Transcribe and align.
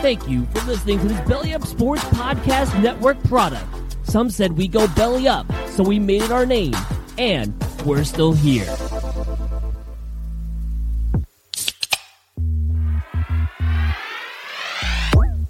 Thank 0.00 0.28
you 0.28 0.46
for 0.46 0.60
listening 0.66 1.00
to 1.00 1.08
this 1.08 1.20
Belly 1.28 1.54
Up 1.54 1.64
Sports 1.66 2.04
Podcast 2.04 2.80
Network 2.82 3.22
product. 3.24 3.66
Some 4.04 4.30
said 4.30 4.52
we 4.56 4.68
go 4.68 4.86
belly 4.88 5.28
up, 5.28 5.46
so 5.70 5.82
we 5.82 5.98
made 5.98 6.22
it 6.22 6.30
our 6.30 6.46
name, 6.46 6.74
and 7.18 7.52
we're 7.84 8.04
still 8.04 8.32
here. 8.32 8.64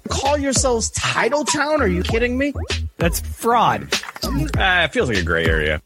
Call 0.09 0.37
yourselves 0.37 0.89
Title 0.91 1.45
Town? 1.45 1.81
Are 1.81 1.87
you 1.87 2.03
kidding 2.03 2.37
me? 2.37 2.53
That's 2.97 3.19
fraud. 3.19 3.87
Uh, 4.23 4.85
it 4.85 4.91
feels 4.91 5.09
like 5.09 5.17
a 5.17 5.23
gray 5.23 5.45
area. 5.45 5.81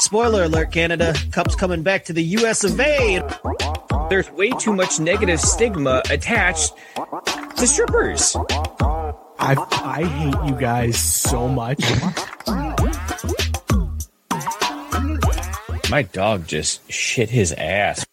Spoiler 0.00 0.44
alert, 0.44 0.72
Canada. 0.72 1.14
Cup's 1.32 1.54
coming 1.54 1.82
back 1.82 2.04
to 2.06 2.12
the 2.12 2.22
US 2.22 2.64
of 2.64 2.78
A. 2.78 3.22
There's 4.10 4.30
way 4.32 4.50
too 4.50 4.72
much 4.72 5.00
negative 5.00 5.40
stigma 5.40 6.02
attached 6.10 6.74
to 7.56 7.66
strippers. 7.66 8.36
I 9.38 9.56
I 9.70 10.04
hate 10.04 10.48
you 10.48 10.60
guys 10.60 10.98
so 10.98 11.48
much. 11.48 11.80
My 15.90 16.02
dog 16.02 16.46
just 16.46 16.90
shit 16.90 17.30
his 17.30 17.52
ass. 17.52 18.04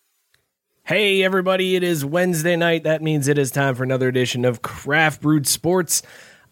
Hey 0.83 1.23
everybody, 1.23 1.75
it 1.75 1.83
is 1.83 2.03
Wednesday 2.03 2.55
night. 2.55 2.83
That 2.83 3.02
means 3.02 3.27
it 3.27 3.38
is 3.38 3.52
time 3.52 3.75
for 3.75 3.83
another 3.83 4.07
edition 4.07 4.45
of 4.45 4.61
Craft 4.61 5.22
Brewed 5.22 5.47
Sports. 5.47 6.02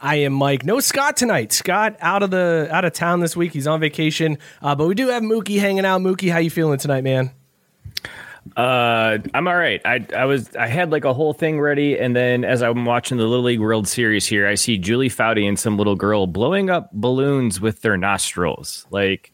I 0.01 0.17
am 0.17 0.33
Mike. 0.33 0.65
No 0.65 0.79
Scott 0.79 1.17
tonight. 1.17 1.51
Scott 1.51 1.97
out 1.99 2.23
of 2.23 2.31
the 2.31 2.67
out 2.71 2.85
of 2.85 2.93
town 2.93 3.19
this 3.19 3.35
week. 3.35 3.51
He's 3.51 3.67
on 3.67 3.79
vacation. 3.79 4.37
Uh, 4.61 4.75
but 4.75 4.87
we 4.87 4.95
do 4.95 5.09
have 5.09 5.23
Mookie 5.23 5.59
hanging 5.59 5.85
out. 5.85 6.01
Mookie, 6.01 6.31
how 6.31 6.37
you 6.37 6.49
feeling 6.49 6.79
tonight, 6.79 7.03
man? 7.03 7.31
Uh, 8.55 9.17
I'm 9.33 9.47
all 9.47 9.55
right. 9.55 9.81
I 9.83 10.05
I 10.15 10.25
was 10.25 10.55
I 10.55 10.67
had 10.67 10.91
like 10.91 11.03
a 11.03 11.13
whole 11.13 11.33
thing 11.33 11.59
ready, 11.59 11.99
and 11.99 12.15
then 12.15 12.45
as 12.45 12.63
I'm 12.63 12.85
watching 12.85 13.17
the 13.17 13.25
Little 13.25 13.45
League 13.45 13.59
World 13.59 13.87
Series 13.87 14.25
here, 14.25 14.47
I 14.47 14.55
see 14.55 14.77
Julie 14.77 15.09
Foudy 15.09 15.47
and 15.47 15.59
some 15.59 15.77
little 15.77 15.95
girl 15.95 16.27
blowing 16.27 16.69
up 16.69 16.89
balloons 16.93 17.59
with 17.59 17.81
their 17.81 17.97
nostrils. 17.97 18.87
Like, 18.89 19.33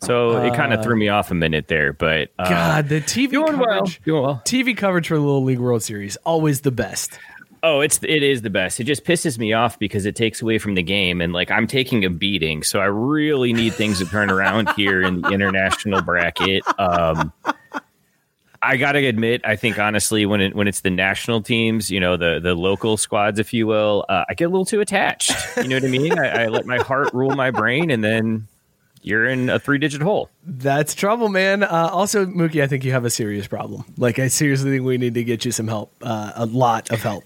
so 0.00 0.42
it 0.42 0.54
kind 0.54 0.72
of 0.72 0.82
threw 0.82 0.96
me 0.96 1.08
off 1.08 1.30
a 1.30 1.34
minute 1.34 1.68
there. 1.68 1.92
But 1.92 2.30
uh, 2.38 2.48
God, 2.48 2.88
the 2.88 3.00
TV 3.00 3.32
well, 3.32 3.52
coverage, 3.52 4.02
doing 4.02 4.22
well. 4.22 4.42
TV 4.44 4.76
coverage 4.76 5.08
for 5.08 5.16
the 5.16 5.20
Little 5.20 5.44
League 5.44 5.60
World 5.60 5.82
Series 5.82 6.16
always 6.24 6.62
the 6.62 6.72
best. 6.72 7.18
Oh, 7.62 7.80
it's 7.80 7.98
it 8.02 8.22
is 8.22 8.42
the 8.42 8.50
best. 8.50 8.78
It 8.80 8.84
just 8.84 9.04
pisses 9.04 9.38
me 9.38 9.52
off 9.52 9.78
because 9.78 10.06
it 10.06 10.14
takes 10.14 10.42
away 10.42 10.58
from 10.58 10.74
the 10.74 10.82
game, 10.82 11.20
and 11.20 11.32
like 11.32 11.50
I'm 11.50 11.66
taking 11.66 12.04
a 12.04 12.10
beating, 12.10 12.62
so 12.62 12.80
I 12.80 12.86
really 12.86 13.52
need 13.52 13.74
things 13.74 13.98
to 13.98 14.06
turn 14.06 14.30
around 14.30 14.68
here 14.76 15.02
in 15.02 15.22
the 15.22 15.30
international 15.30 16.02
bracket. 16.02 16.62
Um, 16.78 17.32
I 18.62 18.76
gotta 18.76 19.06
admit, 19.06 19.40
I 19.44 19.56
think 19.56 19.78
honestly, 19.78 20.26
when 20.26 20.40
it 20.40 20.54
when 20.54 20.68
it's 20.68 20.80
the 20.80 20.90
national 20.90 21.42
teams, 21.42 21.90
you 21.90 22.00
know, 22.00 22.16
the 22.16 22.40
the 22.40 22.54
local 22.54 22.96
squads, 22.96 23.38
if 23.38 23.52
you 23.52 23.66
will, 23.66 24.04
uh, 24.08 24.24
I 24.28 24.34
get 24.34 24.44
a 24.44 24.48
little 24.48 24.64
too 24.64 24.80
attached. 24.80 25.32
You 25.56 25.68
know 25.68 25.76
what 25.76 25.84
I 25.84 25.88
mean? 25.88 26.18
I, 26.18 26.44
I 26.44 26.46
let 26.48 26.66
my 26.66 26.78
heart 26.78 27.12
rule 27.12 27.34
my 27.34 27.50
brain, 27.50 27.90
and 27.90 28.02
then 28.04 28.46
you're 29.02 29.26
in 29.26 29.48
a 29.48 29.58
three 29.58 29.78
digit 29.78 30.02
hole. 30.02 30.28
That's 30.44 30.94
trouble, 30.94 31.28
man. 31.28 31.62
Uh, 31.62 31.88
also, 31.92 32.26
Mookie, 32.26 32.62
I 32.62 32.66
think 32.66 32.84
you 32.84 32.92
have 32.92 33.04
a 33.04 33.10
serious 33.10 33.46
problem. 33.46 33.84
Like, 33.96 34.18
I 34.18 34.28
seriously 34.28 34.70
think 34.70 34.84
we 34.84 34.98
need 34.98 35.14
to 35.14 35.24
get 35.24 35.44
you 35.44 35.52
some 35.52 35.68
help, 35.68 35.92
uh, 36.02 36.32
a 36.34 36.46
lot 36.46 36.90
of 36.90 37.02
help. 37.02 37.24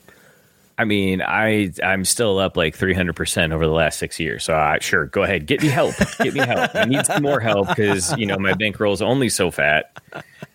I 0.79 0.85
mean, 0.85 1.23
I 1.23 1.73
I'm 1.83 2.05
still 2.05 2.39
up 2.39 2.57
like 2.57 2.75
300 2.77 3.15
percent 3.15 3.53
over 3.53 3.67
the 3.67 3.73
last 3.73 3.99
six 3.99 4.19
years. 4.19 4.45
So 4.45 4.55
I 4.55 4.79
sure 4.81 5.07
go 5.07 5.23
ahead, 5.23 5.47
get 5.47 5.63
me 5.63 5.69
help, 5.69 5.95
get 6.23 6.35
me 6.35 6.41
help. 6.41 6.75
I 6.75 6.85
need 6.87 7.05
some 7.07 7.23
more 7.23 7.41
help 7.41 7.69
because 7.69 8.17
you 8.17 8.27
know 8.27 8.39
my 8.39 8.55
bankroll 8.55 8.93
is 8.93 9.03
only 9.03 9.29
so 9.29 9.51
fat. 9.51 9.97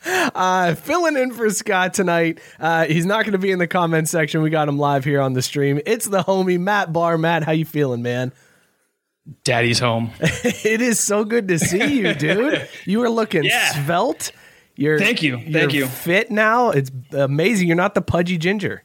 Uh, 0.05 0.75
filling 0.75 1.17
in 1.17 1.33
for 1.33 1.49
Scott 1.49 1.93
tonight. 1.93 2.39
Uh, 2.59 2.85
he's 2.85 3.05
not 3.05 3.23
going 3.23 3.33
to 3.33 3.37
be 3.39 3.51
in 3.51 3.59
the 3.59 3.67
comment 3.67 4.07
section. 4.07 4.41
We 4.41 4.49
got 4.49 4.69
him 4.69 4.77
live 4.77 5.03
here 5.03 5.19
on 5.21 5.33
the 5.33 5.41
stream. 5.41 5.79
It's 5.85 6.05
the 6.07 6.23
homie 6.23 6.59
Matt 6.59 6.93
Bar. 6.93 7.17
Matt, 7.17 7.43
how 7.43 7.51
you 7.51 7.65
feeling, 7.65 8.01
man? 8.01 8.31
Daddy's 9.43 9.79
home. 9.79 10.11
it 10.21 10.81
is 10.81 10.99
so 10.99 11.25
good 11.25 11.49
to 11.49 11.59
see 11.59 11.99
you, 11.99 12.13
dude. 12.13 12.69
You 12.85 13.03
are 13.03 13.09
looking 13.09 13.43
Yeah. 13.43 13.71
svelte. 13.85 14.31
You're 14.75 14.99
Thank 14.99 15.21
you. 15.23 15.37
Thank 15.37 15.73
you're 15.73 15.85
you. 15.85 15.87
Fit 15.87 16.31
now. 16.31 16.69
It's 16.69 16.91
amazing. 17.11 17.67
You're 17.67 17.75
not 17.75 17.95
the 17.95 18.01
pudgy 18.01 18.37
ginger. 18.37 18.83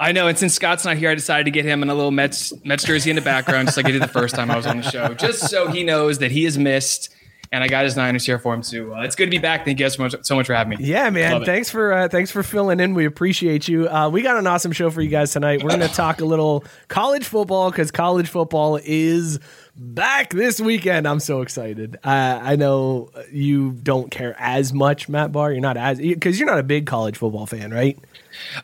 I 0.00 0.12
know, 0.12 0.28
and 0.28 0.38
since 0.38 0.54
Scott's 0.54 0.84
not 0.84 0.96
here, 0.96 1.10
I 1.10 1.14
decided 1.14 1.44
to 1.44 1.50
get 1.50 1.64
him 1.64 1.82
in 1.82 1.90
a 1.90 1.94
little 1.94 2.12
Mets 2.12 2.52
Mets 2.64 2.84
jersey 2.84 3.10
in 3.10 3.16
the 3.16 3.22
background, 3.22 3.68
just 3.68 3.76
like 3.76 3.86
I 3.86 3.90
did 3.90 4.02
the 4.02 4.08
first 4.08 4.34
time 4.34 4.50
I 4.50 4.56
was 4.56 4.66
on 4.66 4.76
the 4.78 4.90
show, 4.90 5.12
just 5.18 5.48
so 5.48 5.68
he 5.68 5.82
knows 5.82 6.18
that 6.18 6.30
he 6.30 6.44
is 6.44 6.56
missed. 6.58 7.14
And 7.50 7.64
I 7.64 7.68
got 7.68 7.84
his 7.84 7.96
Niners 7.96 8.26
here 8.26 8.38
for 8.38 8.52
him 8.52 8.60
too. 8.60 8.94
Uh, 8.94 9.04
it's 9.04 9.16
good 9.16 9.24
to 9.24 9.30
be 9.30 9.38
back. 9.38 9.64
Thank 9.64 9.80
you 9.80 9.86
guys 9.86 9.94
so 9.94 10.02
much, 10.02 10.14
so 10.20 10.36
much 10.36 10.46
for 10.46 10.54
having 10.54 10.78
me. 10.78 10.84
Yeah, 10.84 11.08
man. 11.08 11.32
Love 11.32 11.42
it. 11.42 11.46
Thanks 11.46 11.70
for 11.70 11.94
uh, 11.94 12.08
thanks 12.08 12.30
for 12.30 12.42
filling 12.42 12.78
in. 12.78 12.92
We 12.92 13.06
appreciate 13.06 13.66
you. 13.66 13.88
Uh, 13.88 14.10
we 14.10 14.20
got 14.20 14.36
an 14.36 14.46
awesome 14.46 14.70
show 14.72 14.90
for 14.90 15.00
you 15.00 15.08
guys 15.08 15.32
tonight. 15.32 15.62
We're 15.62 15.70
going 15.70 15.80
to 15.80 15.88
talk 15.88 16.20
a 16.20 16.26
little 16.26 16.62
college 16.88 17.24
football 17.24 17.70
because 17.70 17.90
college 17.90 18.28
football 18.28 18.78
is 18.84 19.40
back 19.78 20.30
this 20.30 20.60
weekend. 20.60 21.06
I'm 21.06 21.20
so 21.20 21.40
excited. 21.40 21.96
Uh, 22.04 22.40
I 22.42 22.56
know 22.56 23.10
you 23.32 23.72
don't 23.72 24.10
care 24.10 24.34
as 24.38 24.72
much, 24.72 25.08
Matt 25.08 25.32
Barr. 25.32 25.52
You're 25.52 25.60
not 25.60 25.76
as 25.76 25.98
because 25.98 26.38
you're 26.38 26.48
not 26.48 26.58
a 26.58 26.64
big 26.64 26.86
college 26.86 27.16
football 27.16 27.46
fan, 27.46 27.72
right? 27.72 27.98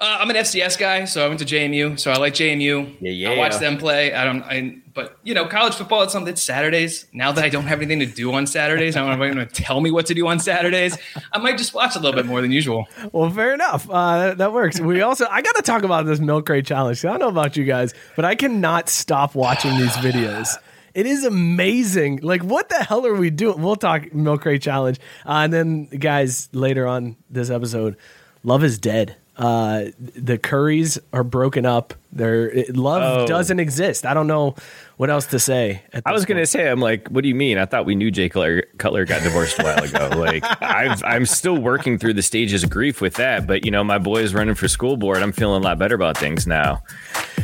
Uh, 0.01 0.19
I'm 0.21 0.31
an 0.31 0.37
FCS 0.37 0.79
guy, 0.79 1.05
so 1.05 1.25
I 1.25 1.29
went 1.29 1.41
to 1.41 1.47
JMU, 1.47 1.99
so 1.99 2.11
I 2.11 2.17
like 2.17 2.35
JMU. 2.35 2.97
Yeah, 3.01 3.11
yeah. 3.11 3.31
I 3.31 3.39
watch 3.39 3.59
them 3.59 3.79
play. 3.79 4.13
I 4.13 4.25
don't. 4.25 4.43
I, 4.43 4.77
but 4.93 5.19
you 5.25 5.35
know, 5.35 5.47
college 5.47 5.75
football. 5.75 6.03
It's 6.03 6.13
something. 6.13 6.33
It's 6.33 6.43
Saturdays. 6.43 7.07
Now 7.13 7.33
that 7.33 7.45
I 7.45 7.49
don't 7.49 7.67
have 7.67 7.81
anything 7.81 8.01
to 8.01 8.07
do 8.07 8.33
on 8.33 8.47
Saturdays, 8.47 8.97
I 8.97 9.01
don't 9.01 9.19
know 9.19 9.25
if 9.25 9.35
going 9.35 9.49
to 9.49 9.53
tell 9.53 9.81
me 9.81 9.91
what 9.91 10.07
to 10.07 10.15
do 10.15 10.27
on 10.29 10.39
Saturdays. 10.39 10.97
I 11.33 11.39
might 11.39 11.59
just 11.59 11.75
watch 11.75 11.97
a 11.97 11.99
little 11.99 12.15
bit 12.15 12.27
more 12.27 12.41
than 12.41 12.53
usual. 12.53 12.87
Well, 13.13 13.31
fair 13.31 13.55
enough. 13.55 13.89
Uh, 13.91 14.19
that, 14.19 14.39
that 14.39 14.53
works. 14.53 14.81
We 14.81 15.03
also 15.03 15.27
I 15.29 15.43
got 15.43 15.57
to 15.57 15.63
talk 15.63 15.83
about 15.83 16.07
this 16.07 16.21
milk 16.21 16.47
crate 16.47 16.67
challenge. 16.67 17.05
I 17.05 17.11
don't 17.11 17.21
know 17.21 17.29
about 17.29 17.57
you 17.57 17.65
guys, 17.65 17.95
but 18.17 18.25
I 18.25 18.35
cannot 18.35 18.89
stop 18.89 19.35
watching 19.35 19.77
these 19.77 19.93
videos. 19.93 20.57
It 20.95 21.07
is 21.07 21.25
amazing. 21.25 22.21
Like, 22.23 22.43
what 22.43 22.69
the 22.69 22.77
hell 22.85 23.05
are 23.05 23.15
we 23.15 23.31
doing? 23.31 23.61
We'll 23.61 23.77
talk 23.77 24.15
milk 24.15 24.43
crate 24.43 24.63
challenge, 24.63 25.01
uh, 25.27 25.43
and 25.45 25.53
then 25.53 25.85
guys 25.87 26.49
later 26.53 26.87
on 26.87 27.17
this 27.29 27.51
episode, 27.51 27.97
love 28.45 28.63
is 28.63 28.79
dead. 28.79 29.17
Uh, 29.37 29.87
the 29.99 30.39
Curries 30.39 30.99
are 31.13 31.25
broken 31.25 31.67
up. 31.67 31.95
Their 32.15 32.49
it- 32.51 32.77
love 32.77 33.03
Oh. 33.03 33.27
doesn't 33.27 33.59
exist. 33.61 34.07
I 34.07 34.15
don't 34.15 34.27
know 34.29 34.55
what 34.97 35.11
else 35.11 35.27
to 35.27 35.41
say. 35.41 35.83
I 36.07 36.13
was 36.13 36.25
going 36.25 36.39
to 36.39 36.47
say, 36.47 36.69
I'm 36.69 36.79
like, 36.81 37.09
what 37.09 37.23
do 37.23 37.29
you 37.29 37.35
mean? 37.35 37.59
I 37.59 37.65
thought 37.67 37.85
we 37.85 37.97
knew 37.97 38.13
Jay 38.13 38.29
Cutler, 38.29 38.63
Cutler 38.79 39.05
got 39.05 39.23
divorced 39.25 39.59
a 39.59 39.65
while 39.65 39.83
ago. 39.83 40.11
Like, 40.25 40.45
I've, 40.63 41.03
I'm 41.05 41.27
still 41.27 41.59
working 41.59 41.99
through 41.99 42.15
the 42.15 42.23
stages 42.23 42.63
of 42.63 42.71
grief 42.71 43.01
with 43.01 43.15
that. 43.15 43.47
But, 43.47 43.65
you 43.65 43.71
know, 43.73 43.83
my 43.83 43.99
boy 43.99 44.19
is 44.23 44.33
running 44.33 44.55
for 44.55 44.69
school 44.69 44.97
board. 44.97 45.19
I'm 45.19 45.33
feeling 45.33 45.61
a 45.63 45.65
lot 45.65 45.79
better 45.79 45.97
about 45.97 46.17
things 46.17 46.47
now. 46.47 46.83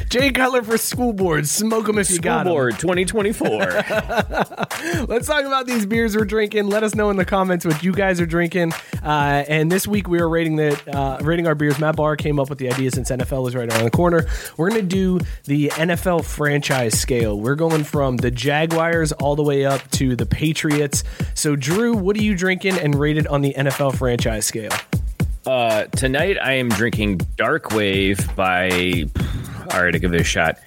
Jay 0.09 0.31
Cutler 0.31 0.63
for 0.63 0.79
school 0.79 1.13
board. 1.13 1.47
Smoke 1.49 1.87
them 1.87 1.99
if 1.99 2.09
you 2.11 2.17
School 2.17 2.23
got 2.25 2.47
'em. 2.47 2.53
board 2.53 2.79
2024. 2.79 3.49
Let's 5.09 5.27
talk 5.27 5.45
about 5.45 5.67
these 5.67 5.87
beers 5.87 6.17
we're 6.17 6.25
drinking. 6.25 6.69
Let 6.69 6.83
us 6.85 6.95
know 6.95 7.11
in 7.11 7.17
the 7.17 7.25
comments 7.25 7.65
what 7.67 7.83
you 7.83 7.93
guys 7.93 8.21
are 8.21 8.27
drinking. 8.27 8.73
Uh, 9.03 9.45
and 9.49 9.71
this 9.71 9.87
week 9.87 10.09
we 10.09 10.21
are 10.21 10.29
rating 10.29 10.57
the 10.57 10.81
uh, 10.97 11.19
rating 11.23 11.47
our 11.47 11.55
beers. 11.55 11.79
Matt 11.79 11.97
Barr 11.97 12.17
came 12.17 12.39
up 12.39 12.49
with 12.51 12.59
the 12.59 12.69
idea 12.73 12.91
since 12.91 13.11
NFL 13.11 13.49
is 13.49 13.55
right 13.55 13.71
around 13.73 13.85
the 13.85 13.91
corner. 13.91 14.27
We're 14.61 14.69
going 14.69 14.83
to 14.83 14.87
do 14.87 15.21
the 15.45 15.69
NFL 15.69 16.23
franchise 16.23 17.01
scale. 17.01 17.41
We're 17.41 17.55
going 17.55 17.83
from 17.83 18.19
the 18.19 18.31
Jaguars 18.31 19.11
all 19.11 19.35
the 19.35 19.43
way 19.43 19.65
up 19.65 19.91
to 19.93 20.15
the 20.15 20.27
Patriots. 20.27 21.03
So, 21.33 21.57
Drew, 21.57 21.95
what 21.95 22.15
are 22.15 22.23
you 22.23 22.35
drinking 22.35 22.79
and 22.79 22.95
rated 22.95 23.27
on 23.29 23.41
the 23.41 23.55
NFL 23.55 23.97
franchise 23.97 24.45
scale? 24.45 24.73
Uh, 25.47 25.85
tonight 25.85 26.37
I 26.37 26.53
am 26.53 26.69
drinking 26.69 27.23
Dark 27.37 27.71
Wave 27.71 28.37
by. 28.37 29.07
All 29.73 29.83
right, 29.83 29.95
I'll 29.95 29.99
give 29.99 30.13
it 30.13 30.21
a 30.21 30.25
shot. 30.25 30.59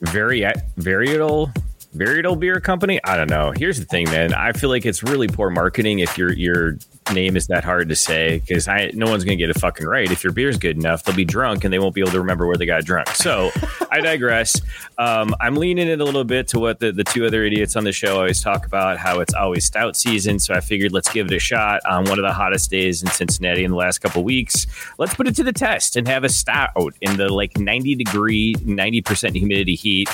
Very, 0.00 0.40
Varietal, 0.78 1.54
Varietal 1.94 2.40
Beer 2.40 2.60
Company. 2.60 2.98
I 3.04 3.18
don't 3.18 3.28
know. 3.28 3.52
Here's 3.54 3.78
the 3.78 3.84
thing, 3.84 4.06
man. 4.06 4.32
I 4.32 4.52
feel 4.52 4.70
like 4.70 4.86
it's 4.86 5.02
really 5.02 5.28
poor 5.28 5.50
marketing 5.50 5.98
if 5.98 6.16
your 6.16 6.32
your 6.32 6.78
name 7.12 7.36
is 7.36 7.46
that 7.48 7.64
hard 7.64 7.88
to 7.88 7.96
say 7.96 8.40
because 8.40 8.68
I 8.68 8.90
no 8.94 9.06
one's 9.06 9.24
gonna 9.24 9.36
get 9.36 9.50
it 9.50 9.58
fucking 9.58 9.86
right. 9.86 10.10
If 10.10 10.24
your 10.24 10.32
beer's 10.32 10.58
good 10.58 10.76
enough, 10.76 11.02
they'll 11.02 11.14
be 11.14 11.24
drunk 11.24 11.64
and 11.64 11.72
they 11.72 11.78
won't 11.78 11.94
be 11.94 12.00
able 12.00 12.12
to 12.12 12.20
remember 12.20 12.46
where 12.46 12.56
they 12.56 12.66
got 12.66 12.84
drunk. 12.84 13.08
So 13.08 13.50
I 13.90 14.00
digress. 14.00 14.60
Um, 14.98 15.34
I'm 15.40 15.56
leaning 15.56 15.88
in 15.88 16.00
a 16.00 16.04
little 16.04 16.24
bit 16.24 16.48
to 16.48 16.58
what 16.58 16.80
the, 16.80 16.92
the 16.92 17.04
two 17.04 17.26
other 17.26 17.44
idiots 17.44 17.76
on 17.76 17.84
the 17.84 17.92
show 17.92 18.16
always 18.16 18.42
talk 18.42 18.66
about, 18.66 18.98
how 18.98 19.20
it's 19.20 19.34
always 19.34 19.64
stout 19.64 19.96
season. 19.96 20.38
So 20.38 20.54
I 20.54 20.60
figured 20.60 20.92
let's 20.92 21.12
give 21.12 21.26
it 21.26 21.32
a 21.32 21.38
shot 21.38 21.80
on 21.88 22.04
one 22.04 22.18
of 22.18 22.24
the 22.24 22.32
hottest 22.32 22.70
days 22.70 23.02
in 23.02 23.10
Cincinnati 23.10 23.64
in 23.64 23.70
the 23.70 23.76
last 23.76 23.98
couple 23.98 24.24
weeks. 24.24 24.66
Let's 24.98 25.14
put 25.14 25.26
it 25.26 25.36
to 25.36 25.42
the 25.42 25.52
test 25.52 25.96
and 25.96 26.06
have 26.08 26.24
a 26.24 26.28
stout 26.28 26.94
in 27.00 27.16
the 27.16 27.32
like 27.32 27.56
90 27.58 27.94
degree, 27.94 28.54
90% 28.54 29.36
humidity 29.36 29.74
heat, 29.74 30.08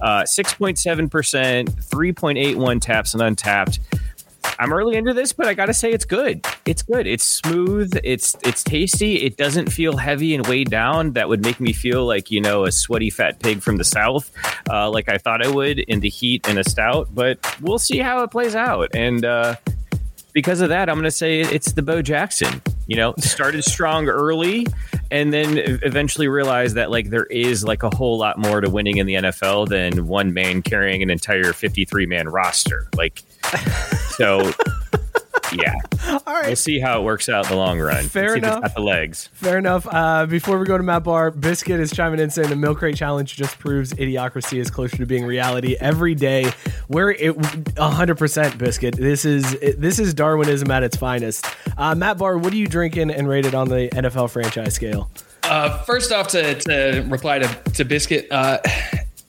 uh, 0.00 0.22
6.7%, 0.22 1.08
3.81 1.08 2.80
taps 2.80 3.14
and 3.14 3.22
Untappd. 3.22 3.78
I'm 4.58 4.72
early 4.72 4.96
into 4.96 5.12
this, 5.12 5.32
but 5.32 5.46
I 5.46 5.54
gotta 5.54 5.74
say 5.74 5.92
it's 5.92 6.04
good. 6.04 6.46
It's 6.64 6.82
good. 6.82 7.06
It's 7.06 7.24
smooth. 7.24 7.98
It's 8.04 8.36
it's 8.42 8.62
tasty. 8.62 9.22
It 9.22 9.36
doesn't 9.36 9.70
feel 9.70 9.96
heavy 9.96 10.34
and 10.34 10.46
weighed 10.46 10.70
down. 10.70 11.12
That 11.12 11.28
would 11.28 11.42
make 11.42 11.60
me 11.60 11.72
feel 11.72 12.06
like 12.06 12.30
you 12.30 12.40
know 12.40 12.64
a 12.64 12.72
sweaty 12.72 13.10
fat 13.10 13.40
pig 13.40 13.62
from 13.62 13.76
the 13.76 13.84
south, 13.84 14.30
uh, 14.70 14.90
like 14.90 15.08
I 15.08 15.18
thought 15.18 15.44
I 15.44 15.48
would 15.48 15.78
in 15.78 16.00
the 16.00 16.08
heat 16.08 16.48
in 16.48 16.58
a 16.58 16.64
stout. 16.64 17.08
But 17.14 17.38
we'll 17.60 17.78
see 17.78 17.98
how 17.98 18.22
it 18.22 18.30
plays 18.30 18.54
out. 18.54 18.94
And 18.94 19.24
uh, 19.24 19.56
because 20.32 20.60
of 20.60 20.68
that, 20.68 20.88
I'm 20.90 20.96
gonna 20.96 21.10
say 21.10 21.40
it's 21.40 21.72
the 21.72 21.82
Bo 21.82 22.02
Jackson. 22.02 22.60
You 22.86 22.96
know, 22.96 23.14
started 23.18 23.64
strong 23.64 24.08
early, 24.08 24.66
and 25.10 25.32
then 25.32 25.58
eventually 25.82 26.28
realized 26.28 26.74
that 26.74 26.90
like 26.90 27.08
there 27.10 27.26
is 27.26 27.64
like 27.64 27.82
a 27.82 27.94
whole 27.94 28.18
lot 28.18 28.38
more 28.38 28.60
to 28.60 28.68
winning 28.68 28.98
in 28.98 29.06
the 29.06 29.14
NFL 29.14 29.68
than 29.68 30.06
one 30.06 30.34
man 30.34 30.60
carrying 30.60 31.02
an 31.02 31.08
entire 31.08 31.52
53 31.52 32.06
man 32.06 32.28
roster. 32.28 32.88
Like 32.96 33.22
so, 34.16 34.52
yeah. 35.54 35.74
All 36.26 36.34
right. 36.34 36.46
We'll 36.46 36.56
see 36.56 36.80
how 36.80 37.00
it 37.00 37.04
works 37.04 37.28
out 37.28 37.44
in 37.46 37.50
the 37.50 37.56
long 37.56 37.80
run. 37.80 38.04
Fair 38.04 38.30
see 38.30 38.38
if 38.38 38.44
enough. 38.44 38.62
got 38.62 38.74
the 38.74 38.80
legs. 38.80 39.28
Fair 39.32 39.58
enough. 39.58 39.86
Uh, 39.90 40.26
before 40.26 40.58
we 40.58 40.66
go 40.66 40.76
to 40.76 40.82
Matt 40.82 41.04
Bar, 41.04 41.30
Biscuit 41.30 41.80
is 41.80 41.92
chiming 41.92 42.20
in 42.20 42.30
saying 42.30 42.50
the 42.50 42.56
Milk 42.56 42.78
Crate 42.78 42.96
Challenge 42.96 43.34
just 43.34 43.58
proves 43.58 43.92
idiocracy 43.94 44.58
is 44.58 44.70
closer 44.70 44.96
to 44.96 45.06
being 45.06 45.24
reality 45.24 45.76
every 45.80 46.14
day. 46.14 46.52
We're 46.88 47.12
it, 47.12 47.36
100% 47.36 48.58
Biscuit. 48.58 48.96
This 48.96 49.24
is 49.24 49.56
this 49.78 49.98
is 49.98 50.14
Darwinism 50.14 50.70
at 50.70 50.82
its 50.82 50.96
finest. 50.96 51.46
Uh, 51.76 51.94
Matt 51.94 52.18
Bar, 52.18 52.38
what 52.38 52.52
are 52.52 52.56
you 52.56 52.66
drinking 52.68 53.10
and 53.10 53.28
rated 53.28 53.54
on 53.54 53.68
the 53.68 53.88
NFL 53.92 54.30
franchise 54.30 54.74
scale? 54.74 55.10
Uh, 55.44 55.82
first 55.82 56.10
off, 56.10 56.28
to, 56.28 56.54
to 56.54 57.06
reply 57.08 57.38
to, 57.38 57.70
to 57.72 57.84
Biscuit, 57.84 58.28
uh, 58.30 58.58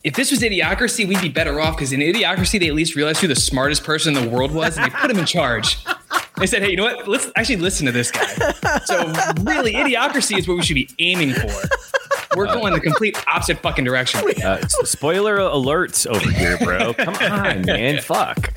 if 0.05 0.13
this 0.13 0.29
was 0.29 0.41
Idiocracy, 0.41 1.07
we'd 1.07 1.19
be 1.19 1.29
better 1.29 1.59
off 1.59 1.75
because 1.75 1.91
in 1.91 1.99
Idiocracy, 1.99 2.59
they 2.59 2.67
at 2.67 2.75
least 2.75 2.95
realized 2.95 3.21
who 3.21 3.27
the 3.27 3.35
smartest 3.35 3.83
person 3.83 4.15
in 4.15 4.23
the 4.23 4.29
world 4.29 4.53
was 4.53 4.77
and 4.77 4.85
they 4.85 4.95
put 4.95 5.09
him 5.09 5.17
in 5.17 5.25
charge. 5.25 5.83
They 6.37 6.45
said, 6.45 6.61
hey, 6.61 6.69
you 6.69 6.77
know 6.77 6.83
what? 6.83 7.07
Let's 7.07 7.31
actually 7.35 7.55
listen 7.55 7.87
to 7.87 7.91
this 7.91 8.11
guy. 8.11 8.27
So, 8.85 9.11
really, 9.41 9.73
Idiocracy 9.73 10.37
is 10.37 10.47
what 10.47 10.57
we 10.57 10.63
should 10.63 10.75
be 10.75 10.87
aiming 10.99 11.33
for. 11.33 11.51
We're 12.35 12.45
going 12.45 12.73
the 12.73 12.81
complete 12.81 13.17
opposite 13.27 13.57
fucking 13.59 13.83
direction. 13.83 14.21
Uh, 14.43 14.61
spoiler 14.67 15.37
alerts 15.37 16.05
over 16.05 16.29
here, 16.29 16.59
bro. 16.59 16.93
Come 16.97 17.15
on, 17.15 17.65
man. 17.65 17.99
Fuck. 17.99 18.53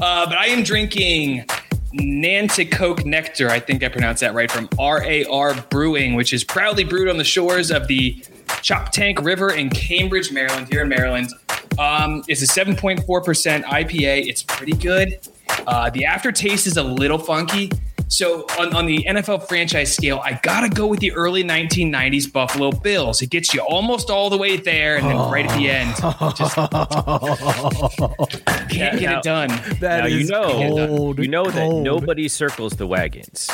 Uh, 0.00 0.24
but 0.24 0.38
I 0.38 0.46
am 0.46 0.62
drinking 0.62 1.44
Nanticoke 1.92 3.04
Nectar. 3.04 3.50
I 3.50 3.60
think 3.60 3.82
I 3.82 3.88
pronounced 3.88 4.22
that 4.22 4.32
right 4.32 4.50
from 4.50 4.70
RAR 4.78 5.54
Brewing, 5.68 6.14
which 6.14 6.32
is 6.32 6.44
proudly 6.44 6.84
brewed 6.84 7.10
on 7.10 7.18
the 7.18 7.24
shores 7.24 7.70
of 7.70 7.88
the 7.88 8.24
Choptank 8.62 9.24
River 9.24 9.52
in 9.52 9.70
Cambridge, 9.70 10.32
Maryland, 10.32 10.68
here 10.70 10.82
in 10.82 10.88
Maryland. 10.88 11.30
Um, 11.78 12.22
it's 12.28 12.42
a 12.42 12.46
7.4% 12.46 13.64
IPA. 13.64 14.26
It's 14.26 14.42
pretty 14.42 14.72
good. 14.72 15.18
Uh, 15.66 15.90
the 15.90 16.04
aftertaste 16.04 16.66
is 16.66 16.76
a 16.76 16.82
little 16.82 17.18
funky. 17.18 17.70
So 18.10 18.44
on, 18.58 18.74
on 18.74 18.84
the 18.86 19.06
NFL 19.08 19.46
franchise 19.46 19.94
scale, 19.94 20.20
I 20.24 20.40
gotta 20.42 20.68
go 20.68 20.88
with 20.88 20.98
the 20.98 21.12
early 21.12 21.44
1990s 21.44 22.32
Buffalo 22.32 22.72
Bills. 22.72 23.22
It 23.22 23.30
gets 23.30 23.54
you 23.54 23.60
almost 23.60 24.10
all 24.10 24.28
the 24.28 24.36
way 24.36 24.56
there, 24.56 24.96
and 24.96 25.06
then 25.06 25.16
right 25.16 25.46
at 25.46 25.56
the 25.56 25.70
end, 25.70 25.94
just 26.36 26.56
can't 28.68 28.98
get 28.98 29.18
it 29.18 29.22
done. 29.22 29.48
That 29.78 30.00
now 30.00 30.06
you 30.06 30.26
know, 30.26 30.88
cold, 30.88 31.20
you 31.20 31.28
know 31.28 31.44
that 31.44 31.82
nobody 31.82 32.26
circles 32.26 32.72
the 32.72 32.88
wagons, 32.88 33.48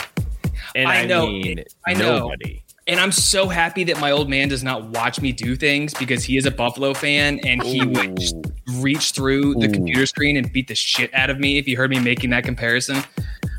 and 0.75 0.89
I, 0.89 1.01
I 1.01 1.07
know. 1.07 1.27
mean 1.27 1.63
I 1.87 1.93
know. 1.93 2.21
nobody. 2.21 2.63
And 2.89 3.01
I'm 3.01 3.11
so 3.11 3.49
happy 3.49 3.83
that 3.85 3.99
my 4.01 4.13
old 4.13 4.31
man 4.31 4.49
does 4.49 4.63
not 4.63 4.85
watch 4.91 5.21
me 5.21 5.33
do 5.33 5.57
things 5.57 5.93
because 5.95 6.23
he 6.23 6.37
is 6.37 6.47
a 6.47 6.53
Buffalo 6.53 6.95
fan 6.95 7.41
and 7.45 7.61
he 7.61 7.85
would 7.85 8.17
just 8.17 8.37
reach 8.77 9.11
through 9.11 9.55
the 9.55 9.69
computer 9.69 10.07
screen 10.07 10.37
and 10.37 10.53
beat 10.53 10.69
the 10.69 10.77
shit 10.77 11.13
out 11.13 11.29
of 11.29 11.41
me 11.41 11.59
if 11.59 11.67
you 11.67 11.77
heard 11.77 11.91
me 11.91 11.99
making 11.99 12.31
that 12.31 12.45
comparison. 12.45 13.03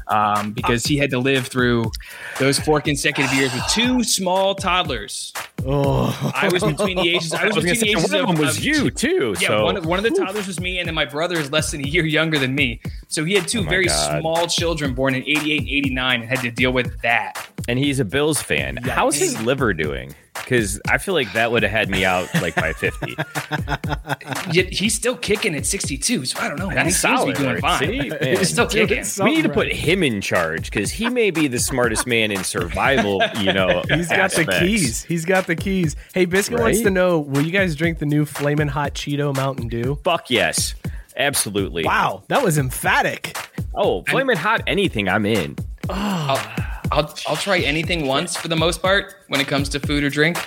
Um, 0.07 0.53
because 0.53 0.85
he 0.85 0.97
had 0.97 1.09
to 1.09 1.19
live 1.19 1.47
through 1.47 1.91
those 2.39 2.57
four 2.57 2.79
consecutive 2.79 3.33
years 3.33 3.53
with 3.53 3.67
two 3.67 4.01
small 4.01 4.55
toddlers. 4.55 5.33
Oh, 5.65 6.31
I 6.35 6.47
was 6.49 6.63
between 6.63 6.95
the 6.97 7.09
ages. 7.09 7.33
I 7.33 7.41
I 7.43 7.45
was 7.47 7.55
was 7.55 7.65
gonna 7.65 7.73
between 7.73 7.95
the 7.95 7.99
say, 7.99 7.99
ages 7.99 8.11
one 8.11 8.21
of 8.21 8.27
them 8.27 8.45
was 8.45 8.57
of 8.57 8.63
you 8.63 8.89
too. 8.91 9.35
Yeah, 9.39 9.47
so 9.47 9.65
one, 9.65 9.77
of, 9.77 9.85
one 9.85 9.97
of 9.99 10.03
the 10.03 10.11
toddlers 10.11 10.47
was 10.47 10.59
me, 10.59 10.79
and 10.79 10.87
then 10.87 10.95
my 10.95 11.05
brother 11.05 11.37
is 11.37 11.51
less 11.51 11.71
than 11.71 11.83
a 11.83 11.87
year 11.87 12.05
younger 12.05 12.37
than 12.39 12.55
me. 12.55 12.79
So 13.07 13.25
he 13.25 13.33
had 13.33 13.47
two 13.47 13.59
Oh 13.61 13.63
very 13.63 13.85
God. 13.85 14.19
small 14.21 14.47
children 14.47 14.93
born 14.93 15.15
in 15.15 15.23
88 15.23 15.59
and 15.59 15.67
89 15.69 16.21
and 16.21 16.29
had 16.29 16.41
to 16.41 16.51
deal 16.51 16.71
with 16.71 17.01
that. 17.01 17.47
and 17.67 17.77
he's 17.79 17.99
a 17.99 18.05
Bills 18.05 18.41
fan. 18.41 18.77
How's 18.77 19.15
his 19.17 19.41
liver 19.41 19.73
doing? 19.73 20.13
Because 20.35 20.79
I 20.87 20.99
feel 20.99 21.15
like 21.15 21.33
that 21.33 21.51
would 21.51 21.63
have 21.63 21.71
had 21.71 21.89
me 21.89 22.05
out 22.05 22.29
like 22.35 22.53
by 22.55 22.71
fifty. 22.71 23.15
Yet 24.51 24.71
he's 24.71 24.93
still 24.93 25.17
kicking 25.17 25.55
at 25.55 25.65
62. 25.65 26.25
So 26.25 26.39
I 26.39 26.47
don't 26.47 26.59
know. 26.59 26.67
Man. 26.67 26.77
He 26.85 26.91
That's 26.91 26.97
seems 26.97 27.19
to 27.21 27.25
be 27.25 27.33
solid, 27.33 27.37
doing 27.49 27.57
fine. 27.61 27.79
See? 27.79 28.09
Man. 28.21 28.37
He's 28.37 28.49
still 28.49 28.67
Dude, 28.67 28.87
kicking. 28.89 29.05
we 29.25 29.35
need 29.35 29.41
to 29.41 29.49
put 29.49 29.73
him 29.73 30.03
in 30.03 30.21
charge 30.21 30.69
because 30.69 30.91
he 30.91 31.09
may 31.09 31.31
be 31.31 31.47
the 31.47 31.57
smartest 31.59 32.05
man 32.05 32.31
in 32.31 32.43
survival. 32.43 33.21
You 33.39 33.51
know, 33.51 33.81
He's 33.89 34.09
got 34.09 34.31
the 34.31 34.45
keys. 34.45 35.03
He's 35.03 35.25
got 35.25 35.46
the 35.47 35.55
keys. 35.55 35.95
Hey, 36.13 36.25
Biscuit 36.25 36.59
wants 36.59 36.81
to 36.81 36.89
know: 36.91 37.19
Will 37.19 37.41
you 37.41 37.51
guys 37.51 37.75
drink 37.75 37.97
the 37.97 38.05
new 38.05 38.25
Flamin' 38.25 38.67
Hot 38.67 38.93
Cheeto 38.93 39.35
Mountain 39.35 39.67
Dew? 39.69 39.97
Fuck 40.03 40.29
yes, 40.29 40.75
absolutely. 41.15 41.83
Wow, 41.83 42.23
that 42.27 42.43
was 42.43 42.57
emphatic. 42.57 43.35
Oh, 43.73 44.03
flaming 44.03 44.37
hot 44.37 44.61
anything, 44.67 45.07
I'm 45.07 45.25
in. 45.25 45.55
I'll, 45.89 47.13
I'll 47.27 47.35
try 47.35 47.59
anything 47.59 48.07
once 48.07 48.35
for 48.35 48.47
the 48.47 48.55
most 48.55 48.81
part 48.81 49.15
when 49.27 49.39
it 49.41 49.47
comes 49.47 49.69
to 49.69 49.79
food 49.79 50.03
or 50.03 50.09
drink. 50.09 50.37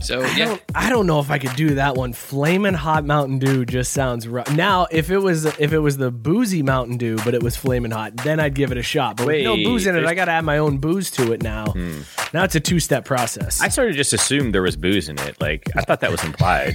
So 0.00 0.22
I 0.22 0.36
yeah, 0.36 0.44
don't, 0.46 0.62
I 0.74 0.90
don't 0.90 1.06
know 1.06 1.20
if 1.20 1.30
I 1.30 1.38
could 1.38 1.54
do 1.56 1.74
that 1.74 1.96
one. 1.96 2.12
Flamin' 2.12 2.74
hot 2.74 3.04
Mountain 3.04 3.38
Dew 3.38 3.64
just 3.64 3.92
sounds 3.92 4.28
rough. 4.28 4.54
Now, 4.54 4.86
if 4.90 5.10
it 5.10 5.18
was 5.18 5.44
if 5.44 5.72
it 5.72 5.78
was 5.78 5.96
the 5.96 6.10
boozy 6.10 6.62
Mountain 6.62 6.98
Dew, 6.98 7.16
but 7.24 7.34
it 7.34 7.42
was 7.42 7.56
flaming 7.56 7.90
hot, 7.90 8.16
then 8.16 8.40
I'd 8.40 8.54
give 8.54 8.72
it 8.72 8.78
a 8.78 8.82
shot. 8.82 9.16
But 9.16 9.26
with 9.26 9.44
no 9.44 9.54
Wait, 9.54 9.64
booze 9.64 9.86
in 9.86 9.96
it, 9.96 10.04
I 10.04 10.14
got 10.14 10.26
to 10.26 10.32
add 10.32 10.44
my 10.44 10.58
own 10.58 10.78
booze 10.78 11.10
to 11.12 11.32
it 11.32 11.42
now. 11.42 11.72
Hmm. 11.72 12.00
Now 12.32 12.44
it's 12.44 12.54
a 12.54 12.60
two 12.60 12.80
step 12.80 13.04
process. 13.04 13.60
I 13.60 13.68
sort 13.68 13.88
of 13.88 13.96
just 13.96 14.12
assumed 14.12 14.54
there 14.54 14.62
was 14.62 14.76
booze 14.76 15.08
in 15.08 15.18
it. 15.18 15.40
Like 15.40 15.70
I 15.76 15.82
thought 15.82 16.00
that 16.00 16.10
was 16.10 16.24
implied. 16.24 16.74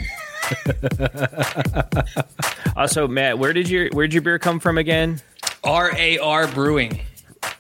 also, 2.75 3.07
Matt, 3.07 3.39
where 3.39 3.53
did 3.53 3.69
your 3.69 3.89
where 3.91 4.07
did 4.07 4.13
your 4.13 4.21
beer 4.21 4.39
come 4.39 4.59
from 4.59 4.77
again? 4.77 5.21
RAR 5.65 6.47
Brewing. 6.47 6.99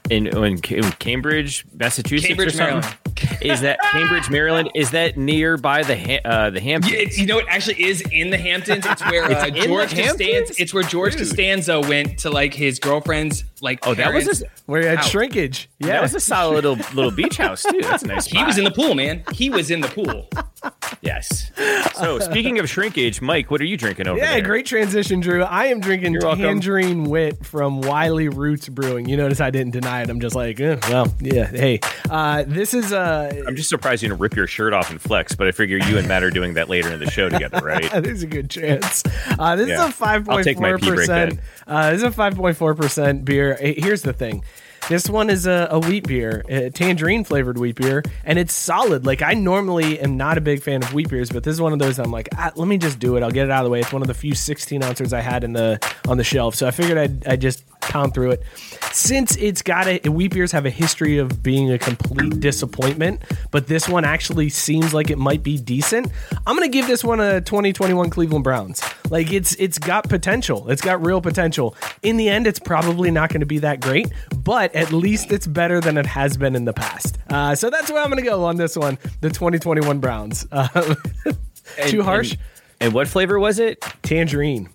In, 0.09 0.27
in, 0.27 0.43
in 0.43 0.91
Cambridge, 0.93 1.65
Massachusetts, 1.73 2.27
Cambridge, 2.27 2.49
or 2.49 2.51
something? 2.51 2.81
Maryland. 2.81 2.97
Is 3.43 3.61
that 3.61 3.79
Cambridge, 3.91 4.29
Maryland? 4.29 4.71
Is 4.75 4.91
that 4.91 5.17
nearby 5.17 5.83
the 5.83 5.95
Ha- 5.97 6.21
uh, 6.25 6.49
the 6.49 6.59
Hamptons? 6.61 7.17
You 7.19 7.25
know, 7.25 7.39
it 7.39 7.45
actually 7.49 7.83
is 7.83 8.01
in 8.11 8.29
the 8.29 8.37
Hamptons. 8.37 8.85
It's 8.85 9.01
where 9.05 9.23
It's 9.31 9.41
uh, 9.41 9.45
the 9.45 9.51
George? 9.61 9.95
Costanza. 9.95 10.53
It's 10.57 10.73
where 10.73 10.83
George 10.83 11.15
Costanza 11.17 11.79
went 11.81 12.19
to 12.19 12.29
like 12.29 12.53
his 12.53 12.79
girlfriend's 12.79 13.43
like. 13.61 13.85
oh, 13.87 13.93
that 13.93 14.13
was 14.13 14.41
a, 14.41 14.45
Where 14.65 14.81
he 14.81 14.87
had 14.87 14.99
Ouch. 14.99 15.09
shrinkage. 15.09 15.69
Yeah. 15.79 15.87
that 15.87 16.01
was 16.01 16.15
a 16.15 16.19
solid 16.19 16.55
little 16.65 16.75
little 16.93 17.11
beach 17.11 17.37
house 17.37 17.63
too. 17.63 17.79
That's 17.81 18.03
a 18.03 18.07
nice. 18.07 18.25
He 18.25 18.43
was 18.43 18.57
in 18.57 18.63
the 18.63 18.71
pool, 18.71 18.95
man. 18.95 19.23
He 19.33 19.49
was 19.49 19.71
in 19.71 19.81
the 19.81 19.87
pool. 19.89 20.29
yes. 21.01 21.51
So 21.95 22.19
speaking 22.19 22.59
of 22.59 22.69
shrinkage, 22.69 23.21
Mike, 23.21 23.51
what 23.51 23.61
are 23.61 23.65
you 23.65 23.77
drinking 23.77 24.07
over 24.07 24.17
Yeah, 24.17 24.27
there? 24.29 24.37
Yeah, 24.39 24.43
great 24.45 24.65
transition, 24.65 25.19
Drew. 25.19 25.43
I 25.43 25.65
am 25.65 25.79
drinking 25.79 26.13
You're 26.13 26.23
welcome. 26.23 26.41
Tangerine 26.43 27.03
Wit 27.05 27.45
from 27.45 27.81
Wiley 27.81 28.29
Roots 28.29 28.69
Brewing. 28.69 29.07
You 29.07 29.17
notice 29.17 29.41
I 29.41 29.49
didn't 29.49 29.71
deny 29.73 30.01
it. 30.03 30.09
I'm 30.09 30.19
just 30.19 30.35
like, 30.35 30.59
eh, 30.59 30.77
well, 30.89 31.13
yeah. 31.19 31.47
Hey, 31.47 31.79
uh, 32.09 32.43
this 32.47 32.73
is 32.73 32.93
uh, 32.93 33.32
I'm 33.47 33.55
just 33.55 33.69
surprised 33.69 34.03
you 34.03 34.09
didn't 34.09 34.19
rip 34.21 34.35
your 34.35 34.47
shirt 34.47 34.73
off 34.73 34.89
and 34.91 35.01
flex, 35.01 35.35
but 35.35 35.47
I 35.47 35.51
figure 35.51 35.77
you 35.77 35.97
and 35.97 36.07
Matt 36.07 36.23
are 36.23 36.29
doing 36.31 36.53
that 36.55 36.69
later 36.69 36.91
in 36.91 36.99
the 36.99 37.09
show 37.11 37.29
together, 37.29 37.59
right? 37.63 37.89
There's 38.03 38.23
a 38.23 38.27
good 38.27 38.49
chance. 38.49 39.03
Uh, 39.39 39.55
this 39.55 39.67
Yeah. 39.69 39.83
is 39.85 39.89
a 39.89 39.93
five 39.93 40.27
I'll 40.29 40.35
point 40.35 40.45
take 40.45 40.59
my 40.59 40.73
pee 40.77 40.87
break 40.87 40.99
percent. 40.99 41.35
then. 41.35 41.41
Uh, 41.67 41.91
this 41.91 41.97
is 41.97 42.03
a 42.03 42.11
five 42.11 42.35
point 42.35 42.57
four 42.57 42.75
percent 42.75 43.25
beer. 43.25 43.55
Here's 43.59 44.01
the 44.01 44.13
thing. 44.13 44.43
This 44.89 45.09
one 45.09 45.29
is 45.29 45.47
a, 45.47 45.69
a 45.71 45.79
wheat 45.79 46.05
beer, 46.07 46.43
a 46.49 46.69
tangerine 46.69 47.23
flavored 47.23 47.57
wheat 47.57 47.77
beer, 47.77 48.03
and 48.25 48.37
it's 48.37 48.53
solid. 48.53 49.05
Like 49.05 49.21
I 49.21 49.33
normally 49.33 49.97
am 50.01 50.17
not 50.17 50.37
a 50.37 50.41
big 50.41 50.61
fan 50.61 50.83
of 50.83 50.93
wheat 50.93 51.07
beers, 51.09 51.29
but 51.29 51.43
this 51.45 51.53
is 51.53 51.61
one 51.61 51.71
of 51.71 51.79
those 51.79 51.99
I'm 51.99 52.11
like, 52.11 52.27
ah, 52.37 52.51
let 52.57 52.67
me 52.67 52.77
just 52.77 52.99
do 52.99 53.15
it. 53.15 53.23
I'll 53.23 53.31
get 53.31 53.45
it 53.45 53.51
out 53.51 53.59
of 53.61 53.63
the 53.63 53.69
way. 53.69 53.79
It's 53.79 53.93
one 53.93 54.01
of 54.01 54.09
the 54.09 54.13
few 54.13 54.35
16 54.35 54.83
ounces 54.83 55.13
I 55.13 55.21
had 55.21 55.45
in 55.45 55.53
the 55.53 55.79
on 56.05 56.17
the 56.17 56.23
shelf, 56.25 56.55
so 56.55 56.67
I 56.67 56.71
figured 56.71 56.97
I'd, 56.97 57.25
I'd 57.25 57.39
just 57.39 57.63
pound 57.83 58.13
through 58.13 58.31
it. 58.31 58.43
Since 58.91 59.35
it's 59.37 59.61
got 59.61 59.87
a 59.87 59.99
wheat 60.09 60.33
beers 60.33 60.51
have 60.51 60.65
a 60.65 60.69
history 60.69 61.17
of 61.17 61.41
being 61.41 61.71
a 61.71 61.79
complete 61.79 62.39
disappointment, 62.39 63.21
but 63.51 63.67
this 63.67 63.87
one 63.89 64.05
actually 64.05 64.49
seems 64.49 64.93
like 64.93 65.09
it 65.09 65.17
might 65.17 65.43
be 65.43 65.57
decent. 65.57 66.11
I'm 66.45 66.55
gonna 66.55 66.67
give 66.67 66.87
this 66.87 67.03
one 67.03 67.19
a 67.19 67.41
2021 67.41 68.09
Cleveland 68.09 68.43
Browns. 68.43 68.81
Like 69.09 69.31
it's 69.31 69.55
it's 69.55 69.77
got 69.77 70.09
potential. 70.09 70.69
It's 70.69 70.81
got 70.81 71.03
real 71.05 71.21
potential. 71.21 71.75
In 72.01 72.17
the 72.17 72.29
end, 72.29 72.47
it's 72.47 72.59
probably 72.59 73.11
not 73.11 73.29
going 73.29 73.41
to 73.41 73.45
be 73.45 73.59
that 73.59 73.79
great, 73.79 74.07
but 74.37 74.73
at 74.75 74.91
least 74.91 75.31
it's 75.31 75.47
better 75.47 75.79
than 75.79 75.97
it 75.97 76.05
has 76.05 76.37
been 76.37 76.55
in 76.55 76.65
the 76.65 76.73
past. 76.73 77.17
Uh, 77.29 77.55
so 77.55 77.69
that's 77.69 77.91
where 77.91 78.01
I'm 78.01 78.09
going 78.09 78.23
to 78.23 78.29
go 78.29 78.43
on 78.45 78.57
this 78.57 78.75
one. 78.75 78.97
The 79.21 79.29
2021 79.29 79.99
Browns. 79.99 80.47
Uh, 80.51 80.95
too 81.87 82.03
harsh. 82.03 82.31
And, 82.31 82.41
and 82.79 82.93
what 82.93 83.07
flavor 83.07 83.39
was 83.39 83.59
it? 83.59 83.81
Tangerine, 84.01 84.69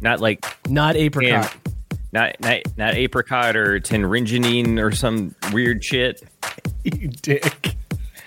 Not 0.00 0.20
like 0.20 0.44
not 0.68 0.96
apricot. 0.96 1.54
Not 2.14 2.40
not 2.40 2.60
not 2.78 2.94
apricot 2.94 3.56
or 3.56 3.80
tangerine 3.80 4.78
or 4.78 4.92
some 4.92 5.34
weird 5.52 5.84
shit. 5.84 6.22
you 6.84 7.08
dick. 7.08 7.76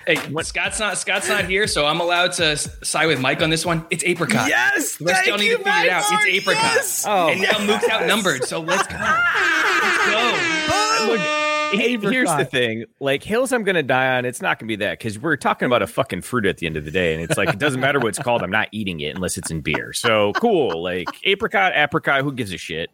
Hey, 0.06 0.16
Scott's 0.44 0.80
not 0.80 0.98
Scott's 0.98 1.28
not 1.28 1.46
here, 1.46 1.68
so 1.68 1.86
I'm 1.86 2.00
allowed 2.00 2.34
to 2.34 2.58
side 2.58 3.08
with 3.08 3.20
Mike 3.20 3.42
on 3.42 3.50
this 3.50 3.66
one. 3.66 3.86
It's 3.90 4.04
apricot. 4.04 4.48
Yes, 4.48 4.98
the 4.98 5.06
rest 5.06 5.18
thank 5.18 5.28
y'all 5.28 5.38
need 5.38 5.46
you, 5.46 5.58
to 5.58 5.64
figure 5.64 5.86
it 5.86 5.90
out. 5.90 6.04
Mike. 6.12 6.28
It's 6.28 6.38
apricot. 6.38 6.64
Yes. 6.64 7.06
Oh. 7.08 7.30
and 7.30 7.42
now 7.42 7.66
Mook's 7.66 7.90
outnumbered, 7.90 8.44
so 8.44 8.60
let's 8.60 8.88
go. 8.88 8.96
Let's 8.96 9.98
go. 10.10 11.08
Look, 11.08 11.82
he- 11.82 11.98
here's 11.98 12.34
the 12.36 12.46
thing: 12.46 12.86
like 13.00 13.24
hills, 13.24 13.52
I'm 13.52 13.64
gonna 13.64 13.84
die 13.84 14.18
on. 14.18 14.26
It's 14.26 14.42
not 14.42 14.60
gonna 14.60 14.68
be 14.68 14.78
that 14.78 14.98
because 14.98 15.20
we're 15.20 15.36
talking 15.36 15.66
about 15.66 15.82
a 15.82 15.88
fucking 15.88 16.22
fruit 16.22 16.46
at 16.46 16.58
the 16.58 16.68
end 16.68 16.78
of 16.78 16.86
the 16.86 16.92
day, 16.92 17.14
and 17.14 17.22
it's 17.22 17.38
like 17.38 17.50
it 17.50 17.60
doesn't 17.60 17.80
matter 17.82 18.00
what 18.00 18.10
it's 18.10 18.20
called. 18.20 18.44
I'm 18.44 18.52
not 18.52 18.70
eating 18.72 19.00
it 19.02 19.16
unless 19.16 19.38
it's 19.38 19.52
in 19.52 19.62
beer. 19.62 19.94
So 19.94 20.34
cool, 20.34 20.82
like 20.82 21.08
apricot, 21.24 21.74
apricot. 21.76 22.22
Who 22.22 22.32
gives 22.34 22.52
a 22.54 22.58
shit? 22.58 22.90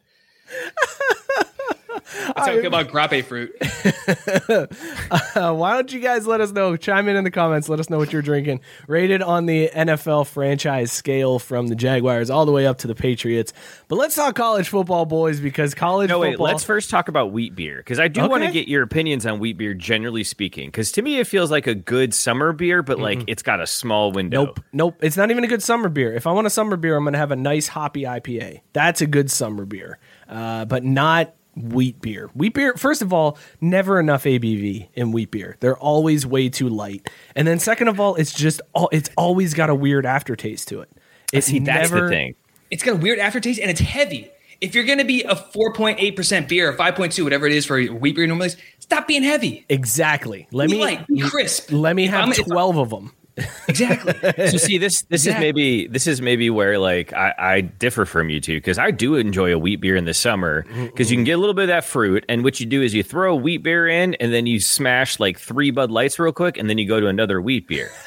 That's 2.26 2.40
how 2.40 2.54
I 2.54 2.56
feel 2.58 2.68
about 2.68 2.90
grape 2.90 3.26
fruit. 3.26 3.56
Uh, 5.36 5.54
why 5.54 5.74
don't 5.74 5.92
you 5.92 6.00
guys 6.00 6.28
let 6.28 6.42
us 6.42 6.52
know? 6.52 6.76
Chime 6.76 7.08
in 7.08 7.16
in 7.16 7.24
the 7.24 7.32
comments. 7.32 7.70
Let 7.70 7.80
us 7.80 7.90
know 7.90 7.98
what 7.98 8.14
you're 8.14 8.22
drinking. 8.22 8.62
Rated 8.88 9.22
on 9.22 9.46
the 9.46 9.70
NFL 9.74 10.28
franchise 10.28 10.92
scale 10.92 11.40
from 11.40 11.68
the 11.68 11.76
Jaguars 11.76 12.30
all 12.30 12.46
the 12.46 12.52
way 12.52 12.68
up 12.68 12.80
to 12.80 12.88
the 12.88 12.96
Patriots. 12.96 13.52
But 13.88 13.96
let's 13.98 14.16
talk 14.16 14.36
college 14.36 14.70
football, 14.70 15.06
boys, 15.06 15.40
because 15.40 15.74
college 15.74 16.10
No, 16.10 16.20
wait. 16.20 16.32
football. 16.32 16.48
Let's 16.48 16.64
first 16.64 16.90
talk 16.90 17.08
about 17.08 17.32
wheat 17.32 17.56
beer 17.56 17.78
because 17.78 18.00
I 18.00 18.08
do 18.08 18.28
want 18.28 18.44
to 18.44 18.52
get 18.52 18.68
your 18.68 18.84
opinions 18.84 19.26
on 19.26 19.40
wheat 19.40 19.58
beer, 19.58 19.74
generally 19.74 20.24
speaking. 20.24 20.68
Because 20.68 20.92
to 20.94 21.02
me, 21.02 21.20
it 21.20 21.28
feels 21.28 21.50
like 21.52 21.66
a 21.68 21.76
good 21.76 22.14
summer 22.14 22.54
beer, 22.54 22.84
but 22.84 23.00
like 23.00 23.24
it's 23.28 23.44
got 23.44 23.60
a 23.62 23.68
small 23.68 24.12
window. 24.12 24.46
Nope, 24.46 24.60
nope. 24.72 24.96
It's 25.02 25.18
not 25.18 25.32
even 25.32 25.44
a 25.44 25.48
good 25.48 25.64
summer 25.64 25.90
beer. 25.90 26.14
If 26.14 26.28
I 26.28 26.32
want 26.32 26.48
a 26.48 26.52
summer 26.52 26.76
beer, 26.78 26.96
I'm 26.96 27.04
going 27.04 27.14
to 27.14 27.20
have 27.20 27.32
a 27.32 27.36
nice 27.36 27.68
hoppy 27.68 28.04
IPA. 28.04 28.62
That's 28.74 29.02
a 29.02 29.08
good 29.08 29.32
summer 29.32 29.66
beer, 29.66 29.98
uh, 30.34 30.66
but 30.66 30.84
not 30.84 31.34
wheat 31.56 32.02
beer. 32.02 32.30
Wheat 32.34 32.56
beer, 32.56 32.74
first 32.76 33.02
of 33.04 33.14
all, 33.14 33.38
never 33.62 34.00
enough 34.00 34.24
ABV 34.24 34.90
in 34.96 35.12
wheat 35.12 35.30
beer. 35.32 35.56
They're 35.60 35.78
always 35.78 36.26
way 36.26 36.50
too 36.50 36.68
light. 36.68 37.08
And 37.36 37.48
then 37.48 37.60
second 37.60 37.88
of 37.90 38.00
all, 38.00 38.16
it's 38.16 38.34
just 38.34 38.60
all, 38.74 38.90
it's 38.92 39.10
always 39.18 39.54
got 39.54 39.70
a 39.70 39.76
weird 39.76 40.06
aftertaste 40.06 40.68
to 40.70 40.82
it. 40.82 40.90
It's 41.32 41.48
See, 41.48 41.60
that's 41.60 41.92
never, 41.92 42.06
the 42.08 42.10
thing. 42.12 42.36
It's 42.72 42.82
got 42.84 42.94
a 42.94 42.98
weird 42.98 43.20
aftertaste 43.20 43.60
and 43.60 43.70
it's 43.70 43.80
heavy. 43.82 44.32
If 44.62 44.74
you're 44.74 44.86
going 44.86 44.98
to 45.00 45.04
be 45.04 45.24
a 45.24 45.36
4.8% 45.36 46.48
beer 46.48 46.70
or 46.70 46.74
5.2, 46.74 47.24
whatever 47.24 47.46
it 47.46 47.54
is 47.54 47.66
for 47.66 47.80
wheat 47.84 48.16
beer 48.16 48.26
normally, 48.26 48.50
stop 48.80 49.08
being 49.08 49.24
heavy. 49.24 49.66
Exactly. 49.70 50.48
Let 50.52 50.70
Be 50.70 50.76
me 50.78 50.82
light, 50.82 51.08
be 51.08 51.22
crisp. 51.22 51.72
Let 51.72 51.96
me 51.96 52.06
If 52.06 52.12
have 52.12 52.24
I'm- 52.30 52.34
12 52.34 52.78
of 52.78 52.90
them. 52.90 53.12
Exactly. 53.68 54.14
so 54.48 54.58
see 54.58 54.78
this 54.78 55.02
this 55.04 55.26
Exactly. 55.26 55.32
is 55.32 55.40
maybe 55.40 55.88
this 55.88 56.08
is 56.08 56.22
maybe 56.22 56.50
where 56.50 56.78
like 56.78 57.14
I, 57.14 57.34
I 57.38 57.62
differ 57.62 58.06
from 58.06 58.30
you 58.30 58.40
two 58.40 58.58
because 58.58 58.78
I 58.78 58.92
do 58.92 59.16
enjoy 59.16 59.54
a 59.54 59.58
wheat 59.58 59.78
beer 59.78 59.96
in 59.96 60.06
the 60.06 60.14
summer 60.14 60.66
because 60.86 61.10
you 61.10 61.18
can 61.18 61.24
get 61.24 61.34
a 61.34 61.38
little 61.38 61.56
bit 61.56 61.64
of 61.64 61.68
that 61.70 61.86
fruit 61.86 62.26
and 62.30 62.44
what 62.44 62.60
you 62.60 62.66
do 62.66 62.82
is 62.82 62.94
you 62.94 63.04
throw 63.04 63.34
a 63.34 63.36
wheat 63.36 63.64
beer 63.64 63.88
in 63.88 64.14
and 64.16 64.34
then 64.34 64.46
you 64.46 64.60
smash 64.60 65.20
like 65.20 65.40
three 65.40 65.72
Bud 65.72 65.92
Lights 65.92 66.20
real 66.20 66.32
quick 66.32 66.58
and 66.58 66.70
then 66.70 66.78
you 66.78 66.88
go 66.88 67.00
to 67.00 67.08
another 67.08 67.42
wheat 67.42 67.68
beer. 67.68 67.90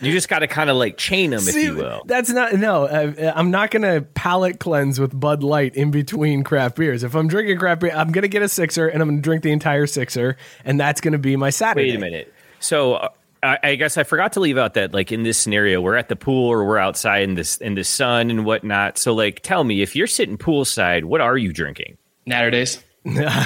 you 0.00 0.12
just 0.12 0.28
got 0.28 0.40
to 0.40 0.46
kind 0.46 0.68
of 0.68 0.76
like 0.76 0.98
chain 0.98 1.30
them, 1.30 1.40
if 1.46 1.54
you 1.54 1.74
will. 1.74 2.02
That's 2.06 2.30
not 2.30 2.54
no. 2.54 2.84
Uh, 2.84 3.32
I'm 3.34 3.50
not 3.50 3.70
gonna 3.70 4.02
palate 4.02 4.60
cleanse 4.60 5.00
with 5.00 5.18
Bud 5.18 5.42
Light 5.42 5.74
in 5.74 5.90
between 5.90 6.44
craft 6.44 6.76
beers. 6.76 7.02
If 7.02 7.14
I'm 7.14 7.28
drinking 7.28 7.58
craft 7.58 7.80
beer, 7.80 7.92
I'm 7.94 8.12
gonna 8.12 8.28
get 8.28 8.42
a 8.42 8.48
sixer 8.48 8.88
and 8.88 9.02
I'm 9.02 9.08
gonna 9.08 9.22
drink 9.22 9.42
the 9.42 9.52
entire 9.52 9.86
sixer, 9.86 10.36
and 10.64 10.78
that's 10.78 11.00
gonna 11.00 11.18
be 11.18 11.36
my 11.36 11.50
Saturday. 11.50 11.90
Wait 11.90 11.96
a 11.96 11.98
minute. 11.98 12.32
So 12.60 12.94
uh, 12.94 13.08
I, 13.42 13.58
I 13.62 13.74
guess 13.76 13.96
I 13.98 14.02
forgot 14.04 14.32
to 14.34 14.40
leave 14.40 14.58
out 14.58 14.74
that 14.74 14.92
like 14.94 15.12
in 15.12 15.22
this 15.22 15.38
scenario, 15.38 15.80
we're 15.80 15.96
at 15.96 16.08
the 16.08 16.16
pool 16.16 16.48
or 16.48 16.64
we're 16.64 16.78
outside 16.78 17.22
in 17.22 17.34
this 17.34 17.56
in 17.58 17.74
the 17.74 17.84
sun 17.84 18.30
and 18.30 18.44
whatnot. 18.44 18.98
So 18.98 19.14
like, 19.14 19.40
tell 19.42 19.62
me 19.64 19.82
if 19.82 19.94
you're 19.94 20.06
sitting 20.06 20.36
poolside, 20.38 21.04
what 21.04 21.20
are 21.20 21.36
you 21.36 21.52
drinking? 21.52 21.96
Natter 22.26 22.50
days. 22.50 22.82
Yeah, 23.08 23.44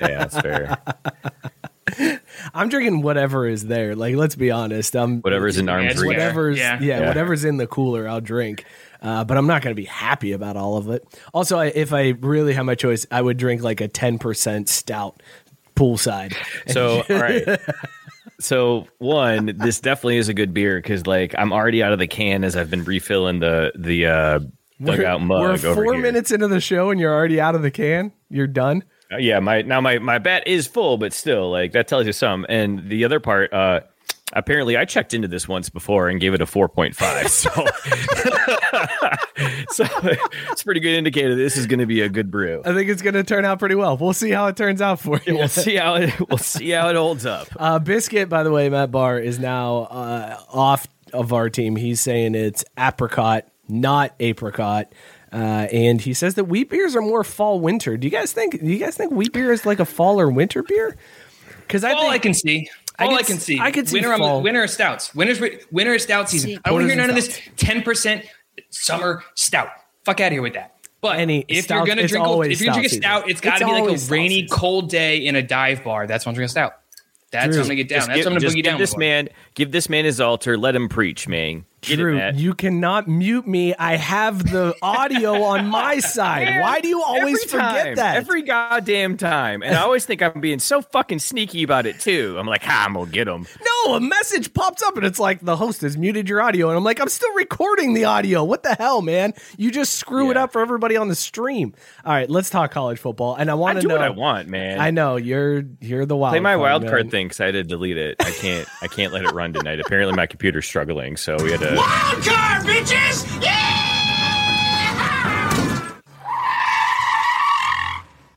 that's 0.00 0.38
fair. 0.40 0.78
I'm 2.54 2.68
drinking 2.68 3.02
whatever 3.02 3.46
is 3.46 3.66
there. 3.66 3.94
Like, 3.94 4.16
let's 4.16 4.36
be 4.36 4.50
honest. 4.50 4.94
I'm 4.96 5.20
Whatever's 5.20 5.58
in 5.58 5.68
arm's 5.68 5.96
reach. 6.00 6.06
whatever's 6.06 6.58
yeah, 6.58 6.78
Yeah. 6.80 7.00
Yeah. 7.00 7.08
whatever's 7.08 7.44
in 7.44 7.56
the 7.56 7.66
cooler, 7.66 8.08
I'll 8.08 8.20
drink. 8.20 8.64
Uh, 9.02 9.24
but 9.24 9.36
I'm 9.36 9.46
not 9.46 9.60
going 9.62 9.72
to 9.74 9.80
be 9.80 9.84
happy 9.86 10.32
about 10.32 10.56
all 10.56 10.76
of 10.76 10.88
it. 10.88 11.06
Also, 11.34 11.58
I, 11.58 11.66
if 11.66 11.92
I 11.92 12.10
really 12.20 12.54
had 12.54 12.62
my 12.62 12.74
choice, 12.74 13.06
I 13.10 13.20
would 13.20 13.36
drink 13.36 13.62
like 13.62 13.80
a 13.82 13.88
10% 13.88 14.68
stout 14.68 15.22
poolside. 15.76 16.34
So, 16.68 17.02
all 17.10 17.16
right. 17.16 17.60
So, 18.40 18.86
one, 18.98 19.56
this 19.56 19.80
definitely 19.80 20.16
is 20.16 20.28
a 20.28 20.34
good 20.34 20.52
beer 20.52 20.78
because, 20.78 21.06
like, 21.06 21.34
I'm 21.38 21.52
already 21.52 21.82
out 21.82 21.92
of 21.92 21.98
the 21.98 22.06
can 22.06 22.44
as 22.44 22.56
I've 22.56 22.70
been 22.70 22.84
refilling 22.84 23.40
the 23.40 23.72
the 23.78 24.06
uh, 24.06 24.40
dugout 24.82 25.20
mug 25.20 25.40
We're 25.40 25.70
over 25.70 25.74
four 25.74 25.98
minutes 25.98 26.30
into 26.30 26.48
the 26.48 26.60
show 26.60 26.90
and 26.90 27.00
you're 27.00 27.14
already 27.14 27.40
out 27.40 27.54
of 27.54 27.62
the 27.62 27.70
can. 27.70 28.12
You're 28.28 28.46
done. 28.46 28.84
Uh, 29.12 29.18
yeah, 29.18 29.38
my 29.38 29.62
now 29.62 29.80
my 29.80 29.98
my 29.98 30.18
bat 30.18 30.46
is 30.46 30.66
full, 30.66 30.96
but 30.98 31.12
still, 31.12 31.50
like 31.50 31.72
that 31.72 31.86
tells 31.88 32.06
you 32.06 32.12
some. 32.12 32.46
And 32.48 32.88
the 32.88 33.04
other 33.04 33.20
part, 33.20 33.52
uh, 33.52 33.80
apparently, 34.32 34.76
I 34.76 34.84
checked 34.84 35.14
into 35.14 35.28
this 35.28 35.48
once 35.48 35.68
before 35.68 36.08
and 36.08 36.20
gave 36.20 36.34
it 36.34 36.40
a 36.40 36.46
four 36.46 36.68
point 36.68 36.96
five. 36.96 37.28
So, 37.28 37.50
so 39.70 39.84
it's 40.50 40.62
a 40.62 40.64
pretty 40.64 40.80
good 40.80 40.94
indicator 40.94 41.34
this 41.34 41.56
is 41.56 41.66
going 41.66 41.80
to 41.80 41.86
be 41.86 42.00
a 42.00 42.08
good 42.08 42.30
brew. 42.30 42.62
I 42.64 42.72
think 42.72 42.88
it's 42.88 43.02
going 43.02 43.14
to 43.14 43.24
turn 43.24 43.44
out 43.44 43.58
pretty 43.58 43.74
well. 43.74 43.96
We'll 43.96 44.12
see 44.12 44.30
how 44.30 44.46
it 44.46 44.56
turns 44.56 44.80
out 44.80 45.00
for 45.00 45.20
you. 45.26 45.36
We'll 45.36 45.48
see 45.48 45.76
how 45.76 45.96
it 45.96 46.12
we'll 46.28 46.38
see 46.38 46.70
how 46.70 46.88
it 46.88 46.96
holds 46.96 47.26
up. 47.26 47.48
Uh, 47.56 47.78
Biscuit, 47.78 48.28
by 48.28 48.42
the 48.42 48.50
way, 48.50 48.68
Matt 48.68 48.90
Barr 48.90 49.18
is 49.18 49.38
now 49.38 49.82
uh, 49.84 50.40
off 50.50 50.86
of 51.12 51.32
our 51.32 51.50
team. 51.50 51.76
He's 51.76 52.00
saying 52.00 52.34
it's 52.34 52.64
apricot, 52.78 53.48
not 53.68 54.14
apricot. 54.20 54.92
Uh, 55.32 55.66
and 55.72 56.00
he 56.00 56.14
says 56.14 56.36
that 56.36 56.44
wheat 56.44 56.70
beers 56.70 56.94
are 56.94 57.02
more 57.02 57.24
fall 57.24 57.58
winter. 57.58 57.96
Do 57.96 58.06
you 58.06 58.10
guys 58.10 58.32
think? 58.32 58.60
Do 58.60 58.66
you 58.66 58.78
guys 58.78 58.96
think 58.96 59.12
wheat 59.12 59.32
beer 59.32 59.52
is 59.52 59.66
like 59.66 59.80
a 59.80 59.84
fall 59.84 60.20
or 60.20 60.30
winter 60.30 60.62
beer? 60.62 60.96
Because 61.66 61.82
I 61.82 61.92
All 61.92 62.02
think 62.02 62.12
I 62.12 62.18
can 62.18 62.34
see. 62.34 62.70
I 62.98 63.06
All 63.06 63.14
I, 63.16 63.22
can 63.22 63.38
see. 63.38 63.58
I 63.60 63.70
can 63.70 63.86
see 63.86 63.94
winter. 63.96 64.10
I'm- 64.10 64.18
fall. 64.20 64.42
winter 64.42 64.66
stouts. 64.68 65.14
Winter's 65.14 65.40
winter 65.72 65.98
stout 65.98 66.30
season. 66.30 66.58
I 66.64 66.68
don't 66.70 66.74
want 66.74 66.82
to 66.84 66.88
hear 66.88 66.96
none 66.96 67.10
of 67.10 67.16
this 67.16 67.40
ten 67.56 67.82
percent 67.82 68.24
summer 68.70 69.24
stout. 69.34 69.68
Fuck 70.04 70.20
out 70.20 70.26
of 70.28 70.32
here 70.32 70.42
with 70.42 70.54
that. 70.54 70.70
But 71.00 71.18
Any 71.18 71.44
if 71.48 71.64
stout- 71.64 71.78
you're 71.86 71.86
gonna 71.96 72.08
drink, 72.08 72.26
a, 72.26 72.40
if 72.42 72.60
you're 72.60 72.72
stout 72.72 72.74
drinking 72.80 72.84
a 72.98 73.02
stout, 73.02 73.20
season. 73.22 73.30
it's 73.30 73.40
got 73.40 73.58
to 73.58 73.66
be 73.66 73.72
like 73.72 73.84
a 73.98 74.10
rainy, 74.10 74.42
season. 74.42 74.48
cold 74.56 74.88
day 74.90 75.18
in 75.18 75.36
a 75.36 75.42
dive 75.42 75.84
bar. 75.84 76.06
That's 76.06 76.24
when 76.24 76.32
I'm 76.32 76.34
drinking 76.36 76.46
a 76.46 76.48
stout. 76.50 76.74
That's 77.30 77.48
what 77.48 77.56
I'm 77.56 77.62
gonna 77.64 77.74
get 77.74 77.88
down. 77.88 78.06
That's 78.06 78.14
give, 78.14 78.24
what 78.26 78.26
I'm 78.26 78.32
gonna 78.34 78.40
just 78.40 78.52
boogie 78.54 78.62
give 78.62 78.64
down. 78.64 78.78
this 78.78 78.92
for. 78.94 79.00
man 79.00 79.28
give 79.54 79.72
this 79.72 79.88
man 79.88 80.04
his 80.04 80.20
altar. 80.20 80.56
Let 80.56 80.76
him 80.76 80.88
preach, 80.88 81.26
man. 81.26 81.64
Drew, 81.84 82.18
it, 82.18 82.34
you 82.36 82.54
cannot 82.54 83.08
mute 83.08 83.46
me. 83.46 83.74
I 83.74 83.96
have 83.96 84.50
the 84.50 84.74
audio 84.82 85.42
on 85.44 85.68
my 85.68 85.98
side. 85.98 86.60
Why 86.60 86.80
do 86.80 86.88
you 86.88 87.02
always 87.02 87.42
forget 87.44 87.84
time, 87.84 87.94
that? 87.96 88.16
Every 88.16 88.42
goddamn 88.42 89.16
time. 89.16 89.62
And 89.62 89.74
I 89.74 89.82
always 89.82 90.04
think 90.06 90.22
I'm 90.22 90.40
being 90.40 90.58
so 90.58 90.82
fucking 90.82 91.18
sneaky 91.18 91.62
about 91.62 91.86
it 91.86 92.00
too. 92.00 92.36
I'm 92.38 92.46
like, 92.46 92.62
ah, 92.66 92.84
I'm 92.84 92.94
gonna 92.94 93.10
get 93.10 93.28
him. 93.28 93.46
No, 93.64 93.94
a 93.94 94.00
message 94.00 94.52
pops 94.54 94.82
up 94.82 94.96
and 94.96 95.04
it's 95.04 95.18
like 95.18 95.40
the 95.40 95.56
host 95.56 95.82
has 95.82 95.96
muted 95.96 96.28
your 96.28 96.40
audio, 96.40 96.68
and 96.68 96.76
I'm 96.76 96.84
like, 96.84 97.00
I'm 97.00 97.08
still 97.08 97.32
recording 97.34 97.94
the 97.94 98.04
audio. 98.04 98.44
What 98.44 98.62
the 98.62 98.74
hell, 98.74 99.02
man? 99.02 99.34
You 99.56 99.70
just 99.70 99.94
screw 99.94 100.30
it 100.30 100.36
up 100.36 100.52
for 100.52 100.60
everybody 100.60 100.96
on 100.96 101.08
the 101.08 101.14
stream. 101.14 101.74
All 102.04 102.12
right, 102.12 102.28
let's 102.28 102.50
talk 102.50 102.70
college 102.70 102.98
football, 102.98 103.34
and 103.34 103.50
I 103.50 103.54
want 103.54 103.80
to 103.80 103.86
know. 103.86 103.94
what 103.94 104.02
I 104.02 104.10
want, 104.10 104.48
man. 104.48 104.80
I 104.80 104.90
know 104.90 105.16
you're 105.16 105.64
you're 105.80 106.06
the 106.06 106.16
wild. 106.16 106.32
Play 106.32 106.40
my 106.40 106.56
wild 106.56 106.82
man. 106.82 106.90
card 106.90 107.10
thing 107.10 107.26
because 107.26 107.40
I 107.40 107.46
had 107.46 107.52
to 107.52 107.64
delete 107.64 107.96
it. 107.96 108.16
I 108.20 108.30
can't. 108.30 108.68
I 108.82 108.88
can't 108.88 109.12
let 109.12 109.24
it 109.24 109.32
run 109.32 109.52
tonight. 109.52 109.80
Apparently, 109.80 110.14
my 110.14 110.26
computer's 110.26 110.66
struggling, 110.66 111.16
so 111.16 111.36
we 111.42 111.52
had 111.52 111.60
to. 111.60 111.73
Wild 111.76 112.24
card, 112.24 112.66
bitches! 112.66 113.24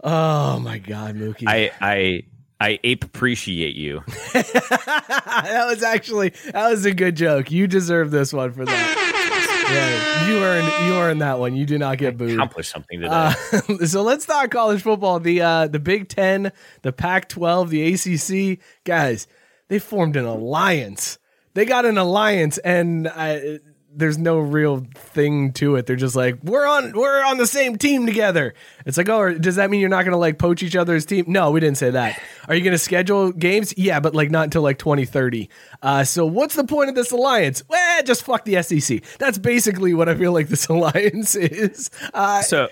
Oh 0.04 0.60
my 0.60 0.78
god, 0.78 1.16
Mookie. 1.16 1.44
I 1.48 1.72
I 1.82 2.24
I 2.60 2.80
ape 2.84 3.04
appreciate 3.04 3.76
you. 3.76 4.04
that 4.34 5.66
was 5.68 5.84
actually 5.84 6.30
that 6.52 6.70
was 6.70 6.86
a 6.86 6.94
good 6.94 7.16
joke. 7.16 7.52
You 7.52 7.68
deserve 7.68 8.12
this 8.12 8.34
one 8.34 8.54
for 8.54 8.66
that. 8.66 9.04
Yeah, 9.70 10.30
you 10.30 10.38
earned 10.44 10.88
you 10.88 10.96
earned 10.96 11.22
that 11.22 11.40
one. 11.40 11.56
You 11.56 11.66
do 11.66 11.78
not 11.78 11.98
get 11.98 12.18
booed. 12.18 12.34
Accomplish 12.34 12.70
something 12.70 13.02
today. 13.02 13.12
Uh, 13.14 13.34
so 13.86 14.02
let's 14.02 14.26
talk 14.26 14.50
college 14.50 14.82
football. 14.82 15.20
The 15.20 15.42
uh, 15.42 15.68
the 15.68 15.80
Big 15.80 16.08
Ten, 16.08 16.52
the 16.84 16.94
Pac-12, 16.94 17.70
the 17.70 18.54
ACC 18.54 18.60
guys. 18.86 19.28
They 19.68 19.80
formed 19.80 20.16
an 20.16 20.26
alliance. 20.26 21.20
They 21.58 21.66
got 21.66 21.88
an 21.88 21.98
alliance, 21.98 22.60
and 22.60 23.08
I, 23.08 23.58
there's 23.92 24.20
no 24.20 24.38
real 24.38 24.86
thing 24.94 25.54
to 25.54 25.76
it. 25.78 25.88
They're 25.88 25.96
just 25.96 26.16
like 26.16 26.38
we're 26.44 26.68
on 26.68 26.92
we're 26.92 27.26
on 27.26 27.40
the 27.40 27.48
same 27.48 27.80
team 27.80 28.06
together. 28.06 28.54
It's 28.86 28.96
like 28.96 29.10
oh, 29.10 29.34
does 29.34 29.56
that 29.56 29.72
mean 29.72 29.80
you're 29.80 29.90
not 29.90 30.04
to 30.12 30.18
like 30.18 30.38
poach 30.38 30.62
each 30.62 30.76
other's 30.76 31.04
team? 31.04 31.26
No, 31.28 31.50
we 31.50 31.60
didn't 31.60 31.80
say 31.80 31.90
that. 31.90 32.22
Are 32.48 32.54
you 32.54 32.62
to 32.74 32.78
schedule 32.78 33.32
games? 33.32 33.74
Yeah, 33.76 34.00
but 34.00 34.14
like 34.14 34.30
not 34.30 34.44
until 34.44 34.62
like 34.62 34.78
2030. 34.78 35.50
Uh, 35.82 36.04
so 36.04 36.28
what's 36.28 36.54
the 36.54 36.64
point 36.64 36.90
of 36.90 36.96
this 36.96 37.12
alliance? 37.12 37.64
Well, 37.68 38.04
just 38.04 38.22
fuck 38.22 38.46
the 38.46 38.62
SEC. 38.62 39.02
That's 39.18 39.40
basically 39.40 39.96
what 39.96 40.08
I 40.08 40.14
feel 40.14 40.34
like 40.34 40.50
this 40.50 40.68
alliance 40.70 41.34
is. 41.34 41.90
Uh, 42.14 42.44
so 42.44 42.68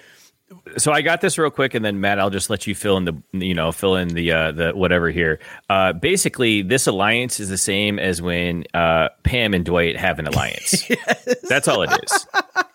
so 0.77 0.91
I 0.91 1.01
got 1.01 1.21
this 1.21 1.37
real 1.37 1.49
quick, 1.49 1.73
and 1.73 1.83
then 1.83 1.99
Matt, 1.99 2.19
I'll 2.19 2.29
just 2.29 2.49
let 2.49 2.67
you 2.67 2.75
fill 2.75 2.97
in 2.97 3.05
the 3.05 3.21
you 3.31 3.53
know 3.53 3.71
fill 3.71 3.95
in 3.95 4.09
the 4.09 4.31
uh, 4.31 4.51
the 4.51 4.71
whatever 4.71 5.09
here. 5.09 5.39
Uh, 5.69 5.93
basically, 5.93 6.61
this 6.61 6.87
alliance 6.87 7.39
is 7.39 7.49
the 7.49 7.57
same 7.57 7.97
as 7.97 8.21
when 8.21 8.65
uh, 8.73 9.09
Pam 9.23 9.53
and 9.53 9.65
Dwight 9.65 9.97
have 9.97 10.19
an 10.19 10.27
alliance. 10.27 10.89
yes. 10.89 11.35
That's 11.49 11.67
all 11.67 11.81
it 11.81 11.91
is. 12.03 12.27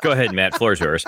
Go 0.02 0.10
ahead, 0.10 0.32
Matt. 0.32 0.56
Floor's 0.56 0.80
yours. 0.80 1.04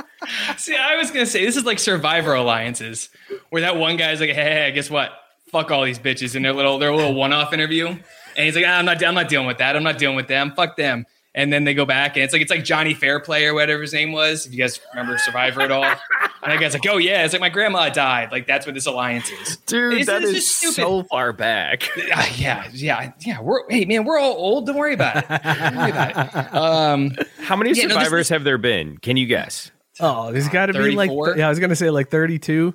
See, 0.57 0.77
I 0.77 0.97
was 0.97 1.11
gonna 1.11 1.27
say 1.27 1.45
this 1.45 1.57
is 1.57 1.65
like 1.65 1.79
Survivor 1.79 2.35
alliances, 2.35 3.11
where 3.51 3.63
that 3.63 3.77
one 3.77 3.97
guy's 3.97 4.21
like, 4.21 4.31
"Hey, 4.31 4.67
hey 4.67 4.73
guess 4.73 4.91
what? 4.91 5.11
Fuck 5.51 5.71
all 5.71 5.85
these 5.85 5.99
bitches," 5.99 6.37
in 6.37 6.43
their 6.43 6.53
little 6.53 6.79
their 6.79 6.95
little 6.95 7.15
one 7.15 7.33
off 7.33 7.53
interview, 7.53 7.89
and 7.89 8.01
he's 8.37 8.55
like, 8.55 8.65
ah, 8.67 8.79
"I'm 8.79 8.85
not 8.85 9.05
I'm 9.05 9.15
not 9.15 9.29
dealing 9.29 9.47
with 9.47 9.59
that. 9.59 9.75
I'm 9.77 9.83
not 9.83 9.99
dealing 9.99 10.17
with 10.17 10.29
them. 10.29 10.53
Fuck 10.55 10.77
them." 10.77 11.07
And 11.35 11.53
then 11.53 11.65
they 11.65 11.75
go 11.75 11.87
back 11.87 12.17
and 12.17 12.25
it's 12.25 12.33
like 12.33 12.43
it's 12.43 12.51
like 12.51 12.65
Johnny 12.65 12.95
Fairplay 12.95 13.45
or 13.45 13.55
whatever 13.55 13.83
his 13.83 13.93
name 13.93 14.13
was. 14.13 14.47
If 14.47 14.53
you 14.53 14.59
guys 14.59 14.81
remember 14.93 15.19
Survivor 15.19 15.63
at 15.63 15.71
all, 15.71 15.85
and 15.85 16.53
I 16.53 16.57
guys 16.57 16.75
like, 16.75 16.87
oh 16.89 16.99
yeah, 16.99 17.25
it's 17.25 17.33
like 17.33 17.41
my 17.41 17.49
grandma 17.49 17.89
died. 17.89 18.33
Like 18.33 18.47
that's 18.47 18.67
what 18.67 18.75
this 18.75 18.87
alliance 18.87 19.31
is, 19.31 19.57
dude. 19.59 19.95
It's, 19.95 20.07
that 20.07 20.23
it's 20.23 20.33
is 20.33 20.55
so 20.55 21.05
far 21.05 21.33
back. 21.33 21.89
Uh, 22.13 22.27
yeah, 22.37 22.69
yeah, 22.73 23.13
yeah. 23.21 23.41
We're 23.41 23.69
hey 23.71 23.87
man, 23.87 24.05
we're 24.05 24.19
all 24.19 24.35
old. 24.35 24.67
Don't 24.67 24.77
worry 24.77 24.93
about 24.93 25.17
it. 25.17 25.29
Worry 25.31 25.91
about 25.91 26.11
it. 26.11 26.55
Um, 26.55 27.13
How 27.39 27.57
many 27.57 27.71
yeah, 27.71 27.89
survivors 27.89 28.11
no, 28.11 28.17
this, 28.19 28.29
have 28.29 28.45
there 28.45 28.59
been? 28.59 28.99
Can 28.99 29.17
you 29.17 29.27
guess? 29.27 29.71
Oh, 29.99 30.31
there's 30.31 30.49
got 30.49 30.67
to 30.67 30.75
be 30.75 30.91
like 30.91 31.11
yeah. 31.37 31.47
I 31.47 31.49
was 31.49 31.59
gonna 31.59 31.77
say 31.77 31.89
like 31.89 32.11
32. 32.11 32.75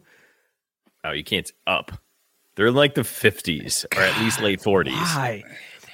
Oh, 1.04 1.12
you 1.12 1.24
can't 1.24 1.52
up. 1.68 1.92
They're 2.56 2.72
like 2.72 2.96
the 2.96 3.02
50s 3.02 3.86
or 3.96 4.02
at 4.02 4.20
least 4.22 4.42
late 4.42 4.60
40s. 4.60 4.92
Why? 4.92 5.44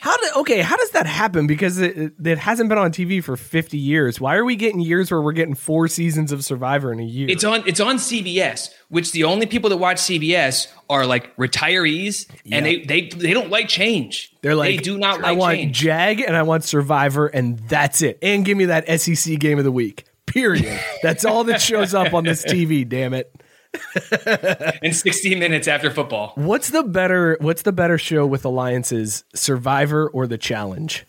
How 0.03 0.17
did 0.17 0.35
okay? 0.35 0.59
How 0.59 0.75
does 0.75 0.89
that 0.89 1.05
happen? 1.05 1.47
Because 1.47 1.79
it, 1.79 2.11
it 2.21 2.37
hasn't 2.37 2.67
been 2.67 2.77
on 2.77 2.91
TV 2.91 3.23
for 3.23 3.37
fifty 3.37 3.77
years. 3.77 4.19
Why 4.19 4.35
are 4.35 4.43
we 4.43 4.57
getting 4.57 4.81
years 4.81 5.09
where 5.09 5.21
we're 5.21 5.31
getting 5.31 5.55
four 5.55 5.87
seasons 5.87 6.33
of 6.33 6.43
Survivor 6.43 6.91
in 6.91 6.99
a 6.99 7.05
year? 7.05 7.29
It's 7.29 7.45
on 7.45 7.65
it's 7.65 7.79
on 7.79 7.95
CBS, 7.95 8.67
which 8.89 9.13
the 9.13 9.23
only 9.23 9.45
people 9.45 9.69
that 9.69 9.77
watch 9.77 9.95
CBS 9.99 10.67
are 10.89 11.05
like 11.05 11.33
retirees, 11.37 12.29
yeah. 12.43 12.57
and 12.57 12.65
they 12.65 12.81
they 12.81 13.07
they 13.07 13.33
don't 13.33 13.49
like 13.49 13.69
change. 13.69 14.35
They're 14.41 14.55
like, 14.55 14.75
they 14.75 14.83
do 14.83 14.97
not 14.97 15.21
like. 15.21 15.25
I 15.25 15.31
want 15.31 15.55
change. 15.55 15.79
Jag 15.79 16.19
and 16.19 16.35
I 16.35 16.43
want 16.43 16.65
Survivor, 16.65 17.27
and 17.27 17.59
that's 17.69 18.01
it. 18.01 18.19
And 18.21 18.43
give 18.43 18.57
me 18.57 18.65
that 18.65 18.99
SEC 18.99 19.39
game 19.39 19.57
of 19.57 19.63
the 19.63 19.71
week. 19.71 20.03
Period. 20.25 20.81
that's 21.01 21.23
all 21.23 21.45
that 21.45 21.61
shows 21.61 21.93
up 21.93 22.13
on 22.13 22.25
this 22.25 22.43
TV. 22.43 22.85
Damn 22.85 23.13
it. 23.13 23.33
in 24.81 24.93
60 24.93 25.35
minutes 25.35 25.67
after 25.67 25.91
football. 25.91 26.33
What's 26.35 26.69
the 26.69 26.83
better 26.83 27.37
what's 27.41 27.63
the 27.63 27.71
better 27.71 27.97
show 27.97 28.25
with 28.25 28.45
alliances, 28.45 29.23
Survivor 29.33 30.09
or 30.09 30.27
The 30.27 30.37
Challenge? 30.37 31.05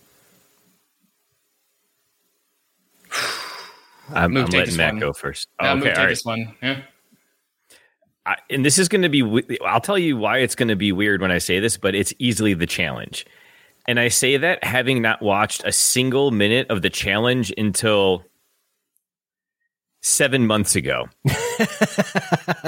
I'm, 4.11 4.37
I'm 4.37 4.47
letting 4.47 4.77
Matt 4.77 4.95
one. 4.95 5.01
go 5.01 5.13
first. 5.13 5.49
Oh, 5.61 5.79
okay, 5.79 5.93
all 5.93 5.97
right. 5.97 6.09
this 6.09 6.25
one. 6.25 6.55
Yeah. 6.63 6.83
I, 8.27 8.37
and 8.51 8.65
this 8.65 8.79
is 8.79 8.89
going 8.89 9.03
to 9.03 9.09
be 9.09 9.59
I'll 9.65 9.81
tell 9.81 9.99
you 9.99 10.17
why 10.17 10.39
it's 10.39 10.55
going 10.55 10.69
to 10.69 10.77
be 10.77 10.93
weird 10.93 11.21
when 11.21 11.31
I 11.31 11.39
say 11.39 11.61
this, 11.61 11.77
but 11.77 11.95
it's 11.95 12.13
easily 12.19 12.55
the 12.55 12.67
challenge. 12.67 13.27
And 13.87 14.01
I 14.01 14.09
say 14.09 14.39
that 14.39 14.65
having 14.65 15.03
not 15.03 15.21
watched 15.21 15.63
a 15.65 15.73
single 15.73 16.31
minute 16.31 16.69
of 16.71 16.81
the 16.81 16.89
challenge 16.89 17.53
until 17.59 18.25
seven 20.05 20.47
months 20.47 20.77
ago. 20.77 21.09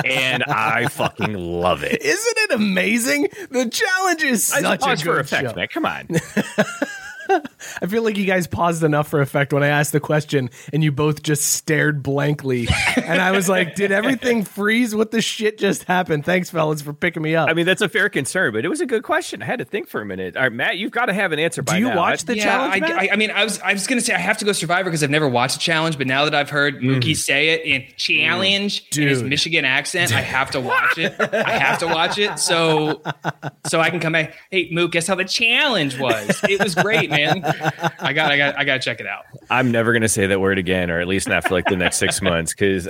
and 0.05 0.43
I 0.45 0.89
fucking 0.91 1.35
love 1.35 1.83
it. 1.85 2.03
Isn't 2.03 2.39
it 2.39 2.53
amazing? 2.53 3.29
The 3.51 3.69
challenge 3.69 4.23
is 4.23 4.45
such 4.45 4.65
I 4.65 4.75
a 4.75 4.97
good 4.97 5.01
for 5.03 5.21
effect, 5.21 5.51
show. 5.51 5.55
man. 5.55 5.69
Come 5.69 5.85
on. 5.87 6.09
I 7.83 7.87
feel 7.87 8.03
like 8.03 8.17
you 8.17 8.27
guys 8.27 8.47
paused 8.47 8.83
enough 8.83 9.09
for 9.09 9.21
effect 9.21 9.53
when 9.53 9.63
I 9.63 9.69
asked 9.69 9.93
the 9.93 10.01
question 10.01 10.51
and 10.73 10.83
you 10.83 10.93
both 10.93 11.23
just 11.23 11.45
stared 11.53 12.03
blankly. 12.03 12.69
and 12.97 13.21
I 13.21 13.31
was 13.33 13.49
like, 13.49 13.75
did 13.75 13.93
everything 13.93 14.45
freeze? 14.45 14.95
What 14.95 15.11
the 15.11 15.21
shit 15.21 15.59
just 15.59 15.85
happened? 15.85 16.25
Thanks, 16.25 16.51
fellas, 16.51 16.83
for 16.83 16.93
picking 16.93 17.23
me 17.23 17.37
up. 17.37 17.49
I 17.49 17.55
mean, 17.55 17.67
that's 17.67 17.83
a 17.83 17.89
fair 17.89 18.09
concern, 18.09 18.53
but 18.53 18.65
it 18.65 18.69
was 18.69 18.81
a 18.81 18.87
good 18.87 19.03
question. 19.03 19.43
I 19.43 19.47
had 19.47 19.59
to 19.59 19.65
think 19.65 19.89
for 19.89 20.01
a 20.01 20.07
minute. 20.07 20.37
All 20.37 20.43
right, 20.43 20.53
Matt, 20.53 20.79
you've 20.79 20.93
got 20.93 21.07
to 21.07 21.15
have 21.15 21.33
an 21.33 21.39
answer 21.39 21.63
by 21.63 21.75
Do 21.75 21.81
you 21.81 21.89
now. 21.89 21.97
watch 21.97 22.25
the 22.25 22.37
yeah, 22.37 22.45
challenge? 22.45 22.83
I, 22.83 23.07
I, 23.07 23.09
I, 23.13 23.17
mean, 23.17 23.31
I 23.31 23.45
was 23.45 23.61
I 23.61 23.73
was 23.73 23.87
going 23.87 23.99
to 23.99 24.05
say 24.05 24.15
I 24.15 24.19
have 24.19 24.39
to 24.39 24.45
go 24.45 24.53
Survivor 24.53 24.91
because 24.91 25.03
I've 25.03 25.11
never 25.11 25.29
watched 25.29 25.57
a 25.57 25.59
challenge, 25.59 25.99
but 25.99 26.07
now 26.07 26.25
that 26.25 26.35
I've 26.35 26.51
heard 26.51 26.81
mm. 26.81 26.97
Mookie 26.97 27.17
say 27.17 27.51
it 27.51 27.65
in 27.65 27.85
challenge 27.97 28.89
mm. 28.91 29.03
in 29.03 29.09
his 29.09 29.23
Michigan 29.23 29.65
accent, 29.65 30.13
I 30.13 30.21
have 30.21 30.51
to 30.53 30.61
watch 30.61 30.99
it. 30.99 31.15
I 31.33 31.59
have 31.59 31.79
to 31.81 31.87
watch 31.87 32.19
it 32.19 32.39
so 32.39 33.03
so 33.67 33.81
I 33.81 33.91
can 33.91 34.01
come 34.01 34.13
back. 34.13 34.35
Hey, 34.51 34.69
Mook, 34.71 34.93
guess 34.93 35.07
how 35.07 35.15
the 35.15 35.25
challenge 35.25 35.99
was? 35.99 36.41
It 36.49 36.63
was 36.63 36.75
great, 36.75 37.11
man. 37.11 37.43
I 37.99 38.13
got, 38.13 38.33
I 38.33 38.37
got, 38.37 38.59
I 38.59 38.65
got 38.65 38.75
to 38.75 38.81
check 38.81 39.01
it 39.01 39.07
out. 39.07 39.25
I'm 39.51 39.71
never 39.71 39.93
going 39.93 40.03
to 40.03 40.09
say 40.09 40.27
that 40.27 40.41
word 40.41 40.59
again, 40.59 40.91
or 40.91 41.01
at 41.01 41.09
least 41.09 41.29
not 41.29 41.45
for 41.45 41.55
like 41.55 41.67
the 41.67 41.77
next 41.77 41.97
six 41.97 42.21
months, 42.23 42.53
because 42.53 42.89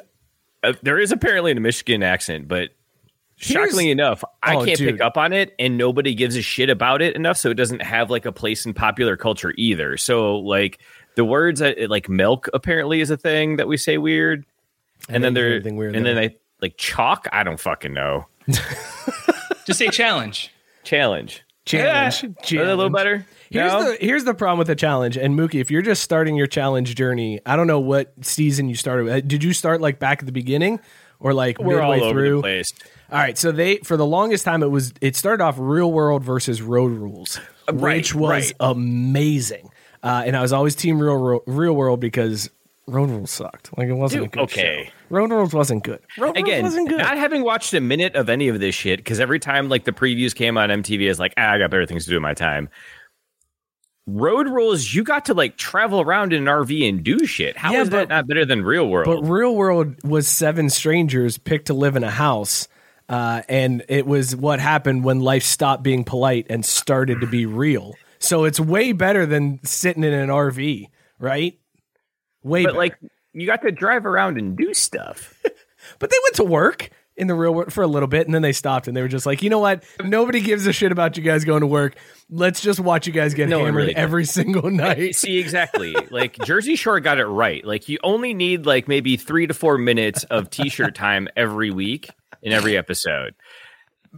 uh, 0.63 0.73
there 0.83 0.99
is 0.99 1.13
apparently 1.13 1.53
a 1.53 1.61
Michigan 1.61 2.03
accent, 2.03 2.49
but 2.49 2.71
shockingly 3.37 3.91
enough, 3.91 4.25
I 4.43 4.57
oh, 4.57 4.65
can't 4.65 4.79
dude. 4.79 4.95
pick 4.95 5.01
up 5.01 5.17
on 5.17 5.33
it, 5.33 5.55
and 5.59 5.79
nobody 5.79 6.15
gives 6.15 6.37
a 6.37 6.43
shit 6.43 6.71
about 6.71 7.03
it 7.03 7.17
enough, 7.17 7.37
so 7.37 7.51
it 7.51 7.55
doesn't 7.55 7.83
have 7.83 8.11
like 8.11 8.27
a 8.27 8.33
place 8.33 8.67
in 8.67 8.75
popular 8.75 9.17
culture 9.17 9.53
either. 9.57 9.97
So 9.97 10.37
like 10.37 10.81
the 11.15 11.25
words 11.25 11.61
that, 11.61 11.91
like 11.91 12.09
milk 12.09 12.49
apparently 12.53 13.01
is 13.01 13.11
a 13.11 13.17
thing 13.17 13.57
that 13.57 13.69
we 13.69 13.77
say 13.77 13.99
weird, 13.99 14.45
and 15.09 15.23
then 15.23 15.35
they're 15.35 15.57
and 15.57 16.07
then 16.07 16.17
they 16.17 16.37
like 16.61 16.77
chalk. 16.77 17.29
I 17.33 17.43
don't 17.43 17.61
fucking 17.61 17.93
know. 17.93 18.27
Just 19.67 19.79
say 19.79 19.89
challenge. 19.89 20.53
Challenge. 20.85 21.43
Challenge. 21.65 22.35
Yeah. 22.51 22.63
A 22.63 22.77
little 22.77 22.91
better. 22.91 23.27
Here's 23.51 23.73
no? 23.73 23.91
the 23.91 23.99
here's 24.01 24.25
the 24.25 24.35
problem 24.35 24.59
with 24.59 24.67
the 24.67 24.75
challenge. 24.75 25.17
And 25.17 25.39
Mookie, 25.39 25.61
if 25.61 25.71
you're 25.71 25.83
just 25.83 26.03
starting 26.03 26.37
your 26.37 26.47
challenge 26.47 26.95
journey, 26.95 27.41
I 27.47 27.57
don't 27.57 27.67
know 27.67 27.81
what 27.81 28.13
season 28.23 28.69
you 28.69 28.75
started 28.75 29.05
with. 29.05 29.29
Did 29.29 29.45
you 29.45 29.53
start 29.53 29.81
like 29.81 29.99
back 29.99 30.21
at 30.21 30.27
the 30.27 30.33
beginning 30.33 30.81
or 31.21 31.33
like 31.33 31.59
We're 31.59 31.81
midway 31.81 32.01
all 32.01 32.11
through? 32.11 32.37
the 32.37 32.43
place. 32.43 32.73
All 33.11 33.19
right, 33.19 33.39
so 33.39 33.53
they 33.53 33.79
for 33.79 33.97
the 33.97 34.07
longest 34.07 34.45
time 34.45 34.63
it 34.63 34.71
was 34.71 34.93
it 35.01 35.15
started 35.15 35.43
off 35.43 35.57
real 35.59 35.93
world 35.93 36.25
versus 36.25 36.61
road 36.61 36.91
rules, 36.93 37.39
uh, 37.69 37.75
right, 37.75 37.99
which 37.99 38.15
was 38.15 38.31
right. 38.31 38.53
amazing. 38.61 39.71
Uh, 40.03 40.25
and 40.27 40.37
I 40.37 40.43
was 40.43 40.53
always 40.53 40.75
team 40.75 41.01
real 41.01 41.41
real 41.47 41.75
world 41.75 42.01
because 42.01 42.51
Road 42.89 43.11
Rules 43.11 43.33
sucked. 43.33 43.77
Like 43.77 43.89
it 43.89 43.95
wasn't 43.95 44.25
Dude, 44.25 44.29
a 44.29 44.31
good 44.31 44.43
okay. 44.45 44.85
Show. 44.87 44.93
Road 45.11 45.31
Rules 45.31 45.53
wasn't 45.53 45.83
good. 45.83 46.01
Road 46.19 46.37
Again, 46.37 46.63
Rules 46.63 46.75
wasn't 46.75 46.89
good. 46.89 46.99
Not 46.99 47.19
having 47.19 47.43
watched 47.43 47.75
a 47.75 47.81
minute 47.81 48.15
of 48.15 48.29
any 48.29 48.49
of 48.49 48.61
this 48.61 48.75
shit 48.75 49.01
because 49.01 49.19
every 49.19 49.41
time 49.41 49.69
like 49.69 49.85
the 49.85 49.93
previews 49.93 50.35
came 50.35 50.57
on 50.57 50.69
MTV, 50.69 51.09
is 51.09 51.19
like 51.19 51.35
ah, 51.37 51.53
I 51.53 51.59
got 51.59 51.71
better 51.71 51.87
things 51.87 52.05
to 52.05 52.11
do 52.11 52.17
in 52.17 52.23
my 52.23 52.35
time. 52.35 52.69
Road 54.07 54.49
Rules, 54.49 54.95
you 54.95 55.03
got 55.03 55.25
to 55.27 55.35
like 55.35 55.57
travel 55.57 56.01
around 56.01 56.33
in 56.33 56.43
an 56.43 56.49
RV 56.49 56.89
and 56.89 57.03
do 57.03 57.27
shit. 57.27 57.57
How 57.57 57.73
yeah, 57.73 57.83
is 57.83 57.91
but, 57.91 58.09
that 58.09 58.09
not 58.09 58.27
better 58.29 58.45
than 58.45 58.63
Real 58.63 58.89
World? 58.89 59.07
But 59.07 59.29
Real 59.29 59.55
World 59.55 59.97
was 60.05 60.29
seven 60.29 60.71
strangers 60.71 61.39
picked 61.39 61.67
to 61.67 61.75
live 61.75 61.97
in 61.97 62.05
a 62.05 62.11
house. 62.11 62.69
Uh, 63.09 63.43
and 63.49 63.85
it 63.89 64.07
was 64.07 64.35
what 64.35 64.61
happened 64.61 65.05
when 65.05 65.21
life 65.21 65.43
stopped 65.43 65.83
being 65.83 66.05
polite 66.05 66.47
and 66.51 66.65
started 66.65 67.21
to 67.21 67.27
be 67.27 67.47
real. 67.47 67.95
So 68.19 68.45
it's 68.45 68.59
way 68.59 68.93
better 68.93 69.27
than 69.27 69.61
sitting 69.65 70.05
in 70.05 70.13
an 70.13 70.29
RV, 70.29 70.89
right? 71.19 71.59
Way 72.43 72.63
but 72.63 72.71
better. 72.71 72.79
like 72.79 72.99
you 73.33 73.47
got 73.47 73.63
to 73.63 73.71
drive 73.71 74.07
around 74.07 74.39
and 74.39 74.57
do 74.57 74.73
stuff. 74.73 75.41
but 75.99 76.11
they 76.11 76.17
went 76.25 76.37
to 76.37 76.45
work 76.45 76.91
in 77.17 77.27
the 77.27 77.35
real 77.35 77.55
world 77.55 77.73
for 77.73 77.83
a 77.83 77.87
little 77.87 78.07
bit 78.07 78.27
and 78.27 78.35
then 78.35 78.43
they 78.43 78.53
stopped 78.53 78.89
and 78.89 78.97
they 78.97 79.03
were 79.03 79.09
just 79.09 79.27
like, 79.27 79.43
you 79.43 79.51
know 79.51 79.59
what? 79.59 79.85
Nobody 80.03 80.41
gives 80.41 80.67
a 80.67 80.73
shit 80.73 80.93
about 80.93 81.17
you 81.17 81.23
guys 81.23 81.45
going 81.45 81.61
to 81.61 81.67
work. 81.67 81.97
Let's 82.29 82.61
just 82.61 82.79
watch 82.79 83.07
you 83.07 83.13
guys 83.13 83.35
get 83.35 83.49
no 83.49 83.65
hammered 83.65 83.75
really 83.75 83.97
every 83.97 84.25
single 84.25 84.71
night. 84.71 85.17
See, 85.17 85.39
exactly. 85.39 85.97
like 86.11 86.39
Jersey 86.45 86.77
Shore 86.77 87.01
got 87.01 87.19
it 87.19 87.27
right. 87.27 87.65
Like 87.65 87.89
you 87.89 87.99
only 88.03 88.35
need 88.35 88.67
like 88.67 88.89
maybe 88.89 89.17
three 89.17 89.47
to 89.47 89.55
four 89.55 89.79
minutes 89.79 90.25
of 90.25 90.51
t 90.51 90.69
shirt 90.69 90.95
time 90.95 91.29
every 91.37 91.71
week 91.71 92.11
in 92.43 92.53
every 92.53 92.77
episode. 92.77 93.35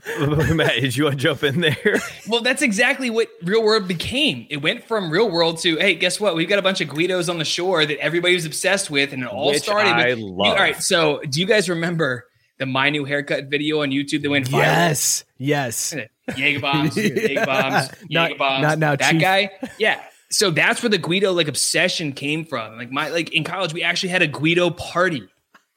Matt, 0.21 0.81
did 0.81 0.97
you 0.97 1.05
want 1.05 1.19
to 1.19 1.23
jump 1.23 1.43
in 1.43 1.61
there? 1.61 2.01
Well, 2.29 2.43
that's 2.43 2.63
exactly 2.63 3.11
what 3.11 3.29
Real 3.43 3.63
World 3.65 3.89
became. 3.89 4.47
It 4.51 4.59
went 4.59 4.85
from 4.85 5.11
Real 5.11 5.31
World 5.31 5.59
to, 5.61 5.77
hey, 5.77 5.95
guess 5.95 6.21
what? 6.21 6.37
We've 6.37 6.49
got 6.49 6.59
a 6.59 6.63
bunch 6.63 6.81
of 6.81 6.89
Guidos 6.89 7.29
on 7.29 7.39
the 7.39 7.45
shore 7.45 7.85
that 7.85 7.99
everybody 7.99 8.35
was 8.35 8.45
obsessed 8.45 8.91
with, 8.91 9.13
and 9.13 9.23
it 9.23 9.29
all 9.29 9.49
Which 9.49 9.63
started. 9.63 9.91
I 9.91 10.11
with, 10.11 10.19
love. 10.19 10.53
all 10.53 10.55
right, 10.55 10.81
so 10.81 11.21
do 11.29 11.41
you 11.41 11.47
guys 11.47 11.69
remember 11.69 12.28
the 12.59 12.67
my 12.67 12.91
new 12.91 13.05
haircut 13.05 13.45
video 13.45 13.83
on 13.83 13.91
YouTube 13.91 14.23
that 14.23 14.31
went 14.31 14.47
viral? 14.47 14.59
Yes, 14.59 15.25
yes. 15.39 15.95
Jaeger 16.37 16.61
bombs, 16.61 16.97
Jaeger 16.97 17.47
bombs, 17.47 17.91
Jaeger 18.09 18.35
bombs. 18.37 18.63
Not 18.63 18.79
now, 18.79 18.97
that 18.97 19.13
Chief. 19.13 19.21
guy. 19.21 19.51
Yeah. 19.79 20.01
So 20.31 20.51
that's 20.51 20.83
where 20.83 20.91
the 20.91 20.99
Guido 20.99 21.33
like 21.33 21.49
obsession 21.49 22.13
came 22.13 22.45
from. 22.45 22.77
Like 22.77 22.91
my 22.91 23.09
like 23.09 23.33
in 23.33 23.45
college, 23.45 23.73
we 23.73 23.83
actually 23.83 24.11
had 24.11 24.23
a 24.23 24.27
Guido 24.27 24.71
party. 24.71 25.27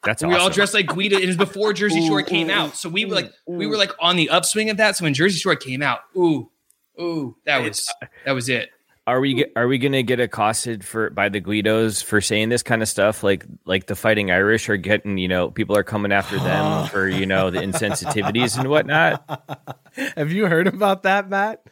That's 0.03 0.23
we 0.23 0.33
all 0.33 0.49
dressed 0.49 0.73
like 0.73 0.87
Guido. 0.87 1.17
It 1.17 1.27
was 1.27 1.37
before 1.37 1.73
Jersey 1.73 2.05
Shore 2.07 2.23
came 2.23 2.49
out, 2.49 2.75
so 2.75 2.89
we 2.89 3.05
were 3.05 3.15
like 3.15 3.31
we 3.47 3.67
were 3.67 3.77
like 3.77 3.91
on 3.99 4.15
the 4.15 4.29
upswing 4.29 4.69
of 4.69 4.77
that. 4.77 4.97
So 4.97 5.03
when 5.03 5.13
Jersey 5.13 5.37
Shore 5.37 5.55
came 5.55 5.83
out, 5.83 5.99
ooh, 6.17 6.49
ooh, 6.99 7.37
that 7.45 7.61
was 7.61 7.87
that 8.25 8.31
was 8.31 8.49
it. 8.49 8.71
Are 9.07 9.19
we 9.19 9.45
are 9.55 9.67
we 9.67 9.79
gonna 9.79 10.03
get 10.03 10.19
accosted 10.19 10.85
for 10.85 11.09
by 11.09 11.29
the 11.29 11.41
Guidos 11.41 12.03
for 12.03 12.21
saying 12.21 12.49
this 12.49 12.61
kind 12.61 12.83
of 12.83 12.87
stuff? 12.87 13.23
Like 13.23 13.45
like 13.65 13.87
the 13.87 13.95
Fighting 13.95 14.29
Irish 14.29 14.69
are 14.69 14.77
getting 14.77 15.17
you 15.17 15.27
know 15.27 15.49
people 15.49 15.75
are 15.75 15.83
coming 15.83 16.11
after 16.11 16.37
them 16.37 16.87
for 16.89 17.07
you 17.07 17.25
know 17.25 17.49
the 17.49 17.59
insensitivities 17.59 18.59
and 18.59 18.69
whatnot. 18.69 19.25
Have 20.15 20.31
you 20.31 20.45
heard 20.45 20.67
about 20.67 21.03
that, 21.03 21.29
Matt? 21.29 21.65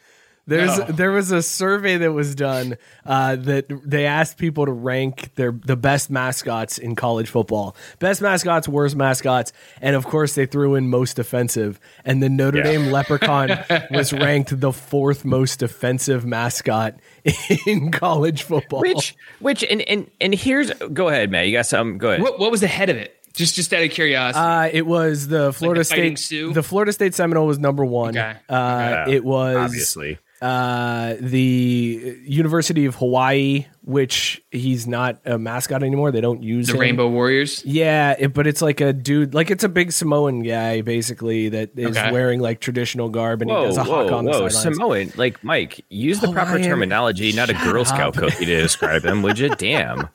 There's 0.50 0.78
No. 0.78 0.84
there 0.86 1.12
was 1.12 1.30
a 1.30 1.42
survey 1.42 1.96
that 1.98 2.12
was 2.12 2.34
done 2.34 2.76
uh, 3.06 3.36
that 3.36 3.66
they 3.88 4.04
asked 4.04 4.36
people 4.36 4.66
to 4.66 4.72
rank 4.72 5.34
their 5.36 5.52
the 5.52 5.76
best 5.76 6.10
mascots 6.10 6.76
in 6.76 6.96
college 6.96 7.30
football, 7.30 7.76
best 8.00 8.20
mascots, 8.20 8.66
worst 8.68 8.96
mascots, 8.96 9.52
and 9.80 9.94
of 9.96 10.04
course 10.06 10.34
they 10.34 10.46
threw 10.46 10.74
in 10.74 10.88
most 10.90 11.18
offensive. 11.18 11.78
And 12.04 12.20
the 12.22 12.28
Notre 12.28 12.58
Yeah. 12.58 12.64
Dame 12.64 12.86
Leprechaun 12.90 13.50
was 13.92 14.12
ranked 14.12 14.60
the 14.60 14.72
fourth 14.72 15.24
most 15.24 15.62
offensive 15.62 16.26
mascot 16.26 16.98
in 17.66 17.92
college 17.92 18.42
football. 18.42 18.80
Which 18.80 19.14
which 19.38 19.62
and 19.64 19.80
and 19.82 20.10
and 20.20 20.34
here's 20.34 20.72
go 20.92 21.08
ahead, 21.08 21.30
Matt. 21.30 21.46
You 21.46 21.52
got 21.52 21.66
something? 21.66 21.98
Go 21.98 22.08
ahead. 22.10 22.22
What, 22.22 22.38
what 22.40 22.50
was 22.50 22.60
the 22.60 22.66
head 22.66 22.90
of 22.90 22.96
it? 22.96 23.16
Just 23.32 23.54
just 23.54 23.72
out 23.72 23.84
of 23.84 23.90
curiosity. 23.92 24.40
Uh, 24.44 24.68
it 24.72 24.84
was 24.86 25.28
the 25.28 25.52
Florida 25.52 25.84
Fighting 25.84 26.16
State. 26.16 26.26
Sioux? 26.26 26.52
The 26.52 26.64
Florida 26.64 26.92
State 26.92 27.14
Seminole 27.14 27.46
was 27.46 27.60
number 27.60 27.84
one. 27.84 28.18
Okay. 28.18 28.34
Uh, 28.48 29.04
Okay. 29.06 29.14
It 29.14 29.24
was 29.24 29.56
Obviously. 29.56 30.18
Uh, 30.40 31.16
the 31.20 32.18
University 32.24 32.86
of 32.86 32.94
Hawaii, 32.94 33.66
which 33.82 34.42
he's 34.50 34.86
not 34.86 35.20
a 35.26 35.38
mascot 35.38 35.82
anymore. 35.82 36.12
They 36.12 36.22
don't 36.22 36.42
use 36.42 36.68
the 36.68 36.74
him. 36.74 36.80
Rainbow 36.80 37.08
Warriors. 37.10 37.62
Yeah, 37.64 38.14
it, 38.18 38.32
but 38.32 38.46
it's 38.46 38.62
like 38.62 38.80
a 38.80 38.94
dude, 38.94 39.34
like 39.34 39.50
it's 39.50 39.64
a 39.64 39.68
big 39.68 39.92
Samoan 39.92 40.42
guy, 40.42 40.80
basically 40.80 41.50
that 41.50 41.78
is 41.78 41.94
Okay. 41.94 42.10
wearing 42.10 42.40
like 42.40 42.60
traditional 42.60 43.10
garb 43.10 43.42
and 43.42 43.50
he 43.50 43.56
does 43.56 43.76
a 43.76 43.84
haka, 43.84 44.14
on 44.14 44.24
the 44.24 44.32
sidelines. 44.32 44.62
Samoan! 44.62 45.12
Like 45.16 45.44
Mike, 45.44 45.84
use 45.90 46.20
the 46.20 46.32
proper 46.32 46.58
terminology, 46.58 47.32
not 47.32 47.50
a 47.50 47.54
Shut 47.54 47.64
Girl 47.64 47.84
Scout 47.84 48.16
cookie 48.16 48.46
to 48.46 48.60
describe 48.62 49.04
him. 49.04 49.20
Would 49.20 49.38
you? 49.38 49.48
Damn, 49.56 50.08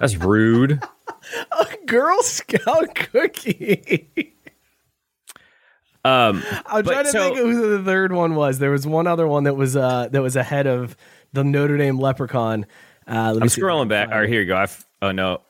that's 0.00 0.16
rude. 0.16 0.82
A 1.52 1.66
Girl 1.86 2.20
Scout 2.22 2.92
cookie. 2.96 4.34
Um, 6.04 6.42
I'm 6.66 6.84
But 6.84 6.92
trying 6.92 7.04
to 7.04 7.10
so- 7.10 7.18
think 7.20 7.38
of 7.38 7.46
who 7.46 7.76
the 7.78 7.84
third 7.84 8.12
one 8.12 8.34
was. 8.34 8.58
There 8.58 8.70
was 8.70 8.86
one 8.86 9.06
other 9.06 9.26
one 9.26 9.44
that 9.44 9.54
was 9.56 9.76
uh 9.76 10.08
that 10.12 10.22
was 10.22 10.36
ahead 10.36 10.66
of 10.66 10.96
the 11.32 11.44
Notre 11.44 11.76
Dame 11.76 11.98
Leprechaun. 11.98 12.66
Uh, 13.06 13.32
let 13.32 13.36
me 13.36 13.42
I'm 13.42 13.48
see 13.48 13.60
if 13.60 13.64
I 13.64 13.68
scrolling 13.68 13.88
back. 13.88 14.10
All 14.10 14.20
right, 14.20 14.28
here 14.28 14.40
you 14.40 14.46
go. 14.46 14.56
I've, 14.56 14.84
oh 15.02 15.12
no, 15.12 15.40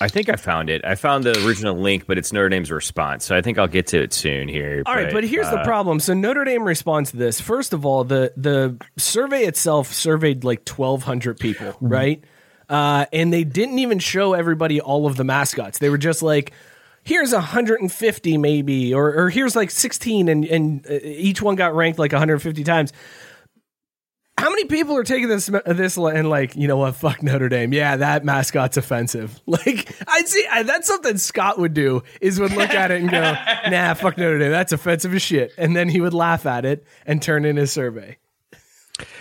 I 0.00 0.08
think 0.08 0.28
I 0.28 0.36
found 0.36 0.68
it. 0.70 0.84
I 0.84 0.94
found 0.94 1.24
the 1.24 1.44
original 1.46 1.74
link, 1.76 2.06
but 2.06 2.18
it's 2.18 2.32
Notre 2.32 2.48
Dame's 2.48 2.70
response. 2.70 3.24
So 3.24 3.36
I 3.36 3.40
think 3.42 3.58
I'll 3.58 3.66
get 3.68 3.86
to 3.88 4.02
it 4.02 4.12
soon 4.12 4.48
here. 4.48 4.82
All 4.86 4.94
right, 4.94 5.12
but 5.12 5.24
here's 5.24 5.48
the 5.50 5.60
uh, 5.60 5.64
problem. 5.64 6.00
So 6.00 6.12
Notre 6.14 6.44
Dame 6.44 6.64
responds 6.64 7.10
to 7.12 7.16
this. 7.16 7.40
First 7.40 7.72
of 7.72 7.84
all, 7.86 8.04
the 8.04 8.32
the 8.36 8.76
survey 8.98 9.44
itself 9.44 9.92
surveyed 9.92 10.44
like 10.44 10.68
1,200 10.68 11.38
people, 11.40 11.66
Mm-hmm. 11.68 11.88
right? 11.88 12.24
Uh, 12.68 13.04
and 13.12 13.32
they 13.32 13.44
didn't 13.44 13.78
even 13.80 13.98
show 13.98 14.32
everybody 14.32 14.80
all 14.80 15.06
of 15.06 15.16
the 15.16 15.24
mascots. 15.24 15.78
They 15.78 15.90
were 15.90 15.98
just 15.98 16.22
like, 16.22 16.52
here's 17.02 17.32
150 17.32 18.38
maybe, 18.38 18.94
or 18.94 19.14
or 19.14 19.30
here's 19.30 19.56
like 19.56 19.70
16, 19.70 20.28
and 20.28 20.44
and 20.44 20.86
uh, 20.88 20.98
each 21.02 21.42
one 21.42 21.56
got 21.56 21.74
ranked 21.74 21.98
like 21.98 22.12
150 22.12 22.64
times. 22.64 22.92
How 24.38 24.48
many 24.48 24.64
people 24.64 24.96
are 24.96 25.04
taking 25.04 25.28
this 25.28 25.50
this 25.66 25.96
and 25.96 26.28
like 26.28 26.56
you 26.56 26.66
know 26.66 26.78
what? 26.78 26.96
Fuck 26.96 27.22
Notre 27.22 27.48
Dame. 27.48 27.72
Yeah, 27.72 27.96
that 27.96 28.24
mascot's 28.24 28.76
offensive. 28.76 29.40
Like 29.46 29.94
I 30.08 30.22
see 30.22 30.44
I, 30.50 30.62
that's 30.62 30.88
something 30.88 31.18
Scott 31.18 31.58
would 31.58 31.74
do 31.74 32.02
is 32.20 32.40
would 32.40 32.52
look 32.52 32.70
at 32.70 32.90
it 32.90 33.02
and 33.02 33.10
go, 33.10 33.20
Nah, 33.70 33.94
fuck 33.94 34.16
Notre 34.16 34.38
Dame. 34.38 34.50
That's 34.50 34.72
offensive 34.72 35.14
as 35.14 35.22
shit. 35.22 35.52
And 35.58 35.76
then 35.76 35.88
he 35.88 36.00
would 36.00 36.14
laugh 36.14 36.46
at 36.46 36.64
it 36.64 36.86
and 37.06 37.22
turn 37.22 37.44
in 37.44 37.56
his 37.56 37.70
survey. 37.70 38.16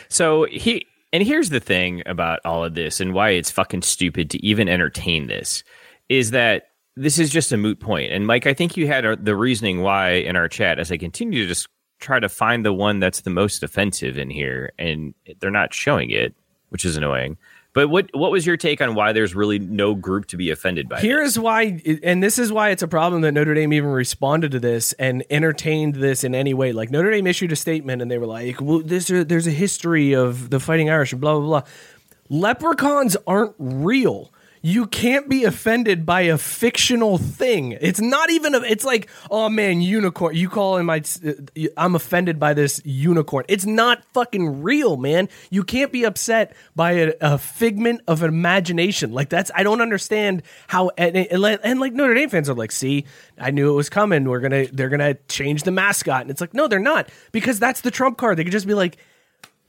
So 0.07 0.45
he 0.45 0.87
and 1.13 1.21
here's 1.21 1.49
the 1.49 1.59
thing 1.59 2.01
about 2.05 2.39
all 2.45 2.63
of 2.63 2.73
this 2.73 3.01
and 3.01 3.13
why 3.13 3.31
it's 3.31 3.51
fucking 3.51 3.81
stupid 3.81 4.29
to 4.31 4.43
even 4.45 4.69
entertain 4.69 5.27
this 5.27 5.63
is 6.09 6.31
that 6.31 6.70
this 6.95 7.19
is 7.19 7.29
just 7.29 7.51
a 7.51 7.57
moot 7.57 7.79
point. 7.79 8.11
And 8.11 8.27
Mike, 8.27 8.45
I 8.45 8.53
think 8.53 8.77
you 8.77 8.87
had 8.87 9.05
uh, 9.05 9.15
the 9.19 9.35
reasoning 9.35 9.81
why 9.81 10.11
in 10.11 10.35
our 10.35 10.47
chat 10.47 10.79
as 10.79 10.91
I 10.91 10.97
continue 10.97 11.43
to 11.43 11.47
just 11.47 11.67
try 11.99 12.19
to 12.19 12.29
find 12.29 12.65
the 12.65 12.73
one 12.73 12.99
that's 12.99 13.21
the 13.21 13.29
most 13.29 13.63
offensive 13.63 14.17
in 14.17 14.29
here, 14.29 14.71
and 14.77 15.13
they're 15.39 15.51
not 15.51 15.73
showing 15.73 16.09
it, 16.09 16.33
which 16.69 16.83
is 16.83 16.97
annoying. 16.97 17.37
But 17.73 17.87
what 17.87 18.09
what 18.13 18.31
was 18.31 18.45
your 18.45 18.57
take 18.57 18.81
on 18.81 18.95
why 18.95 19.13
there's 19.13 19.33
really 19.33 19.57
no 19.57 19.95
group 19.95 20.25
to 20.27 20.37
be 20.37 20.49
offended 20.49 20.89
by? 20.89 20.99
Here 20.99 21.19
this? 21.19 21.31
is 21.31 21.39
why, 21.39 21.81
and 22.03 22.21
this 22.21 22.37
is 22.37 22.51
why 22.51 22.69
it's 22.69 22.83
a 22.83 22.87
problem 22.87 23.21
that 23.21 23.31
Notre 23.31 23.53
Dame 23.53 23.71
even 23.71 23.91
responded 23.91 24.51
to 24.51 24.59
this 24.59 24.91
and 24.93 25.23
entertained 25.29 25.95
this 25.95 26.25
in 26.25 26.35
any 26.35 26.53
way. 26.53 26.73
Like 26.73 26.91
Notre 26.91 27.11
Dame 27.11 27.27
issued 27.27 27.53
a 27.53 27.55
statement 27.55 28.01
and 28.01 28.11
they 28.11 28.17
were 28.17 28.27
like, 28.27 28.59
"Well, 28.59 28.81
there's 28.83 29.09
a, 29.09 29.23
there's 29.23 29.47
a 29.47 29.51
history 29.51 30.13
of 30.13 30.49
the 30.49 30.59
Fighting 30.59 30.89
Irish 30.89 31.13
and 31.13 31.21
blah 31.21 31.39
blah 31.39 31.47
blah." 31.47 31.61
Leprechauns 32.27 33.15
aren't 33.25 33.55
real. 33.57 34.33
You 34.63 34.85
can't 34.85 35.27
be 35.27 35.43
offended 35.43 36.05
by 36.05 36.21
a 36.21 36.37
fictional 36.37 37.17
thing. 37.17 37.71
It's 37.81 37.99
not 37.99 38.29
even 38.29 38.53
a. 38.53 38.59
It's 38.59 38.85
like, 38.85 39.09
oh 39.31 39.49
man, 39.49 39.81
unicorn. 39.81 40.35
You 40.35 40.49
call 40.49 40.77
him 40.77 40.85
my. 40.85 41.01
Uh, 41.25 41.31
I'm 41.75 41.95
offended 41.95 42.39
by 42.39 42.53
this 42.53 42.79
unicorn. 42.85 43.45
It's 43.47 43.65
not 43.65 44.03
fucking 44.13 44.61
real, 44.61 44.97
man. 44.97 45.29
You 45.49 45.63
can't 45.63 45.91
be 45.91 46.03
upset 46.03 46.55
by 46.75 46.91
a, 46.91 47.13
a 47.21 47.37
figment 47.39 48.01
of 48.07 48.21
imagination. 48.21 49.13
Like 49.13 49.29
that's. 49.29 49.49
I 49.55 49.63
don't 49.63 49.81
understand 49.81 50.43
how. 50.67 50.91
And, 50.95 51.17
and, 51.17 51.59
and 51.63 51.79
like 51.79 51.93
Notre 51.93 52.13
Dame 52.13 52.29
fans 52.29 52.47
are 52.47 52.53
like, 52.53 52.71
see, 52.71 53.05
I 53.39 53.49
knew 53.49 53.71
it 53.71 53.75
was 53.75 53.89
coming. 53.89 54.25
We're 54.25 54.41
gonna. 54.41 54.67
They're 54.67 54.89
gonna 54.89 55.15
change 55.27 55.63
the 55.63 55.71
mascot, 55.71 56.21
and 56.21 56.29
it's 56.29 56.41
like, 56.41 56.53
no, 56.53 56.67
they're 56.67 56.79
not 56.79 57.09
because 57.31 57.57
that's 57.57 57.81
the 57.81 57.91
trump 57.91 58.19
card. 58.19 58.37
They 58.37 58.43
could 58.43 58.53
just 58.53 58.67
be 58.67 58.75
like, 58.75 58.97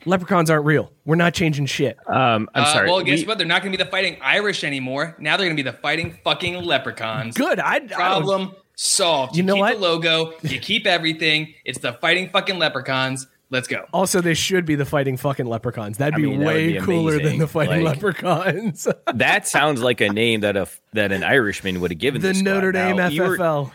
leprechauns 0.04 0.50
aren't 0.50 0.64
real. 0.66 0.90
We're 1.04 1.16
not 1.16 1.34
changing 1.34 1.66
shit. 1.66 1.96
um, 2.08 2.48
I'm 2.54 2.62
Uh, 2.64 2.72
sorry. 2.72 2.88
well, 2.90 3.02
guess 3.02 3.20
we- 3.20 3.26
what? 3.26 3.38
They're 3.38 3.46
not 3.46 3.62
going 3.62 3.72
to 3.72 3.78
be 3.78 3.82
the 3.84 3.90
fighting 3.90 4.16
Irish 4.22 4.64
anymore. 4.64 5.16
Now 5.18 5.36
they're 5.36 5.46
going 5.46 5.56
to 5.56 5.62
be 5.62 5.68
the 5.68 5.76
fighting 5.78 6.18
fucking 6.24 6.62
leprechauns. 6.62 7.36
Good. 7.36 7.58
I, 7.60 7.76
I 7.76 7.80
Problem 7.80 8.54
solved. 8.76 9.36
You 9.36 9.42
know 9.42 9.54
keep 9.54 9.60
what? 9.60 9.74
The 9.74 9.80
logo. 9.80 10.32
You 10.42 10.58
keep 10.60 10.86
everything. 10.86 11.54
It's 11.64 11.78
the 11.78 11.92
fighting 11.94 12.28
fucking 12.30 12.58
leprechauns. 12.58 13.26
Let's 13.50 13.68
go. 13.68 13.84
Also, 13.92 14.22
they 14.22 14.32
should 14.32 14.64
be 14.64 14.76
the 14.76 14.86
fighting 14.86 15.18
fucking 15.18 15.44
leprechauns. 15.44 15.98
That'd 15.98 16.14
I 16.14 16.16
be 16.16 16.22
mean, 16.26 16.40
that 16.40 16.46
way 16.46 16.72
be 16.72 16.78
cooler 16.78 17.18
than 17.18 17.36
the 17.36 17.46
fighting 17.46 17.84
Like- 17.84 17.96
leprechauns. 17.96 18.88
that 19.14 19.46
sounds 19.46 19.82
like 19.82 20.00
a 20.00 20.08
name 20.08 20.40
that 20.40 20.56
a 20.56 20.66
that 20.94 21.12
an 21.12 21.22
Irishman 21.22 21.80
would 21.82 21.90
have 21.90 21.98
given 21.98 22.22
the 22.22 22.28
this 22.28 22.38
squad. 22.38 22.50
Notre 22.50 22.72
Dame 22.72 22.96
Now, 22.96 23.08
you 23.08 23.22
were- 23.22 23.36
FFL. 23.36 23.70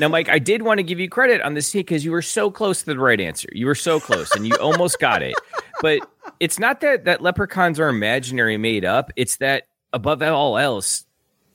Now, 0.00 0.08
Mike, 0.08 0.30
I 0.30 0.38
did 0.38 0.62
want 0.62 0.78
to 0.78 0.82
give 0.82 0.98
you 0.98 1.10
credit 1.10 1.42
on 1.42 1.52
this 1.52 1.70
because 1.74 2.06
you 2.06 2.10
were 2.10 2.22
so 2.22 2.50
close 2.50 2.80
to 2.80 2.86
the 2.86 2.98
right 2.98 3.20
answer. 3.20 3.50
You 3.52 3.66
were 3.66 3.74
so 3.74 4.00
close, 4.00 4.34
and 4.34 4.46
you 4.46 4.54
almost 4.56 4.98
got 4.98 5.22
it. 5.22 5.34
But 5.82 6.00
it's 6.40 6.58
not 6.58 6.80
that 6.80 7.04
that 7.04 7.20
leprechauns 7.20 7.78
are 7.78 7.90
imaginary, 7.90 8.56
made 8.56 8.86
up. 8.86 9.12
It's 9.14 9.36
that 9.36 9.64
above 9.92 10.22
all 10.22 10.56
else, 10.56 11.04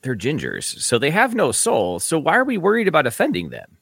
they're 0.03 0.15
gingers, 0.15 0.79
so 0.79 0.99
they 0.99 1.10
have 1.10 1.34
no 1.34 1.51
soul. 1.51 1.99
So 1.99 2.19
why 2.19 2.36
are 2.38 2.43
we 2.43 2.60
worried 2.60 2.88
about 2.88 3.08
offending 3.08 3.49
them? 3.49 3.77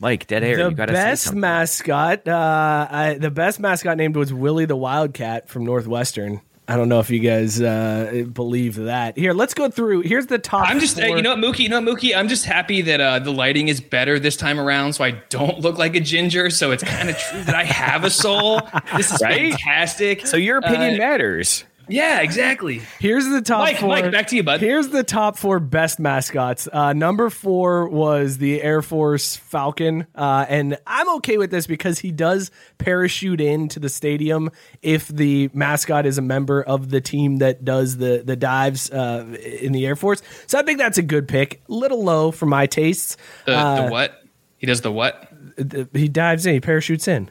Mike, 0.00 0.26
dead 0.26 0.44
air. 0.44 0.56
the 0.56 0.68
you 0.68 0.76
got 0.76 0.86
to 0.86 0.92
best 0.92 1.32
mascot, 1.32 2.28
uh, 2.28 2.88
I, 2.90 3.14
the 3.14 3.30
best 3.30 3.58
mascot 3.58 3.96
named 3.96 4.16
was 4.16 4.34
Willie 4.34 4.66
the 4.66 4.76
Wildcat 4.76 5.48
from 5.48 5.64
Northwestern. 5.64 6.42
I 6.70 6.76
don't 6.76 6.90
know 6.90 7.00
if 7.00 7.08
you 7.08 7.20
guys 7.20 7.62
uh, 7.62 8.24
believe 8.30 8.74
that. 8.74 9.16
Here, 9.16 9.32
let's 9.32 9.54
go 9.54 9.70
through. 9.70 10.02
Here's 10.02 10.26
the 10.26 10.38
top. 10.38 10.68
I'm 10.68 10.80
just, 10.80 11.00
uh, 11.00 11.06
you 11.06 11.22
know 11.22 11.34
what, 11.34 11.38
Mookie, 11.38 11.60
you 11.60 11.70
know 11.70 11.80
what, 11.80 11.98
Mookie, 11.98 12.14
I'm 12.14 12.28
just 12.28 12.44
happy 12.44 12.82
that 12.82 13.00
uh, 13.00 13.18
the 13.20 13.32
lighting 13.32 13.68
is 13.68 13.80
better 13.80 14.18
this 14.18 14.36
time 14.36 14.60
around, 14.60 14.92
so 14.92 15.02
I 15.02 15.12
don't 15.30 15.60
look 15.60 15.78
like 15.78 15.96
a 15.96 16.00
ginger. 16.00 16.50
So 16.50 16.70
it's 16.70 16.84
kind 16.84 17.08
of 17.08 17.16
true 17.16 17.42
that 17.44 17.54
I 17.54 17.64
have 17.64 18.04
a 18.04 18.10
soul. 18.10 18.60
This 18.96 19.10
is 19.10 19.22
Right? 19.22 19.52
fantastic. 19.52 20.26
So 20.26 20.36
your 20.36 20.58
opinion 20.58 20.96
Uh, 20.96 20.98
matters. 20.98 21.64
Yeah, 21.88 22.20
exactly. 22.20 22.80
Here's 22.98 23.26
the 23.26 23.40
top 23.42 23.60
Mike, 23.60 23.78
four. 23.78 23.88
Mike, 23.88 24.10
back 24.12 24.28
to 24.28 24.36
you, 24.36 24.42
bud. 24.42 24.60
Here's 24.60 24.88
the 24.88 25.02
top 25.02 25.36
four 25.36 25.60
best 25.60 25.98
mascots. 25.98 26.68
Uh, 26.72 26.92
number 26.92 27.30
four 27.30 27.88
was 27.88 28.38
the 28.38 28.62
Air 28.62 28.82
Force 28.82 29.36
Falcon, 29.36 30.06
uh, 30.14 30.46
and 30.48 30.78
I'm 30.86 31.08
okay 31.16 31.38
with 31.38 31.50
this 31.50 31.66
because 31.66 31.98
he 31.98 32.12
does 32.12 32.50
parachute 32.78 33.40
into 33.40 33.80
the 33.80 33.88
stadium 33.88 34.50
if 34.82 35.08
the 35.08 35.50
mascot 35.52 36.06
is 36.06 36.18
a 36.18 36.22
member 36.22 36.62
of 36.62 36.90
the 36.90 37.00
team 37.00 37.36
that 37.38 37.64
does 37.64 37.96
the 37.96 38.22
the 38.24 38.36
dives 38.36 38.90
uh, 38.90 39.24
in 39.60 39.72
the 39.72 39.86
Air 39.86 39.96
Force. 39.96 40.22
So 40.46 40.58
I 40.58 40.62
think 40.62 40.78
that's 40.78 40.98
a 40.98 41.02
good 41.02 41.28
pick. 41.28 41.62
Little 41.68 42.04
low 42.04 42.30
for 42.30 42.46
my 42.46 42.66
tastes. 42.66 43.16
The, 43.46 43.56
Uh, 43.56 43.84
the 43.86 43.90
what? 43.90 44.22
He 44.58 44.66
does 44.66 44.80
the 44.80 44.92
what? 44.92 45.28
th- 45.56 45.88
he 45.92 46.08
dives 46.08 46.46
in, 46.46 46.54
he 46.54 46.60
parachutes 46.60 47.08
in. 47.08 47.30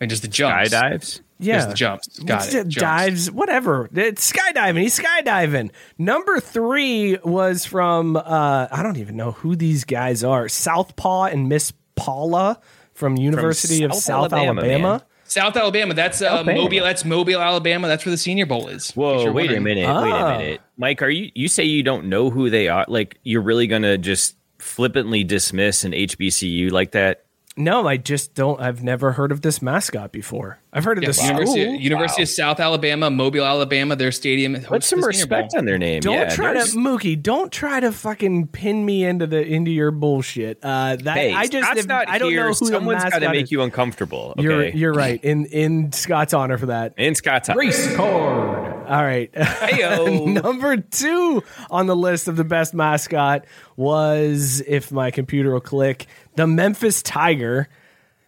And 0.00 0.10
just 0.10 0.22
the 0.22 0.28
jumps. 0.28 0.70
Skydives. 0.70 1.20
Yeah, 1.38 1.66
the 1.66 1.74
jumps. 1.74 2.18
Got 2.20 2.48
it. 2.48 2.50
D- 2.50 2.56
Jumps. 2.70 2.74
Dives, 2.76 3.30
whatever. 3.30 3.88
It's 3.94 4.32
skydiving. 4.32 4.80
He's 4.80 4.98
skydiving. 4.98 5.70
Number 5.98 6.40
three 6.40 7.18
was 7.24 7.64
from 7.66 8.16
uh, 8.16 8.68
I 8.70 8.82
don't 8.82 8.96
even 8.96 9.16
know 9.16 9.32
who 9.32 9.54
these 9.56 9.84
guys 9.84 10.24
are. 10.24 10.48
Southpaw 10.48 11.24
and 11.24 11.48
Miss 11.48 11.72
Paula 11.94 12.58
from 12.94 13.16
University 13.18 13.82
of 13.84 13.92
South 13.92 14.02
South 14.02 14.32
Alabama, 14.32 14.60
Alabama. 14.62 15.04
South 15.24 15.56
Alabama. 15.56 15.92
That's 15.92 16.22
uh, 16.22 16.26
Alabama. 16.26 16.62
Mobile. 16.62 16.82
That's 16.84 17.04
Mobile, 17.04 17.40
Alabama. 17.40 17.88
That's 17.88 18.06
where 18.06 18.12
the 18.12 18.16
Senior 18.18 18.46
Bowl 18.46 18.68
is. 18.68 18.92
Whoa, 18.92 19.22
you're 19.24 19.32
wait 19.32 19.50
a 19.50 19.54
wondering. 19.60 19.62
minute. 19.64 20.02
Wait 20.02 20.12
Ah. 20.12 20.34
a 20.34 20.38
minute. 20.38 20.60
Mike, 20.78 21.02
are 21.02 21.10
you 21.10 21.30
you 21.34 21.48
say 21.48 21.64
you 21.64 21.82
don't 21.82 22.06
know 22.06 22.30
who 22.30 22.48
they 22.48 22.68
are? 22.68 22.86
Like 22.88 23.18
you're 23.24 23.42
really 23.42 23.66
going 23.66 23.82
to 23.82 23.98
just 23.98 24.36
flippantly 24.58 25.22
dismiss 25.22 25.84
an 25.84 25.92
HBCU 25.92 26.70
like 26.72 26.92
that? 26.92 27.25
No, 27.58 27.88
I 27.88 27.96
just 27.96 28.34
don't. 28.34 28.60
I've 28.60 28.82
never 28.82 29.12
heard 29.12 29.32
of 29.32 29.40
this 29.40 29.62
mascot 29.62 30.12
before. 30.12 30.58
I've 30.74 30.84
heard 30.84 30.98
of 30.98 31.04
Yeah, 31.04 31.08
this 31.08 31.22
University, 31.24 31.62
school. 31.64 31.74
University 31.76 32.22
of 32.22 32.28
South 32.28 32.60
Alabama, 32.60 33.08
Mobile, 33.10 33.46
Alabama, 33.46 33.96
their 33.96 34.12
stadium. 34.12 34.56
Put 34.60 34.84
some 34.84 35.02
respect 35.02 35.54
on 35.56 35.64
their 35.64 35.78
name. 35.78 36.00
Don't 36.00 36.12
yeah, 36.14 36.28
try 36.28 36.52
there's- 36.52 36.72
to 36.72 36.78
Mookie. 36.78 37.20
Don't 37.22 37.50
try 37.50 37.80
to 37.80 37.92
fucking 37.92 38.48
pin 38.48 38.84
me 38.84 39.06
into 39.06 39.26
the 39.26 39.42
into 39.42 39.70
your 39.70 39.90
bullshit. 39.90 40.58
Uh, 40.62 40.96
that 40.96 41.16
Hey, 41.16 41.32
I 41.32 41.46
just 41.46 41.64
Scott's 41.64 41.80
have- 41.80 41.88
not 41.88 42.10
I 42.10 42.18
don't 42.18 42.30
here. 42.30 42.42
know 42.42 42.48
who 42.48 42.66
Someone's 42.66 43.02
the 43.04 43.10
got 43.10 43.18
to 43.20 43.30
make 43.30 43.44
is. 43.44 43.52
you 43.52 43.62
uncomfortable. 43.62 44.34
Okay, 44.36 44.42
You're 44.42 44.66
you're 44.68 44.92
right. 44.92 45.24
In 45.24 45.46
in 45.46 45.92
Scott's 45.92 46.34
honor 46.34 46.58
for 46.58 46.66
that. 46.66 46.92
in 46.98 47.14
Scott's 47.14 47.48
Race 47.54 47.96
card. 47.96 48.74
All 48.86 49.02
right. 49.02 49.32
Heyo. 49.32 50.42
Number 50.42 50.76
two 50.76 51.42
on 51.70 51.86
the 51.86 51.96
list 51.96 52.28
of 52.28 52.36
the 52.36 52.44
best 52.44 52.74
mascot 52.74 53.46
was, 53.76 54.60
if 54.66 54.92
my 54.92 55.10
computer 55.10 55.52
will 55.52 55.60
click, 55.60 56.06
the 56.36 56.46
Memphis 56.46 57.02
Tiger. 57.02 57.68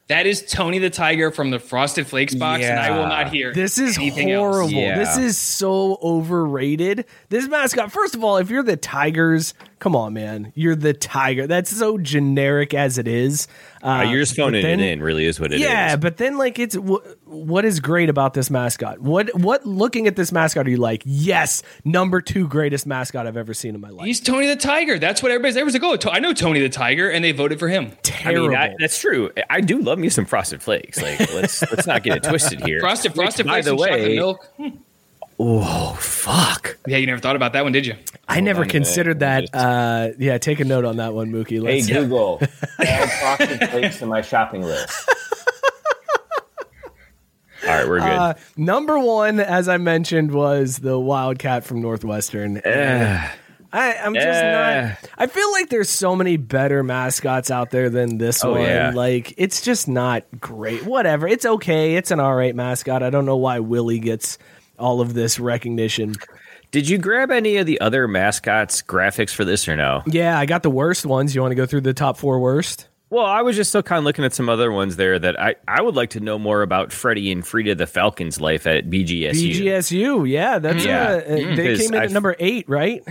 That 0.08 0.26
is 0.26 0.40
Tony 0.42 0.78
the 0.78 0.88
Tiger 0.88 1.30
from 1.30 1.50
the 1.50 1.58
Frosted 1.58 2.06
Flakes 2.06 2.34
box, 2.34 2.64
and 2.64 2.78
I 2.80 2.96
will 2.98 3.06
not 3.06 3.28
hear 3.30 3.52
This 3.52 3.76
is 3.76 3.98
anything 3.98 4.28
horrible. 4.30 4.60
else. 4.62 4.72
Yeah. 4.72 4.98
This 4.98 5.18
is 5.18 5.36
so 5.36 5.98
overrated. 6.02 7.04
This 7.28 7.46
mascot, 7.46 7.92
first 7.92 8.14
of 8.14 8.24
all, 8.24 8.38
if 8.38 8.48
you're 8.48 8.62
the 8.62 8.78
Tigers, 8.78 9.52
come 9.80 9.94
on, 9.94 10.14
man. 10.14 10.50
You're 10.54 10.76
the 10.76 10.94
Tiger. 10.94 11.46
That's 11.46 11.68
so 11.68 11.98
generic 11.98 12.72
as 12.72 12.96
it 12.96 13.06
is. 13.06 13.48
Uh, 13.82 14.06
you're 14.10 14.20
just 14.20 14.36
but 14.36 14.42
phoning 14.44 14.62
then- 14.62 14.80
it 14.80 14.92
in. 14.92 15.02
Really, 15.02 15.24
is 15.26 15.38
what 15.38 15.52
it 15.52 15.56
is. 15.56 15.60
yeah, 15.62 15.96
but 15.96 16.16
then 16.16 16.36
like 16.38 16.58
it's 16.58 16.74
wh- 16.74 16.98
what 17.26 17.64
is 17.64 17.80
great 17.80 18.08
about 18.08 18.34
this 18.34 18.50
mascot? 18.50 19.00
What 19.00 19.34
what 19.38 19.64
looking 19.66 20.06
at 20.06 20.16
this 20.16 20.32
mascot 20.32 20.66
are 20.66 20.70
you 20.70 20.76
like? 20.76 21.02
Yes, 21.04 21.62
number 21.84 22.20
two 22.20 22.48
greatest 22.48 22.86
mascot 22.86 23.26
I've 23.26 23.36
ever 23.36 23.54
seen 23.54 23.74
in 23.74 23.80
my 23.80 23.90
life. 23.90 24.06
He's 24.06 24.20
Tony 24.20 24.46
the 24.46 24.56
Tiger. 24.56 24.98
That's 24.98 25.22
what 25.22 25.30
everybody's. 25.32 25.56
Everyone's 25.56 25.74
like, 25.74 25.82
oh, 25.84 25.96
To- 25.96 26.10
I 26.10 26.18
know 26.18 26.32
Tony 26.32 26.60
the 26.60 26.68
Tiger, 26.68 27.08
and 27.10 27.24
they 27.24 27.32
voted 27.32 27.58
for 27.58 27.68
him. 27.68 27.92
I 27.92 27.96
terrible. 28.02 28.48
mean, 28.48 28.56
I, 28.56 28.74
that's 28.78 28.98
true. 28.98 29.30
I 29.50 29.60
do 29.60 29.80
love 29.80 29.98
me 29.98 30.08
some 30.08 30.24
frosted 30.24 30.62
flakes. 30.62 31.00
Like, 31.00 31.20
let's 31.34 31.62
let's 31.70 31.86
not 31.86 32.02
get 32.02 32.16
it 32.16 32.22
twisted 32.24 32.64
here. 32.64 32.80
Frosted, 32.88 33.12
Which, 33.12 33.24
Frosted 33.24 33.46
by 33.46 33.60
the 33.60 33.70
and 33.70 33.78
chocolate 33.78 34.00
way, 34.00 34.14
milk. 34.16 34.48
Hmm. 34.56 34.68
Oh 35.38 35.96
fuck. 36.00 36.78
Yeah, 36.86 36.96
you 36.98 37.06
never 37.06 37.20
thought 37.20 37.36
about 37.36 37.52
that 37.54 37.62
one, 37.64 37.72
did 37.72 37.86
you? 37.86 37.94
I 38.28 38.40
never 38.40 38.64
considered 38.64 39.20
minute. 39.20 39.50
that. 39.52 39.58
Uh, 39.58 40.08
yeah, 40.18 40.38
take 40.38 40.60
a 40.60 40.64
note 40.64 40.84
on 40.84 40.96
that 40.96 41.14
one, 41.14 41.30
Mookie. 41.30 41.62
Hey 41.66 41.76
Let's, 41.80 41.86
Google, 41.88 42.40
add 42.78 43.36
frosted 43.38 43.70
flakes 43.70 43.98
to 44.00 44.06
my 44.06 44.20
shopping 44.20 44.62
list. 44.62 45.08
All 47.66 47.74
right, 47.74 47.88
we're 47.88 47.98
good. 47.98 48.08
Uh, 48.08 48.34
number 48.56 48.98
one, 48.98 49.40
as 49.40 49.68
I 49.68 49.78
mentioned, 49.78 50.30
was 50.32 50.78
the 50.78 50.98
Wildcat 50.98 51.64
from 51.64 51.82
Northwestern. 51.82 52.62
I, 52.64 53.32
I'm 53.72 54.14
just 54.14 54.26
Eh. 54.26 54.82
not. 54.82 55.10
I 55.18 55.26
feel 55.26 55.50
like 55.52 55.68
there's 55.68 55.90
so 55.90 56.16
many 56.16 56.36
better 56.38 56.82
mascots 56.82 57.50
out 57.50 57.70
there 57.70 57.90
than 57.90 58.16
this 58.16 58.42
Oh, 58.44 58.52
one. 58.52 58.62
yeah. 58.62 58.92
Like 58.94 59.34
it's 59.36 59.60
just 59.60 59.88
not 59.88 60.24
great. 60.40 60.86
Whatever. 60.86 61.28
It's 61.28 61.44
okay. 61.44 61.96
It's 61.96 62.10
an 62.10 62.20
all 62.20 62.34
right 62.34 62.54
mascot. 62.54 63.02
I 63.02 63.10
don't 63.10 63.26
know 63.26 63.36
why 63.36 63.58
Willie 63.58 63.98
gets 63.98 64.38
all 64.78 65.00
of 65.00 65.14
this 65.14 65.38
recognition. 65.40 66.14
Did 66.70 66.88
you 66.88 66.98
grab 66.98 67.30
any 67.30 67.56
of 67.56 67.66
the 67.66 67.80
other 67.80 68.06
mascots 68.06 68.82
graphics 68.82 69.30
for 69.30 69.44
this 69.44 69.66
or 69.68 69.76
no? 69.76 70.02
Yeah, 70.06 70.38
I 70.38 70.44
got 70.46 70.62
the 70.62 70.70
worst 70.70 71.06
ones. 71.06 71.34
You 71.34 71.40
want 71.40 71.52
to 71.52 71.56
go 71.56 71.66
through 71.66 71.80
the 71.82 71.94
top 71.94 72.16
four 72.18 72.38
worst? 72.40 72.88
Well, 73.10 73.24
I 73.24 73.40
was 73.40 73.56
just 73.56 73.70
still 73.70 73.82
kind 73.82 73.98
of 73.98 74.04
looking 74.04 74.24
at 74.26 74.34
some 74.34 74.50
other 74.50 74.70
ones 74.70 74.96
there 74.96 75.18
that 75.18 75.40
I, 75.40 75.54
I 75.66 75.80
would 75.80 75.96
like 75.96 76.10
to 76.10 76.20
know 76.20 76.38
more 76.38 76.60
about 76.60 76.92
Freddie 76.92 77.32
and 77.32 77.46
Frieda 77.46 77.74
the 77.74 77.86
Falcons' 77.86 78.38
life 78.38 78.66
at 78.66 78.90
BGSU. 78.90 79.32
BGSU. 79.54 80.28
Yeah, 80.28 80.58
that's 80.58 80.84
Yeah. 80.84 81.12
uh, 81.12 81.20
they 81.56 81.76
came 81.78 81.88
in 81.88 81.94
at 81.94 82.02
I've- 82.02 82.12
number 82.12 82.36
eight, 82.38 82.68
right? 82.68 83.02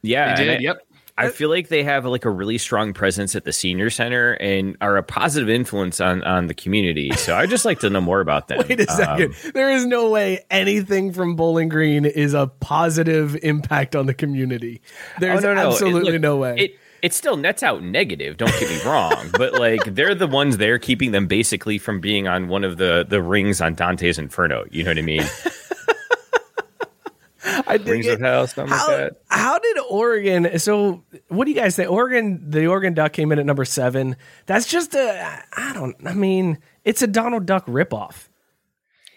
Yeah, 0.00 0.34
They 0.36 0.44
did. 0.44 0.56
I- 0.56 0.60
Yep. 0.60 0.86
I 1.18 1.28
feel 1.28 1.50
like 1.50 1.68
they 1.68 1.82
have 1.82 2.06
like 2.06 2.24
a 2.24 2.30
really 2.30 2.58
strong 2.58 2.94
presence 2.94 3.36
at 3.36 3.44
the 3.44 3.52
senior 3.52 3.90
center 3.90 4.32
and 4.34 4.76
are 4.80 4.96
a 4.96 5.02
positive 5.02 5.48
influence 5.50 6.00
on 6.00 6.22
on 6.24 6.46
the 6.46 6.54
community. 6.54 7.10
So 7.12 7.36
I 7.36 7.46
just 7.46 7.64
like 7.64 7.80
to 7.80 7.90
know 7.90 8.00
more 8.00 8.20
about 8.20 8.48
them. 8.48 8.64
Wait 8.68 8.80
a 8.80 8.90
second. 8.90 9.34
Um, 9.44 9.50
there 9.54 9.70
is 9.70 9.84
no 9.84 10.10
way 10.10 10.44
anything 10.50 11.12
from 11.12 11.36
Bowling 11.36 11.68
Green 11.68 12.04
is 12.04 12.34
a 12.34 12.46
positive 12.46 13.36
impact 13.42 13.94
on 13.94 14.06
the 14.06 14.14
community. 14.14 14.80
There's 15.20 15.44
oh, 15.44 15.48
no, 15.48 15.54
no. 15.54 15.68
It- 15.68 15.72
absolutely 15.72 16.12
look, 16.12 16.20
no 16.22 16.36
way. 16.38 16.56
It 16.58 16.78
it 17.02 17.12
still 17.12 17.36
nets 17.36 17.64
out 17.64 17.82
negative. 17.82 18.36
Don't 18.36 18.52
get 18.60 18.70
me 18.70 18.80
wrong, 18.84 19.28
but 19.36 19.54
like 19.54 19.84
they're 19.84 20.14
the 20.14 20.28
ones 20.28 20.56
there 20.56 20.78
keeping 20.78 21.10
them 21.10 21.26
basically 21.26 21.76
from 21.76 22.00
being 22.00 22.28
on 22.28 22.48
one 22.48 22.64
of 22.64 22.78
the 22.78 23.04
the 23.06 23.20
rings 23.20 23.60
on 23.60 23.74
Dante's 23.74 24.18
Inferno. 24.18 24.64
You 24.70 24.84
know 24.84 24.90
what 24.90 24.98
I 24.98 25.02
mean? 25.02 25.24
I 27.66 27.76
dig 27.78 27.88
Rings 27.88 28.06
it. 28.06 28.14
of 28.14 28.20
Hell, 28.20 28.46
something 28.46 28.72
How, 28.76 28.88
like 28.88 28.96
that. 28.98 29.12
how 29.28 29.58
did 29.58 29.78
Oregon? 29.90 30.58
So, 30.58 31.02
what 31.28 31.44
do 31.44 31.50
you 31.50 31.56
guys 31.56 31.76
think? 31.76 31.90
Oregon, 31.90 32.50
the 32.50 32.66
Oregon 32.66 32.94
Duck 32.94 33.12
came 33.12 33.32
in 33.32 33.38
at 33.38 33.46
number 33.46 33.64
seven. 33.64 34.16
That's 34.46 34.66
just 34.66 34.94
a. 34.94 35.42
I 35.56 35.72
don't. 35.72 35.96
I 36.06 36.14
mean, 36.14 36.58
it's 36.84 37.02
a 37.02 37.06
Donald 37.06 37.46
Duck 37.46 37.66
ripoff. 37.66 38.28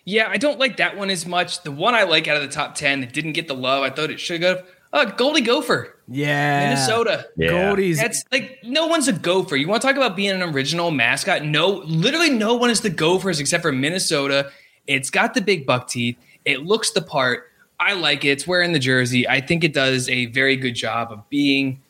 Yeah, 0.05 0.27
I 0.29 0.37
don't 0.37 0.59
like 0.59 0.77
that 0.77 0.97
one 0.97 1.09
as 1.09 1.25
much. 1.25 1.63
The 1.63 1.71
one 1.71 1.95
I 1.95 2.03
like 2.03 2.27
out 2.27 2.37
of 2.37 2.43
the 2.43 2.49
top 2.49 2.75
10 2.75 3.01
that 3.01 3.11
didn't 3.11 3.31
get 3.33 3.47
the 3.47 3.55
love 3.55 3.81
I 3.81 3.89
thought 3.89 4.11
it 4.11 4.19
should 4.19 4.43
have. 4.43 4.63
Uh, 4.93 5.05
Goldie 5.05 5.41
Gopher, 5.41 5.99
Yeah, 6.07 6.69
Minnesota. 6.69 7.27
Yeah. 7.35 7.49
Goldies. 7.49 7.97
That's 7.97 8.23
like 8.31 8.59
no 8.63 8.85
one's 8.87 9.07
a 9.07 9.13
gopher. 9.13 9.55
You 9.57 9.67
want 9.67 9.81
to 9.81 9.87
talk 9.87 9.97
about 9.97 10.15
being 10.15 10.29
an 10.31 10.43
original 10.43 10.89
mascot? 10.91 11.43
No, 11.43 11.69
literally 11.85 12.29
no 12.29 12.53
one 12.55 12.69
is 12.69 12.81
the 12.81 12.89
gophers 12.91 13.39
except 13.39 13.61
for 13.63 13.71
Minnesota. 13.71 14.51
It's 14.87 15.09
got 15.09 15.33
the 15.33 15.41
big 15.41 15.65
buck 15.65 15.87
teeth. 15.89 16.17
It 16.45 16.63
looks 16.63 16.91
the 16.91 17.01
part. 17.01 17.51
I 17.79 17.93
like 17.93 18.23
it. 18.25 18.29
It's 18.29 18.47
wearing 18.47 18.73
the 18.73 18.79
jersey. 18.79 19.27
I 19.27 19.41
think 19.41 19.63
it 19.63 19.73
does 19.73 20.07
a 20.09 20.27
very 20.27 20.55
good 20.55 20.75
job 20.75 21.11
of 21.11 21.27
being 21.29 21.81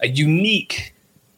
a 0.00 0.08
unique 0.08 0.94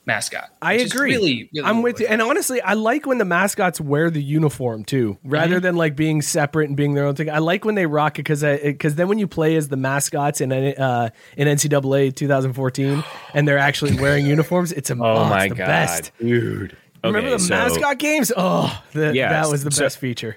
mascot. 0.06 0.48
I 0.62 0.74
agree. 0.74 1.10
Really, 1.12 1.50
really 1.52 1.68
I'm 1.68 1.82
with 1.82 1.94
what 1.94 2.00
you. 2.00 2.06
And 2.08 2.22
honestly, 2.22 2.60
I 2.62 2.72
like 2.74 3.06
when 3.06 3.18
the 3.18 3.24
mascots 3.24 3.80
wear 3.80 4.10
the 4.10 4.22
uniform 4.22 4.84
too, 4.84 5.18
rather 5.22 5.56
Mm-hmm. 5.56 5.62
than 5.62 5.76
like 5.76 5.96
being 5.96 6.22
separate 6.22 6.68
and 6.68 6.76
being 6.76 6.94
their 6.94 7.04
own 7.04 7.14
thing. 7.14 7.30
I 7.30 7.38
like 7.38 7.64
when 7.64 7.74
they 7.74 7.86
rock 7.86 8.18
it 8.18 8.22
because 8.22 8.42
because 8.42 8.94
then 8.96 9.08
when 9.08 9.18
you 9.18 9.26
play 9.28 9.56
as 9.56 9.68
the 9.68 9.76
mascots 9.76 10.40
in 10.40 10.50
uh, 10.52 11.10
in 11.36 11.46
NCAA 11.48 12.14
2014 12.16 13.04
and 13.34 13.46
they're 13.46 13.58
actually 13.58 14.00
wearing 14.00 14.26
uniforms, 14.26 14.72
it's 14.72 14.90
a 14.90 14.94
Oh 14.94 14.98
oh, 15.02 15.24
my 15.28 15.44
it's 15.44 15.52
the 15.52 15.58
god, 15.58 15.66
best. 15.66 16.12
dude! 16.18 16.76
Remember 17.04 17.28
Okay, 17.28 17.36
the 17.36 17.38
so- 17.38 17.54
mascot 17.54 17.98
games? 17.98 18.32
Oh, 18.36 18.82
the, 18.92 19.14
Yes. 19.14 19.30
that 19.30 19.50
was 19.50 19.62
the 19.64 19.70
So- 19.70 19.84
best 19.84 19.98
feature. 19.98 20.36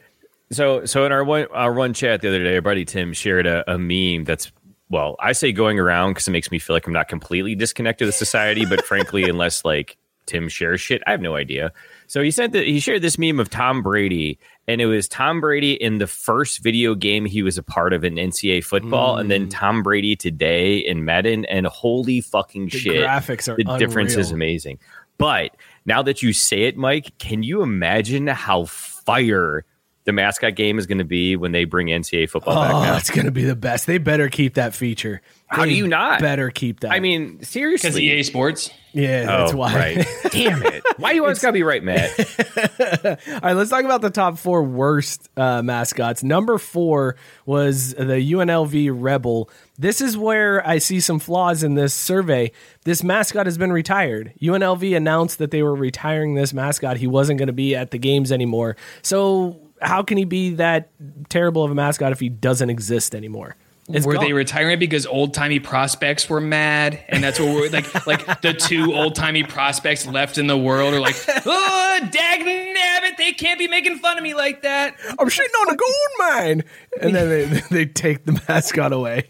So, 0.54 0.86
so 0.86 1.06
in 1.06 1.12
our 1.12 1.24
one 1.24 1.48
our 1.52 1.74
one 1.74 1.94
chat 1.94 2.22
the 2.22 2.28
other 2.30 2.44
day, 2.44 2.56
our 2.56 2.62
buddy 2.62 2.86
Tim 2.86 3.14
shared 3.14 3.46
a, 3.48 3.70
a 3.72 3.78
meme 3.78 4.24
that's 4.26 4.52
well, 4.90 5.16
I 5.20 5.32
say 5.32 5.52
going 5.52 5.80
around 5.80 6.12
because 6.12 6.28
it 6.28 6.32
makes 6.32 6.52
me 6.52 6.60
feel 6.60 6.76
like 6.76 6.86
I'm 6.86 6.94
not 6.94 7.08
completely 7.08 7.56
disconnected 7.56 8.06
with 8.06 8.16
society, 8.16 8.66
but 8.66 8.86
frankly, 8.86 9.24
unless 9.28 9.66
like 9.66 9.98
Tim 10.26 10.48
shares 10.48 10.80
shit, 10.80 11.02
I 11.08 11.12
have 11.12 11.22
no 11.22 11.36
idea. 11.36 11.72
So 12.08 12.22
he 12.22 12.32
sent 12.32 12.54
the, 12.54 12.64
he 12.64 12.80
shared 12.80 13.02
this 13.02 13.18
meme 13.18 13.40
of 13.40 13.50
Tom 13.50 13.82
Brady, 13.82 14.38
and 14.68 14.80
it 14.82 14.86
was 14.86 15.08
Tom 15.08 15.42
Brady 15.42 15.74
in 15.74 15.98
the 15.98 16.08
first 16.08 16.62
video 16.64 16.96
game 16.96 17.26
he 17.26 17.42
was 17.42 17.58
a 17.58 17.64
part 17.64 17.92
of 17.92 18.04
in 18.04 18.16
NCAA 18.16 18.64
football, 18.64 19.18
and 19.18 19.28
Mm. 19.28 19.30
then 19.30 19.50
Tom 19.50 19.84
Brady 19.84 20.16
today 20.16 20.78
in 20.78 21.04
Madden, 21.04 21.44
and 21.46 21.66
holy 21.66 22.22
fucking 22.22 22.66
The 22.66 22.78
shit, 22.78 23.04
graphics 23.04 23.52
are 23.52 23.56
the 23.58 23.78
difference 23.78 24.16
is 24.16 24.32
amazing. 24.32 24.80
But 25.18 25.56
now 25.86 26.02
that 26.04 26.22
you 26.22 26.34
say 26.34 26.64
it, 26.64 26.78
Mike, 26.78 27.18
can 27.18 27.44
you 27.44 27.62
imagine 27.62 28.28
how 28.28 28.66
fire 28.66 29.66
the 30.06 30.12
mascot 30.14 30.56
game 30.56 30.80
is 30.80 30.86
going 30.86 30.98
to 30.98 31.04
be 31.06 31.36
when 31.36 31.52
they 31.52 31.66
bring 31.66 31.88
NCAA 31.88 32.30
football 32.30 32.56
back 32.56 32.74
Oh, 32.74 32.84
now? 32.84 32.98
it's 32.98 33.10
gonna 33.10 33.32
be 33.32 33.44
the 33.44 33.56
best. 33.56 33.88
They 33.88 33.98
better 33.98 34.30
keep 34.30 34.56
that 34.56 34.74
feature. 34.74 35.22
How 35.48 35.66
do 35.66 35.74
you 35.74 35.88
not? 35.88 36.20
Better 36.20 36.50
keep 36.50 36.80
that. 36.80 36.92
I 36.92 37.00
mean, 37.00 37.34
because 37.34 37.50
seriously. 37.50 38.10
EA 38.10 38.24
Sports. 38.24 38.72
yeah, 38.92 39.26
that's 39.26 39.54
oh, 39.54 39.58
why. 39.58 39.76
right. 39.76 40.08
Damn 40.32 40.64
it. 40.66 40.84
Why 40.98 41.12
you 41.12 41.22
always 41.22 41.38
got 41.40 41.50
to 41.50 41.54
be 41.54 41.62
right, 41.62 41.84
Matt? 41.84 42.10
All 43.06 43.40
right, 43.44 43.54
let's 43.54 43.70
talk 43.70 43.86
about 43.86 44.02
the 44.02 44.10
top 44.10 44.40
four 44.40 44.64
worst 44.64 45.30
uh, 45.38 45.62
mascots. 45.62 46.24
Number 46.24 46.58
four 46.58 47.18
was 47.46 47.94
the 47.94 48.04
UNLV 48.32 48.90
Rebel. 48.94 49.48
This 49.78 50.02
is 50.02 50.18
where 50.18 50.66
I 50.68 50.80
see 50.80 51.00
some 51.00 51.20
flaws 51.20 51.62
in 51.64 51.76
this 51.76 51.94
survey. 51.94 52.52
This 52.84 53.04
mascot 53.04 53.46
has 53.46 53.58
been 53.60 53.72
retired. 53.72 54.34
UNLV 54.42 54.96
announced 54.98 55.38
that 55.38 55.52
they 55.52 55.62
were 55.62 55.76
retiring 55.76 56.34
this 56.34 56.52
mascot. 56.52 56.98
He 56.98 57.08
wasn't 57.08 57.38
going 57.38 57.48
to 57.48 57.54
be 57.54 57.76
at 57.76 57.92
the 57.92 58.00
games 58.00 58.32
anymore. 58.32 58.76
So, 59.04 59.63
how 59.84 60.04
can 60.04 60.18
he 60.18 60.26
be 60.26 60.56
that 60.56 60.90
terrible 61.30 61.64
of 61.64 61.72
a 61.72 61.76
mascot 61.76 62.12
if 62.12 62.20
he 62.20 62.30
doesn't 62.30 62.70
exist 62.70 63.14
anymore? 63.16 63.56
It's 63.90 64.06
were 64.06 64.14
gone. 64.14 64.24
they 64.24 64.34
retiring 64.34 64.80
because 64.80 65.06
old 65.06 65.34
timey 65.34 65.60
prospects 65.60 66.30
were 66.30 66.40
mad, 66.40 67.04
and 67.10 67.22
that's 67.22 67.38
what 67.38 67.50
we're 67.50 67.70
like. 67.70 68.08
Like 68.08 68.42
the 68.42 68.54
two 68.54 68.94
old 68.94 69.14
timey 69.14 69.44
prospects 69.44 70.08
left 70.08 70.38
in 70.38 70.48
the 70.48 70.58
world 70.58 70.94
are 70.94 71.02
like, 71.02 71.16
oh, 71.46 72.00
dag 72.10 72.40
nabbit, 72.40 73.18
they 73.18 73.34
can't 73.34 73.60
be 73.60 73.68
making 73.68 73.98
fun 73.98 74.18
of 74.18 74.24
me 74.24 74.34
like 74.34 74.62
that. 74.62 74.96
I'm 75.20 75.28
shitting 75.28 75.68
on 75.68 75.74
a 75.74 75.76
gold 75.76 75.92
mine. 76.18 76.64
And 77.02 77.14
then 77.14 77.30
they, 77.30 77.46
they 77.72 77.86
take 77.86 78.24
the 78.24 78.42
mascot 78.48 78.94
away. 78.94 79.28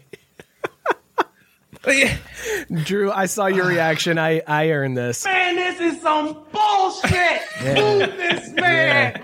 Drew, 2.84 3.10
I 3.10 3.26
saw 3.26 3.46
your 3.46 3.64
ah. 3.64 3.68
reaction. 3.68 4.18
I, 4.18 4.40
I 4.46 4.70
earned 4.70 4.96
this. 4.96 5.24
Man, 5.24 5.56
this 5.56 5.80
is 5.80 6.00
some 6.00 6.44
bullshit. 6.52 7.42
Move 7.62 8.16
this 8.16 8.52
man. 8.52 9.20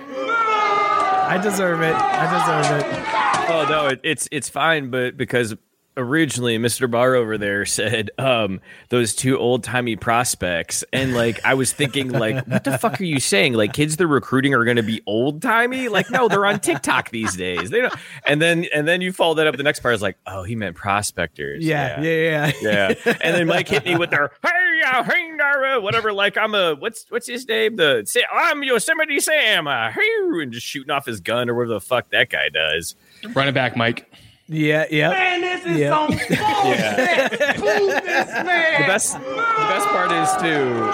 I 1.30 1.38
deserve 1.38 1.80
it. 1.82 1.94
I 1.94 2.26
deserve 2.26 2.80
it. 2.80 3.50
oh, 3.50 3.66
no, 3.68 3.86
it, 3.86 4.00
it's 4.02 4.28
it's 4.32 4.48
fine, 4.48 4.90
but 4.90 5.16
because 5.16 5.54
originally 6.00 6.58
Mr. 6.58 6.90
Barr 6.90 7.14
over 7.14 7.38
there 7.38 7.64
said 7.64 8.10
um, 8.18 8.60
those 8.88 9.14
two 9.14 9.38
old 9.38 9.62
timey 9.64 9.96
prospects, 9.96 10.84
and 10.92 11.14
like 11.14 11.44
I 11.44 11.54
was 11.54 11.72
thinking, 11.72 12.10
like, 12.10 12.46
what 12.46 12.64
the 12.64 12.78
fuck 12.78 13.00
are 13.00 13.04
you 13.04 13.20
saying? 13.20 13.54
Like 13.54 13.72
kids 13.72 13.96
they're 13.96 14.06
recruiting 14.06 14.54
are 14.54 14.64
going 14.64 14.76
to 14.76 14.82
be 14.82 15.02
old 15.06 15.42
timey? 15.42 15.88
Like, 15.88 16.10
no, 16.10 16.28
they're 16.28 16.46
on 16.46 16.60
TikTok 16.60 17.10
these 17.10 17.36
days. 17.36 17.70
They 17.70 17.80
don't. 17.80 17.94
And 18.26 18.40
then 18.40 18.66
and 18.74 18.86
then 18.86 19.00
you 19.00 19.12
follow 19.12 19.34
that 19.34 19.46
up. 19.46 19.56
The 19.56 19.62
next 19.62 19.80
part 19.80 19.94
is 19.94 20.02
like, 20.02 20.16
oh, 20.26 20.42
he 20.42 20.54
meant 20.54 20.76
prospectors. 20.76 21.64
Yeah, 21.64 22.00
yeah, 22.00 22.52
yeah. 22.60 22.94
yeah. 23.04 23.14
And 23.20 23.34
then 23.34 23.46
Mike 23.46 23.68
hit 23.68 23.84
me 23.84 23.96
with 23.96 24.10
their 24.10 24.30
hey, 24.42 24.80
uh, 24.86 25.02
hey, 25.02 25.30
uh, 25.40 25.80
whatever. 25.80 26.12
Like 26.12 26.36
I'm 26.36 26.54
a 26.54 26.74
what's 26.74 27.06
what's 27.08 27.26
his 27.26 27.46
name? 27.48 27.76
The 27.76 28.02
say 28.06 28.24
I'm 28.32 28.62
Yosemite 28.62 29.20
Sam. 29.20 29.66
Uh, 29.66 29.90
hey, 29.90 30.00
and 30.42 30.52
just 30.52 30.66
shooting 30.66 30.90
off 30.90 31.06
his 31.06 31.20
gun 31.20 31.48
or 31.48 31.54
whatever 31.54 31.74
the 31.74 31.80
fuck 31.80 32.10
that 32.10 32.30
guy 32.30 32.48
does. 32.48 32.94
Run 33.34 33.48
it 33.48 33.52
back, 33.52 33.76
Mike. 33.76 34.10
Yeah, 34.52 34.84
yeah. 34.90 35.10
Man, 35.10 35.40
this 35.42 35.64
is 35.64 35.78
Yeah. 35.78 35.90
some 35.90 36.08
bullshit. 36.08 37.56
Prove 37.56 38.04
this 38.04 38.28
man. 38.44 38.80
The 38.82 38.86
best 38.86 39.12
the 39.12 39.20
best 39.20 39.86
part 39.88 40.10
is 40.10 40.28
too. 40.42 40.90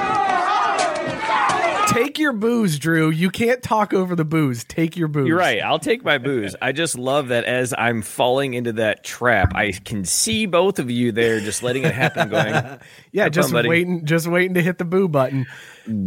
Take 1.88 2.18
your 2.18 2.32
booze, 2.34 2.78
Drew. 2.78 3.08
You 3.08 3.30
can't 3.30 3.62
talk 3.62 3.94
over 3.94 4.14
the 4.14 4.24
booze. 4.24 4.64
Take 4.64 4.96
your 4.98 5.08
booze. 5.08 5.26
You're 5.28 5.38
right. 5.38 5.62
I'll 5.62 5.78
take 5.78 6.04
my 6.04 6.18
booze. 6.18 6.54
I 6.60 6.72
just 6.72 6.98
love 6.98 7.28
that 7.28 7.44
as 7.44 7.72
I'm 7.78 8.02
falling 8.02 8.52
into 8.52 8.74
that 8.74 9.02
trap, 9.02 9.52
I 9.54 9.70
can 9.72 10.04
see 10.04 10.44
both 10.44 10.78
of 10.78 10.90
you 10.90 11.12
there, 11.12 11.40
just 11.40 11.62
letting 11.62 11.84
it 11.84 11.94
happen. 11.94 12.28
Going, 12.36 12.78
Yeah, 13.12 13.28
just 13.30 13.48
fun, 13.48 13.58
buddy. 13.58 13.68
waiting, 13.70 14.04
just 14.04 14.26
waiting 14.26 14.54
to 14.54 14.62
hit 14.62 14.76
the 14.76 14.84
boo 14.84 15.08
button. 15.08 15.46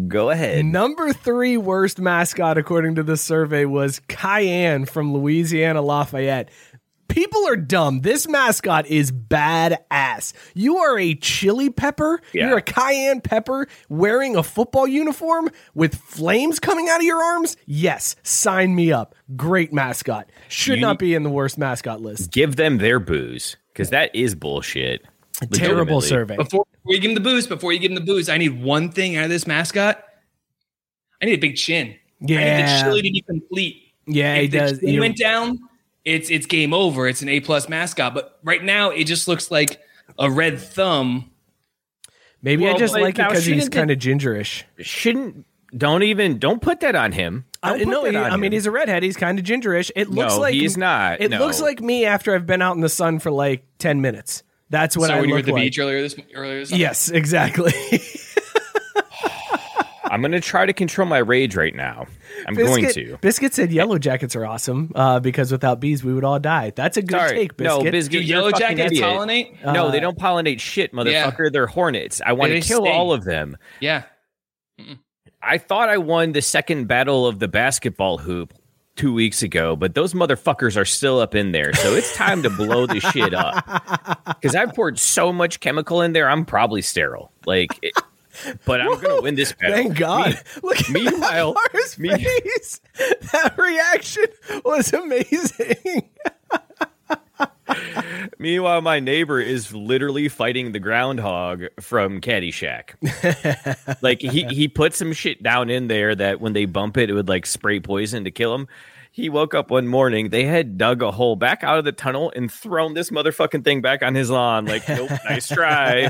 go 0.08 0.30
ahead. 0.30 0.64
Number 0.66 1.12
three 1.14 1.58
worst 1.58 1.98
mascot, 2.00 2.58
according 2.60 2.96
to 2.96 3.04
this 3.04 3.22
survey, 3.22 3.66
was 3.66 4.00
Cayenne 4.10 4.86
from 4.86 5.14
Louisiana 5.14 5.82
Lafayette. 5.82 6.50
People 7.10 7.46
are 7.48 7.58
dumb. 7.58 8.02
This 8.02 8.28
mascot 8.28 8.86
is 8.88 9.12
badass. 9.12 10.32
You 10.54 10.78
are 10.78 10.98
a 10.98 11.16
chili 11.16 11.70
pepper. 11.70 12.22
Yeah. 12.34 12.48
You're 12.50 12.58
a 12.60 12.62
cayenne 12.62 13.20
pepper 13.22 13.68
wearing 13.90 14.36
a 14.36 14.44
football 14.44 14.88
uniform 14.88 15.50
with 15.74 15.96
flames 15.96 16.60
coming 16.60 16.88
out 16.88 16.98
of 17.00 17.04
your 17.06 17.22
arms. 17.22 17.58
Yes, 17.66 18.16
sign 18.24 18.76
me 18.76 18.92
up. 18.92 19.16
Great 19.36 19.74
mascot. 19.74 20.30
Should 20.48 20.76
You 20.76 20.82
not 20.82 21.00
be 21.00 21.14
in 21.14 21.24
the 21.24 21.30
worst 21.30 21.58
mascot 21.58 22.00
list. 22.02 22.32
Give 22.32 22.56
them 22.56 22.78
their 22.78 23.00
booze 23.00 23.58
because 23.74 23.90
that 23.90 24.16
is 24.16 24.36
bullshit. 24.36 25.04
Terrible 25.52 25.98
Legitimately. 25.98 26.08
survey. 26.08 26.36
Before, 26.38 26.66
before 26.72 26.94
you 26.94 27.00
give 27.00 27.10
him 27.12 27.16
the 27.16 27.22
booze, 27.22 27.48
before 27.48 27.74
you 27.74 27.80
give 27.80 27.92
him 27.92 27.96
the 27.96 28.02
booze, 28.02 28.30
I 28.30 28.38
need 28.38 28.62
one 28.62 28.92
thing 28.92 29.16
out 29.16 29.26
of 29.26 29.30
this 29.30 29.48
mascot. 29.48 30.04
I 31.22 31.26
need 31.26 31.34
a 31.34 31.38
big 31.38 31.56
chin. 31.56 31.96
Yeah. 32.22 32.38
I 32.38 32.44
need 32.44 32.46
Yeah. 32.46 32.78
the 32.78 32.84
chili 32.90 33.02
to 33.04 33.12
be 33.12 33.22
complete. 33.22 33.84
Yeah, 34.06 34.36
he 34.36 34.46
if 34.46 34.52
the 34.52 34.58
does. 34.60 34.80
chin 34.80 34.90
You- 34.90 35.00
went 35.00 35.18
down, 35.18 35.60
it's 36.10 36.30
it's 36.30 36.46
game 36.46 36.74
over. 36.74 37.08
It's 37.08 37.22
an 37.22 37.30
A 37.30 37.40
plus 37.40 37.70
mascot. 37.70 38.14
But 38.14 38.40
right 38.44 38.64
now, 38.64 38.90
it 38.90 39.06
just 39.06 39.28
looks 39.28 39.50
like 39.52 39.80
a 40.18 40.30
red 40.30 40.60
thumb. 40.60 41.32
Maybe 42.42 42.68
I 42.68 42.78
just 42.78 42.94
like 42.94 43.20
it 43.20 43.28
because 43.28 43.46
he's 43.46 43.70
kind 43.70 43.92
of 43.92 44.00
gingerish. 44.00 44.64
Shouldn't 44.80 45.46
don't 45.78 46.04
even 46.04 46.40
don't 46.40 46.62
put 46.62 46.80
that 46.80 46.96
on 46.96 47.12
him. 47.12 47.46
Don't 47.62 47.80
put 47.80 47.88
no, 47.88 48.04
that 48.06 48.12
he- 48.12 48.18
on 48.18 48.32
I 48.32 48.38
mean 48.38 48.52
he's 48.54 48.66
a 48.66 48.72
redhead. 48.72 49.04
He's 49.04 49.18
kind 49.18 49.38
of 49.38 49.46
gingerish. 49.46 49.92
It 49.96 50.10
looks 50.10 50.36
No, 50.36 50.40
like 50.42 50.54
he's 50.54 50.78
not. 50.78 51.22
It 51.22 51.32
No. 51.32 51.40
looks 51.40 51.62
like 51.62 51.82
me 51.82 52.06
after 52.06 52.34
I've 52.34 52.46
been 52.48 52.62
out 52.62 52.76
in 52.76 52.82
the 52.82 52.90
sun 52.90 53.20
for 53.20 53.30
like 53.30 53.64
ten 53.78 54.02
minutes. 54.02 54.44
That's 54.70 54.96
what 54.96 55.08
so 55.08 55.16
I 55.16 55.20
when 55.20 55.30
you 55.30 55.36
were 55.36 55.40
look 55.40 55.48
at 55.48 55.52
the 55.52 55.54
like. 55.54 55.64
beach 55.64 55.80
earlier 55.80 56.02
this 56.02 56.16
earlier 56.34 56.60
this? 56.60 56.72
Yes, 56.72 57.10
exactly. 57.12 57.74
I'm 60.10 60.22
going 60.22 60.32
to 60.32 60.42
try 60.42 60.66
to 60.66 60.74
control 60.74 61.08
my 61.08 61.20
rage 61.20 61.56
right 61.56 61.76
now. 61.76 62.08
I'm 62.48 62.56
going 62.56 62.88
to. 62.90 63.18
Biscuit 63.22 63.54
said 63.54 63.72
yellow 63.72 63.98
jackets 63.98 64.36
are 64.36 64.46
awesome 64.46 64.92
uh, 64.96 65.20
because 65.20 65.52
without 65.52 65.80
bees 65.80 66.04
we 66.04 66.14
would 66.14 66.24
all 66.24 66.40
die. 66.40 66.72
That's 66.76 66.98
a 66.98 67.02
good 67.02 67.18
Sorry. 67.20 67.36
take, 67.36 67.58
Biscuit. 67.58 67.84
No, 67.86 67.92
Biscuit. 67.92 68.22
Do 68.22 68.26
yellow 68.26 68.52
jackets 68.52 68.92
idiot. 68.92 69.04
pollinate? 69.04 69.64
No, 69.64 69.92
they 69.92 70.00
don't 70.00 70.18
pollinate 70.18 70.60
shit, 70.60 70.94
motherfucker. 70.94 71.52
They're 71.52 71.68
hornets. 71.68 72.22
I 72.26 72.34
want 72.34 72.52
to 72.52 72.62
kill 72.62 72.82
sting. 72.82 72.94
all 72.94 73.14
of 73.14 73.24
them. 73.24 73.58
Yeah. 73.80 74.04
I 75.42 75.58
thought 75.58 75.90
I 75.90 75.98
won 75.98 76.34
the 76.34 76.42
second 76.42 76.88
battle 76.88 77.26
of 77.28 77.40
the 77.40 77.48
basketball 77.48 78.18
hoop 78.18 78.54
two 78.96 79.14
weeks 79.14 79.42
ago, 79.42 79.78
but 79.78 79.96
those 79.96 80.14
motherfuckers 80.14 80.76
are 80.76 80.84
still 80.86 81.20
up 81.20 81.34
in 81.34 81.54
there. 81.54 81.74
So 81.74 81.94
it's 81.96 82.14
time 82.16 82.44
to 82.44 82.50
blow 82.50 82.86
the 82.86 83.00
shit 83.00 83.34
up. 83.34 83.66
Because 84.40 84.56
I've 84.56 84.74
poured 84.74 84.98
so 84.98 85.34
much 85.34 85.60
chemical 85.60 86.02
in 86.02 86.14
there, 86.14 86.30
I'm 86.30 86.46
probably 86.46 86.82
sterile. 86.82 87.32
Like, 87.46 87.72
it- 87.82 87.94
but 88.66 88.82
I'm 88.82 88.88
going 89.00 89.18
to 89.18 89.22
win 89.22 89.36
this 89.36 89.54
battle. 89.54 89.76
Thank 89.76 89.98
God. 89.98 90.34
Me- 90.34 90.36
Look 90.64 90.80
at 90.80 90.90
meanwhile- 90.90 91.56
Lamar's 91.74 91.98
me- 92.00 92.10
face. 92.10 92.82
That 93.32 93.56
reaction 93.58 94.26
was 94.66 94.92
amazing. 94.94 96.10
Meanwhile, 98.40 98.82
my 98.82 99.00
neighbor 99.00 99.40
is 99.40 99.74
literally 99.74 100.28
fighting 100.28 100.72
the 100.72 100.80
groundhog 100.80 101.66
from 101.80 102.20
Caddyshack. 102.22 102.92
like 104.02 104.22
he 104.22 104.44
he 104.46 104.68
put 104.68 104.94
some 104.94 105.14
shit 105.14 105.44
down 105.44 105.70
in 105.70 105.88
there 105.88 106.16
that 106.16 106.42
when 106.42 106.54
they 106.54 106.66
bump 106.66 106.98
it, 106.98 107.10
it 107.10 107.14
would 107.14 107.28
like 107.30 107.46
spray 107.46 107.80
poison 107.80 108.24
to 108.24 108.32
kill 108.32 108.56
him. 108.56 108.68
He 109.12 109.30
woke 109.30 109.54
up 109.54 109.72
one 109.72 109.88
morning. 109.88 110.30
They 110.30 110.46
had 110.46 110.78
dug 110.78 111.02
a 111.02 111.12
hole 111.12 111.36
back 111.36 111.64
out 111.64 111.78
of 111.80 111.86
the 111.86 111.92
tunnel 111.92 112.32
and 112.36 112.52
thrown 112.52 112.94
this 112.94 113.10
motherfucking 113.10 113.64
thing 113.64 113.82
back 113.82 114.04
on 114.04 114.16
his 114.16 114.30
lawn. 114.30 114.66
Like, 114.66 114.88
nope, 114.90 115.10
nice 115.28 115.48
try. 115.48 116.10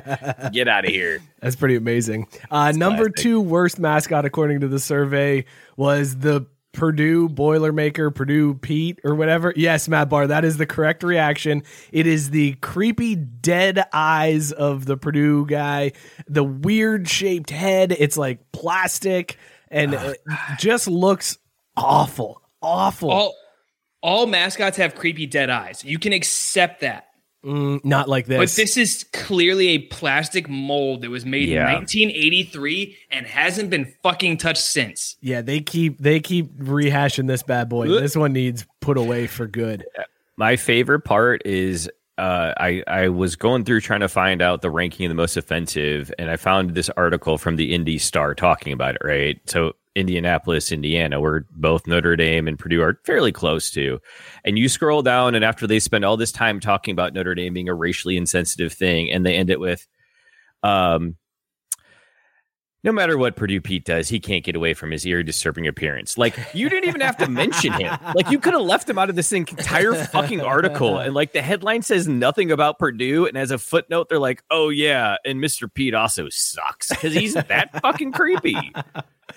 Get 0.52 0.68
out 0.68 0.86
of 0.86 0.92
here. 0.92 1.22
That's 1.40 1.56
pretty 1.56 1.76
amazing. 1.76 2.28
Uh, 2.52 2.72
number 2.72 3.06
classic. 3.06 3.16
two 3.16 3.42
worst 3.42 3.80
mascot, 3.80 4.26
according 4.26 4.60
to 4.62 4.68
the 4.68 4.80
survey, 4.80 5.46
was 5.78 6.18
the 6.18 6.46
Purdue 6.72 7.30
Boilermaker, 7.30 8.14
Purdue 8.14 8.54
Pete, 8.54 9.00
or 9.04 9.16
whatever. 9.16 9.54
Yes, 9.56 9.88
Matt 9.88 10.10
Barr, 10.10 10.28
that 10.28 10.46
is 10.46 10.58
the 10.58 10.66
correct 10.66 11.04
reaction. 11.04 11.64
It 11.92 12.06
is 12.06 12.30
the 12.30 12.54
creepy 12.56 13.16
dead 13.16 13.84
eyes 13.92 14.52
of 14.52 14.86
the 14.86 14.98
Purdue 14.98 15.46
guy, 15.46 15.94
the 16.28 16.44
weird 16.44 17.10
shaped 17.10 17.50
head. 17.50 17.92
It's 17.98 18.18
like 18.18 18.52
plastic 18.52 19.38
and 19.70 19.94
it 19.94 20.22
just 20.60 20.88
looks 20.88 21.38
awful. 21.76 22.42
Awful. 22.62 23.12
All 23.12 23.36
all 24.02 24.28
mascots 24.28 24.78
have 24.78 24.96
creepy 24.96 25.26
dead 25.26 25.50
eyes. 25.50 25.84
You 25.84 26.00
can 26.00 26.14
accept 26.14 26.82
that. 26.82 27.06
Mm, 27.44 27.84
not 27.86 28.10
like 28.10 28.26
this. 28.26 28.38
But 28.38 28.62
this 28.62 28.76
is 28.76 29.06
clearly 29.14 29.70
a 29.70 29.78
plastic 29.80 30.50
mold 30.50 31.02
that 31.04 31.10
was 31.10 31.26
made 31.26 31.48
Yeah. 31.48 31.70
in 31.70 31.76
1983 31.76 32.98
and 33.12 33.26
hasn't 33.26 33.70
been 33.70 33.94
fucking 34.04 34.38
touched 34.38 34.62
since. 34.62 35.16
yeah, 35.22 35.42
they 35.42 35.62
keep 35.62 36.00
they 36.00 36.20
keep 36.20 36.54
rehashing 36.60 37.28
this 37.28 37.44
bad 37.44 37.70
boy. 37.70 37.88
This 37.88 38.16
one 38.18 38.34
needs 38.34 38.66
put 38.82 38.98
away 38.98 39.28
for 39.28 39.48
good. 39.48 39.86
My 40.38 40.56
favorite 40.58 41.02
part 41.02 41.42
is 41.46 41.90
uh, 42.18 42.54
I 42.58 42.84
I 42.88 43.08
was 43.08 43.38
going 43.38 43.64
through 43.64 43.80
trying 43.82 44.02
to 44.02 44.10
find 44.10 44.42
out 44.42 44.62
the 44.62 44.70
ranking 44.70 45.06
of 45.06 45.10
the 45.10 45.16
most 45.16 45.38
offensive, 45.38 46.12
and 46.20 46.30
I 46.30 46.36
found 46.36 46.72
this 46.72 46.90
article 46.98 47.38
from 47.38 47.56
the 47.56 47.74
Indy 47.74 47.98
Star 47.98 48.36
talking 48.36 48.74
about 48.74 48.96
it. 48.96 49.02
Right, 49.04 49.40
so 49.46 49.74
Indianapolis, 49.96 50.72
Indiana, 50.72 51.20
where 51.20 51.46
both 51.52 51.88
Notre 51.88 52.16
Dame 52.16 52.48
and 52.48 52.58
Purdue 52.58 52.82
are 52.82 53.00
fairly 53.06 53.32
close 53.32 53.72
to, 53.72 54.00
and 54.46 54.58
you 54.58 54.70
scroll 54.70 55.02
down, 55.02 55.36
and 55.36 55.44
after 55.44 55.68
they 55.68 55.80
spend 55.80 56.06
all 56.06 56.18
this 56.18 56.32
time 56.32 56.60
talking 56.60 56.92
about 56.92 57.14
Notre 57.14 57.36
Dame 57.36 57.54
being 57.54 57.70
a 57.70 57.74
racially 57.74 58.16
insensitive 58.18 58.74
thing, 58.74 59.12
and 59.12 59.26
they 59.26 59.36
end 59.36 59.50
it 59.50 59.60
with, 59.60 59.88
um. 60.64 61.16
No 62.82 62.94
matter 62.94 63.18
what 63.18 63.36
Purdue 63.36 63.60
Pete 63.60 63.84
does, 63.84 64.08
he 64.08 64.22
can't 64.22 64.42
get 64.42 64.56
away 64.56 64.74
from 64.74 64.92
his 64.92 65.06
ear 65.06 65.22
disturbing 65.22 65.68
appearance. 65.68 66.18
Like 66.18 66.40
you 66.54 66.70
didn't 66.70 66.88
even 66.88 67.02
have 67.02 67.18
to 67.18 67.30
mention 67.30 67.74
him. 67.74 67.94
Like 68.16 68.32
you 68.32 68.40
could 68.40 68.54
have 68.54 68.62
left 68.62 68.90
him 68.90 68.98
out 68.98 69.10
of 69.10 69.18
this 69.18 69.34
entire 69.34 69.94
fucking 70.06 70.40
article. 70.40 70.98
And 70.98 71.14
like 71.14 71.34
the 71.34 71.42
headline 71.42 71.82
says 71.82 72.08
nothing 72.08 72.52
about 72.54 72.80
Purdue, 72.80 73.26
and 73.26 73.38
as 73.38 73.52
a 73.52 73.58
footnote, 73.58 74.08
they're 74.08 74.18
like, 74.18 74.44
"Oh 74.50 74.70
yeah, 74.70 75.18
and 75.26 75.44
Mr. 75.44 75.70
Pete 75.72 75.94
also 75.94 76.30
sucks 76.30 76.88
because 76.88 77.14
he's 77.14 77.34
that 77.34 77.82
fucking 77.82 78.14
creepy." 78.14 78.72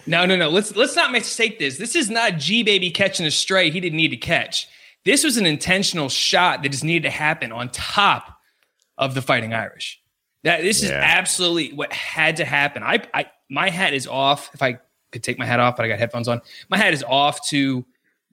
No, 0.06 0.26
no, 0.26 0.36
no. 0.36 0.48
Let's 0.48 0.74
let's 0.76 0.96
not 0.96 1.12
mistake 1.12 1.58
this. 1.58 1.78
This 1.78 1.94
is 1.96 2.10
not 2.10 2.38
G 2.38 2.62
baby 2.62 2.90
catching 2.90 3.26
a 3.26 3.30
stray 3.30 3.70
he 3.70 3.80
didn't 3.80 3.96
need 3.96 4.08
to 4.10 4.16
catch. 4.16 4.68
This 5.04 5.24
was 5.24 5.36
an 5.36 5.46
intentional 5.46 6.08
shot 6.08 6.62
that 6.62 6.68
just 6.70 6.84
needed 6.84 7.02
to 7.04 7.10
happen 7.10 7.52
on 7.52 7.68
top 7.70 8.38
of 8.98 9.14
the 9.14 9.22
Fighting 9.22 9.52
Irish. 9.52 10.00
That 10.44 10.62
this 10.62 10.82
is 10.82 10.90
absolutely 10.90 11.72
what 11.76 11.92
had 11.92 12.36
to 12.38 12.44
happen. 12.44 12.82
I, 12.82 13.02
I 13.14 13.26
my 13.50 13.70
hat 13.70 13.94
is 13.94 14.06
off. 14.06 14.50
If 14.54 14.62
I 14.62 14.78
could 15.12 15.22
take 15.22 15.38
my 15.38 15.46
hat 15.46 15.60
off, 15.60 15.76
but 15.76 15.84
I 15.84 15.88
got 15.88 15.98
headphones 15.98 16.26
on. 16.28 16.40
My 16.68 16.76
hat 16.78 16.94
is 16.94 17.04
off 17.06 17.48
to 17.48 17.84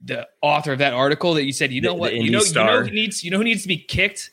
the 0.04 0.26
author 0.42 0.72
of 0.72 0.78
that 0.78 0.92
article 0.92 1.34
that 1.34 1.44
you 1.44 1.52
said. 1.52 1.72
You 1.72 1.80
know 1.82 1.90
The- 1.90 1.94
what? 1.94 2.10
the 2.12 2.18
you 2.18 2.30
know, 2.30 2.38
you 2.38 2.44
Star. 2.44 2.80
know 2.80 2.86
who 2.86 2.90
needs 2.92 3.22
you 3.22 3.30
know 3.30 3.36
who 3.38 3.44
needs 3.44 3.62
to 3.62 3.68
be 3.68 3.76
kicked. 3.78 4.30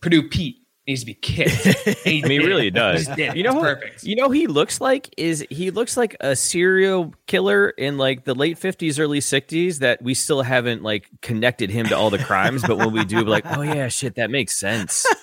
Purdue 0.00 0.28
Pete 0.28 0.58
needs 0.86 1.00
to 1.00 1.06
be 1.06 1.14
kicked. 1.14 1.52
He 2.06 2.22
I 2.24 2.28
mean, 2.28 2.40
did. 2.40 2.46
really 2.46 2.70
does. 2.70 3.00
He 3.00 3.06
just 3.06 3.16
did. 3.16 3.36
You 3.36 3.42
know, 3.42 3.50
It's 3.50 3.58
who- 3.58 3.62
perfect. 3.74 4.04
You 4.04 4.16
know, 4.16 4.30
he 4.30 4.46
looks 4.46 4.80
like 4.80 5.12
is 5.16 5.44
he 5.50 5.70
looks 5.70 5.96
like 5.96 6.16
a 6.20 6.36
serial 6.36 7.12
killer 7.26 7.70
in 7.70 7.98
like 7.98 8.24
the 8.24 8.34
late 8.34 8.58
fifties, 8.58 8.98
early 9.00 9.20
sixties. 9.20 9.80
That 9.80 10.00
we 10.02 10.14
still 10.14 10.42
haven't 10.42 10.82
like 10.82 11.08
connected 11.22 11.70
him 11.70 11.86
to 11.86 11.96
all 11.96 12.10
the 12.10 12.18
crimes, 12.18 12.62
but 12.62 12.76
when 12.78 12.92
we 12.92 13.04
do, 13.04 13.16
we're 13.16 13.22
like, 13.30 13.44
oh 13.46 13.62
yeah, 13.62 13.88
shit, 13.88 14.14
that 14.16 14.30
makes 14.30 14.56
sense. 14.56 15.06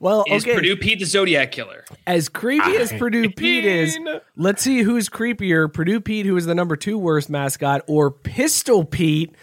Well, 0.00 0.24
Is 0.28 0.44
okay. 0.44 0.54
Purdue 0.54 0.76
Pete 0.76 1.00
the 1.00 1.04
Zodiac 1.04 1.50
killer? 1.50 1.84
As 2.06 2.28
creepy 2.28 2.76
as 2.76 2.92
Purdue 2.92 3.28
Pete 3.28 3.64
is, 3.64 3.98
let's 4.36 4.62
see 4.62 4.82
who's 4.82 5.08
creepier: 5.08 5.70
Purdue 5.70 6.00
Pete, 6.00 6.26
who 6.26 6.36
is 6.36 6.46
the 6.46 6.54
number 6.54 6.76
two 6.76 6.96
worst 6.96 7.28
mascot, 7.28 7.82
or 7.88 8.10
Pistol 8.12 8.84
Pete 8.84 9.34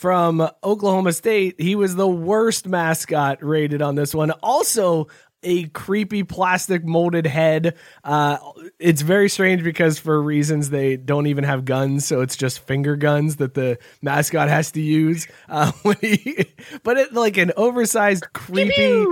from 0.00 0.40
Oklahoma 0.64 1.12
State. 1.12 1.60
He 1.60 1.74
was 1.74 1.94
the 1.94 2.08
worst 2.08 2.66
mascot 2.66 3.44
rated 3.44 3.82
on 3.82 3.96
this 3.96 4.14
one. 4.14 4.30
Also, 4.42 5.08
a 5.42 5.64
creepy 5.68 6.22
plastic 6.22 6.86
molded 6.86 7.26
head. 7.26 7.76
Uh, 8.02 8.38
it's 8.78 9.02
very 9.02 9.28
strange 9.28 9.62
because 9.62 9.98
for 9.98 10.22
reasons 10.22 10.70
they 10.70 10.96
don't 10.96 11.26
even 11.26 11.44
have 11.44 11.66
guns, 11.66 12.06
so 12.06 12.22
it's 12.22 12.34
just 12.34 12.60
finger 12.60 12.96
guns 12.96 13.36
that 13.36 13.52
the 13.52 13.78
mascot 14.00 14.48
has 14.48 14.72
to 14.72 14.80
use. 14.80 15.28
Uh, 15.50 15.70
he, 16.00 16.46
but 16.82 16.96
it 16.96 17.12
like 17.12 17.36
an 17.36 17.52
oversized, 17.58 18.32
creepy, 18.32 19.04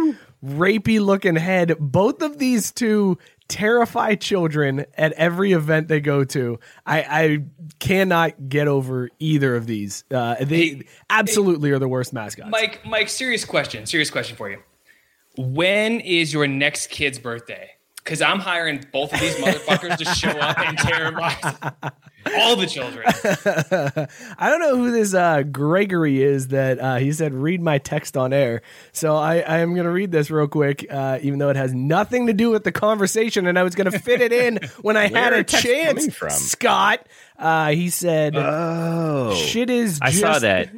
rapey 0.42 1.00
looking 1.00 1.36
head. 1.36 1.76
Both 1.78 2.22
of 2.22 2.38
these 2.38 2.72
two 2.72 3.18
terrify 3.48 4.14
children 4.14 4.84
at 4.96 5.12
every 5.12 5.52
event 5.52 5.88
they 5.88 6.00
go 6.00 6.24
to. 6.24 6.60
I, 6.86 6.98
I 7.00 7.44
cannot 7.78 8.48
get 8.48 8.68
over 8.68 9.10
either 9.18 9.56
of 9.56 9.66
these. 9.66 10.04
Uh, 10.10 10.36
they 10.40 10.82
absolutely 11.10 11.70
are 11.70 11.78
the 11.78 11.88
worst 11.88 12.12
mascots. 12.12 12.50
Mike, 12.50 12.84
Mike, 12.84 13.08
serious 13.08 13.44
question. 13.44 13.86
Serious 13.86 14.10
question 14.10 14.36
for 14.36 14.50
you. 14.50 14.58
When 15.36 16.00
is 16.00 16.32
your 16.32 16.46
next 16.46 16.90
kid's 16.90 17.18
birthday? 17.18 17.70
Because 18.08 18.22
I'm 18.22 18.38
hiring 18.38 18.82
both 18.90 19.12
of 19.12 19.20
these 19.20 19.34
motherfuckers 19.34 19.98
to 19.98 20.04
show 20.06 20.30
up 20.30 20.58
and 20.58 20.78
terrorize 20.78 21.44
all 22.38 22.56
the 22.56 22.66
children. 22.66 23.04
I 24.38 24.48
don't 24.48 24.60
know 24.60 24.78
who 24.78 24.90
this 24.90 25.12
uh, 25.12 25.42
Gregory 25.42 26.22
is 26.22 26.48
that 26.48 26.78
uh, 26.80 26.96
he 26.96 27.12
said, 27.12 27.34
read 27.34 27.60
my 27.60 27.76
text 27.76 28.16
on 28.16 28.32
air. 28.32 28.62
So 28.92 29.14
I, 29.14 29.40
I 29.40 29.58
am 29.58 29.74
going 29.74 29.84
to 29.84 29.92
read 29.92 30.10
this 30.10 30.30
real 30.30 30.48
quick, 30.48 30.86
uh, 30.88 31.18
even 31.20 31.38
though 31.38 31.50
it 31.50 31.56
has 31.56 31.74
nothing 31.74 32.28
to 32.28 32.32
do 32.32 32.48
with 32.48 32.64
the 32.64 32.72
conversation. 32.72 33.46
And 33.46 33.58
I 33.58 33.62
was 33.62 33.74
going 33.74 33.90
to 33.92 33.98
fit 33.98 34.22
it 34.22 34.32
in 34.32 34.60
when 34.80 34.96
I 34.96 35.08
had 35.08 35.34
a 35.34 35.40
are 35.40 35.42
texts 35.42 35.68
coming 35.68 35.96
chance. 35.96 36.14
from? 36.14 36.30
Scott, 36.30 37.06
uh, 37.38 37.72
he 37.72 37.90
said, 37.90 38.36
Oh, 38.36 39.34
shit 39.34 39.68
is 39.68 39.98
I 40.00 40.12
just, 40.12 40.22
saw 40.22 40.38
that. 40.38 40.70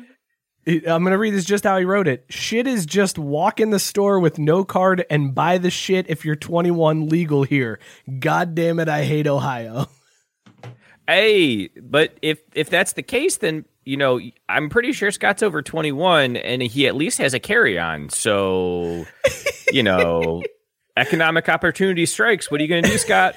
I'm 0.67 1.03
going 1.03 1.13
to 1.13 1.19
read 1.19 1.35
this 1.35 1.45
just 1.45 1.65
how 1.65 1.79
he 1.79 1.85
wrote 1.85 2.07
it. 2.07 2.27
Shit 2.29 2.67
is 2.67 2.85
just 2.85 3.19
walk 3.19 3.61
in 3.61 3.71
the 3.71 3.79
store 3.79 4.21
with 4.21 4.39
no 4.39 4.65
card 4.65 5.05
and 5.09 5.35
buy 5.35 5.59
the 5.59 5.71
shit 5.71 6.07
if 6.09 6.25
you're 6.25 6.37
21 6.37 7.09
legal 7.09 7.45
here. 7.45 7.81
God 8.19 8.55
damn 8.55 8.79
it, 8.79 8.89
I 8.89 9.05
hate 9.05 9.27
Ohio. 9.27 9.89
Hey, 11.09 11.67
but 11.83 12.17
if 12.23 12.39
if 12.55 12.71
that's 12.71 12.93
the 12.93 13.03
case, 13.03 13.39
then 13.39 13.65
you 13.85 13.97
know 13.97 14.21
I'm 14.49 14.69
pretty 14.69 14.93
sure 14.93 15.11
Scott's 15.11 15.43
over 15.43 15.61
21, 15.61 16.37
and 16.37 16.63
he 16.63 16.87
at 16.87 16.95
least 16.95 17.19
has 17.19 17.35
a 17.35 17.41
carry 17.41 17.81
on. 17.81 18.11
So, 18.11 19.07
you 19.73 19.83
know, 19.83 20.45
economic 20.97 21.49
opportunity 21.49 22.07
strikes. 22.07 22.49
What 22.49 22.61
are 22.61 22.63
you 22.63 22.69
going 22.69 22.85
to 22.85 22.91
do, 22.91 22.99
Scott? 22.99 23.35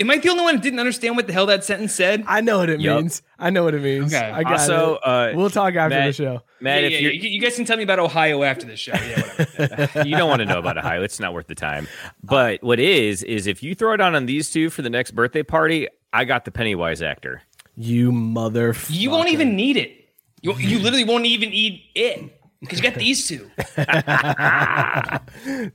Am 0.00 0.10
I 0.10 0.18
the 0.18 0.28
only 0.28 0.42
one 0.42 0.56
who 0.56 0.60
didn't 0.60 0.80
understand 0.80 1.14
what 1.14 1.28
the 1.28 1.32
hell 1.32 1.46
that 1.46 1.62
sentence 1.64 1.94
said? 1.94 2.24
I 2.26 2.40
know 2.40 2.58
what 2.58 2.68
it 2.68 2.80
Yup. 2.80 2.96
means. 3.02 3.22
I 3.38 3.50
know 3.50 3.62
what 3.62 3.74
it 3.74 3.82
means. 3.82 4.12
Okay. 4.12 4.24
I 4.28 4.42
got 4.42 4.54
Also, 4.54 4.94
it. 4.96 5.00
uh, 5.04 5.32
we'll 5.36 5.50
talk 5.50 5.74
after 5.76 5.96
Matt- 5.96 6.06
the 6.08 6.12
show. 6.12 6.42
Matt, 6.60 6.80
yeah, 6.82 6.86
if 6.88 6.92
yeah, 6.94 6.98
you're. 6.98 7.12
You, 7.12 7.28
you 7.30 7.40
guys 7.40 7.54
can 7.54 7.64
tell 7.64 7.76
me 7.76 7.84
about 7.84 8.00
Ohio 8.00 8.42
after 8.42 8.66
the 8.66 8.74
show. 8.76 8.92
Yeah, 8.92 9.22
whatever. 9.56 10.02
you 10.08 10.16
don't 10.16 10.28
want 10.28 10.40
to 10.40 10.46
know 10.46 10.58
about 10.58 10.78
Ohio. 10.78 11.02
It's 11.02 11.20
not 11.20 11.32
worth 11.32 11.46
the 11.46 11.54
time. 11.54 11.86
But 12.24 12.60
what 12.62 12.80
is 12.80 13.22
is 13.22 13.46
if 13.46 13.62
you 13.62 13.76
throw 13.76 13.92
it 13.94 14.00
on 14.00 14.16
on 14.16 14.26
these 14.26 14.50
two 14.50 14.68
for 14.68 14.82
the 14.82 14.90
next 14.90 15.12
birthday 15.12 15.44
party, 15.44 15.86
I 16.12 16.24
got 16.24 16.44
the 16.44 16.50
Pennywise 16.50 17.00
actor. 17.00 17.42
You 17.76 18.10
mother. 18.10 18.74
you 18.88 19.10
won't 19.10 19.28
even 19.30 19.54
need 19.54 19.76
it. 19.76 20.08
You, 20.42 20.54
you 20.56 20.78
literally 20.80 21.04
won't 21.04 21.26
even 21.26 21.52
eat 21.52 21.82
it 21.94 22.38
because 22.64 22.78
you 22.78 22.90
got 22.90 22.98
these 22.98 23.26
two. 23.26 23.50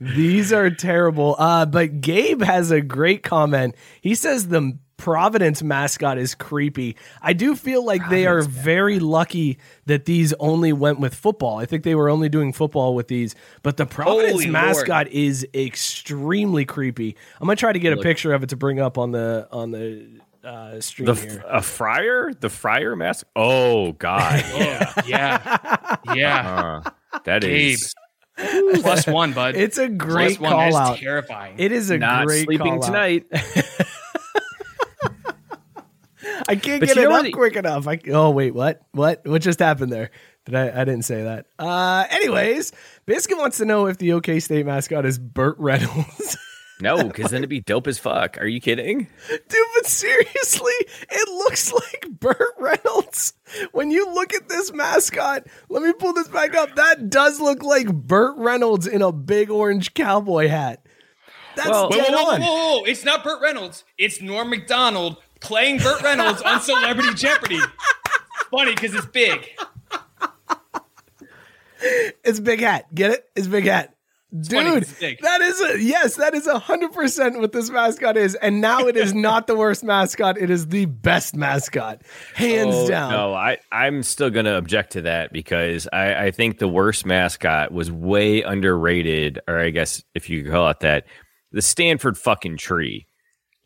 These 0.00 0.52
are 0.52 0.70
terrible. 0.70 1.36
Uh, 1.38 1.66
but 1.66 2.00
Gabe 2.00 2.42
has 2.42 2.70
a 2.70 2.80
great 2.80 3.22
comment. 3.22 3.74
He 4.00 4.14
says 4.14 4.48
the 4.48 4.78
Providence 5.00 5.62
mascot 5.62 6.18
is 6.18 6.34
creepy. 6.34 6.94
I 7.22 7.32
do 7.32 7.56
feel 7.56 7.82
like 7.82 8.06
they 8.10 8.26
are 8.26 8.42
very 8.42 8.98
lucky 8.98 9.58
that 9.86 10.04
these 10.04 10.34
only 10.34 10.74
went 10.74 11.00
with 11.00 11.14
football. 11.14 11.58
I 11.58 11.64
think 11.64 11.84
they 11.84 11.94
were 11.94 12.10
only 12.10 12.28
doing 12.28 12.52
football 12.52 12.94
with 12.94 13.08
these, 13.08 13.34
but 13.62 13.78
the 13.78 13.86
Providence 13.86 14.32
Holy 14.32 14.44
Lord. 14.44 14.52
mascot 14.52 15.08
is 15.08 15.46
extremely 15.54 16.66
creepy. 16.66 17.16
I'm 17.40 17.46
gonna 17.46 17.56
try 17.56 17.72
to 17.72 17.78
get 17.78 17.94
a 17.94 17.96
picture 17.96 18.34
of 18.34 18.42
it 18.42 18.50
to 18.50 18.56
bring 18.56 18.78
up 18.78 18.98
on 18.98 19.12
the 19.12 19.48
on 19.50 19.70
the 19.70 20.19
uh, 20.44 20.80
stream 20.80 21.06
The 21.06 21.14
here. 21.14 21.44
f- 21.46 21.50
a 21.50 21.62
friar, 21.62 22.32
the 22.38 22.48
friar 22.48 22.96
mask. 22.96 23.26
Oh 23.36 23.92
God, 23.92 24.42
yeah, 24.56 24.92
Yeah, 25.06 25.96
yeah. 26.14 26.80
Uh, 26.86 26.90
that 27.24 27.42
Gabe. 27.42 27.74
is 27.74 27.94
Plus 28.80 29.06
one, 29.06 29.32
bud. 29.34 29.54
It's 29.56 29.76
a 29.78 29.88
great 29.88 30.38
Plus 30.38 30.50
one. 30.50 30.58
That 30.58 30.68
is 30.68 30.74
call 30.74 30.82
out. 30.92 30.98
terrifying. 30.98 31.56
It 31.58 31.72
is 31.72 31.90
a 31.90 31.98
not 31.98 32.26
great 32.26 32.44
sleeping 32.46 32.80
call 32.80 32.82
tonight. 32.82 33.26
I 36.48 36.56
can't 36.56 36.80
But 36.80 36.86
get 36.88 36.96
it 36.98 37.04
up 37.06 37.10
what- 37.22 37.32
quick 37.32 37.56
enough. 37.56 37.86
I, 37.88 37.98
oh 38.08 38.30
wait, 38.30 38.54
what? 38.54 38.82
What? 38.92 39.26
What 39.26 39.40
just 39.42 39.58
happened 39.58 39.90
there? 39.92 40.10
Did 40.46 40.54
I? 40.54 40.68
I 40.82 40.84
didn't 40.84 41.02
say 41.04 41.22
that. 41.22 41.46
Uh, 41.58 42.04
anyways, 42.10 42.72
Biscuit 43.06 43.38
wants 43.38 43.58
to 43.58 43.64
know 43.64 43.86
if 43.86 43.98
the 43.98 44.12
OK 44.14 44.40
State 44.40 44.66
mascot 44.66 45.04
is 45.06 45.18
Burt 45.18 45.56
Reynolds. 45.58 46.36
No, 46.80 47.04
because 47.04 47.30
then 47.30 47.38
it'd 47.40 47.50
be 47.50 47.60
dope 47.60 47.86
as 47.86 47.98
fuck. 47.98 48.38
Are 48.40 48.46
you 48.46 48.60
kidding? 48.60 49.06
Dude, 49.28 49.66
but 49.76 49.86
seriously, 49.86 50.72
it 51.10 51.28
looks 51.28 51.72
like 51.72 52.06
Burt 52.10 52.54
Reynolds. 52.58 53.34
When 53.72 53.90
you 53.90 54.12
look 54.12 54.32
at 54.32 54.48
this 54.48 54.72
mascot, 54.72 55.46
let 55.68 55.82
me 55.82 55.92
pull 55.92 56.12
this 56.12 56.28
back 56.28 56.54
up. 56.54 56.76
That 56.76 57.10
does 57.10 57.40
look 57.40 57.62
like 57.62 57.92
Burt 57.92 58.36
Reynolds 58.38 58.86
in 58.86 59.02
a 59.02 59.12
big 59.12 59.50
orange 59.50 59.94
cowboy 59.94 60.48
hat. 60.48 60.84
That's 61.56 61.68
Well- 61.68 61.90
dead 61.90 62.06
whoa, 62.12 62.24
whoa, 62.24 62.30
on. 62.32 62.40
whoa, 62.40 62.46
whoa, 62.54 62.78
whoa. 62.78 62.84
It's 62.84 63.04
not 63.04 63.24
Burt 63.24 63.42
Reynolds. 63.42 63.84
It's 63.98 64.20
Norm 64.22 64.50
Macdonald 64.50 65.16
playing 65.40 65.78
Burt 65.78 66.00
Reynolds 66.02 66.40
on 66.42 66.60
Celebrity 66.60 67.14
Jeopardy. 67.14 67.58
Funny 68.50 68.74
because 68.74 68.94
it's 68.94 69.06
big. 69.06 69.48
It's 71.82 72.40
big 72.40 72.60
hat. 72.60 72.94
Get 72.94 73.10
it? 73.12 73.24
It's 73.34 73.46
big 73.46 73.64
hat. 73.64 73.94
Dude, 74.32 74.84
that 75.22 75.40
is 75.40 75.60
a 75.60 75.82
yes, 75.82 76.14
that 76.14 76.34
is 76.34 76.46
a 76.46 76.58
hundred 76.58 76.92
percent 76.92 77.40
what 77.40 77.50
this 77.52 77.68
mascot 77.68 78.16
is. 78.16 78.36
And 78.36 78.60
now 78.60 78.86
it 78.86 78.96
is 78.96 79.12
not 79.14 79.48
the 79.48 79.56
worst 79.56 79.82
mascot, 79.82 80.38
it 80.38 80.50
is 80.50 80.68
the 80.68 80.86
best 80.86 81.34
mascot. 81.34 82.02
Hands 82.34 82.74
Oh, 82.74 82.88
down. 82.88 83.10
No, 83.10 83.34
I, 83.34 83.58
I'm 83.72 84.04
still 84.04 84.30
to 84.44 84.56
object 84.56 84.92
to 84.92 85.02
that 85.02 85.32
because 85.32 85.88
I, 85.92 86.26
I 86.26 86.30
think 86.30 86.58
the 86.58 86.68
worst 86.68 87.04
mascot 87.04 87.72
was 87.72 87.90
way 87.90 88.42
underrated, 88.42 89.40
or 89.48 89.58
I 89.58 89.70
guess 89.70 90.04
if 90.14 90.30
you 90.30 90.44
could 90.44 90.52
call 90.52 90.70
it 90.70 90.80
that, 90.80 91.06
the 91.50 91.62
Stanford 91.62 92.16
fucking 92.16 92.58
tree. 92.58 93.08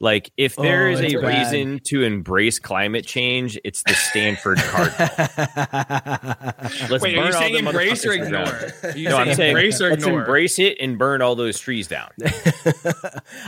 Like, 0.04 0.30
if 0.36 0.54
there 0.56 0.88
Oh, 0.88 0.92
is 0.92 1.00
a 1.00 1.16
bad. 1.16 1.24
reason 1.26 1.80
to 1.84 2.02
embrace 2.02 2.58
climate 2.58 3.06
change, 3.06 3.58
it's 3.64 3.82
the 3.84 3.94
Stanford 3.94 4.58
Cardinal. 4.58 4.96
Let's 6.90 7.02
Wait, 7.02 7.16
are 7.16 7.20
you 7.20 7.22
all 7.22 7.32
saying 7.32 7.54
embrace 7.54 8.04
or 8.04 8.12
ignore? 8.12 8.42
Are 8.82 8.90
you 8.94 9.08
No, 9.08 9.16
I'm 9.16 9.32
saying 9.34 9.50
embrace 9.56 9.80
or 9.80 9.90
let's 9.90 10.04
ignore? 10.04 10.20
embrace 10.20 10.58
it 10.58 10.76
and 10.78 10.98
burn 10.98 11.22
all 11.22 11.34
those 11.36 11.58
trees 11.58 11.86
down. 11.88 12.10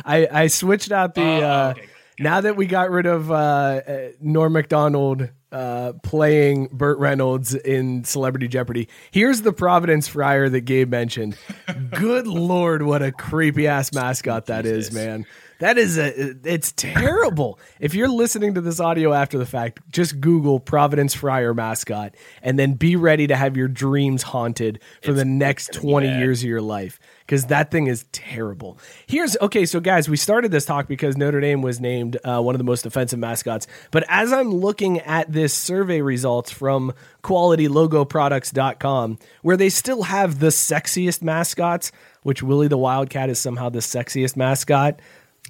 I, 0.04 0.26
I 0.32 0.46
switched 0.46 0.92
out 0.92 1.14
the 1.14 1.20
Oh, 1.22 1.40
uh, 1.42 1.74
okay. 1.76 1.88
now 2.18 2.40
that 2.40 2.56
we 2.56 2.64
got 2.66 2.90
rid 2.90 3.04
of 3.06 3.30
uh, 3.30 3.34
uh, 3.34 4.08
Norm 4.20 4.54
Macdonald 4.54 5.28
uh, 5.52 5.92
playing 6.02 6.68
Burt 6.72 6.98
Reynolds 6.98 7.54
in 7.54 8.04
Celebrity 8.04 8.48
Jeopardy. 8.48 8.88
Here's 9.10 9.42
the 9.42 9.52
Providence 9.52 10.08
Friar 10.08 10.48
that 10.48 10.62
Gabe 10.62 10.90
mentioned. 10.90 11.36
Good 11.90 12.26
lord, 12.26 12.82
what 12.82 13.02
a 13.02 13.12
creepy 13.12 13.66
ass 13.66 13.92
mascot 13.92 14.46
that 14.46 14.66
is, 14.66 14.92
man. 14.92 15.26
That 15.58 15.78
is 15.78 15.96
a 15.96 16.36
it's 16.44 16.72
terrible. 16.72 17.58
If 17.80 17.94
you're 17.94 18.08
listening 18.08 18.54
to 18.54 18.60
this 18.60 18.78
audio 18.78 19.14
after 19.14 19.38
the 19.38 19.46
fact, 19.46 19.80
just 19.90 20.20
Google 20.20 20.60
Providence 20.60 21.14
Friar 21.14 21.54
mascot 21.54 22.14
and 22.42 22.58
then 22.58 22.74
be 22.74 22.94
ready 22.94 23.26
to 23.26 23.36
have 23.36 23.56
your 23.56 23.68
dreams 23.68 24.22
haunted 24.22 24.80
for 25.02 25.12
the 25.12 25.24
next 25.24 25.72
20 25.72 26.06
bad. 26.06 26.18
years 26.20 26.42
of 26.42 26.48
your 26.48 26.60
life 26.60 27.00
because 27.20 27.46
that 27.46 27.70
thing 27.70 27.86
is 27.86 28.04
terrible. 28.12 28.78
Here's 29.06 29.36
okay, 29.40 29.64
so 29.64 29.80
guys, 29.80 30.10
we 30.10 30.18
started 30.18 30.50
this 30.50 30.66
talk 30.66 30.88
because 30.88 31.16
Notre 31.16 31.40
Dame 31.40 31.62
was 31.62 31.80
named 31.80 32.18
uh, 32.22 32.42
one 32.42 32.54
of 32.54 32.58
the 32.58 32.64
most 32.64 32.84
offensive 32.84 33.18
mascots. 33.18 33.66
But 33.90 34.04
as 34.08 34.34
I'm 34.34 34.50
looking 34.50 35.00
at 35.00 35.32
this 35.36 35.52
survey 35.54 36.00
results 36.00 36.50
from 36.50 36.92
qualitylogoproducts.com, 37.22 39.18
where 39.42 39.56
they 39.56 39.68
still 39.68 40.02
have 40.04 40.38
the 40.40 40.48
sexiest 40.48 41.22
mascots, 41.22 41.92
which 42.22 42.42
Willie 42.42 42.68
the 42.68 42.78
Wildcat 42.78 43.28
is 43.30 43.38
somehow 43.38 43.68
the 43.68 43.78
sexiest 43.80 44.36
mascot. 44.36 45.00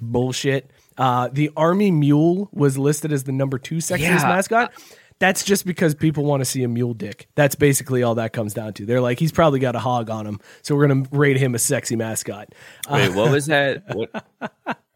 Bullshit. 0.01 0.69
Uh, 0.97 1.29
the 1.31 1.51
Army 1.55 1.89
Mule 1.91 2.49
was 2.51 2.77
listed 2.77 3.11
as 3.11 3.23
the 3.23 3.31
number 3.31 3.57
two 3.57 3.77
sexiest 3.77 3.99
Yeah. 3.99 4.27
mascot. 4.27 4.71
That's 5.19 5.43
just 5.43 5.65
because 5.65 5.95
people 5.95 6.25
want 6.25 6.41
to 6.41 6.45
see 6.45 6.61
a 6.63 6.67
mule 6.67 6.93
dick. 6.93 7.27
That's 7.33 7.55
basically 7.55 8.03
all 8.03 8.15
that 8.15 8.33
comes 8.33 8.53
down 8.53 8.73
to. 8.73 8.85
They're 8.85 9.01
like, 9.01 9.17
he's 9.19 9.31
probably 9.31 9.59
got 9.59 9.75
a 9.75 9.79
hog 9.79 10.11
on 10.11 10.27
him, 10.27 10.39
so 10.61 10.75
we're 10.75 10.87
gonna 10.87 11.07
rate 11.11 11.37
him 11.37 11.55
a 11.55 11.59
sexy 11.59 11.95
mascot. 11.95 12.53
Uh, 12.87 12.93
Wait, 12.93 13.15
what 13.15 13.31
was 13.31 13.47
that? 13.47 13.95
What? 13.95 14.11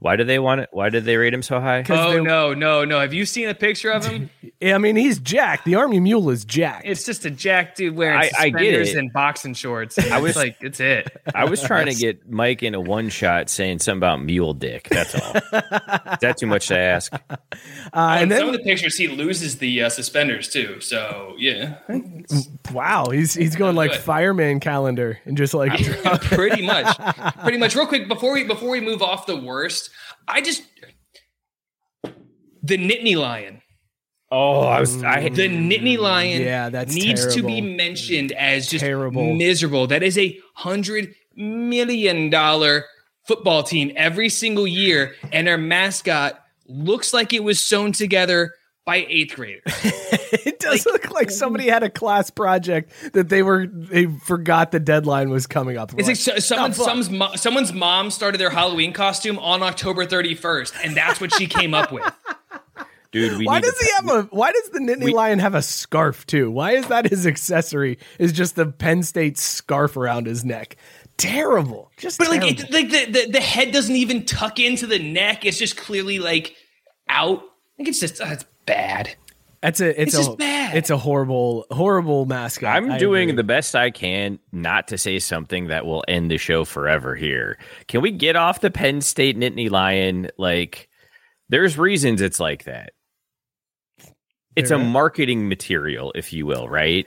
Why 0.00 0.16
do 0.16 0.24
they 0.24 0.38
want 0.38 0.62
it? 0.62 0.70
Why 0.72 0.88
did 0.88 1.04
they 1.04 1.16
rate 1.18 1.34
him 1.34 1.42
so 1.42 1.60
high? 1.60 1.84
Oh 1.88 2.12
they- 2.12 2.20
no, 2.22 2.54
no, 2.54 2.84
no! 2.86 3.00
Have 3.00 3.12
you 3.12 3.26
seen 3.26 3.48
a 3.50 3.54
picture 3.54 3.90
of 3.90 4.04
him? 4.04 4.30
I 4.62 4.78
mean, 4.78 4.96
he's 4.96 5.18
jacked. 5.18 5.64
The 5.66 5.74
Army 5.76 6.00
Mule 6.00 6.30
is 6.30 6.44
jacked. 6.44 6.86
It's 6.86 7.04
just 7.04 7.24
a 7.26 7.30
jack 7.30 7.74
dude 7.76 7.94
wearing 7.96 8.18
I- 8.18 8.30
I 8.38 8.48
get 8.50 8.58
suspenders 8.58 8.88
it. 8.90 8.96
and 8.96 9.12
boxing 9.12 9.52
shorts. 9.54 9.98
I 9.98 10.16
was- 10.18 10.30
was 10.30 10.36
like, 10.36 10.56
it's 10.60 10.80
it. 10.80 11.08
I 11.34 11.44
was 11.44 11.62
trying 11.62 11.86
to 11.86 11.94
get 11.94 12.30
Mike 12.30 12.62
in 12.62 12.74
a 12.74 12.80
one 12.80 13.08
shot 13.10 13.50
saying 13.50 13.80
something 13.80 13.98
about 13.98 14.22
mule 14.22 14.54
dick. 14.54 14.88
That's 14.88 15.14
all. 15.14 15.34
Is 15.36 16.18
that 16.20 16.36
too 16.38 16.46
much 16.46 16.68
to 16.68 16.78
ask? 16.78 17.12
uh, 17.30 17.36
and 17.92 18.30
In 18.32 18.38
some 18.38 18.46
then 18.46 18.54
of 18.54 18.60
the 18.60 18.64
pictures, 18.64 18.96
he 18.96 19.08
loses 19.08 19.58
the 19.58 19.82
uh, 19.82 19.88
suspenders 19.90 20.48
too. 20.48 20.80
So 20.80 21.34
yeah, 21.38 21.76
wow, 22.72 23.06
he's 23.10 23.34
he's 23.34 23.56
going 23.56 23.76
like 23.76 23.92
Good. 23.92 24.00
fireman 24.00 24.60
calendar 24.60 25.18
and 25.24 25.36
just 25.36 25.52
like 25.54 25.72
pretty 26.22 26.64
much, 26.64 26.96
pretty 27.42 27.58
much. 27.58 27.74
Real 27.74 27.86
quick 27.86 28.08
before 28.08 28.32
we 28.32 28.44
before 28.44 28.70
we 28.70 28.80
move 28.80 29.02
off 29.02 29.26
the 29.26 29.36
worst, 29.36 29.89
I 30.28 30.40
just 30.40 30.62
the 32.62 32.76
Nittany 32.76 33.16
Lion. 33.16 33.62
Oh, 34.32 34.60
I 34.60 34.78
was. 34.80 35.02
I 35.02 35.28
The 35.28 35.48
Nittany 35.48 35.96
mm, 35.96 36.00
Lion 36.00 36.42
Yeah, 36.42 36.68
that's 36.68 36.94
needs 36.94 37.34
to 37.34 37.42
be 37.42 37.60
mentioned 37.60 38.30
as 38.32 38.68
just 38.68 38.84
Terrible. 38.84 39.34
miserable. 39.34 39.88
That 39.88 40.02
is 40.04 40.16
a 40.18 40.38
hundred 40.54 41.14
million 41.34 42.30
dollar 42.30 42.84
football 43.26 43.62
team 43.62 43.92
every 43.96 44.28
single 44.28 44.66
year, 44.68 45.14
and 45.32 45.46
their 45.46 45.58
mascot 45.58 46.44
looks 46.66 47.12
like 47.12 47.32
it 47.32 47.42
was 47.42 47.60
sewn 47.60 47.92
together 47.92 48.52
by 48.84 49.06
eighth 49.08 49.34
graders. 49.36 49.62
it 50.44 50.58
does 50.58 50.86
look 50.86 51.10
like 51.10 51.30
somebody 51.30 51.68
had 51.68 51.82
a 51.82 51.90
class 51.90 52.30
project 52.30 52.92
that 53.12 53.28
they 53.28 53.42
were 53.42 53.66
they 53.66 54.06
forgot 54.06 54.72
the 54.72 54.80
deadline 54.80 55.30
was 55.30 55.46
coming 55.46 55.76
up. 55.76 55.92
It's 55.98 56.08
like 56.08 56.16
so, 56.16 56.38
someone, 56.38 56.70
"Oh, 56.70 56.74
someone's, 56.74 57.10
mo- 57.10 57.34
someone's 57.36 57.72
mom 57.72 58.10
started 58.10 58.38
their 58.38 58.50
Halloween 58.50 58.92
costume 58.92 59.38
on 59.38 59.62
October 59.62 60.06
31st, 60.06 60.74
and 60.84 60.96
that's 60.96 61.20
what 61.20 61.32
she 61.34 61.46
came 61.46 61.74
up 61.74 61.92
with. 61.92 62.02
dude. 63.12 63.38
We 63.38 63.46
Why 63.46 63.56
need 63.58 63.64
does 63.64 63.78
to- 63.78 63.84
he 63.84 63.90
have 63.96 64.08
a? 64.08 64.22
Why 64.34 64.52
does 64.52 64.68
the 64.70 64.80
Nittany 64.80 65.04
We- 65.04 65.12
Lion 65.14 65.38
have 65.38 65.54
a 65.54 65.62
scarf 65.62 66.26
too? 66.26 66.50
Why 66.50 66.72
is 66.72 66.86
that 66.88 67.06
his 67.08 67.26
accessory? 67.26 67.98
Is 68.18 68.32
just 68.32 68.56
the 68.56 68.66
Penn 68.66 69.02
State 69.02 69.38
scarf 69.38 69.96
around 69.96 70.26
his 70.26 70.44
neck? 70.44 70.76
Terrible. 71.16 71.90
Just 71.98 72.18
But 72.18 72.28
like, 72.30 72.42
it, 72.42 72.70
like 72.70 72.88
the, 72.88 73.04
the 73.04 73.30
the 73.32 73.40
head 73.40 73.72
doesn't 73.72 73.94
even 73.94 74.24
tuck 74.24 74.58
into 74.58 74.86
the 74.86 74.98
neck. 74.98 75.44
It's 75.44 75.58
just 75.58 75.76
clearly 75.76 76.18
like 76.18 76.56
out. 77.08 77.40
I 77.42 77.76
think 77.76 77.88
it's 77.90 78.00
just 78.00 78.20
uh, 78.20 78.26
it's 78.28 78.44
bad. 78.74 79.14
That's 79.62 79.80
a 79.80 79.88
it's, 80.00 80.14
it's 80.14 80.14
a 80.14 80.16
just 80.28 80.38
bad. 80.38 80.76
it's 80.76 80.88
a 80.90 80.96
horrible 80.96 81.66
horrible 81.70 82.24
mascot. 82.24 82.74
I'm 82.76 82.92
I 82.92 82.98
doing 82.98 83.24
agree. 83.30 83.36
the 83.36 83.44
best 83.44 83.76
I 83.76 83.90
can 83.90 84.38
not 84.52 84.88
to 84.88 84.96
say 84.98 85.18
something 85.18 85.66
that 85.66 85.84
will 85.84 86.02
end 86.08 86.30
the 86.30 86.38
show 86.38 86.64
forever 86.64 87.14
here. 87.14 87.58
Can 87.86 88.00
we 88.00 88.10
get 88.10 88.36
off 88.36 88.60
the 88.60 88.70
Penn 88.70 89.02
State 89.02 89.36
Nittany 89.38 89.70
Lion? 89.70 90.30
Like, 90.38 90.88
there's 91.50 91.76
reasons 91.76 92.22
it's 92.22 92.40
like 92.40 92.64
that. 92.64 92.92
It's 94.56 94.70
a 94.70 94.76
There 94.76 94.80
is. 94.86 94.92
marketing 94.92 95.48
material, 95.48 96.12
if 96.14 96.32
you 96.32 96.46
will, 96.46 96.68
right? 96.68 97.06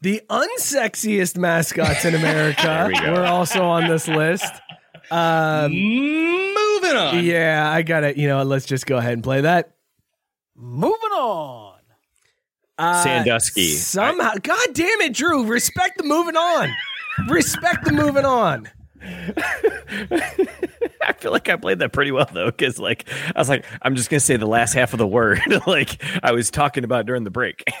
the 0.00 0.20
unsexiest 0.28 1.36
mascots 1.38 2.04
in 2.04 2.14
America. 2.14 2.84
We 2.92 2.98
go. 3.00 3.12
We're 3.14 3.24
also 3.24 3.62
on 3.64 3.88
this 3.88 4.06
list. 4.06 4.52
Um, 5.10 5.72
Moving 5.72 6.96
on. 6.96 7.24
yeah, 7.24 7.70
I 7.70 7.80
got 7.82 8.04
it. 8.04 8.16
You 8.18 8.28
know, 8.28 8.42
let's 8.42 8.66
just 8.66 8.84
go 8.86 8.96
ahead 8.98 9.14
and 9.14 9.22
play 9.22 9.42
that. 9.42 9.73
Moving 10.56 11.10
on. 11.12 11.78
Uh, 12.76 13.02
Sandusky. 13.02 13.68
Somehow, 13.68 14.32
God 14.42 14.68
damn 14.72 15.00
it, 15.02 15.14
Drew! 15.14 15.46
Respect 15.46 15.98
the 15.98 16.04
moving 16.04 16.36
on. 16.36 16.68
Respect 17.28 17.84
the 17.84 17.92
moving 17.92 18.24
on. 18.24 18.68
I 21.02 21.12
feel 21.18 21.30
like 21.30 21.48
I 21.48 21.56
played 21.56 21.78
that 21.80 21.92
pretty 21.92 22.10
well 22.10 22.28
though, 22.32 22.46
because 22.46 22.78
like 22.78 23.08
I 23.34 23.38
was 23.38 23.48
like, 23.48 23.64
I'm 23.82 23.94
just 23.96 24.10
gonna 24.10 24.20
say 24.20 24.36
the 24.36 24.46
last 24.46 24.72
half 24.72 24.92
of 24.92 24.98
the 24.98 25.06
word, 25.06 25.40
like 25.66 26.02
I 26.22 26.32
was 26.32 26.50
talking 26.50 26.84
about 26.84 27.06
during 27.06 27.24
the 27.24 27.30
break. 27.30 27.62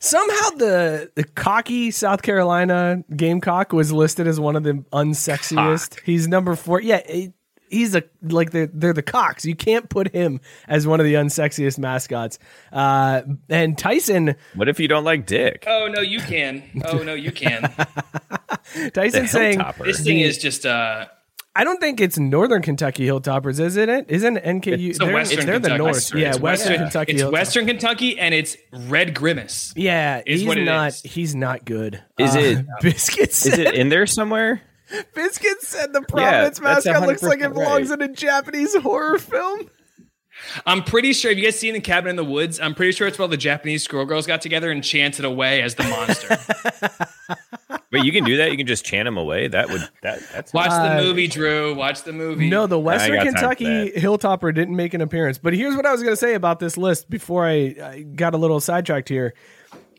Somehow, 0.00 0.50
the 0.50 1.10
the 1.16 1.24
cocky 1.24 1.90
South 1.90 2.22
Carolina 2.22 3.02
Gamecock 3.14 3.72
was 3.72 3.92
listed 3.92 4.26
as 4.28 4.38
one 4.38 4.54
of 4.56 4.62
the 4.62 4.84
unsexiest. 4.92 5.98
He's 6.04 6.28
number 6.28 6.54
four. 6.54 6.80
Yeah, 6.80 7.02
he- 7.06 7.32
he's 7.70 7.94
a 7.94 8.02
like 8.22 8.50
they're 8.50 8.68
they're 8.72 8.92
the 8.92 9.02
cocks. 9.02 9.44
You 9.44 9.54
can't 9.56 9.88
put 9.88 10.12
him 10.14 10.40
as 10.66 10.86
one 10.86 11.00
of 11.00 11.06
the 11.06 11.14
unsexiest 11.14 11.78
mascots. 11.78 12.38
Uh, 12.72 13.22
and 13.48 13.76
Tyson 13.78 14.36
what 14.54 14.68
if 14.68 14.80
you 14.80 14.88
don't 14.88 15.04
like 15.04 15.26
dick? 15.26 15.64
Oh 15.66 15.88
no, 15.92 16.00
you 16.00 16.20
can. 16.20 16.62
Oh 16.84 17.02
no, 17.02 17.14
you 17.14 17.32
can. 17.32 17.72
Tyson 18.94 19.26
saying 19.26 19.60
This 19.84 20.00
thing 20.02 20.20
is 20.20 20.38
just 20.38 20.66
uh 20.66 21.06
I 21.56 21.64
don't 21.64 21.80
think 21.80 22.00
it's 22.00 22.16
Northern 22.18 22.62
Kentucky 22.62 23.04
Hilltoppers, 23.04 23.58
isn't 23.58 23.88
it? 23.88 24.06
Isn't 24.08 24.36
NKU? 24.36 24.90
It's 24.90 24.98
the 24.98 25.06
they're, 25.06 25.14
Western 25.14 25.46
they're 25.46 25.58
the 25.58 25.76
North. 25.76 25.94
Western- 25.94 26.20
yeah, 26.20 26.28
it's 26.28 26.38
Western 26.38 26.68
Western- 26.72 26.78
Kentucky. 26.86 27.12
It's 27.12 27.22
Hilltoppers. 27.22 27.32
Western 27.32 27.66
Kentucky 27.66 28.18
and 28.20 28.32
it's 28.34 28.56
Red 28.72 29.12
Grimace. 29.14 29.72
Yeah, 29.74 30.22
is 30.24 30.40
he's 30.42 30.48
what 30.48 30.58
it 30.58 30.64
not. 30.64 30.88
is. 30.90 31.00
He's 31.02 31.34
not 31.34 31.64
good. 31.64 32.00
Is 32.16 32.36
Uh, 32.36 32.38
it- 32.38 32.66
biscuits? 32.82 33.44
Is 33.44 33.58
it 33.58 33.74
in 33.74 33.88
there 33.88 34.06
somewhere? 34.06 34.62
Biscuit 35.14 35.62
said 35.62 35.92
the 35.92 36.02
Providence 36.02 36.58
that's 36.58 36.86
mascot 36.86 37.06
looks 37.06 37.22
like 37.22 37.40
it 37.40 37.52
belongs 37.52 37.90
right. 37.90 38.00
in 38.00 38.10
a 38.10 38.12
Japanese 38.12 38.74
horror 38.76 39.18
film. 39.18 39.70
I'm 40.64 40.84
pretty 40.84 41.12
sure. 41.12 41.30
Have 41.30 41.38
you 41.38 41.44
guys 41.44 41.58
seen 41.58 41.74
the 41.74 41.80
Cabin 41.80 42.10
in 42.10 42.16
the 42.16 42.24
Woods? 42.24 42.60
I'm 42.60 42.74
pretty 42.74 42.92
sure 42.92 43.08
it's 43.08 43.18
where 43.18 43.24
all 43.24 43.28
the 43.28 43.36
Japanese 43.36 43.82
schoolgirls 43.82 44.26
got 44.26 44.40
together 44.40 44.70
and 44.70 44.84
chanted 44.84 45.24
away 45.24 45.62
as 45.62 45.74
the 45.74 45.84
monster. 45.84 46.38
But 47.90 48.04
you 48.04 48.12
can 48.12 48.24
do 48.24 48.36
that. 48.36 48.50
You 48.50 48.56
can 48.58 48.66
just 48.66 48.84
chant 48.84 49.06
them 49.06 49.16
away. 49.16 49.48
That 49.48 49.70
would 49.70 49.80
that 50.02 50.20
that's 50.32 50.52
Watch 50.52 50.70
Uh, 50.70 50.96
the 50.96 51.02
movie, 51.02 51.26
Drew. 51.26 51.74
Watch 51.74 52.02
the 52.02 52.12
movie. 52.12 52.50
No, 52.50 52.66
the 52.66 52.78
Western 52.78 53.16
got 53.16 53.24
Kentucky 53.24 53.90
Hilltopper 53.92 54.54
didn't 54.54 54.76
make 54.76 54.92
an 54.92 55.00
appearance. 55.00 55.38
But 55.38 55.54
here's 55.54 55.74
what 55.74 55.86
I 55.86 55.92
was 55.92 56.02
going 56.02 56.12
to 56.12 56.16
say 56.16 56.34
about 56.34 56.60
this 56.60 56.76
list 56.76 57.08
before 57.08 57.46
I, 57.46 57.76
I 57.82 58.04
got 58.14 58.34
a 58.34 58.36
little 58.36 58.60
sidetracked 58.60 59.08
here. 59.08 59.32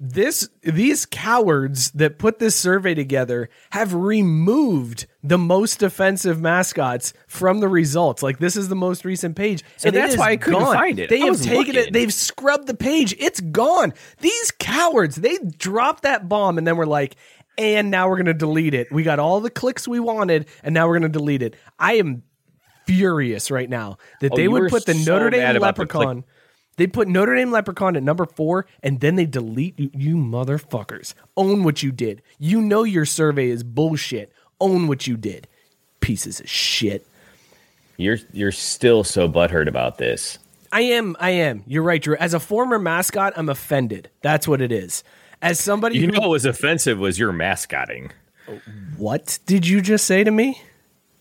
This 0.01 0.47
these 0.61 1.05
cowards 1.05 1.91
that 1.91 2.19
put 2.19 2.39
this 2.39 2.55
survey 2.55 2.93
together 2.93 3.49
have 3.71 3.93
removed 3.93 5.07
the 5.21 5.37
most 5.37 5.83
offensive 5.83 6.39
mascots 6.39 7.11
from 7.27 7.59
the 7.59 7.67
results. 7.67 8.23
Like 8.23 8.39
this 8.39 8.55
is 8.55 8.69
the 8.69 8.75
most 8.77 9.03
recent 9.03 9.35
page, 9.35 9.61
So 9.75 9.87
and 9.89 9.95
that's 9.97 10.15
why 10.15 10.31
I 10.31 10.37
couldn't 10.37 10.61
gone. 10.61 10.73
find 10.75 10.99
it. 10.99 11.09
They 11.09 11.21
I 11.23 11.25
have 11.25 11.41
taken 11.41 11.75
it. 11.75 11.91
They've 11.91 12.13
scrubbed 12.13 12.67
the 12.67 12.75
page. 12.75 13.13
It's 13.19 13.41
gone. 13.41 13.93
These 14.21 14.51
cowards. 14.51 15.17
They 15.17 15.37
dropped 15.57 16.03
that 16.03 16.29
bomb, 16.29 16.57
and 16.57 16.65
then 16.65 16.77
we're 16.77 16.85
like, 16.85 17.17
and 17.57 17.91
now 17.91 18.07
we're 18.07 18.15
going 18.15 18.27
to 18.27 18.33
delete 18.33 18.73
it. 18.73 18.89
We 18.93 19.03
got 19.03 19.19
all 19.19 19.41
the 19.41 19.49
clicks 19.49 19.85
we 19.85 19.99
wanted, 19.99 20.47
and 20.63 20.73
now 20.73 20.87
we're 20.87 20.99
going 20.99 21.11
to 21.11 21.19
delete 21.19 21.41
it. 21.41 21.55
I 21.77 21.95
am 21.95 22.23
furious 22.87 23.51
right 23.51 23.69
now 23.69 23.97
that 24.21 24.31
Oh, 24.31 24.35
they 24.35 24.47
would 24.47 24.69
put 24.71 24.85
the 24.85 24.93
so 24.93 25.11
Notre 25.13 25.29
Dame 25.29 25.57
about 25.57 25.75
the 25.75 25.81
Leprechaun. 25.81 26.23
They 26.79 26.87
put 26.87 27.09
Notre 27.09 27.35
Dame 27.35 27.51
Leprechaun 27.51 27.97
at 27.97 28.03
number 28.03 28.25
four, 28.25 28.65
and 28.81 29.01
then 29.01 29.17
they 29.17 29.25
delete 29.25 29.77
you, 29.77 29.91
you 29.93 30.15
motherfuckers. 30.15 31.13
Own 31.35 31.63
what 31.65 31.83
you 31.83 31.91
did. 31.91 32.21
You 32.39 32.61
know 32.61 32.83
your 32.83 33.03
survey 33.05 33.49
is 33.49 33.63
bullshit. 33.63 34.31
Own 34.61 34.87
what 34.87 35.05
you 35.05 35.17
did. 35.17 35.45
Pieces 35.99 36.39
of 36.39 36.49
shit. 36.49 37.05
you're 37.97 38.17
you're 38.31 38.53
still 38.53 39.03
so 39.03 39.27
butthurt 39.27 39.67
about 39.67 39.97
this. 39.97 40.39
I 40.71 40.81
am. 40.81 41.17
I 41.19 41.31
am. 41.31 41.63
You're 41.67 41.83
right, 41.83 42.01
Drew. 42.01 42.15
As 42.15 42.33
a 42.33 42.39
former 42.39 42.79
mascot, 42.79 43.33
I'm 43.35 43.49
offended. 43.49 44.09
That's 44.21 44.47
what 44.47 44.61
it 44.61 44.71
is. 44.71 45.03
As 45.41 45.59
somebody 45.59 45.97
You 45.99 46.05
who, 46.07 46.11
know 46.13 46.21
what 46.21 46.29
was 46.29 46.45
offensive 46.45 46.97
was 46.97 47.19
your 47.19 47.33
mascotting. 47.33 48.11
what 48.97 49.39
did 49.45 49.67
you 49.67 49.81
just 49.81 50.05
say 50.05 50.23
to 50.23 50.31
me? 50.31 50.61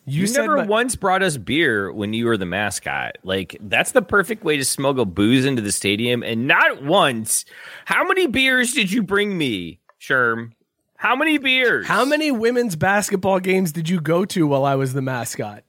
You, 0.09 0.27
said 0.27 0.43
never 0.43 0.57
my- 0.59 0.67
once 0.67 0.97
brought 0.97 1.23
us 1.23 1.37
beer 1.37 1.93
when 1.93 2.13
you 2.13 2.27
were 2.27 2.37
the 2.37 2.47
mascot. 2.47 3.19
Like 3.23 3.57
that's 3.61 3.93
the 3.93 4.03
perfect 4.03 4.45
way 4.45 4.57
to 4.57 4.65
smuggle 4.65 5.05
booze 5.05 5.45
into 5.45 5.63
the 5.63 5.73
stadium, 5.73 6.23
and 6.23 6.47
not 6.47 6.83
once. 6.83 7.45
How 7.85 8.05
many 8.05 8.27
beers 8.27 8.73
did 8.73 8.91
you 8.91 9.03
bring 9.03 9.37
me, 9.37 9.81
Sherm? 10.01 10.53
How 10.97 11.15
many 11.15 11.39
beers? 11.39 11.87
How 11.87 12.05
many 12.05 12.31
women's 12.31 12.75
basketball 12.75 13.39
games 13.41 13.71
did 13.73 13.89
you 13.89 14.01
go 14.01 14.25
to 14.27 14.47
while 14.47 14.65
I 14.65 14.75
was 14.75 14.95
the 14.95 15.03
mascot? 15.03 15.63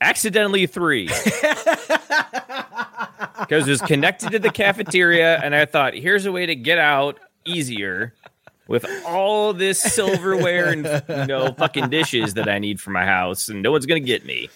Accidentally 0.00 0.66
three. 0.66 1.08
Because 3.40 3.66
it 3.66 3.70
was 3.70 3.80
connected 3.80 4.30
to 4.32 4.38
the 4.38 4.50
cafeteria, 4.50 5.38
and 5.38 5.54
I 5.54 5.64
thought, 5.64 5.94
here's 5.94 6.26
a 6.26 6.32
way 6.32 6.46
to 6.46 6.54
get 6.54 6.78
out 6.78 7.18
easier 7.44 8.14
with 8.70 8.86
all 9.04 9.52
this 9.52 9.80
silverware 9.80 10.68
and 10.68 10.86
you 11.08 11.26
know 11.26 11.52
fucking 11.58 11.90
dishes 11.90 12.34
that 12.34 12.48
I 12.48 12.60
need 12.60 12.80
for 12.80 12.90
my 12.90 13.04
house, 13.04 13.48
and 13.48 13.62
no 13.62 13.72
one's 13.72 13.84
gonna 13.84 14.00
get 14.00 14.24
me. 14.24 14.48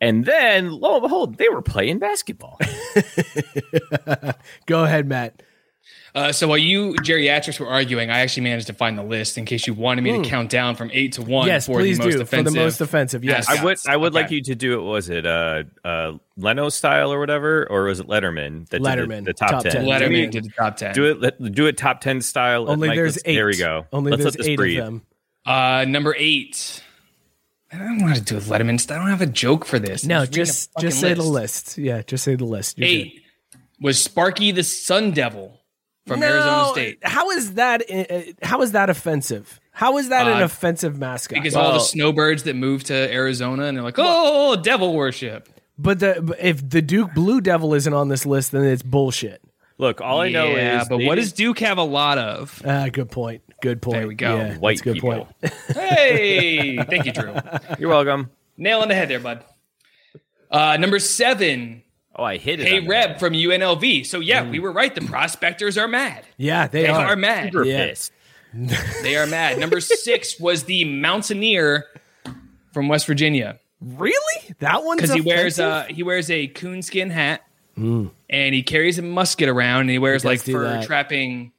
And 0.00 0.24
then, 0.24 0.70
lo 0.70 0.94
and 0.94 1.02
behold, 1.02 1.38
they 1.38 1.48
were 1.48 1.60
playing 1.60 1.98
basketball. 1.98 2.56
Go 4.66 4.84
ahead, 4.84 5.08
Matt. 5.08 5.42
Uh, 6.14 6.32
so 6.32 6.48
while 6.48 6.58
you 6.58 6.94
geriatrics 6.94 7.60
were 7.60 7.68
arguing, 7.68 8.10
I 8.10 8.20
actually 8.20 8.44
managed 8.44 8.66
to 8.68 8.72
find 8.72 8.98
the 8.98 9.02
list 9.02 9.36
in 9.36 9.44
case 9.44 9.66
you 9.66 9.74
wanted 9.74 10.02
me 10.02 10.20
to 10.22 10.28
count 10.28 10.50
down 10.50 10.74
from 10.74 10.90
eight 10.92 11.12
to 11.14 11.22
one. 11.22 11.44
Hmm. 11.44 11.48
Yes, 11.48 11.66
for 11.66 11.78
please 11.78 11.98
the 11.98 12.04
most 12.04 12.12
do. 12.12 12.18
For 12.18 12.22
offensive 12.24 12.54
the 12.54 12.60
most 12.60 12.80
offensive, 12.80 13.24
yes. 13.24 13.48
I 13.48 13.62
would. 13.62 13.78
I 13.86 13.96
would 13.96 14.14
like 14.14 14.30
you 14.30 14.42
to 14.42 14.54
do 14.54 14.80
it. 14.80 14.82
Was 14.82 15.10
it 15.10 15.26
uh, 15.26 15.64
uh, 15.84 16.12
Leno 16.36 16.70
style 16.70 17.12
or 17.12 17.20
whatever, 17.20 17.66
or 17.70 17.84
was 17.84 18.00
it 18.00 18.06
Letterman? 18.06 18.68
That 18.70 18.82
did 18.82 18.84
the- 18.84 18.88
Letterman, 18.88 19.24
the, 19.24 19.34
top, 19.34 19.50
top 19.50 19.62
ten. 19.64 19.72
10. 19.72 19.86
Let 19.86 20.02
him 20.02 20.12
do, 20.12 20.22
into 20.22 20.40
the 20.40 20.50
top 20.50 20.76
ten. 20.76 20.94
do 20.94 21.04
it. 21.04 21.20
Let, 21.20 21.52
do 21.52 21.66
it 21.66 21.76
top 21.76 22.00
ten 22.00 22.20
style. 22.20 22.70
Only 22.70 22.88
Mike, 22.88 22.96
there's 22.96 23.18
eight. 23.24 23.34
There 23.34 23.46
we 23.46 23.56
go. 23.56 23.86
Only 23.92 24.10
Let's 24.10 24.22
there's 24.22 24.34
let 24.34 24.38
this 24.38 24.48
eight 24.48 24.56
breathe. 24.56 24.78
of 24.80 24.84
them. 24.86 25.02
Uh, 25.44 25.84
number 25.86 26.14
eight. 26.18 26.82
I 27.70 27.76
don't 27.76 28.00
want 28.00 28.16
to 28.16 28.22
do 28.22 28.36
with 28.36 28.48
Letterman. 28.48 28.90
I 28.90 28.94
don't 28.96 29.08
have 29.08 29.20
a 29.20 29.26
joke 29.26 29.66
for 29.66 29.78
this. 29.78 30.02
No, 30.02 30.16
I'm 30.16 30.20
reading 30.22 30.40
a 30.40 30.44
just 30.46 30.70
just 30.80 31.00
say 31.00 31.12
the 31.12 31.22
list. 31.22 31.76
Yeah, 31.76 32.00
just 32.00 32.24
say 32.24 32.34
the 32.34 32.46
list. 32.46 32.78
You're 32.78 32.88
Eight 32.88 33.22
was 33.80 34.02
Sparky 34.02 34.50
the 34.52 34.64
Sun 34.64 35.12
Devil 35.12 35.57
from 36.08 36.20
good. 36.20 36.30
Arizona 36.30 36.56
No, 36.64 36.72
State. 36.72 36.98
How 37.02 37.30
is 37.30 37.54
that? 37.54 37.82
How 38.42 38.62
is 38.62 38.72
that 38.72 38.90
offensive? 38.90 39.60
How 39.70 39.98
is 39.98 40.08
that 40.08 40.26
an 40.26 40.42
Uh, 40.42 40.46
offensive 40.46 40.98
mascot? 40.98 41.36
Because 41.40 41.54
all 41.54 41.72
the 41.74 41.78
snowbirds 41.78 42.42
that 42.44 42.56
moved 42.56 42.86
to 42.86 42.94
Arizona 43.12 43.64
and 43.64 43.76
they're 43.76 43.84
like, 43.84 43.94
oh, 43.98 44.56
devil 44.56 44.92
worship. 44.94 45.48
But 45.78 46.00
the 46.00 46.34
if 46.40 46.68
the 46.68 46.82
Duke 46.82 47.14
Blue 47.14 47.40
Devil 47.40 47.74
isn't 47.74 47.92
on 47.94 48.08
this 48.08 48.26
list, 48.26 48.50
then 48.50 48.64
it's 48.64 48.82
bullshit. 48.82 49.40
Look, 49.80 50.00
all 50.00 50.20
I 50.20 50.28
know 50.30 50.46
yeah, 50.56 50.82
is 50.82 50.88
but 50.88 50.98
what 51.02 51.14
does 51.14 51.32
Duke 51.32 51.60
have 51.60 51.78
a 51.78 51.84
lot 51.84 52.18
of? 52.18 52.60
Ah, 52.66 52.88
good 52.92 53.12
point. 53.12 53.42
Good 53.62 53.80
point. 53.80 53.98
There 53.98 54.08
we 54.08 54.16
go. 54.16 54.36
Yeah, 54.36 54.56
White 54.58 54.78
that's 54.78 54.80
a 54.80 54.84
good 54.84 54.94
people. 54.94 55.28
point. 55.40 55.52
Hey, 55.76 56.76
thank 56.82 57.06
you, 57.06 57.12
Drew. 57.12 57.32
You're 57.78 57.88
welcome. 57.90 58.30
Nail 58.56 58.80
on 58.80 58.88
the 58.88 58.94
head 58.96 59.08
there, 59.08 59.20
bud. 59.20 59.44
Uh, 60.50 60.76
number 60.78 60.98
seven, 60.98 61.82
Oh, 62.18 62.24
I 62.24 62.36
hit 62.36 62.58
it. 62.60 62.66
Hey 62.66 62.80
Reb 62.80 63.10
head. 63.10 63.20
from 63.20 63.32
UNLV. 63.32 64.04
So 64.04 64.18
yeah, 64.20 64.48
we 64.48 64.58
were 64.58 64.72
right. 64.72 64.92
The 64.94 65.02
prospectors 65.02 65.78
are 65.78 65.86
mad. 65.88 66.24
Yeah, 66.36 66.66
they, 66.66 66.82
They 66.82 66.88
are. 66.88 67.06
are 67.06 67.16
mad. 67.16 67.52
Super 67.52 67.64
Yeah. 67.64 67.94
They 69.02 69.16
are 69.16 69.26
mad. 69.26 69.58
Number 69.58 69.80
six 69.80 70.40
was 70.40 70.64
the 70.64 70.84
Mountaineer 70.84 71.84
from 72.72 72.88
West 72.88 73.06
Virginia 73.06 73.60
Really? 73.80 74.54
That 74.58 74.82
one? 74.84 74.96
because 74.96 75.12
he 75.12 75.20
wears 75.20 75.58
offensive? 75.58 75.90
uh 75.90 75.94
he 75.94 76.02
wears 76.02 76.30
a 76.30 76.48
coonskin 76.48 77.10
hat 77.10 77.42
Mm. 77.78 78.10
and 78.28 78.54
he 78.56 78.64
carries 78.64 78.98
a 78.98 79.02
musket 79.02 79.48
around 79.48 79.82
and 79.82 79.90
he 79.90 79.98
wears 80.00 80.22
He 80.22 80.28
like 80.28 80.40
fur 80.40 80.64
that. 80.64 80.84
trapping. 80.86 81.52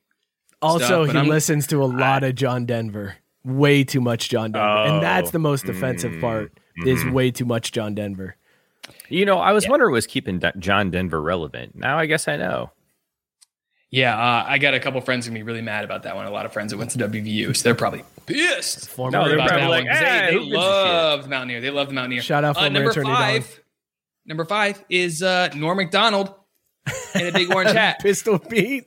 Also, 0.62 1.06
stuff, 1.06 1.12
he 1.14 1.18
I'm- 1.18 1.30
listens 1.30 1.68
to 1.68 1.82
a 1.82 1.86
lot 1.86 2.26
of 2.26 2.36
John 2.36 2.66
Denver. 2.66 3.16
Way 3.46 3.86
too 3.86 4.02
much 4.02 4.28
John 4.28 4.52
Denver, 4.52 4.68
and 4.68 5.02
that's 5.02 5.32
the 5.32 5.40
most 5.40 5.70
offensive 5.70 6.12
Mm. 6.12 6.20
part. 6.22 6.52
Is 6.86 7.00
Mm-hmm. 7.00 7.12
way 7.14 7.32
too 7.32 7.46
much 7.46 7.72
John 7.72 7.96
Denver. 7.96 8.36
You 9.10 9.26
know, 9.26 9.38
I 9.40 9.52
was 9.54 9.68
wondering 9.68 9.92
was 9.94 10.08
keeping 10.08 10.42
John 10.60 10.92
Denver 10.92 11.22
relevant. 11.22 11.76
Now 11.76 11.98
I 11.98 12.06
guess 12.06 12.28
I 12.28 12.38
know. 12.38 12.72
Yeah, 13.92 14.16
uh, 14.16 14.46
I 14.48 14.60
got 14.60 14.76
a 14.76 14.80
couple 14.80 15.02
friends 15.02 15.26
gonna 15.28 15.40
be 15.40 15.44
really 15.44 15.62
mad 15.64 15.84
about 15.84 16.04
that 16.04 16.16
one. 16.16 16.28
A 16.28 16.32
lot 16.32 16.46
of 16.46 16.54
friends 16.54 16.72
that 16.72 16.78
went 16.78 16.92
to 16.92 17.00
WVU, 17.00 17.56
so 17.58 17.64
they're 17.64 17.74
probably 17.74 18.04
pissed. 18.28 18.88
Former 18.90 19.18
No, 19.18 19.26
they're 19.26 19.34
about 19.36 19.48
probably 19.50 19.68
like, 19.68 19.86
one, 19.86 19.88
'cause 19.88 19.98
"Hey, 20.00 20.28
they, 20.32 20.38
they 20.38 20.56
love 20.56 21.24
the 21.24 21.30
Mountaineer. 21.30 21.60
They 21.62 21.70
love 21.72 21.88
the 21.88 21.94
Mountaineer. 21.96 22.22
Shout 22.22 22.44
out 22.44 22.56
uh, 22.56 22.60
former 22.60 22.70
number 22.74 22.92
attorney 22.92 23.08
Don. 23.08 23.16
five. 23.18 23.60
Number 24.28 24.46
five 24.46 24.84
is 24.90 25.24
uh, 25.24 25.50
Norm 25.56 25.78
Macdonald 25.78 26.32
in 27.16 27.26
a 27.28 27.32
big 27.32 27.52
orange 27.52 27.72
hat. 27.76 27.98
Pistol 28.00 28.38
Pete. 28.38 28.86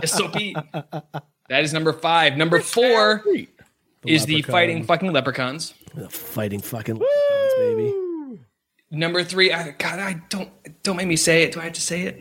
Pistol 0.00 0.30
Pete. 0.30 0.56
That 1.50 1.64
is 1.64 1.74
number 1.74 1.92
five. 1.92 2.38
Number 2.38 2.60
four 2.60 3.22
is 4.06 4.24
the 4.24 4.40
fighting 4.40 4.84
fucking 4.84 5.12
leprechauns. 5.12 5.74
The 5.94 6.08
fighting 6.08 6.60
fucking 6.60 6.94
leprechauns, 6.94 7.52
baby. 7.58 7.92
Number 8.90 9.22
three, 9.22 9.52
I, 9.52 9.70
God, 9.70 9.98
I 10.00 10.20
don't 10.28 10.50
don't 10.82 10.96
make 10.96 11.06
me 11.06 11.16
say 11.16 11.42
it. 11.44 11.52
Do 11.52 11.60
I 11.60 11.64
have 11.64 11.72
to 11.74 11.80
say 11.80 12.02
it? 12.02 12.20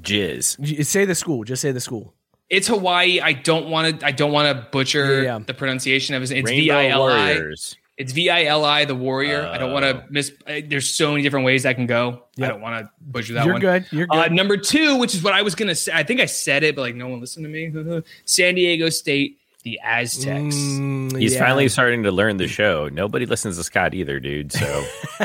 Jizz. 0.00 0.84
Say 0.86 1.04
the 1.04 1.14
school. 1.14 1.44
Just 1.44 1.62
say 1.62 1.72
the 1.72 1.80
school. 1.80 2.14
It's 2.48 2.68
Hawaii. 2.68 3.20
I 3.20 3.32
don't 3.32 3.68
want 3.68 4.00
to. 4.00 4.06
I 4.06 4.12
don't 4.12 4.32
want 4.32 4.56
to 4.56 4.68
butcher 4.70 5.22
Yeah, 5.22 5.36
yeah. 5.38 5.44
the 5.44 5.54
pronunciation 5.54 6.14
of 6.14 6.20
his. 6.22 6.30
It's 6.30 6.48
V 6.48 6.70
Rainbow 6.70 6.74
I 6.74 6.86
L 6.88 7.02
I. 7.08 7.34
Warriors. 7.34 7.76
It's 7.98 8.12
V 8.12 8.28
I 8.30 8.44
L 8.44 8.64
I, 8.64 8.84
the 8.84 8.94
warrior. 8.94 9.46
I 9.46 9.56
don't 9.58 9.72
want 9.72 9.84
to 9.84 10.04
miss. 10.10 10.30
uh, 10.46 10.60
There's 10.66 10.88
so 10.88 11.10
many 11.12 11.22
different 11.22 11.46
ways 11.46 11.62
that 11.64 11.76
can 11.76 11.86
go. 11.86 12.24
Yep. 12.36 12.46
I 12.46 12.52
don't 12.52 12.60
want 12.60 12.84
to 12.84 12.90
butcher 13.00 13.32
that 13.34 13.46
one. 13.46 13.60
You're 13.60 13.70
one. 13.70 13.80
good. 13.80 13.86
You're 13.92 14.06
Uh, 14.10 14.22
good. 14.24 14.32
number 14.32 14.56
two, 14.58 14.96
which 14.96 15.14
is 15.14 15.22
what 15.22 15.32
I 15.34 15.42
was 15.42 15.54
gonna 15.54 15.74
say. 15.74 15.92
I 15.94 16.02
think 16.02 16.20
I 16.20 16.26
said 16.26 16.62
it, 16.62 16.76
but 16.76 16.82
like 16.82 16.94
no 16.94 17.08
one 17.08 17.20
listened 17.20 17.44
to 17.44 17.50
me. 17.50 18.02
San 18.26 18.54
Diego 18.54 18.90
State, 18.90 19.38
the 19.66 19.80
Aztecs. 19.82 20.54
Mm, 20.54 21.18
He's 21.18 21.34
yeah. 21.34 21.40
finally 21.40 21.68
starting 21.68 22.04
to 22.04 22.12
learn 22.12 22.36
the 22.36 22.46
show. 22.46 22.88
Nobody 22.88 23.26
listens 23.26 23.56
to 23.56 23.64
Scott 23.64 23.94
either, 23.94 24.20
dude. 24.20 24.52
So 24.52 24.84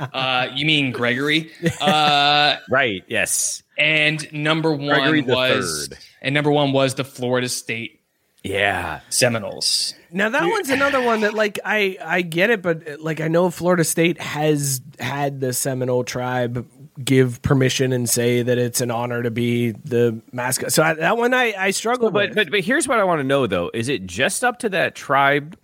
Uh, 0.00 0.48
you 0.54 0.64
mean 0.64 0.90
Gregory? 0.90 1.50
Uh, 1.80 2.56
right, 2.70 3.04
yes, 3.08 3.62
and 3.76 4.30
number 4.32 4.72
one 4.72 4.86
Gregory 4.86 5.20
was 5.20 5.88
Third. 5.88 5.98
and 6.22 6.34
number 6.34 6.50
one 6.50 6.72
was 6.72 6.94
the 6.94 7.04
Florida 7.04 7.48
State 7.48 8.00
yeah. 8.42 9.00
Seminoles. 9.10 9.94
Now 10.10 10.30
that 10.30 10.42
one's 10.42 10.70
another 10.70 11.02
one 11.02 11.20
that 11.20 11.34
like 11.34 11.58
I 11.64 11.98
I 12.02 12.22
get 12.22 12.48
it, 12.48 12.62
but 12.62 13.00
like 13.00 13.20
I 13.20 13.28
know 13.28 13.50
Florida 13.50 13.84
State 13.84 14.18
has 14.20 14.80
had 14.98 15.40
the 15.40 15.52
Seminole 15.52 16.04
tribe 16.04 16.66
give 17.04 17.40
permission 17.42 17.92
and 17.92 18.08
say 18.08 18.42
that 18.42 18.58
it's 18.58 18.80
an 18.80 18.90
honor 18.90 19.22
to 19.22 19.30
be 19.30 19.72
the 19.72 20.20
mascot. 20.32 20.72
So 20.72 20.82
I, 20.82 20.94
that 20.94 21.16
one 21.16 21.32
I 21.34 21.54
I 21.58 21.70
struggle 21.70 22.10
But 22.10 22.30
with. 22.30 22.36
but 22.36 22.50
but 22.50 22.60
here's 22.60 22.86
what 22.88 22.98
I 22.98 23.04
want 23.04 23.20
to 23.20 23.24
know 23.24 23.46
though: 23.46 23.70
is 23.72 23.88
it 23.88 24.06
just 24.06 24.44
up 24.44 24.58
to 24.60 24.68
that 24.70 24.94
tribe, 24.94 25.56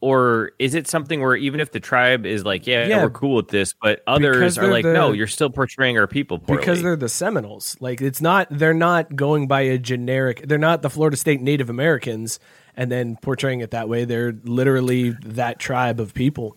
or 0.00 0.52
is 0.58 0.74
it 0.74 0.86
something 0.86 1.20
where 1.20 1.34
even 1.36 1.60
if 1.60 1.72
the 1.72 1.80
tribe 1.80 2.26
is 2.26 2.44
like, 2.44 2.66
yeah, 2.66 2.86
Yeah. 2.86 3.02
we're 3.02 3.10
cool 3.10 3.36
with 3.36 3.48
this, 3.48 3.74
but 3.80 4.02
others 4.06 4.58
are 4.58 4.66
like, 4.68 4.84
the- 4.84 4.92
no, 4.92 5.12
you're 5.12 5.26
still 5.26 5.50
portraying 5.50 5.98
our 5.98 6.06
people 6.06 6.38
poorly. 6.38 6.60
because 6.60 6.82
they're 6.82 6.96
the 6.96 7.08
Seminoles. 7.08 7.76
Like 7.80 8.00
it's 8.02 8.20
not 8.20 8.48
they're 8.50 8.74
not 8.74 9.16
going 9.16 9.48
by 9.48 9.62
a 9.62 9.78
generic. 9.78 10.46
They're 10.46 10.58
not 10.58 10.82
the 10.82 10.90
Florida 10.90 11.16
State 11.16 11.40
Native 11.40 11.70
Americans 11.70 12.38
and 12.76 12.90
then 12.90 13.16
portraying 13.22 13.60
it 13.60 13.70
that 13.70 13.88
way. 13.88 14.04
They're 14.04 14.34
literally 14.42 15.10
that 15.24 15.58
tribe 15.58 16.00
of 16.00 16.12
people. 16.12 16.56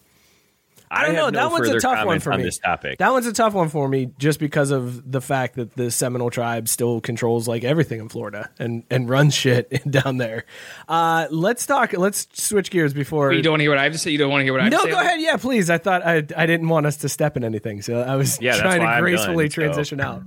I 0.90 1.06
don't 1.06 1.16
have 1.16 1.34
know. 1.34 1.42
no 1.42 1.50
that 1.50 1.52
one's 1.52 1.70
a 1.70 1.80
tough 1.80 2.06
one 2.06 2.20
for 2.20 2.32
on 2.32 2.40
me. 2.40 2.46
this 2.46 2.60
topic. 2.60 2.98
That 3.00 3.12
one's 3.12 3.26
a 3.26 3.34
tough 3.34 3.54
one 3.54 3.68
for 3.70 3.88
me, 3.90 4.10
just 4.18 4.40
because 4.40 4.72
of 4.72 5.12
the 5.12 5.20
fact 5.22 5.56
that 5.56 5.76
the 5.76 5.92
Seminole 5.92 6.30
tribe 6.30 6.68
still 6.70 7.02
controls 7.02 7.48
like 7.48 7.64
everything 7.66 8.00
in 8.00 8.08
Florida 8.10 8.50
and 8.58 8.84
and 8.90 9.10
runs 9.10 9.34
shit 9.34 9.70
down 9.92 10.18
there. 10.18 10.46
Uh, 10.88 11.28
let's 11.30 11.66
talk. 11.66 11.94
Let's 11.94 12.28
switch 12.34 12.72
gears 12.72 12.94
before. 12.94 13.34
You 13.34 13.42
don't 13.42 13.52
want 13.52 13.60
to 13.60 13.64
hear 13.66 13.72
what 13.72 13.80
I 13.80 13.84
have 13.84 13.92
to 13.94 14.00
say. 14.00 14.12
You 14.12 14.18
don't 14.18 14.30
want 14.32 14.42
to 14.42 14.46
hear 14.46 14.54
what 14.54 14.62
I 14.62 14.66
have 14.66 14.72
no, 14.72 14.78
to 14.80 14.84
say. 14.86 14.90
go 14.92 15.00
ahead. 15.00 15.20
Yeah, 15.20 15.38
please. 15.38 15.70
I 15.70 15.78
thought 15.78 16.06
I 16.06 16.18
I 16.36 16.46
didn't 16.46 16.70
want 16.70 16.86
us 16.86 16.98
to 16.98 17.10
step 17.10 17.36
in 17.38 17.44
anything, 17.44 17.82
so 17.82 18.00
I 18.02 18.16
was 18.16 18.42
Yeah, 18.42 18.56
trying 18.58 18.80
to 18.80 19.02
gracefully 19.02 19.46
done, 19.46 19.52
so. 19.52 19.56
transition 19.62 20.00
out. 20.02 20.24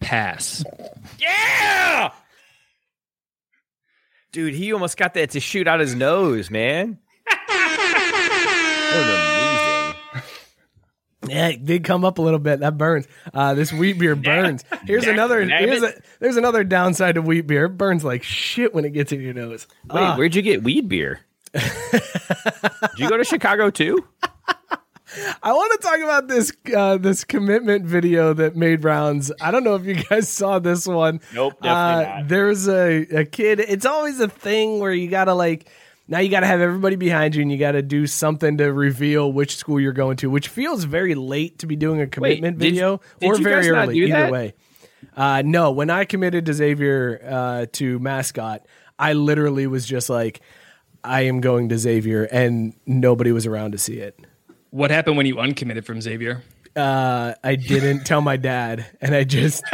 Pass. 0.00 0.62
yeah, 1.18 2.10
dude, 4.32 4.54
he 4.54 4.72
almost 4.72 4.96
got 4.96 5.14
that 5.14 5.30
to 5.30 5.40
shoot 5.40 5.66
out 5.66 5.80
his 5.80 5.94
nose, 5.94 6.50
man. 6.50 6.98
Yeah, 11.28 11.48
it 11.48 11.64
did 11.64 11.84
come 11.84 12.04
up 12.04 12.18
a 12.18 12.22
little 12.22 12.38
bit. 12.38 12.60
That 12.60 12.76
burns. 12.78 13.06
Uh, 13.34 13.54
this 13.54 13.72
wheat 13.72 13.98
beer 13.98 14.14
burns. 14.16 14.64
Here's 14.84 15.04
Damn 15.04 15.14
another. 15.14 15.44
Here's 15.44 15.82
a, 15.82 15.92
there's 16.20 16.36
another 16.36 16.64
downside 16.64 17.16
to 17.16 17.22
wheat 17.22 17.46
beer. 17.46 17.66
It 17.66 17.70
burns 17.76 18.04
like 18.04 18.22
shit 18.22 18.74
when 18.74 18.84
it 18.84 18.90
gets 18.90 19.12
in 19.12 19.20
your 19.20 19.34
nose. 19.34 19.66
Wait, 19.92 20.00
Ah. 20.00 20.16
where'd 20.16 20.34
you 20.34 20.42
get 20.42 20.62
weed 20.62 20.88
beer? 20.88 21.20
Did 21.52 22.02
you 22.98 23.08
go 23.08 23.16
to 23.16 23.24
Chicago 23.24 23.70
too? 23.70 24.04
I 25.42 25.52
want 25.52 25.80
to 25.80 25.86
talk 25.86 26.00
about 26.00 26.28
this 26.28 26.52
uh, 26.76 26.98
this 26.98 27.24
commitment 27.24 27.86
video 27.86 28.34
that 28.34 28.56
made 28.56 28.84
rounds. 28.84 29.32
I 29.40 29.50
don't 29.50 29.64
know 29.64 29.76
if 29.76 29.86
you 29.86 29.94
guys 29.94 30.28
saw 30.28 30.58
this 30.58 30.86
one. 30.86 31.20
Nope, 31.32 31.54
definitely 31.62 32.04
Uh, 32.04 32.16
not. 32.18 32.28
There's 32.28 32.68
a, 32.68 33.20
a 33.20 33.24
kid. 33.24 33.60
It's 33.60 33.86
always 33.86 34.20
a 34.20 34.28
thing 34.28 34.78
where 34.80 34.92
you 34.92 35.08
gotta 35.08 35.32
like. 35.34 35.70
Now 36.08 36.20
you 36.20 36.28
got 36.28 36.40
to 36.40 36.46
have 36.46 36.60
everybody 36.60 36.96
behind 36.96 37.34
you, 37.34 37.42
and 37.42 37.50
you 37.50 37.58
got 37.58 37.72
to 37.72 37.82
do 37.82 38.06
something 38.06 38.58
to 38.58 38.72
reveal 38.72 39.32
which 39.32 39.56
school 39.56 39.80
you're 39.80 39.92
going 39.92 40.16
to, 40.18 40.30
which 40.30 40.48
feels 40.48 40.84
very 40.84 41.14
late 41.14 41.58
to 41.60 41.66
be 41.66 41.74
doing 41.74 42.00
a 42.00 42.06
commitment 42.06 42.58
did- 42.58 42.64
video, 42.64 43.00
did 43.18 43.30
or 43.30 43.38
very 43.38 43.68
early. 43.70 43.98
Either 43.98 44.12
that? 44.12 44.32
way, 44.32 44.54
uh, 45.16 45.42
no. 45.44 45.72
When 45.72 45.90
I 45.90 46.04
committed 46.04 46.46
to 46.46 46.54
Xavier 46.54 47.20
uh, 47.28 47.66
to 47.72 47.98
mascot, 47.98 48.66
I 48.98 49.14
literally 49.14 49.66
was 49.66 49.84
just 49.84 50.08
like, 50.08 50.40
"I 51.02 51.22
am 51.22 51.40
going 51.40 51.70
to 51.70 51.78
Xavier," 51.78 52.24
and 52.24 52.74
nobody 52.86 53.32
was 53.32 53.46
around 53.46 53.72
to 53.72 53.78
see 53.78 53.98
it. 53.98 54.18
What 54.70 54.90
happened 54.92 55.16
when 55.16 55.26
you 55.26 55.38
uncommitted 55.40 55.86
from 55.86 56.00
Xavier? 56.00 56.42
uh, 56.76 57.34
I 57.42 57.56
didn't 57.56 58.04
tell 58.04 58.20
my 58.20 58.36
dad, 58.36 58.86
and 59.00 59.14
I 59.14 59.24
just 59.24 59.64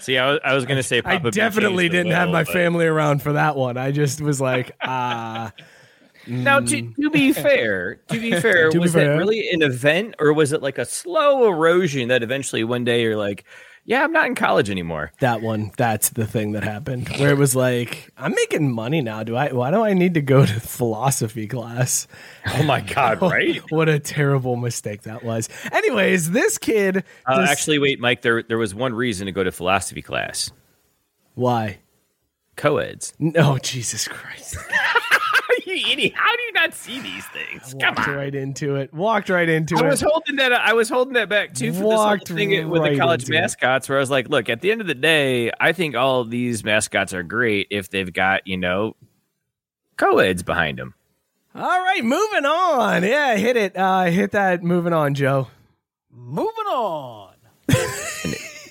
See, 0.00 0.18
I 0.18 0.30
was, 0.32 0.40
I 0.44 0.54
was 0.54 0.64
going 0.64 0.76
to 0.78 0.82
say 0.82 0.98
I 0.98 1.00
Papa 1.02 1.24
B 1.24 1.30
definitely 1.30 1.88
didn't 1.88 2.12
have 2.12 2.28
my 2.30 2.44
but- 2.44 2.52
family 2.52 2.86
around 2.86 3.22
for 3.22 3.32
that 3.34 3.56
one. 3.56 3.76
I 3.76 3.90
just 3.92 4.20
was 4.20 4.40
like, 4.40 4.74
ah, 4.82 5.52
Now, 6.26 6.60
to, 6.60 6.92
to 7.00 7.10
be 7.10 7.32
fair, 7.32 7.96
to 8.08 8.20
be 8.20 8.32
fair, 8.40 8.68
To 8.70 8.72
be 8.74 8.78
was 8.78 8.92
fair. 8.92 9.12
that 9.12 9.18
really 9.18 9.50
an 9.50 9.62
event, 9.62 10.14
or 10.18 10.32
was 10.32 10.52
it 10.52 10.62
like 10.62 10.78
a 10.78 10.84
slow 10.84 11.48
erosion 11.48 12.08
that 12.08 12.22
eventually 12.22 12.64
one 12.64 12.84
day 12.84 13.02
you're 13.02 13.16
like, 13.16 13.44
"Yeah, 13.90 14.04
I'm 14.04 14.12
not 14.12 14.26
in 14.26 14.36
college 14.36 14.70
anymore." 14.70 15.10
that 15.18 15.42
one. 15.42 15.72
That's 15.76 16.10
the 16.10 16.26
thing 16.26 16.52
that 16.52 16.62
happened 16.62 17.08
where 17.18 17.30
it 17.30 17.36
was 17.36 17.56
like, 17.56 18.10
I'm 18.16 18.32
making 18.34 18.70
money 18.70 19.00
now. 19.00 19.24
Do 19.24 19.34
I? 19.34 19.52
Why 19.52 19.72
do 19.72 19.82
I 19.82 19.92
need 19.94 20.14
to 20.14 20.22
go 20.22 20.46
to 20.46 20.60
philosophy 20.60 21.48
class? 21.48 22.06
Oh 22.54 22.62
my 22.62 22.80
god! 22.94 23.20
Right? 23.20 23.60
what 23.70 23.88
a 23.88 23.98
terrible 23.98 24.54
mistake 24.54 25.02
that 25.02 25.24
was. 25.24 25.48
Anyways, 25.72 26.30
this 26.30 26.56
kid. 26.56 27.02
Uh, 27.26 27.46
actually, 27.48 27.78
wait, 27.80 27.98
Mike. 27.98 28.22
There, 28.22 28.42
there 28.44 28.58
was 28.58 28.74
one 28.74 28.94
reason 28.94 29.26
to 29.26 29.32
go 29.32 29.42
to 29.42 29.50
philosophy 29.50 30.02
class. 30.02 30.50
why? 31.34 31.80
Co-eds. 32.56 33.14
No, 33.18 33.56
Jesus 33.58 34.06
Christ! 34.06 34.56
you 35.74 35.92
idiot! 35.92 36.12
How 36.16 36.34
do 36.36 36.42
you 36.42 36.52
not 36.52 36.74
see 36.74 37.00
these 37.00 37.24
things? 37.26 37.74
Come 37.80 37.94
Walked 37.94 38.08
on. 38.08 38.14
right 38.16 38.34
into 38.34 38.76
it. 38.76 38.92
Walked 38.92 39.28
right 39.28 39.48
into 39.48 39.76
I 39.76 39.86
it. 39.86 39.90
was 39.90 40.00
holding 40.00 40.36
that. 40.36 40.52
I 40.52 40.72
was 40.72 40.88
holding 40.88 41.14
that 41.14 41.28
back 41.28 41.54
too 41.54 41.72
for 41.72 41.84
Walked 41.84 42.26
this 42.28 42.28
whole 42.30 42.36
thing 42.36 42.68
with 42.68 42.82
the 42.82 42.98
college 42.98 43.22
into 43.24 43.34
it. 43.36 43.40
mascots, 43.40 43.88
where 43.88 43.98
I 43.98 44.00
was 44.00 44.10
like, 44.10 44.28
"Look, 44.28 44.48
at 44.48 44.60
the 44.60 44.70
end 44.72 44.80
of 44.80 44.86
the 44.86 44.94
day, 44.94 45.50
I 45.60 45.72
think 45.72 45.94
all 45.96 46.24
these 46.24 46.62
mascots 46.64 47.12
are 47.14 47.22
great 47.22 47.68
if 47.70 47.90
they've 47.90 48.12
got 48.12 48.46
you 48.46 48.56
know 48.56 48.96
co-eds 49.96 50.42
behind 50.42 50.78
them." 50.78 50.94
All 51.54 51.62
right, 51.80 52.04
moving 52.04 52.44
on. 52.46 53.02
Yeah, 53.02 53.36
hit 53.36 53.56
it. 53.56 53.76
Uh, 53.76 54.04
hit 54.04 54.30
that. 54.32 54.62
Moving 54.62 54.92
on, 54.92 55.14
Joe. 55.14 55.48
Moving 56.12 56.66
on. 56.66 57.34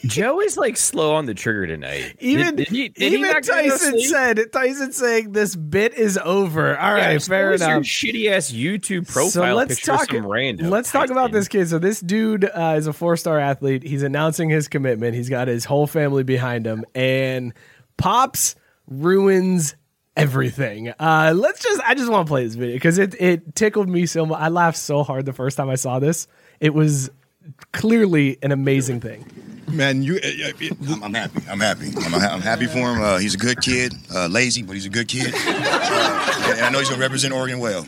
Joe 0.09 0.41
is 0.41 0.57
like 0.57 0.75
slow 0.75 1.15
on 1.15 1.25
the 1.25 1.33
trigger 1.33 1.67
tonight. 1.67 2.15
Even 2.19 2.55
Did- 2.55 2.55
did 2.57 2.67
he- 2.67 2.89
did 2.89 3.13
even 3.13 3.41
Tyson 3.41 3.99
said 4.01 4.51
Tyson 4.51 4.91
saying 4.91 5.31
this 5.31 5.55
bit 5.55 5.93
is 5.93 6.17
over. 6.23 6.77
All 6.77 6.97
Yeah, 6.97 7.07
right, 7.07 7.21
fair 7.21 7.53
enough. 7.53 7.83
Shitty 7.83 8.29
ass 8.31 8.51
YouTube 8.51 9.07
profile 9.07 9.31
so 9.31 9.55
let's 9.55 9.79
talk. 9.81 10.11
some 10.11 10.25
random. 10.25 10.69
Let's 10.69 10.91
talk 10.91 11.09
about 11.09 11.31
this 11.31 11.47
kid. 11.47 11.69
So 11.69 11.79
this 11.79 11.99
dude 11.99 12.45
uh, 12.45 12.75
is 12.77 12.87
a 12.87 12.93
four-star 12.93 13.39
athlete. 13.39 13.83
He's 13.83 14.03
announcing 14.03 14.49
his 14.49 14.67
commitment. 14.67 15.15
He's 15.15 15.29
got 15.29 15.47
his 15.47 15.65
whole 15.65 15.87
family 15.87 16.23
behind 16.23 16.65
him, 16.65 16.83
and 16.95 17.53
pops 17.97 18.55
ruins 18.87 19.75
everything. 20.17 20.89
Uh, 20.99 21.33
let's 21.35 21.61
just. 21.61 21.81
I 21.85 21.93
just 21.95 22.11
want 22.11 22.27
to 22.27 22.31
play 22.31 22.43
this 22.45 22.55
video 22.55 22.75
because 22.75 22.97
it 22.97 23.15
it 23.19 23.55
tickled 23.55 23.87
me 23.87 24.05
so 24.05 24.25
much. 24.25 24.39
I 24.41 24.47
laughed 24.49 24.77
so 24.77 25.03
hard 25.03 25.25
the 25.25 25.33
first 25.33 25.55
time 25.55 25.69
I 25.69 25.75
saw 25.75 25.99
this. 25.99 26.27
It 26.59 26.73
was 26.73 27.09
clearly 27.71 28.37
an 28.41 28.51
amazing 28.51 28.99
thing. 29.01 29.25
Man, 29.71 30.01
you, 30.03 30.15
uh, 30.15 30.27
uh, 30.47 30.93
I'm, 30.93 31.03
I'm 31.03 31.13
happy. 31.13 31.41
I'm 31.49 31.59
happy. 31.59 31.91
I'm, 31.97 32.13
I'm 32.15 32.41
happy 32.41 32.65
for 32.67 32.79
him. 32.79 33.01
Uh, 33.01 33.17
he's 33.17 33.35
a 33.35 33.37
good 33.37 33.61
kid. 33.61 33.93
Uh, 34.13 34.27
lazy, 34.27 34.63
but 34.63 34.73
he's 34.73 34.85
a 34.85 34.89
good 34.89 35.07
kid. 35.07 35.33
Uh, 35.33 36.53
and 36.57 36.61
I 36.65 36.69
know 36.71 36.79
he's 36.79 36.89
gonna 36.89 37.01
represent 37.01 37.33
Oregon 37.33 37.59
well. 37.59 37.85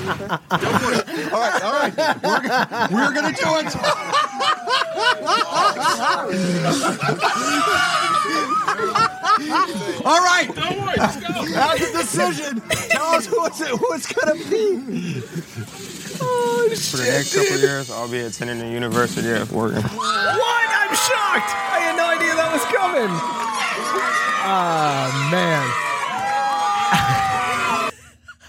all 0.00 1.40
right, 1.40 1.62
all 1.62 1.72
right. 1.72 1.92
We're, 2.22 2.40
gonna- 2.40 2.88
we're 2.92 3.12
gonna 3.14 3.32
do 3.32 3.58
it. 3.58 3.74
all 10.04 10.20
right. 10.20 10.48
Don't 10.54 10.78
worry. 10.78 10.98
Have 10.98 11.78
the 11.78 11.98
decision. 11.98 12.60
Tell 12.90 13.06
us 13.06 13.26
who 13.26 13.44
it's, 13.46 13.66
who 13.66 13.92
it's 13.92 14.12
gonna 14.12 14.34
be. 14.50 15.22
Oh, 16.22 16.68
For 16.74 16.96
the 16.98 17.04
next 17.04 17.34
couple 17.34 17.54
of 17.54 17.60
years, 17.62 17.90
I'll 17.90 18.08
be 18.08 18.20
attending 18.20 18.58
the 18.58 18.68
University 18.68 19.30
of 19.30 19.54
Oregon. 19.56 19.82
What? 19.82 20.70
I'm 20.70 20.94
shocked. 20.94 21.54
I 21.54 21.78
had 21.80 21.96
no 21.96 22.06
idea 22.08 22.34
that 22.34 22.52
was 22.52 22.64
coming. 22.64 23.08
Ah, 24.42 25.28
man. 25.30 25.64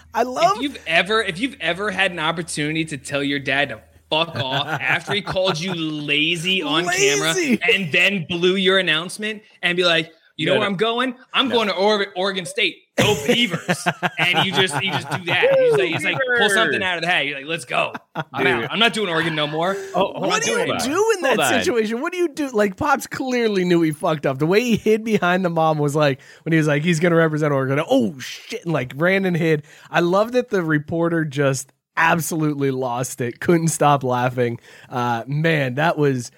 I 0.14 0.24
love. 0.24 0.58
If 0.58 0.64
you've 0.64 0.80
ever, 0.88 1.22
if 1.22 1.40
you've 1.40 1.58
ever 1.62 1.92
had 1.92 2.12
an 2.12 2.20
opportunity 2.20 2.84
to 2.86 2.98
tell 2.98 3.24
your 3.24 3.40
dad 3.40 3.70
to 3.70 3.82
fuck 4.10 4.36
off 4.36 4.68
after 4.68 5.14
he 5.14 5.22
called 5.22 5.58
you 5.60 5.74
lazy 5.74 6.62
on 6.62 6.86
camera 6.86 7.34
and 7.72 7.92
then 7.94 8.26
blew 8.28 8.56
your 8.56 8.78
announcement 8.78 9.42
and 9.62 9.78
be 9.78 9.86
like, 9.86 10.12
you 10.38 10.46
know 10.46 10.54
where 10.54 10.62
no. 10.62 10.68
I'm 10.68 10.76
going? 10.76 11.16
I'm 11.34 11.50
going 11.50 11.68
to 11.68 11.76
Oregon, 11.76 12.14
Oregon 12.16 12.46
State. 12.46 12.78
Go 12.98 13.16
Beavers! 13.28 13.88
and 14.20 14.46
you 14.46 14.52
just 14.52 14.76
you 14.84 14.92
just 14.92 15.10
do 15.10 15.24
that. 15.26 15.58
He's 15.60 15.74
like, 15.74 15.90
he's 15.90 16.04
like 16.04 16.18
pull 16.38 16.50
something 16.50 16.84
out 16.84 16.98
of 16.98 17.02
the 17.04 17.08
hat. 17.08 17.26
You're 17.26 17.38
like, 17.38 17.48
let's 17.48 17.66
go. 17.66 17.94
I'm 18.16 18.44
Dude. 18.44 18.48
out. 18.48 18.72
I'm 18.72 18.80
not 18.80 18.94
doing 18.94 19.10
Oregon 19.10 19.34
no 19.34 19.48
more. 19.48 19.76
Oh, 19.96 20.20
what 20.20 20.44
do 20.44 20.52
you 20.52 20.58
hold 20.58 20.80
do 20.80 21.14
in 21.16 21.22
that 21.22 21.38
Hold 21.38 21.40
on. 21.40 21.54
situation? 21.54 22.02
What 22.02 22.12
do 22.12 22.20
you 22.20 22.28
do? 22.30 22.50
Like 22.50 22.76
Pops 22.76 23.08
clearly 23.08 23.64
knew 23.64 23.82
he 23.82 23.92
fucked 23.92 24.26
up. 24.26 24.40
The 24.40 24.46
way 24.46 24.62
he 24.62 24.76
hid 24.76 25.04
behind 25.06 25.46
the 25.46 25.50
mom 25.50 25.78
was 25.78 25.96
like 25.96 26.20
when 26.44 26.52
he 26.52 26.58
was 26.58 26.68
like, 26.68 26.84
he's 26.84 27.00
gonna 27.00 27.16
represent 27.16 27.54
Oregon. 27.54 27.82
Oh 27.90 28.20
shit! 28.20 28.64
And 28.66 28.74
like 28.74 28.94
ran 28.96 29.26
and 29.26 29.38
hid. 29.38 29.64
I 29.90 30.02
love 30.02 30.34
that 30.34 30.50
the 30.50 30.62
reporter 30.62 31.24
just 31.24 31.72
absolutely 31.96 32.72
lost 32.72 33.22
it. 33.22 33.40
Couldn't 33.40 33.70
stop 33.70 34.04
laughing. 34.04 34.60
Uh, 34.90 35.24
man, 35.28 35.76
that 35.76 35.98
was. 35.98 36.32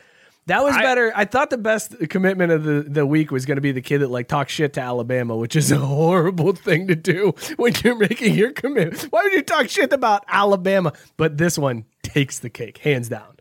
That 0.47 0.63
was 0.63 0.75
I- 0.75 0.81
better. 0.81 1.11
I 1.15 1.25
thought 1.25 1.49
the 1.49 1.57
best 1.57 1.95
commitment 2.09 2.51
of 2.51 2.63
the, 2.63 2.81
the 2.87 3.05
week 3.05 3.31
was 3.31 3.45
going 3.45 3.55
to 3.57 3.61
be 3.61 3.71
the 3.71 3.81
kid 3.81 3.99
that 3.99 4.09
like 4.09 4.27
talks 4.27 4.51
shit 4.51 4.73
to 4.73 4.81
Alabama, 4.81 5.35
which 5.35 5.55
is 5.55 5.71
a 5.71 5.77
horrible 5.77 6.53
thing 6.53 6.87
to 6.87 6.95
do 6.95 7.33
when 7.55 7.73
you're 7.83 7.95
making 7.95 8.35
your 8.35 8.51
commitment. 8.51 9.03
Why 9.11 9.23
would 9.23 9.33
you 9.33 9.41
talk 9.41 9.69
shit 9.69 9.93
about 9.93 10.23
Alabama? 10.27 10.93
But 11.17 11.37
this 11.37 11.57
one 11.57 11.85
takes 12.01 12.39
the 12.39 12.49
cake, 12.49 12.79
hands 12.79 13.09
down. 13.09 13.37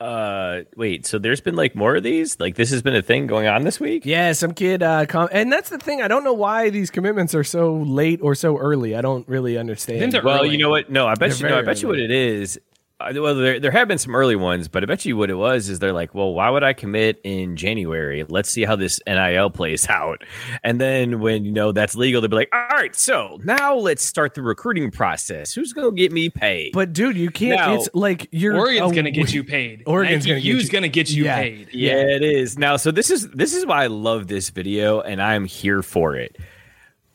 Uh, 0.00 0.62
wait. 0.76 1.06
So 1.06 1.18
there's 1.18 1.40
been 1.40 1.54
like 1.56 1.74
more 1.74 1.96
of 1.96 2.02
these. 2.02 2.38
Like 2.38 2.56
this 2.56 2.70
has 2.70 2.82
been 2.82 2.96
a 2.96 3.00
thing 3.02 3.26
going 3.26 3.46
on 3.46 3.62
this 3.62 3.80
week. 3.80 4.04
Yeah, 4.04 4.32
some 4.32 4.52
kid, 4.52 4.82
uh, 4.82 5.06
com- 5.06 5.28
and 5.32 5.52
that's 5.52 5.70
the 5.70 5.78
thing. 5.78 6.02
I 6.02 6.08
don't 6.08 6.24
know 6.24 6.34
why 6.34 6.68
these 6.70 6.90
commitments 6.90 7.34
are 7.34 7.44
so 7.44 7.74
late 7.74 8.20
or 8.20 8.34
so 8.34 8.58
early. 8.58 8.96
I 8.96 9.00
don't 9.00 9.26
really 9.28 9.56
understand. 9.56 10.12
Well, 10.22 10.40
early. 10.40 10.50
you 10.50 10.58
know 10.58 10.68
what? 10.68 10.90
No, 10.90 11.06
I 11.06 11.14
bet 11.14 11.30
They're 11.30 11.38
you. 11.38 11.42
No, 11.44 11.48
I 11.58 11.62
very 11.62 11.66
bet 11.66 11.82
you 11.82 11.88
what 11.88 11.98
it 11.98 12.10
is. 12.10 12.60
Uh, 13.00 13.12
Well, 13.16 13.34
there 13.34 13.58
there 13.58 13.72
have 13.72 13.88
been 13.88 13.98
some 13.98 14.14
early 14.14 14.36
ones, 14.36 14.68
but 14.68 14.84
I 14.84 14.86
bet 14.86 15.04
you 15.04 15.16
what 15.16 15.28
it 15.28 15.34
was 15.34 15.68
is 15.68 15.80
they're 15.80 15.92
like, 15.92 16.14
well, 16.14 16.32
why 16.32 16.48
would 16.48 16.62
I 16.62 16.72
commit 16.74 17.20
in 17.24 17.56
January? 17.56 18.24
Let's 18.28 18.48
see 18.48 18.64
how 18.64 18.76
this 18.76 19.00
NIL 19.06 19.50
plays 19.50 19.88
out, 19.90 20.22
and 20.62 20.80
then 20.80 21.18
when 21.18 21.44
you 21.44 21.50
know 21.50 21.72
that's 21.72 21.96
legal, 21.96 22.20
they'll 22.20 22.30
be 22.30 22.36
like, 22.36 22.50
all 22.52 22.60
right, 22.70 22.94
so 22.94 23.40
now 23.42 23.74
let's 23.74 24.04
start 24.04 24.34
the 24.34 24.42
recruiting 24.42 24.92
process. 24.92 25.52
Who's 25.52 25.72
gonna 25.72 25.90
get 25.90 26.12
me 26.12 26.30
paid? 26.30 26.70
But 26.72 26.92
dude, 26.92 27.16
you 27.16 27.30
can't. 27.30 27.56
Now, 27.58 27.74
it's 27.74 27.88
like 27.94 28.28
you're 28.30 28.56
Oregon's 28.56 28.92
a 28.92 28.94
gonna 28.94 29.10
get 29.10 29.34
you 29.34 29.42
paid. 29.42 29.82
Oregon's 29.86 30.24
gonna 30.24 30.38
get 30.40 30.44
U's 30.54 30.64
you- 30.64 30.70
gonna 30.70 30.88
get 30.88 31.10
you 31.10 31.24
Yeah. 31.24 31.36
paid. 31.40 31.68
Yeah, 31.72 31.94
it 31.96 32.22
is. 32.22 32.56
Now, 32.58 32.76
so 32.76 32.92
this 32.92 33.10
is 33.10 33.28
this 33.30 33.54
is 33.54 33.66
why 33.66 33.82
I 33.82 33.86
love 33.88 34.28
this 34.28 34.50
video 34.50 35.00
and 35.00 35.20
I'm 35.20 35.46
here 35.46 35.82
for 35.82 36.14
it. 36.16 36.36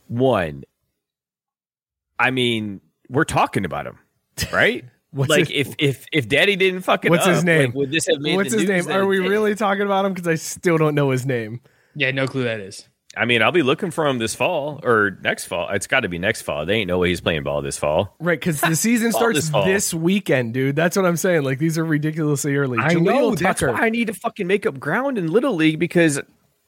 One, 0.09 0.63
I 2.19 2.31
mean, 2.31 2.81
we're 3.07 3.23
talking 3.23 3.63
about 3.63 3.87
him, 3.87 3.97
right? 4.51 4.83
What's 5.11 5.29
like 5.29 5.47
his- 5.47 5.69
if 5.69 5.75
if 5.79 6.05
if 6.11 6.27
Daddy 6.27 6.55
didn't 6.55 6.81
fucking 6.81 7.09
What's 7.09 7.25
his 7.25 7.43
name? 7.43 7.67
like, 7.67 7.73
would 7.75 7.91
this 7.91 8.07
have 8.07 8.19
made 8.21 8.35
What's 8.35 8.51
the 8.51 8.59
his 8.59 8.69
news 8.69 8.87
name? 8.87 8.95
Are 8.95 9.05
we 9.05 9.19
did? 9.21 9.29
really 9.29 9.55
talking 9.55 9.81
about 9.83 10.05
him? 10.05 10.13
Because 10.13 10.27
I 10.27 10.35
still 10.35 10.77
don't 10.77 10.93
know 10.95 11.09
his 11.09 11.25
name. 11.25 11.61
Yeah, 11.95 12.11
no 12.11 12.27
clue 12.27 12.43
that 12.43 12.59
is. 12.59 12.87
I 13.17 13.25
mean, 13.25 13.41
I'll 13.41 13.51
be 13.51 13.63
looking 13.63 13.89
for 13.89 14.05
him 14.07 14.19
this 14.19 14.35
fall 14.35 14.79
or 14.83 15.17
next 15.23 15.45
fall. 15.45 15.67
It's 15.71 15.87
got 15.87 16.01
to 16.01 16.09
be 16.09 16.19
next 16.19 16.43
fall. 16.43 16.67
They 16.67 16.75
ain't 16.75 16.87
no 16.87 16.99
way 16.99 17.09
he's 17.09 17.21
playing 17.21 17.41
ball 17.41 17.63
this 17.63 17.75
fall. 17.77 18.15
Right, 18.19 18.39
because 18.39 18.61
the 18.61 18.75
season 18.77 19.11
starts 19.11 19.49
this 19.49 19.65
this 19.65 19.93
weekend, 19.95 20.53
dude. 20.53 20.75
That's 20.75 20.95
what 20.95 21.07
I'm 21.07 21.17
saying. 21.17 21.41
Like 21.43 21.57
these 21.57 21.79
are 21.79 21.83
ridiculously 21.85 22.55
early. 22.55 22.77
I 22.77 22.93
Jaleel 22.93 23.03
know 23.03 23.35
that's 23.35 23.63
why 23.63 23.69
I 23.71 23.89
need 23.89 24.07
to 24.07 24.13
fucking 24.13 24.45
make 24.45 24.67
up 24.67 24.79
ground 24.79 25.17
in 25.17 25.31
little 25.31 25.55
league 25.55 25.79
because 25.79 26.21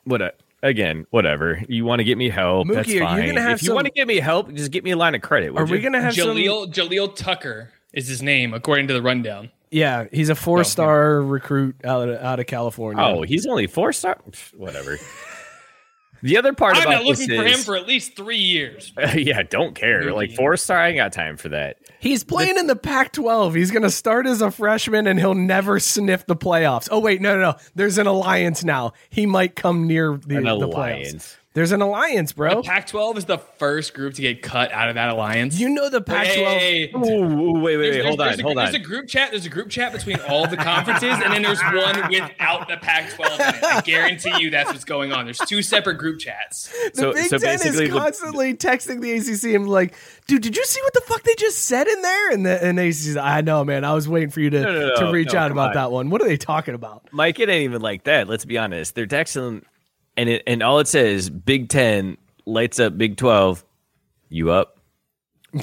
what 0.03 0.23
a, 0.23 0.33
again 0.63 1.05
whatever 1.11 1.61
you 1.69 1.85
want 1.85 1.99
to 1.99 2.03
get 2.03 2.17
me 2.17 2.27
help 2.29 2.67
Mookie, 2.67 2.73
that's 2.73 2.89
are 2.89 2.91
you 2.93 2.99
fine. 3.01 3.27
gonna 3.27 3.41
have 3.41 3.57
if 3.57 3.61
you 3.61 3.67
some- 3.67 3.75
want 3.75 3.85
to 3.85 3.93
get 3.93 4.07
me 4.07 4.17
help, 4.19 4.51
just 4.53 4.71
get 4.71 4.83
me 4.83 4.91
a 4.91 4.97
line 4.97 5.13
of 5.13 5.21
credit. 5.21 5.55
Are 5.55 5.63
we 5.65 5.77
you? 5.77 5.83
gonna 5.83 6.01
have 6.01 6.15
some? 6.15 6.35
Jaleel 6.35 6.73
Jaleel 6.73 7.15
Tucker 7.15 7.69
is 7.93 8.07
his 8.07 8.21
name 8.21 8.53
according 8.53 8.87
to 8.87 8.93
the 8.93 9.01
rundown. 9.01 9.51
Yeah, 9.69 10.07
he's 10.11 10.29
a 10.29 10.35
four 10.35 10.63
star 10.65 11.21
recruit 11.21 11.75
out 11.85 12.09
of, 12.09 12.21
out 12.21 12.39
of 12.39 12.45
California. 12.45 13.01
Oh, 13.01 13.21
he's 13.21 13.45
only 13.45 13.67
four 13.67 13.93
star. 13.93 14.19
Whatever. 14.55 14.97
The 16.23 16.37
other 16.37 16.53
part 16.53 16.75
I'm 16.75 16.83
about 16.83 16.91
not 16.91 17.03
looking 17.05 17.29
this 17.29 17.39
for 17.39 17.45
him 17.45 17.59
for 17.59 17.75
at 17.75 17.87
least 17.87 18.15
three 18.15 18.37
years. 18.37 18.93
yeah, 19.15 19.41
don't 19.41 19.73
care. 19.73 20.13
Like 20.13 20.33
four 20.33 20.55
star, 20.55 20.77
I 20.77 20.89
ain't 20.89 20.97
got 20.97 21.13
time 21.13 21.35
for 21.37 21.49
that. 21.49 21.77
He's 21.99 22.23
playing 22.23 22.57
in 22.57 22.67
the 22.67 22.75
Pac 22.75 23.13
12. 23.13 23.55
He's 23.55 23.71
going 23.71 23.83
to 23.83 23.89
start 23.89 24.27
as 24.27 24.41
a 24.41 24.51
freshman 24.51 25.07
and 25.07 25.19
he'll 25.19 25.33
never 25.33 25.79
sniff 25.79 26.25
the 26.27 26.35
playoffs. 26.35 26.89
Oh, 26.91 26.99
wait, 26.99 27.21
no, 27.21 27.35
no, 27.35 27.51
no. 27.51 27.57
There's 27.73 27.97
an 27.97 28.07
alliance 28.07 28.63
now. 28.63 28.93
He 29.09 29.25
might 29.25 29.55
come 29.55 29.87
near 29.87 30.17
the, 30.17 30.37
An 30.37 30.43
the 30.43 30.51
alliance. 30.53 31.13
playoffs. 31.13 31.37
There's 31.53 31.73
an 31.73 31.81
alliance, 31.81 32.31
bro. 32.31 32.61
The 32.61 32.61
Pac-12 32.63 33.17
is 33.17 33.25
the 33.25 33.37
first 33.37 33.93
group 33.93 34.13
to 34.13 34.21
get 34.21 34.41
cut 34.41 34.71
out 34.71 34.87
of 34.87 34.95
that 34.95 35.09
alliance. 35.09 35.59
You 35.59 35.67
know 35.67 35.89
the 35.89 35.99
Pac 35.99 36.27
12. 36.33 36.37
Hey, 36.37 36.91
Ooh, 36.95 36.97
ooh, 36.97 37.51
wait, 37.59 37.75
wait, 37.75 37.91
There's- 37.91 37.95
wait. 37.97 38.05
Hold 38.05 38.19
there's- 38.19 38.19
on, 38.21 38.37
there's 38.37 38.39
a, 38.39 38.43
hold 38.43 38.57
there's 38.57 38.73
a 38.73 38.79
group 38.79 39.07
chat. 39.09 39.31
There's 39.31 39.45
a 39.45 39.49
group 39.49 39.69
chat 39.69 39.91
between 39.91 40.17
all 40.29 40.47
the 40.47 40.55
conferences, 40.55 41.09
and 41.21 41.33
then 41.33 41.41
there's 41.41 41.61
one 41.61 42.09
without 42.09 42.69
the 42.69 42.77
Pac-12 42.77 43.33
in 43.49 43.55
it. 43.55 43.63
I 43.65 43.81
guarantee 43.81 44.31
you 44.41 44.49
that's 44.49 44.71
what's 44.71 44.85
going 44.85 45.11
on. 45.11 45.25
There's 45.25 45.39
two 45.39 45.61
separate 45.61 45.95
group 45.97 46.19
chats. 46.19 46.69
The 46.93 47.01
So- 47.01 47.13
Big 47.13 47.25
so 47.25 47.37
Ten 47.37 47.55
is 47.55 47.63
basically 47.63 47.87
the- 47.87 47.97
constantly 47.99 48.53
texting 48.53 49.01
the 49.01 49.11
ACC 49.11 49.53
and 49.53 49.67
like, 49.69 49.93
dude, 50.27 50.43
did 50.43 50.55
you 50.55 50.63
see 50.63 50.81
what 50.83 50.93
the 50.93 51.01
fuck 51.01 51.21
they 51.23 51.35
just 51.37 51.65
said 51.65 51.85
in 51.85 52.01
there? 52.01 52.31
And 52.31 52.45
the 52.45 52.63
and 52.63 52.79
ACC, 52.79 53.17
I 53.17 53.41
know, 53.41 53.65
man. 53.65 53.83
I 53.83 53.93
was 53.93 54.07
waiting 54.07 54.29
for 54.29 54.39
you 54.39 54.51
to, 54.51 54.61
No, 54.61 54.71
no, 54.71 54.95
to 55.07 55.11
reach 55.11 55.33
no, 55.33 55.39
out 55.39 55.51
about 55.51 55.69
on. 55.71 55.73
that 55.75 55.91
one. 55.91 56.09
What 56.11 56.21
are 56.21 56.27
they 56.29 56.37
talking 56.37 56.75
about? 56.75 57.09
Mike, 57.11 57.41
it 57.41 57.49
ain't 57.49 57.65
even 57.65 57.81
like 57.81 58.05
that. 58.05 58.29
Let's 58.29 58.45
be 58.45 58.57
honest. 58.57 58.95
They're 58.95 59.05
texting, 59.05 59.63
and 60.18 60.30
it 60.30 60.43
and 60.47 60.62
all 60.64 60.80
it 60.80 60.88
says 60.88 61.30
Big 61.30 61.70
Ten 61.70 62.18
lights 62.45 62.80
up 62.80 62.97
Big 62.97 63.18
Twelve. 63.18 63.64
You 64.30 64.51
up? 64.51 64.78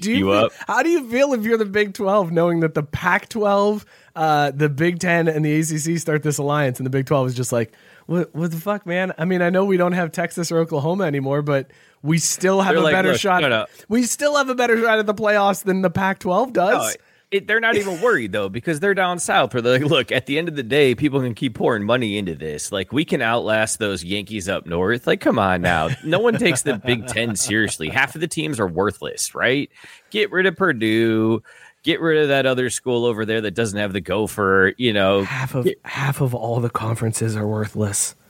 do 0.00 0.10
you, 0.10 0.16
You 0.18 0.30
up? 0.32 0.52
How 0.66 0.82
do 0.82 0.88
you 0.90 1.08
feel 1.08 1.32
if 1.34 1.44
you're 1.44 1.58
the 1.58 1.64
Big 1.64 1.94
12 1.94 2.32
knowing 2.32 2.60
that 2.60 2.74
the 2.74 2.82
Pac 2.82 3.28
12, 3.28 3.84
uh, 4.16 4.50
the 4.50 4.68
Big 4.68 4.98
10, 4.98 5.28
and 5.28 5.44
the 5.44 5.60
ACC 5.60 5.98
start 6.00 6.22
this 6.22 6.38
alliance 6.38 6.78
and 6.78 6.86
the 6.86 6.90
Big 6.90 7.06
12 7.06 7.28
is 7.28 7.34
just 7.34 7.52
like, 7.52 7.72
what, 8.06 8.34
what 8.34 8.50
the 8.50 8.56
fuck, 8.56 8.86
man? 8.86 9.12
I 9.18 9.24
mean, 9.24 9.42
I 9.42 9.50
know 9.50 9.64
we 9.64 9.76
don't 9.76 9.92
have 9.92 10.12
Texas 10.12 10.50
or 10.50 10.58
Oklahoma 10.58 11.04
anymore, 11.04 11.42
but 11.42 11.70
we 12.02 12.18
still 12.18 12.60
have 12.60 12.72
They're 12.72 12.80
a 12.80 12.84
like, 12.84 12.92
better 12.94 13.16
shot. 13.16 13.42
no, 13.42 13.48
no. 13.48 13.66
We 13.88 14.02
still 14.04 14.36
have 14.36 14.48
a 14.48 14.54
better 14.54 14.80
shot 14.80 14.98
at 14.98 15.06
the 15.06 15.14
playoffs 15.14 15.62
than 15.62 15.82
the 15.82 15.90
Pac 15.90 16.18
12 16.20 16.52
does. 16.52 16.96
No, 16.96 17.02
it, 17.30 17.46
they're 17.46 17.60
not 17.60 17.76
even 17.76 18.00
worried 18.00 18.32
though 18.32 18.48
because 18.48 18.80
they're 18.80 18.94
down 18.94 19.18
south. 19.18 19.52
Where 19.52 19.62
they're 19.62 19.80
like, 19.80 19.90
look, 19.90 20.12
at 20.12 20.26
the 20.26 20.38
end 20.38 20.48
of 20.48 20.56
the 20.56 20.62
day, 20.62 20.94
people 20.94 21.20
can 21.20 21.34
keep 21.34 21.54
pouring 21.54 21.84
money 21.84 22.16
into 22.16 22.34
this. 22.34 22.72
Like 22.72 22.92
we 22.92 23.04
can 23.04 23.20
outlast 23.20 23.78
those 23.78 24.02
Yankees 24.02 24.48
up 24.48 24.66
north. 24.66 25.06
Like, 25.06 25.20
come 25.20 25.38
on 25.38 25.60
now. 25.60 25.90
No 26.04 26.18
one 26.20 26.34
takes 26.34 26.62
the 26.62 26.74
Big 26.74 27.06
Ten 27.06 27.36
seriously. 27.36 27.88
Half 27.88 28.14
of 28.14 28.20
the 28.20 28.28
teams 28.28 28.58
are 28.58 28.66
worthless, 28.66 29.34
right? 29.34 29.70
Get 30.10 30.32
rid 30.32 30.46
of 30.46 30.56
Purdue. 30.56 31.42
Get 31.82 32.00
rid 32.00 32.22
of 32.22 32.28
that 32.28 32.46
other 32.46 32.70
school 32.70 33.04
over 33.04 33.24
there 33.24 33.42
that 33.42 33.54
doesn't 33.54 33.78
have 33.78 33.92
the 33.92 34.00
gopher. 34.00 34.74
You 34.78 34.92
know, 34.92 35.22
half 35.22 35.54
of 35.54 35.68
half 35.84 36.20
of 36.20 36.34
all 36.34 36.60
the 36.60 36.70
conferences 36.70 37.36
are 37.36 37.46
worthless. 37.46 38.14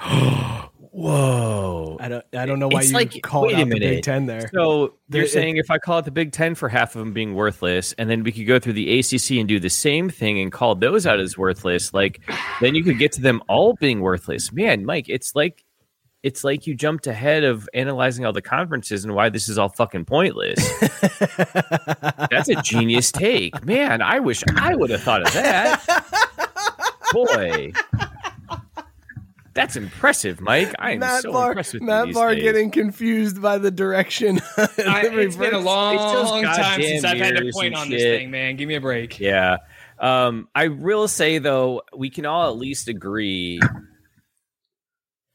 Whoa! 0.92 1.96
I 2.00 2.08
don't. 2.08 2.24
I 2.34 2.46
don't 2.46 2.58
know 2.58 2.68
why 2.68 2.80
It's 2.80 2.88
you 2.90 2.94
like- 2.94 3.22
called 3.22 3.46
wait 3.48 3.56
a 3.56 3.60
out 3.60 3.68
the 3.70 3.78
Big. 3.78 4.02
Ten 4.02 4.26
there. 4.26 4.48
So 4.52 4.94
The- 5.08 5.18
you're 5.18 5.24
it- 5.26 5.30
saying 5.30 5.56
if 5.56 5.70
I 5.70 5.78
call 5.78 5.98
it 5.98 6.04
the 6.04 6.10
Big 6.10 6.32
Ten 6.32 6.54
for 6.54 6.68
half 6.68 6.94
of 6.96 7.00
them 7.00 7.12
being 7.12 7.34
worthless, 7.34 7.92
and 7.98 8.08
then 8.10 8.22
we 8.22 8.32
could 8.32 8.46
go 8.46 8.58
through 8.58 8.72
the 8.74 8.98
ACC 8.98 9.38
and 9.38 9.48
do 9.48 9.60
the 9.60 9.70
same 9.70 10.08
thing 10.08 10.40
and 10.40 10.50
call 10.52 10.74
those 10.74 11.06
out 11.06 11.20
as 11.20 11.36
worthless, 11.38 11.92
like 11.94 12.20
then 12.60 12.74
you 12.74 12.82
could 12.82 12.98
get 12.98 13.12
to 13.12 13.20
them 13.20 13.42
all 13.48 13.74
being 13.74 14.00
worthless. 14.00 14.52
Man, 14.52 14.84
Mike, 14.84 15.08
it's 15.08 15.34
like 15.34 15.64
it's 16.24 16.42
like 16.42 16.66
you 16.66 16.74
jumped 16.74 17.06
ahead 17.06 17.44
of 17.44 17.68
analyzing 17.74 18.24
all 18.26 18.32
the 18.32 18.42
conferences 18.42 19.04
and 19.04 19.14
why 19.14 19.28
this 19.28 19.48
is 19.48 19.56
all 19.56 19.68
fucking 19.68 20.04
pointless. 20.04 20.58
That's 22.30 22.48
a 22.48 22.60
genius 22.62 23.12
take, 23.12 23.64
man. 23.64 24.02
I 24.02 24.18
wish 24.18 24.42
I 24.56 24.74
would 24.74 24.90
have 24.90 25.02
thought 25.02 25.22
of 25.22 25.32
that. 25.34 25.84
Boy. 27.12 27.72
That's 29.58 29.74
impressive, 29.74 30.40
Mike. 30.40 30.72
I 30.78 30.92
am 30.92 31.00
Matt 31.00 31.22
so 31.22 31.32
Barr, 31.32 31.48
impressed 31.50 31.72
with 31.72 31.82
you 31.82 31.88
Matt 31.88 32.06
these 32.06 32.14
Barr 32.14 32.34
days. 32.34 32.44
getting 32.44 32.70
confused 32.70 33.42
by 33.42 33.58
the 33.58 33.72
direction. 33.72 34.40
I, 34.56 35.10
it's 35.12 35.34
been 35.34 35.52
a 35.52 35.58
long 35.58 35.96
It's 35.96 36.12
those 36.12 36.42
time 36.44 36.80
since 36.80 37.04
I've 37.04 37.18
had 37.18 37.36
to 37.36 37.42
point 37.42 37.54
point 37.54 37.74
and 37.74 37.76
on 37.76 37.90
this 37.90 38.02
thing, 38.02 38.30
man. 38.30 38.54
Give 38.54 38.68
me 38.68 38.76
a 38.76 38.80
break. 38.80 39.18
Yeah. 39.18 39.56
Um, 39.98 40.48
I 40.54 40.68
will 40.68 41.08
say 41.08 41.38
though, 41.38 41.82
we 41.96 42.08
can 42.08 42.24
all 42.24 42.48
at 42.48 42.56
least 42.56 42.86
agree 42.86 43.58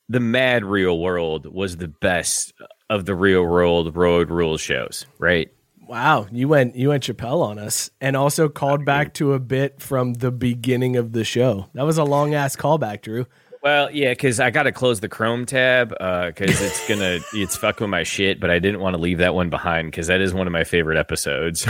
the 0.07 0.21
Mad 0.21 0.63
Real 0.63 0.97
World 0.97 1.45
was 1.45 1.76
the 1.76 1.89
best 1.89 2.53
of 2.89 3.05
the 3.05 3.15
Real 3.15 3.43
World 3.43 3.93
Road 3.93 4.30
Rules 4.30 4.61
shows, 4.61 5.05
right? 5.19 5.51
Wow, 5.86 6.28
you 6.32 6.47
went 6.47 6.78
you 6.78 6.89
went 6.89 7.03
Chappelle 7.03 7.41
on 7.43 7.59
us, 7.59 7.89
and 7.99 8.15
also 8.15 8.47
called 8.47 8.86
back 8.86 9.13
to 9.15 9.34
a 9.34 9.39
bit 9.39 9.82
from 9.82 10.13
the 10.13 10.32
beginning 10.32 10.95
of 10.95 11.11
the 11.11 11.26
show. 11.26 11.67
That 11.74 11.86
was 11.86 11.97
a 11.97 12.05
long 12.05 12.34
ass 12.34 12.55
callback, 12.55 13.01
Drew. 13.01 13.26
Well, 13.64 13.89
yeah, 13.91 14.09
because 14.11 14.41
I 14.41 14.51
got 14.51 14.64
to 14.64 14.74
close 14.74 14.99
the 14.99 15.07
Chrome 15.07 15.45
tab 15.45 15.95
uh, 16.01 16.28
because 16.28 16.61
it's 16.61 16.86
gonna 16.89 17.20
it's 17.34 17.55
fucking 17.55 17.86
with 17.86 17.89
my 17.89 18.03
shit. 18.03 18.41
But 18.41 18.49
I 18.49 18.59
didn't 18.59 18.82
want 18.82 18.95
to 18.95 19.01
leave 19.01 19.20
that 19.20 19.34
one 19.34 19.49
behind 19.49 19.89
because 19.89 20.07
that 20.07 20.20
is 20.20 20.34
one 20.34 20.47
of 20.47 20.53
my 20.53 20.66
favorite 20.66 20.97
episodes. 20.97 21.66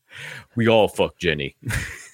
we 0.56 0.68
all 0.68 0.88
fuck 0.88 1.16
Jenny. 1.16 1.56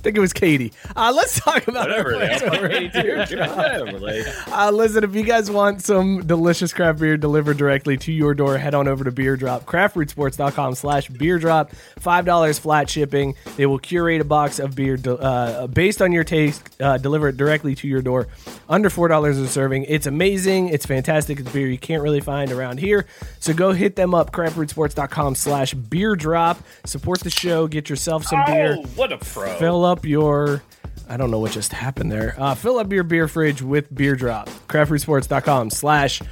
I 0.00 0.02
think 0.02 0.16
it 0.16 0.20
was 0.20 0.32
Katie. 0.32 0.72
Uh, 0.96 1.12
let's 1.14 1.38
talk 1.40 1.68
about 1.68 1.90
Whatever. 1.90 2.14
our 2.14 2.20
they 2.20 2.38
friends 2.38 2.42
all 2.42 2.48
fuck 2.48 2.58
over 2.58 2.68
Jenny 2.70 2.86
at 2.86 2.92
too. 2.94 3.02
Beer 3.02 3.26
Sure, 3.26 3.36
Drop. 3.44 3.56
whatever, 3.56 3.98
like. 3.98 4.48
Uh, 4.48 4.70
listen, 4.70 5.04
if 5.04 5.14
you 5.14 5.22
guys 5.24 5.50
want 5.50 5.82
some 5.82 6.26
delicious 6.26 6.72
craft 6.72 7.00
beer 7.00 7.18
delivered 7.18 7.58
directly 7.58 7.98
to 7.98 8.10
your 8.12 8.32
door, 8.32 8.56
head 8.56 8.74
on 8.74 8.88
over 8.88 9.04
to 9.04 9.10
Beer 9.10 9.36
Drop, 9.36 9.66
craftbrewsports.com 9.66 10.74
slash 10.74 11.08
beer 11.08 11.38
drop. 11.38 11.72
$5 12.00 12.60
flat 12.60 12.88
shipping. 12.88 13.34
They 13.58 13.66
will 13.66 13.78
curate 13.78 14.22
a 14.22 14.24
box 14.24 14.58
of 14.58 14.74
beer 14.74 14.98
uh, 15.06 15.66
based 15.66 16.00
on 16.00 16.12
your 16.12 16.24
taste, 16.24 16.66
uh, 16.80 16.96
deliver 16.96 17.28
it 17.28 17.36
directly 17.36 17.74
to 17.74 17.86
your 17.86 18.00
door. 18.00 18.28
Under 18.70 18.88
$4 18.88 19.28
a 19.28 19.46
serving. 19.48 19.84
It's 19.84 20.06
amazing. 20.06 20.68
It's 20.68 20.86
fantastic. 20.86 21.40
It's 21.40 21.52
beer 21.52 21.66
you 21.66 21.76
can't 21.78 22.02
really 22.02 22.20
find 22.20 22.52
around 22.52 22.78
here. 22.80 23.04
So 23.38 23.52
go 23.52 23.72
hit 23.72 23.96
them 23.96 24.14
up, 24.14 24.32
craftbrewsports.com 24.32 25.34
slash 25.34 25.74
beer 25.74 26.16
drop. 26.16 26.58
Support 26.86 27.20
the 27.20 27.30
show. 27.30 27.66
Get 27.66 27.90
yourself 27.90 28.24
some 28.24 28.42
beer. 28.46 28.76
Oh, 28.78 28.86
what 28.96 29.12
a 29.12 29.18
pro. 29.18 29.52
Fill 29.58 29.84
up 29.84 29.89
your. 30.04 30.62
I 31.08 31.16
don't 31.16 31.30
know 31.30 31.40
what 31.40 31.52
just 31.52 31.72
happened 31.72 32.12
there. 32.12 32.36
Uh, 32.38 32.54
fill 32.54 32.78
up 32.78 32.92
your 32.92 33.02
beer 33.02 33.26
fridge 33.26 33.62
with 33.62 33.92
Beer 33.92 34.14
Drop. 34.14 34.48
Craftbrewsports.com 34.68 35.70
slash 35.70 36.22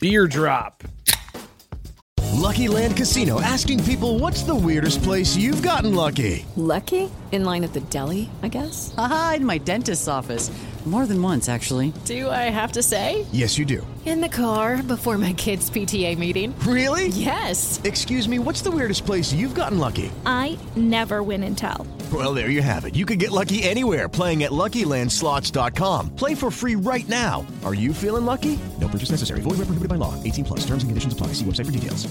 beer 0.00 0.26
drop. 0.28 0.84
Lucky 2.34 2.68
Land 2.68 2.96
Casino 2.96 3.40
asking 3.40 3.82
people 3.84 4.18
what's 4.20 4.42
the 4.42 4.54
weirdest 4.54 5.02
place 5.02 5.36
you've 5.36 5.62
gotten 5.62 5.94
lucky? 5.94 6.46
Lucky? 6.56 7.10
In 7.32 7.44
line 7.44 7.64
at 7.64 7.72
the 7.72 7.80
deli, 7.80 8.30
I 8.42 8.48
guess? 8.48 8.94
Haha, 8.96 9.34
in 9.34 9.44
my 9.44 9.58
dentist's 9.58 10.08
office. 10.08 10.50
More 10.86 11.04
than 11.04 11.20
once, 11.20 11.50
actually. 11.50 11.92
Do 12.06 12.30
I 12.30 12.48
have 12.48 12.72
to 12.72 12.82
say? 12.82 13.26
Yes, 13.30 13.58
you 13.58 13.66
do. 13.66 13.86
In 14.06 14.22
the 14.22 14.28
car 14.28 14.82
before 14.82 15.18
my 15.18 15.34
kids' 15.34 15.68
PTA 15.68 16.16
meeting. 16.16 16.58
Really? 16.60 17.08
Yes. 17.08 17.78
Excuse 17.84 18.26
me, 18.26 18.38
what's 18.38 18.62
the 18.62 18.70
weirdest 18.70 19.04
place 19.04 19.30
you've 19.30 19.54
gotten 19.54 19.78
lucky? 19.78 20.10
I 20.24 20.56
never 20.76 21.22
win 21.22 21.42
and 21.42 21.58
tell. 21.58 21.86
Well, 22.10 22.32
there 22.32 22.48
you 22.48 22.62
have 22.62 22.86
it. 22.86 22.94
You 22.94 23.04
can 23.04 23.18
get 23.18 23.32
lucky 23.32 23.62
anywhere 23.64 24.08
playing 24.08 24.44
at 24.44 24.50
LuckyLandSlots.com. 24.50 26.16
Play 26.16 26.34
for 26.34 26.50
free 26.50 26.74
right 26.74 27.06
now. 27.08 27.46
Are 27.64 27.74
you 27.74 27.92
feeling 27.92 28.24
lucky? 28.24 28.58
No 28.80 28.88
purchase 28.88 29.10
necessary. 29.10 29.40
Void 29.40 29.58
where 29.58 29.68
prohibited 29.68 29.90
by 29.90 29.96
law. 29.96 30.14
18 30.22 30.44
plus. 30.46 30.60
Terms 30.60 30.84
and 30.84 30.88
conditions 30.88 31.12
apply. 31.12 31.34
See 31.34 31.44
website 31.44 31.66
for 31.66 31.72
details. 31.72 32.08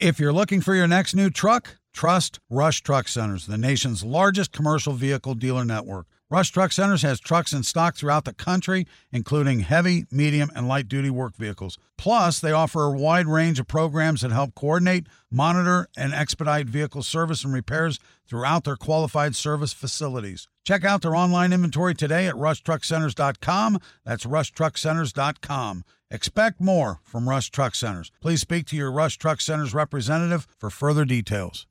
If 0.00 0.18
you're 0.18 0.32
looking 0.32 0.62
for 0.62 0.74
your 0.74 0.88
next 0.88 1.14
new 1.14 1.28
truck, 1.28 1.76
trust 1.92 2.38
Rush 2.48 2.80
Truck 2.80 3.06
Centers, 3.06 3.44
the 3.44 3.58
nation's 3.58 4.02
largest 4.02 4.50
commercial 4.50 4.94
vehicle 4.94 5.34
dealer 5.34 5.62
network. 5.62 6.06
Rush 6.30 6.50
Truck 6.50 6.70
Centers 6.70 7.02
has 7.02 7.18
trucks 7.18 7.52
in 7.52 7.64
stock 7.64 7.96
throughout 7.96 8.24
the 8.24 8.32
country, 8.32 8.86
including 9.10 9.60
heavy, 9.60 10.06
medium, 10.12 10.48
and 10.54 10.68
light 10.68 10.86
duty 10.86 11.10
work 11.10 11.34
vehicles. 11.36 11.76
Plus, 11.98 12.38
they 12.38 12.52
offer 12.52 12.84
a 12.84 12.92
wide 12.92 13.26
range 13.26 13.58
of 13.58 13.66
programs 13.66 14.20
that 14.20 14.30
help 14.30 14.54
coordinate, 14.54 15.08
monitor, 15.28 15.88
and 15.96 16.14
expedite 16.14 16.66
vehicle 16.66 17.02
service 17.02 17.42
and 17.42 17.52
repairs 17.52 17.98
throughout 18.28 18.62
their 18.62 18.76
qualified 18.76 19.34
service 19.34 19.72
facilities. 19.72 20.46
Check 20.62 20.84
out 20.84 21.02
their 21.02 21.16
online 21.16 21.52
inventory 21.52 21.96
today 21.96 22.28
at 22.28 22.36
rushtruckcenters.com. 22.36 23.80
That's 24.04 24.24
rushtruckcenters.com. 24.24 25.84
Expect 26.12 26.60
more 26.60 27.00
from 27.02 27.28
Rush 27.28 27.50
Truck 27.50 27.74
Centers. 27.74 28.12
Please 28.20 28.40
speak 28.40 28.66
to 28.66 28.76
your 28.76 28.92
Rush 28.92 29.18
Truck 29.18 29.40
Centers 29.40 29.74
representative 29.74 30.46
for 30.58 30.70
further 30.70 31.04
details. 31.04 31.66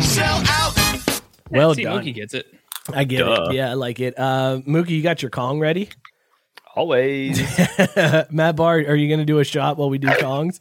Sell 0.00 0.42
out! 0.48 1.22
Well 1.50 1.74
See, 1.74 1.84
done. 1.84 2.02
Mookie 2.02 2.14
gets 2.14 2.34
it. 2.34 2.46
I 2.92 3.04
get 3.04 3.18
Duh. 3.20 3.46
it. 3.50 3.54
Yeah, 3.54 3.70
I 3.70 3.74
like 3.74 4.00
it. 4.00 4.14
Uh, 4.18 4.60
Mookie, 4.66 4.90
you 4.90 5.02
got 5.02 5.22
your 5.22 5.30
Kong 5.30 5.58
ready? 5.60 5.88
Always. 6.74 7.40
Matt 8.30 8.56
Barr, 8.56 8.76
are 8.78 8.94
you 8.96 9.08
going 9.08 9.20
to 9.20 9.24
do 9.26 9.38
a 9.38 9.44
shot 9.44 9.76
while 9.78 9.88
we 9.90 9.98
do 9.98 10.08
Kongs? 10.08 10.60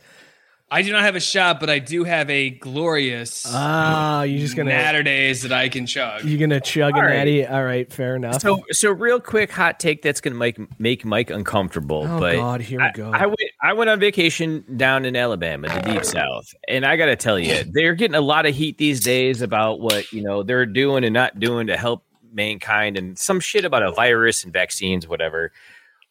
I 0.72 0.82
do 0.82 0.92
not 0.92 1.04
have 1.04 1.16
a 1.16 1.20
shot, 1.20 1.60
but 1.60 1.70
I 1.70 1.78
do 1.78 2.04
have 2.06 2.28
a 2.30 2.50
glorious 2.50 3.46
Ah, 3.48 4.24
you 4.24 4.40
just 4.40 4.56
gonna 4.58 4.72
Natty 4.72 5.04
Daddys 5.04 5.44
that 5.44 5.52
I 5.54 5.70
can 5.70 5.86
chug. 5.86 6.26
you 6.26 6.40
gonna 6.40 6.60
chug 6.60 6.94
a 6.94 6.96
All 6.98 7.04
right. 7.04 7.18
natty? 7.18 7.46
All 7.46 7.64
right, 7.64 7.90
fair 7.94 8.16
enough. 8.16 8.42
So, 8.42 8.64
so 8.72 8.90
real 8.92 9.20
quick 9.20 9.52
hot 9.52 9.80
take 9.80 10.02
that's 10.02 10.22
gonna 10.22 10.36
make 10.36 10.58
make 10.80 11.06
Mike 11.06 11.30
uncomfortable. 11.30 12.08
Oh, 12.10 12.20
but 12.20 12.36
God, 12.38 12.62
here 12.62 12.80
we 12.80 12.86
I- 12.86 12.92
go. 12.94 13.12
I, 13.12 13.28
went 13.28 13.40
I 13.62 13.74
went 13.74 13.92
on 13.92 14.00
vacation 14.00 14.66
down 14.76 15.06
in 15.06 15.16
Alabama, 15.16 15.68
the 15.68 15.82
deep 15.82 16.04
south, 16.04 16.52
and 16.68 16.84
I 16.84 16.98
got 16.98 17.06
to 17.06 17.16
tell 17.16 17.38
you, 17.38 17.64
they're 17.72 17.94
getting 17.94 18.16
a 18.16 18.22
lot 18.22 18.48
of 18.48 18.56
heat 18.56 18.80
these 18.80 19.02
days 19.02 19.44
about 19.44 19.80
what 19.80 20.12
you 20.12 20.24
know 20.24 20.42
they're 20.42 20.66
doing 20.66 21.04
and 21.04 21.14
not 21.14 21.40
doing 21.40 21.68
to 21.68 21.78
help 21.78 22.05
mankind, 22.36 22.98
and 22.98 23.18
some 23.18 23.40
shit 23.40 23.66
about 23.66 23.84
a 23.84 23.92
virus 23.92 24.44
and 24.44 24.54
vaccines, 24.54 25.08
whatever. 25.08 25.52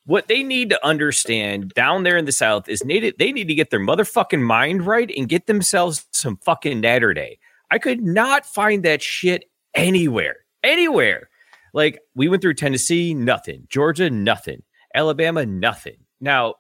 What 0.07 0.29
they 0.29 0.43
need 0.43 0.71
to 0.71 0.87
understand 0.87 1.73
down 1.75 2.03
there 2.03 2.17
in 2.17 2.25
the 2.25 2.33
South 2.33 2.69
is 2.69 2.85
needed. 2.85 3.15
They 3.19 3.33
need 3.33 3.49
to 3.49 3.55
get 3.55 3.71
their 3.71 3.81
motherfucking 3.81 4.43
mind 4.43 4.87
right 4.87 5.11
and 5.17 5.29
get 5.29 5.47
themselves 5.47 6.07
some 6.11 6.37
fucking 6.39 6.81
Natty 6.81 7.15
Daddy. 7.15 7.39
I 7.71 7.79
could 7.79 8.03
not 8.03 8.45
find 8.45 8.83
that 8.85 9.03
shit 9.03 9.45
anywhere, 9.75 10.37
anywhere. 10.63 11.31
Like 11.73 12.01
we 12.15 12.29
went 12.29 12.43
through 12.43 12.55
Tennessee, 12.55 13.15
nothing. 13.15 13.67
Georgia, 13.69 14.11
nothing. 14.11 14.63
Alabama, 14.95 15.45
nothing. 15.47 15.97
Now, 16.21 16.55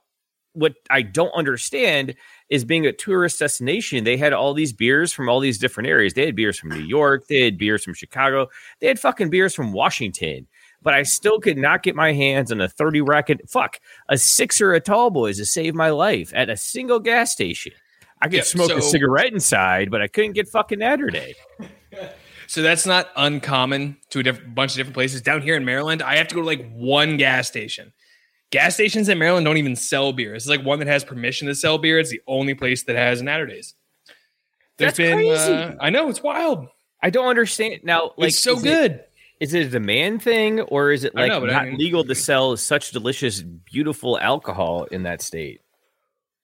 what 0.55 0.75
I 0.91 1.03
don't 1.03 1.33
understand 1.33 2.15
is 2.55 2.65
being 2.65 2.87
a 2.87 2.93
tourist 2.93 3.39
destination, 3.41 4.05
they 4.05 4.17
had 4.17 4.33
all 4.33 4.55
these 4.55 4.73
beers 4.73 5.13
from 5.13 5.29
all 5.29 5.41
these 5.41 5.59
different 5.59 5.89
areas. 5.89 6.15
They 6.15 6.27
had 6.27 6.37
beers 6.37 6.59
from 6.59 6.71
New 6.71 6.85
York, 6.85 7.27
they 7.27 7.41
had 7.43 7.59
beers 7.59 7.83
from 7.83 7.95
Chicago, 7.95 8.49
they 8.81 8.87
had 8.87 9.01
fucking 9.01 9.31
beers 9.31 9.55
from 9.55 9.73
Washington. 9.73 10.47
But 10.81 10.95
I 10.95 11.03
still 11.03 11.41
could 11.41 11.57
not 11.59 11.83
get 11.83 11.97
my 11.97 12.13
hands 12.13 12.53
on 12.53 12.61
a 12.61 12.69
30 12.69 13.01
racket, 13.01 13.49
fuck, 13.51 13.81
a 14.09 14.19
six 14.19 14.61
or 14.61 14.73
a 14.75 14.81
tall 14.81 15.11
boys 15.11 15.39
to 15.39 15.47
save 15.47 15.75
my 15.75 15.91
life 15.91 16.31
at 16.35 16.51
a 16.51 16.57
single 16.57 17.01
gas 17.01 17.33
station. 17.33 17.73
I 18.23 18.27
could 18.27 18.35
Yeah, 18.35 18.43
smoke 18.43 18.71
a 18.71 18.83
cigarette 18.83 19.33
inside, 19.33 19.91
but 19.91 20.01
I 20.01 20.09
couldn't 20.09 20.33
get 20.33 20.49
fucking 20.49 20.79
Natter 20.79 21.11
So 22.47 22.63
that's 22.63 22.87
not 22.87 23.09
uncommon 23.17 23.97
to 24.11 24.21
a 24.21 24.23
diff- 24.23 24.43
bunch 24.55 24.73
of 24.73 24.77
different 24.77 24.95
places. 24.95 25.23
Down 25.23 25.43
here 25.43 25.57
in 25.57 25.65
Maryland, 25.65 26.03
I 26.03 26.17
have 26.17 26.29
to 26.29 26.35
go 26.35 26.43
to 26.43 26.47
like 26.47 26.71
one 26.73 27.17
gas 27.17 27.49
station. 27.49 27.93
Gas 28.55 28.75
stations 28.75 29.09
in 29.09 29.19
Maryland 29.19 29.45
don't 29.45 29.57
even 29.57 29.75
sell 29.75 30.13
beer. 30.13 30.33
It's 30.33 30.47
like 30.47 30.65
one 30.65 30.79
that 30.79 30.87
has 30.87 31.03
permission 31.03 31.49
to 31.49 31.57
sell 31.57 31.77
beer. 31.77 31.99
It's 31.99 32.11
the 32.11 32.21
only 32.29 32.55
place 32.55 32.85
that 32.85 32.95
has 32.95 33.21
Natty 33.21 33.47
Daddys. 33.47 33.75
There's 34.77 34.93
That's 34.93 34.97
been, 34.97 35.17
crazy. 35.17 35.53
uh, 35.53 35.75
I 35.81 35.91
know 35.91 36.09
it's 36.09 36.23
wild. 36.23 36.69
I 37.03 37.11
don't 37.11 37.27
understand 37.27 37.81
now. 37.83 38.13
Like, 38.17 38.29
it's 38.29 38.39
so 38.39 38.55
is 38.55 38.63
good. 38.63 39.03
Is 39.41 39.55
it 39.55 39.67
a 39.67 39.69
demand 39.71 40.23
thing, 40.23 40.61
or 40.61 40.93
is 40.93 41.03
it 41.03 41.17
like 41.17 41.31
know, 41.31 41.41
but 41.41 41.51
I 41.51 41.53
not 41.53 41.65
mean- 41.67 41.79
legal 41.79 42.05
to 42.05 42.15
sell 42.15 42.57
such 42.57 42.93
delicious, 42.93 43.43
beautiful 43.43 44.21
alcohol 44.21 44.85
in 44.85 45.03
that 45.03 45.21
state? 45.21 45.61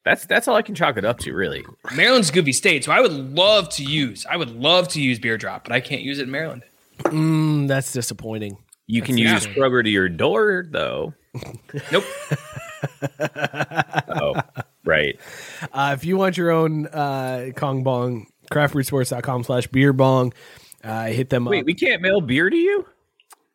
That's 0.04 0.26
that's 0.26 0.48
all 0.48 0.56
I 0.56 0.62
can 0.62 0.74
chalk 0.74 0.96
it 0.96 1.04
up 1.04 1.20
to, 1.20 1.32
really. 1.32 1.64
Maryland's 1.94 2.30
a 2.30 2.32
goofy 2.32 2.52
state, 2.52 2.82
so 2.82 2.90
I 2.90 3.00
would 3.00 3.12
love 3.12 3.68
to 3.74 3.84
use. 3.84 4.26
I 4.28 4.36
would 4.36 4.50
love 4.50 4.88
to 4.88 5.00
use 5.00 5.20
Beer 5.20 5.38
Drop, 5.38 5.62
but 5.62 5.72
I 5.72 5.78
can't 5.78 6.02
use 6.02 6.18
it 6.18 6.24
in 6.24 6.32
Maryland. 6.32 6.64
Mm, 7.04 7.68
that's 7.68 7.92
disappointing. 7.92 8.58
You 8.92 9.02
can 9.02 9.16
use 9.16 9.44
the- 9.46 9.50
Kroger 9.54 9.84
to 9.84 9.90
your 9.90 10.08
door, 10.08 10.66
though. 10.70 11.14
Nope. 11.92 12.04
Oh, 14.08 14.40
right. 14.84 15.18
Uh, 15.72 15.94
if 15.96 16.04
you 16.04 16.16
want 16.16 16.36
your 16.36 16.50
own 16.50 16.86
uh, 16.86 17.50
Kong 17.56 17.82
Bong, 17.84 18.26
craftbrewsports.com 18.50 19.44
slash 19.44 19.66
beer 19.68 19.92
bong. 19.92 20.32
Uh, 20.82 21.06
hit 21.06 21.30
them 21.30 21.46
up. 21.46 21.50
Wait, 21.50 21.60
up. 21.60 21.66
we 21.66 21.74
can't 21.74 22.00
mail 22.02 22.20
beer 22.20 22.48
to 22.50 22.56
you? 22.56 22.86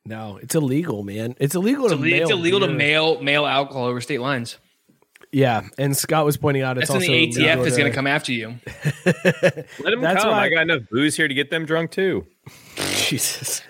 No, 0.05 0.37
it's 0.41 0.53
illegal, 0.55 1.03
man. 1.03 1.35
It's 1.39 1.55
illegal 1.55 1.85
It's, 1.85 1.93
to 1.95 1.99
ille- 1.99 2.11
mail. 2.11 2.21
it's 2.21 2.31
illegal 2.31 2.59
to 2.61 2.67
mail 2.67 3.21
mail 3.21 3.45
alcohol 3.45 3.85
over 3.85 3.99
state 3.99 4.21
lines. 4.21 4.57
Yeah, 5.31 5.63
and 5.77 5.97
Scott 5.97 6.23
was 6.23 6.37
pointing 6.37 6.61
out 6.63 6.77
it's 6.77 6.87
That's 6.87 7.05
when 7.07 7.25
also 7.25 7.39
the 7.39 7.45
ATF 7.47 7.65
is 7.65 7.75
going 7.75 7.85
to- 7.85 7.89
to 7.89 7.95
come 7.95 8.07
after 8.07 8.31
you. 8.31 8.55
Let 9.05 9.93
him 9.93 10.01
That's 10.01 10.21
come. 10.23 10.31
why- 10.31 10.45
I 10.45 10.49
got 10.49 10.61
enough 10.61 10.83
booze 10.91 11.15
here 11.17 11.27
to 11.27 11.33
get 11.33 11.49
them 11.49 11.65
drunk 11.65 11.91
too. 11.91 12.25
Jesus. 12.77 13.61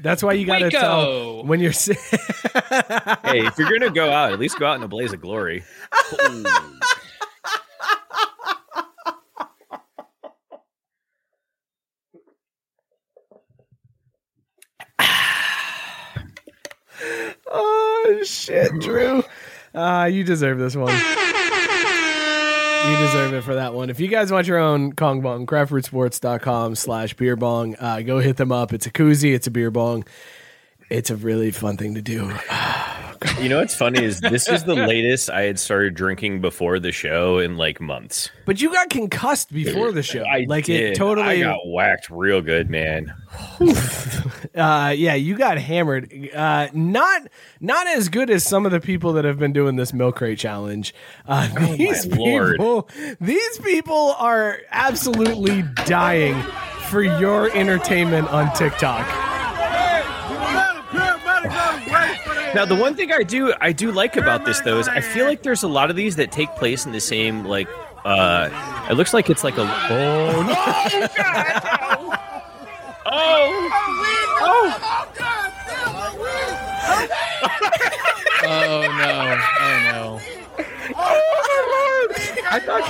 That's 0.00 0.22
why 0.22 0.34
you 0.34 0.46
got 0.46 0.58
to 0.58 0.64
Waco! 0.66 0.78
tell 0.78 1.44
when 1.44 1.60
you're. 1.60 1.72
si- 1.72 1.94
hey, 3.24 3.46
if 3.46 3.58
you're 3.58 3.70
gonna 3.70 3.90
go 3.90 4.10
out, 4.10 4.32
at 4.32 4.38
least 4.38 4.58
go 4.58 4.66
out 4.66 4.76
in 4.76 4.82
a 4.82 4.88
blaze 4.88 5.12
of 5.12 5.20
glory. 5.20 5.64
oh 17.50 18.20
shit, 18.24 18.72
Drew. 18.80 19.22
Uh, 19.74 20.08
you 20.10 20.24
deserve 20.24 20.58
this 20.58 20.74
one. 20.76 20.88
You 22.86 22.96
deserve 22.96 23.34
it 23.34 23.42
for 23.42 23.54
that 23.56 23.74
one. 23.74 23.90
If 23.90 24.00
you 24.00 24.08
guys 24.08 24.30
want 24.32 24.46
your 24.46 24.58
own 24.58 24.92
Kong 24.92 25.20
Bong, 25.20 25.46
craftbrewsports.com 25.46 26.74
slash 26.74 27.14
beer 27.14 27.36
bong, 27.36 27.76
uh, 27.78 28.00
go 28.00 28.18
hit 28.18 28.36
them 28.36 28.52
up. 28.52 28.72
It's 28.72 28.86
a 28.86 28.90
koozie, 28.90 29.34
it's 29.34 29.46
a 29.46 29.50
beer 29.50 29.70
bong. 29.70 30.04
It's 30.88 31.10
a 31.10 31.16
really 31.16 31.50
fun 31.50 31.76
thing 31.76 31.94
to 31.94 32.02
do. 32.02 32.32
You 33.40 33.48
know 33.48 33.58
what's 33.58 33.74
funny 33.74 34.04
is 34.04 34.20
this 34.20 34.48
is 34.48 34.62
the 34.62 34.76
latest 34.76 35.28
I 35.28 35.42
had 35.42 35.58
started 35.58 35.94
drinking 35.94 36.40
before 36.40 36.78
the 36.78 36.92
show 36.92 37.38
in 37.38 37.56
like 37.56 37.80
months. 37.80 38.30
But 38.46 38.60
you 38.60 38.72
got 38.72 38.90
concussed 38.90 39.52
before 39.52 39.90
the 39.90 40.04
show. 40.04 40.22
I 40.22 40.44
like 40.46 40.66
did. 40.66 40.92
it 40.92 40.94
totally 40.94 41.26
I 41.26 41.40
got 41.40 41.66
whacked 41.66 42.10
real 42.10 42.40
good, 42.40 42.70
man. 42.70 43.12
Uh 44.58 44.90
yeah 44.96 45.14
you 45.14 45.36
got 45.36 45.56
hammered. 45.58 46.12
Uh 46.34 46.68
not 46.72 47.22
not 47.60 47.86
as 47.86 48.08
good 48.08 48.28
as 48.30 48.44
some 48.44 48.66
of 48.66 48.72
the 48.72 48.80
people 48.80 49.12
that 49.14 49.24
have 49.24 49.38
been 49.38 49.52
doing 49.52 49.76
this 49.76 49.92
milk 49.92 50.16
crate 50.16 50.38
challenge. 50.38 50.94
Uh 51.26 51.48
these 51.76 52.06
Oh 52.12 52.16
Lord. 52.16 52.52
people 52.56 52.88
these 53.20 53.58
people 53.58 54.14
are 54.18 54.58
absolutely 54.70 55.62
dying 55.86 56.40
for 56.90 57.02
your 57.02 57.50
entertainment 57.56 58.28
on 58.28 58.52
tiktok. 58.54 59.06
Now, 62.54 62.64
the 62.64 62.74
one 62.76 62.94
thing 62.94 63.12
I 63.12 63.22
do 63.22 63.52
I 63.60 63.72
do 63.72 63.92
like 63.92 64.16
about 64.16 64.44
this 64.46 64.60
though 64.60 64.78
is 64.78 64.88
I 64.88 65.00
feel 65.00 65.26
like 65.26 65.42
there's 65.42 65.62
a 65.62 65.68
lot 65.68 65.90
of 65.90 65.96
these 65.96 66.16
that 66.16 66.32
take 66.32 66.48
place 66.56 66.86
in 66.86 66.92
the 66.92 67.00
same 67.00 67.44
like 67.44 67.68
uh 68.04 68.48
it 68.90 68.94
looks 68.94 69.12
like 69.12 69.28
it's 69.28 69.44
like 69.44 69.58
a 69.58 69.62
oh 69.62 70.42
no. 70.42 70.54
oh 71.90 72.14
Oh 73.10 74.17
Oh, 78.50 78.86
no! 78.98 79.38
Oh 79.60 79.76
no! 79.84 80.20
Oh, 80.96 82.08
I 82.50 82.60
thought 82.60 82.84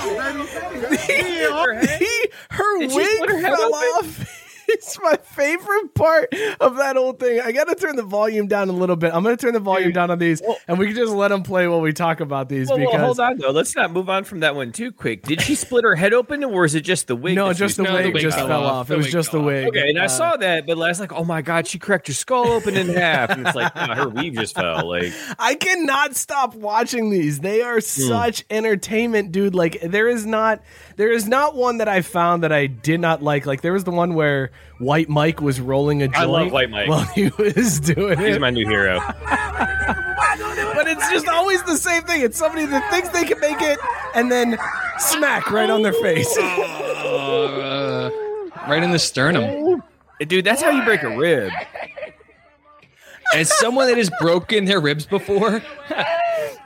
He- 1.97 2.29
her 2.51 2.79
Did 2.79 2.91
she 2.91 2.95
wig 2.97 3.07
split 3.15 3.29
her 3.29 3.37
head 3.39 3.55
fell 3.55 3.75
off 3.75 4.48
it's 4.69 4.99
my 5.01 5.17
favorite 5.23 5.93
part 5.95 6.33
of 6.59 6.77
that 6.77 6.95
whole 6.95 7.13
thing. 7.13 7.41
I 7.41 7.51
got 7.51 7.65
to 7.67 7.75
turn 7.75 7.95
the 7.95 8.03
volume 8.03 8.47
down 8.47 8.69
a 8.69 8.73
little 8.73 8.95
bit. 8.95 9.13
I'm 9.13 9.23
going 9.23 9.35
to 9.35 9.41
turn 9.41 9.53
the 9.53 9.59
volume 9.59 9.91
down 9.91 10.11
on 10.11 10.19
these, 10.19 10.41
and 10.67 10.77
we 10.79 10.87
can 10.87 10.95
just 10.95 11.11
let 11.13 11.29
them 11.29 11.43
play 11.43 11.67
while 11.67 11.81
we 11.81 11.93
talk 11.93 12.19
about 12.19 12.49
these. 12.49 12.69
Well, 12.69 12.79
well, 12.79 12.97
hold 12.97 13.19
on 13.19 13.37
though. 13.37 13.51
Let's 13.51 13.75
not 13.75 13.91
move 13.91 14.09
on 14.09 14.23
from 14.23 14.41
that 14.41 14.55
one 14.55 14.71
too 14.71 14.91
quick. 14.91 15.23
Did 15.23 15.41
she 15.41 15.55
split 15.55 15.83
her 15.83 15.95
head 15.95 16.13
open, 16.13 16.43
or 16.43 16.61
was 16.61 16.75
it 16.75 16.81
just 16.81 17.07
the 17.07 17.15
wig? 17.15 17.35
no, 17.35 17.51
just 17.53 17.77
the 17.77 17.83
was- 17.83 17.91
wig 17.91 18.17
just 18.19 18.37
fell 18.37 18.65
off. 18.65 18.89
It 18.91 18.97
was 18.97 19.11
just 19.11 19.31
the 19.31 19.41
wig. 19.41 19.67
Okay, 19.69 19.89
and 19.89 19.99
I 19.99 20.05
Uh, 20.05 20.07
saw 20.07 20.37
that, 20.37 20.65
but 20.65 20.73
I 20.79 20.87
was 20.87 20.99
like, 20.99 21.11
"Oh 21.13 21.23
my 21.23 21.41
god, 21.41 21.67
she 21.67 21.79
cracked 21.79 22.07
her 22.07 22.13
skull 22.13 22.47
open 22.51 22.75
in 22.77 22.87
half," 22.89 23.29
and 23.31 23.45
it's 23.45 23.55
like, 23.55 23.71
her 23.75 24.07
weave 24.09 24.33
just 24.35 24.55
fell. 24.55 24.87
Like, 24.89 25.11
I 25.39 25.55
cannot 25.55 26.15
stop 26.15 26.55
watching 26.55 27.09
these. 27.09 27.39
They 27.39 27.59
Hmm. 27.61 27.67
are 27.67 27.81
such 27.81 28.43
entertainment, 28.49 29.31
dude. 29.31 29.55
Like 29.55 29.79
there 29.81 30.07
is 30.07 30.25
not 30.25 30.61
there 30.95 31.11
is 31.11 31.27
not 31.27 31.55
one 31.55 31.77
that 31.77 31.87
I 31.87 32.01
found 32.01 32.43
that 32.43 32.51
I 32.51 32.67
did 32.67 32.99
not 32.99 33.21
like. 33.23 33.45
Like 33.45 33.61
there 33.61 33.73
was 33.73 33.83
the 33.83 33.91
one 33.91 34.13
where 34.13 34.51
White 34.79 35.09
Mike 35.09 35.41
was 35.41 35.59
rolling 35.59 36.01
a 36.01 36.07
joint 36.07 36.17
I 36.17 36.23
love 36.25 36.51
White 36.51 36.69
Mike. 36.69 36.87
while 36.87 37.03
he 37.03 37.29
was 37.37 37.79
doing 37.81 38.17
he's 38.17 38.35
it. 38.37 38.41
my 38.41 38.49
new 38.49 38.65
hero. 38.67 38.99
but 39.07 40.87
it's 40.87 41.09
just 41.09 41.27
always 41.27 41.61
the 41.63 41.75
same 41.75 42.03
thing. 42.03 42.21
It's 42.21 42.37
somebody 42.37 42.65
that 42.65 42.89
thinks 42.91 43.09
they 43.09 43.25
can 43.25 43.39
make 43.41 43.61
it 43.61 43.77
and 44.15 44.31
then 44.31 44.57
smack 44.97 45.51
right 45.51 45.69
on 45.69 45.81
their 45.81 45.93
face. 45.93 46.37
Uh, 47.09 48.09
right 48.67 48.83
in 48.83 48.91
the 48.91 48.99
sternum. 48.99 49.81
Dude, 50.19 50.45
that's 50.45 50.61
how 50.61 50.69
you 50.69 50.83
break 50.83 51.01
a 51.01 51.17
rib. 51.17 51.51
As 53.33 53.51
someone 53.57 53.87
that 53.87 53.97
has 53.97 54.11
broken 54.19 54.65
their 54.65 54.79
ribs 54.79 55.05
before, 55.07 55.61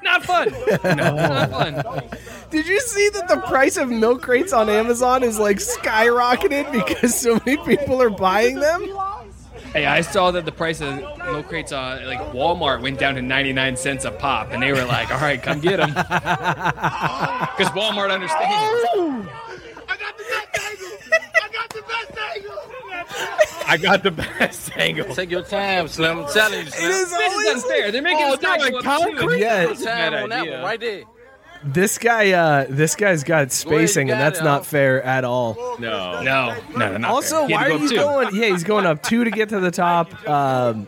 not 0.04 0.24
fun. 0.24 0.52
No, 0.84 1.16
not 1.16 1.50
fun. 1.52 2.04
Did 2.50 2.68
you 2.68 2.80
see 2.82 3.10
that 3.10 3.28
the 3.28 3.38
price 3.48 3.78
of 3.78 3.90
milk 3.90 4.22
crates 4.22 4.54
on 4.54 4.70
Amazon 4.70 5.24
is 5.24 5.40
like 5.40 5.58
skyrocketed 5.58 6.72
because 6.72 7.20
so 7.20 7.42
many 7.46 7.58
people 7.66 8.02
are 8.02 8.10
buying 8.10 8.60
them? 8.60 8.84
Hey, 9.74 9.88
I 9.88 10.02
saw 10.02 10.30
that 10.30 10.46
the 10.46 10.52
price 10.52 10.82
of 10.82 11.00
milk 11.18 11.48
crates 11.48 11.72
on 11.72 12.06
like 12.06 12.20
Walmart 12.32 12.82
went 12.82 13.00
down 13.00 13.16
to 13.16 13.24
99 13.24 13.76
cents 13.76 14.06
a 14.06 14.12
pop, 14.12 14.52
and 14.52 14.62
they 14.62 14.72
were 14.72 14.86
like, 14.86 15.12
"All 15.12 15.20
right, 15.20 15.42
come 15.42 15.60
get 15.60 15.78
them," 15.78 15.90
because 15.94 17.72
Walmart 17.74 18.12
understands. 18.12 18.46
Oh! 18.94 19.28
I 23.68 23.78
got 23.78 24.04
the 24.04 24.12
best 24.12 24.72
angle. 24.78 25.14
Take 25.16 25.32
your 25.32 25.44
time, 25.44 25.88
Slim. 25.88 26.20
I'm 26.20 26.34
telling 26.34 26.66
you, 26.66 26.72
Slim. 26.72 26.92
It 26.92 26.94
is 26.96 27.10
This 27.12 27.34
is 27.58 27.64
unfair. 27.64 27.92
They're 27.92 28.02
making 28.02 28.26
Oh, 28.26 28.34
us 28.34 28.42
not 28.42 28.60
doing 28.60 28.72
go 28.74 28.78
up 28.80 28.84
concrete? 28.84 29.28
too. 29.38 29.38
Yeah. 29.40 29.66
Take 29.68 29.84
time 29.84 30.14
on 30.16 30.30
that 30.30 30.48
one 30.50 30.62
right 30.62 30.80
there. 30.80 31.04
This 31.66 31.98
guy, 31.98 32.32
uh, 32.34 32.66
this 32.70 32.94
guy's 32.96 33.24
got 33.24 33.54
spacing, 33.54 34.10
and 34.12 34.20
got 34.20 34.24
that's 34.26 34.40
it, 34.42 34.44
not 34.44 34.58
Al. 34.60 34.64
fair 34.66 35.02
at 35.02 35.24
all. 35.24 35.56
No, 35.80 36.22
No, 36.22 36.54
no, 36.76 36.78
no, 36.78 36.98
not 36.98 37.10
Also, 37.10 37.48
fair. 37.48 37.56
Why 37.56 37.64
are 37.68 37.72
you 37.72 37.80
go 37.80 37.88
two. 37.88 37.96
going? 37.96 38.36
Yeah, 38.36 38.48
he's 38.50 38.66
going 38.66 38.86
up 38.86 39.02
two 39.02 39.24
to 39.24 39.32
get 39.32 39.48
to 39.50 39.62
the 39.62 39.72
top. 39.72 40.28
Um, 40.28 40.88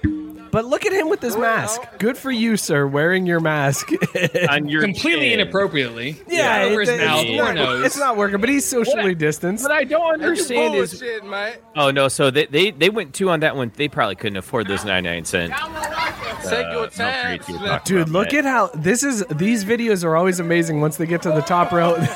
but 0.55 0.63
look 0.63 0.85
at 0.85 0.93
him 0.93 1.09
with 1.09 1.21
his 1.21 1.35
mask. 1.35 1.81
Good 1.99 2.17
for 2.17 2.31
you, 2.31 2.55
sir, 2.55 2.87
wearing 2.87 3.25
your 3.25 3.41
mask. 3.41 3.91
on 4.49 4.69
your 4.69 4.83
completely 4.83 5.31
chin. 5.31 5.41
inappropriately. 5.41 6.15
yeah, 6.29 6.61
over 6.61 6.79
his 6.79 6.87
it- 6.87 7.01
mouth 7.01 7.25
it's, 7.25 7.41
or 7.41 7.53
not, 7.53 7.55
nose. 7.55 7.85
it's 7.85 7.97
not 7.97 8.15
working. 8.15 8.39
But 8.39 8.47
he's 8.47 8.65
socially 8.65 9.15
distanced. 9.15 9.63
What 9.63 9.73
I 9.73 9.83
don't 9.83 10.23
understand 10.23 10.75
is 10.75 10.97
Bullshit, 10.97 11.25
man. 11.25 11.57
Oh 11.75 11.91
no! 11.91 12.07
So 12.07 12.31
they, 12.31 12.45
they 12.45 12.71
they 12.71 12.89
went 12.89 13.13
two 13.13 13.29
on 13.31 13.41
that 13.41 13.57
one. 13.57 13.69
They 13.75 13.89
probably 13.89 14.15
couldn't 14.15 14.37
afford 14.37 14.67
those 14.67 14.85
ninety 14.85 15.09
nine 15.09 15.25
cent. 15.25 15.51
Uh, 15.53 16.49
Take 16.49 16.71
your 16.71 16.87
time, 16.87 17.41
you 17.49 17.55
were 17.55 17.59
Slim. 17.59 17.81
Dude, 17.83 18.07
look 18.07 18.31
man. 18.31 18.45
at 18.45 18.49
how 18.49 18.67
this 18.67 19.03
is. 19.03 19.25
These 19.31 19.65
videos 19.65 20.05
are 20.05 20.15
always 20.15 20.39
amazing 20.39 20.79
once 20.79 20.95
they 20.95 21.05
get 21.05 21.21
to 21.23 21.31
the 21.31 21.41
top 21.41 21.73
row. 21.73 21.97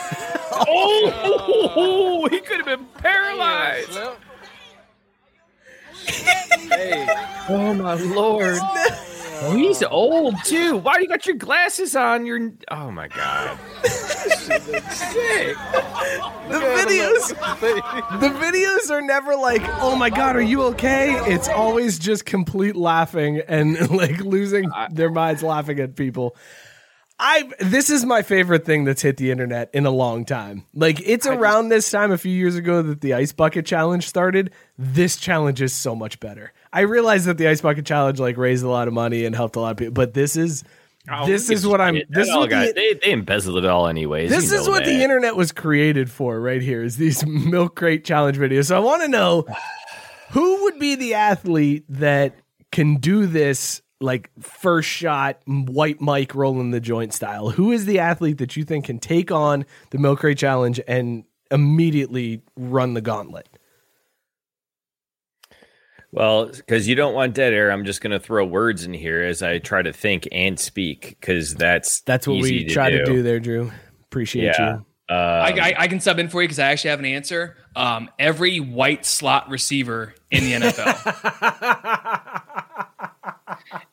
Oh, 0.61 2.27
he 2.31 2.41
could 2.41 2.57
have 2.57 2.65
been 2.65 2.85
paralyzed. 2.97 3.93
Slim. 3.93 4.11
Oh 7.51 7.73
my 7.73 7.95
lord! 7.95 8.59
Oh, 9.41 9.55
he's 9.55 9.81
old 9.83 10.35
too. 10.43 10.77
Why 10.77 10.95
do 10.95 11.01
you 11.01 11.07
got 11.07 11.25
your 11.25 11.35
glasses 11.35 11.95
on? 11.95 12.25
You're 12.25 12.51
oh 12.69 12.91
my 12.91 13.07
god. 13.07 13.57
the 16.49 16.59
videos 16.59 17.29
the 18.19 18.29
videos 18.29 18.91
are 18.91 19.01
never 19.01 19.35
like 19.35 19.61
oh 19.81 19.95
my 19.95 20.09
god 20.09 20.35
are 20.35 20.41
you 20.41 20.63
okay 20.63 21.13
it's 21.31 21.47
always 21.47 21.97
just 21.99 22.25
complete 22.25 22.75
laughing 22.75 23.41
and 23.47 23.89
like 23.91 24.19
losing 24.19 24.69
their 24.91 25.09
minds 25.09 25.41
laughing 25.41 25.79
at 25.79 25.95
people 25.95 26.35
I 27.21 27.49
this 27.59 27.89
is 27.89 28.05
my 28.05 28.21
favorite 28.21 28.65
thing 28.65 28.85
that's 28.85 29.01
hit 29.01 29.17
the 29.17 29.29
internet 29.29 29.69
in 29.73 29.85
a 29.85 29.91
long 29.91 30.23
time. 30.23 30.63
Like 30.73 31.01
it's 31.05 31.27
around 31.27 31.67
this 31.69 31.89
time 31.91 32.11
a 32.11 32.17
few 32.17 32.31
years 32.31 32.55
ago 32.55 32.81
that 32.81 33.01
the 33.01 33.13
ice 33.13 33.33
bucket 33.33 33.65
challenge 33.65 34.07
started. 34.07 34.51
This 34.77 35.17
challenge 35.17 35.61
is 35.61 35.73
so 35.73 35.95
much 35.95 36.19
better. 36.21 36.53
I 36.71 36.81
realize 36.81 37.25
that 37.25 37.37
the 37.37 37.47
ice 37.49 37.59
bucket 37.61 37.85
challenge 37.85 38.19
like 38.19 38.37
raised 38.37 38.63
a 38.63 38.69
lot 38.69 38.87
of 38.87 38.93
money 38.93 39.25
and 39.25 39.35
helped 39.35 39.55
a 39.57 39.59
lot 39.59 39.71
of 39.71 39.77
people, 39.77 39.93
but 39.93 40.13
this 40.13 40.35
is 40.37 40.63
Oh, 41.11 41.25
this 41.25 41.49
is 41.49 41.65
what 41.65 41.81
I'm. 41.81 41.95
This 41.95 42.05
That 42.09 42.19
is 42.21 42.29
all 42.29 42.39
what 42.41 42.49
got- 42.51 42.67
the, 42.67 42.73
they 42.73 42.93
they 42.93 43.11
embezzled 43.11 43.57
it 43.57 43.65
all 43.65 43.87
anyways. 43.87 44.29
this 44.29 44.51
is 44.51 44.67
what 44.67 44.85
the 44.85 45.01
internet 45.03 45.35
was 45.35 45.51
created 45.51 46.09
for 46.11 46.39
right 46.39 46.61
here 46.61 46.83
is 46.83 46.97
these 46.97 47.25
milk 47.27 47.75
crate 47.75 48.05
challenge 48.05 48.37
videos. 48.37 48.65
So 48.67 48.75
I 48.77 48.79
want 48.79 49.01
to 49.01 49.07
know 49.07 49.45
who 50.31 50.63
would 50.63 50.77
be 50.79 50.95
the 50.95 51.15
athlete 51.15 51.83
that 51.89 52.35
can 52.71 52.95
do 52.97 53.25
this 53.25 53.81
like 54.01 54.31
first 54.39 54.87
shot 54.89 55.39
white 55.45 55.99
Mike 56.01 56.33
rolling 56.35 56.71
the 56.71 56.79
joint 56.79 57.13
style. 57.13 57.49
Who 57.49 57.71
is 57.71 57.85
the 57.85 57.99
athlete 57.99 58.37
that 58.37 58.55
you 58.55 58.63
think 58.63 58.85
can 58.85 58.99
take 58.99 59.31
on 59.31 59.65
the 59.89 59.97
milk 59.97 60.19
crate 60.19 60.37
challenge 60.37 60.79
and 60.87 61.25
immediately 61.51 62.41
run 62.55 62.93
the 62.93 63.01
gauntlet? 63.01 63.49
Well, 66.11 66.47
because 66.47 66.87
you 66.87 66.95
don't 66.95 67.13
want 67.13 67.35
dead 67.35 67.53
air, 67.53 67.71
I'm 67.71 67.85
just 67.85 68.01
going 68.01 68.11
to 68.11 68.19
throw 68.19 68.43
words 68.43 68.83
in 68.83 68.93
here 68.93 69.21
as 69.23 69.43
I 69.43 69.59
try 69.59 69.83
to 69.83 69.93
think 69.93 70.27
and 70.31 70.59
speak 70.59 71.17
because 71.19 71.53
that's 71.53 72.01
That's 72.01 72.25
what 72.27 72.37
easy 72.37 72.63
we 72.63 72.65
try 72.65 72.89
to 72.89 73.05
do 73.05 73.21
there, 73.21 73.39
Drew. 73.39 73.71
Appreciate 74.05 74.45
Yeah. 74.45 74.69
you. 74.69 74.85
Um, 75.11 75.15
I, 75.15 75.59
I, 75.59 75.75
I 75.79 75.87
can 75.87 75.99
sub 75.99 76.19
in 76.19 76.29
for 76.29 76.41
you 76.41 76.47
because 76.47 76.59
I 76.59 76.71
actually 76.71 76.91
have 76.91 76.99
an 76.99 77.05
answer. 77.05 77.57
Um, 77.75 78.09
every 78.19 78.59
white 78.59 79.05
slot 79.07 79.49
receiver 79.49 80.13
in 80.31 80.43
the 80.43 80.53
NFL. 80.67 82.41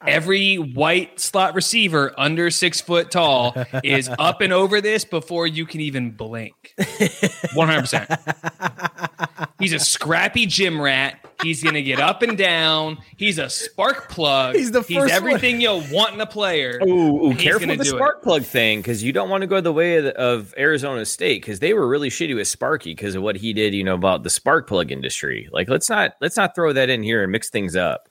every 0.07 0.57
white 0.57 1.21
slot 1.21 1.55
receiver 1.55 2.13
under 2.19 2.51
six 2.51 2.81
foot 2.81 3.11
tall 3.11 3.55
is 3.85 4.11
up 4.19 4.41
and 4.41 4.53
over 4.53 4.81
this 4.81 5.05
before 5.05 5.47
you 5.47 5.67
can 5.67 5.81
even 5.81 6.11
blink. 6.11 6.75
100%. 6.79 9.49
He's 9.59 9.73
a 9.73 9.79
scrappy 9.79 10.47
gym 10.47 10.81
rat. 10.81 11.19
He's 11.43 11.63
going 11.63 11.75
to 11.75 11.83
get 11.83 12.01
up 12.01 12.23
and 12.23 12.37
down. 12.37 12.99
He's 13.17 13.39
a 13.39 13.49
spark 13.49 14.09
plug. 14.09 14.55
He's 14.55 14.71
the 14.71 14.81
first 14.81 14.89
He's 14.89 14.99
first 14.99 15.15
everything 15.15 15.61
you'll 15.61 15.85
want 15.91 16.15
in 16.15 16.21
a 16.21 16.27
player. 16.27 16.81
Ooh, 16.83 17.27
ooh 17.27 17.31
He's 17.31 17.43
careful 17.43 17.69
with 17.69 17.79
the 17.79 17.85
do 17.85 17.95
it. 17.95 17.99
spark 17.99 18.23
plug 18.23 18.43
thing 18.43 18.81
because 18.81 19.03
you 19.03 19.13
don't 19.13 19.29
want 19.29 19.43
to 19.43 19.47
go 19.47 19.61
the 19.61 19.73
way 19.73 19.97
of, 19.97 20.05
the, 20.05 20.17
of 20.19 20.55
Arizona 20.59 21.05
State 21.05 21.43
because 21.43 21.61
they 21.61 21.75
were 21.75 21.87
really 21.87 22.11
shitty 22.11 22.35
with 22.35 22.49
Sparky 22.49 22.95
because 22.95 23.15
of 23.15 23.23
what 23.23 23.37
he 23.37 23.53
did, 23.53 23.75
you 23.75 23.85
know, 23.85 23.95
about 23.95 24.23
the 24.23 24.31
spark 24.31 24.69
plug 24.69 24.91
industry. 24.91 25.49
Like, 25.53 25.69
let's 25.69 25.91
not 25.91 26.13
let's 26.21 26.37
not 26.37 26.55
throw 26.55 26.73
that 26.73 26.91
in 26.91 27.03
here 27.03 27.23
and 27.23 27.33
mix 27.33 27.51
things 27.51 27.77
up. 27.77 28.09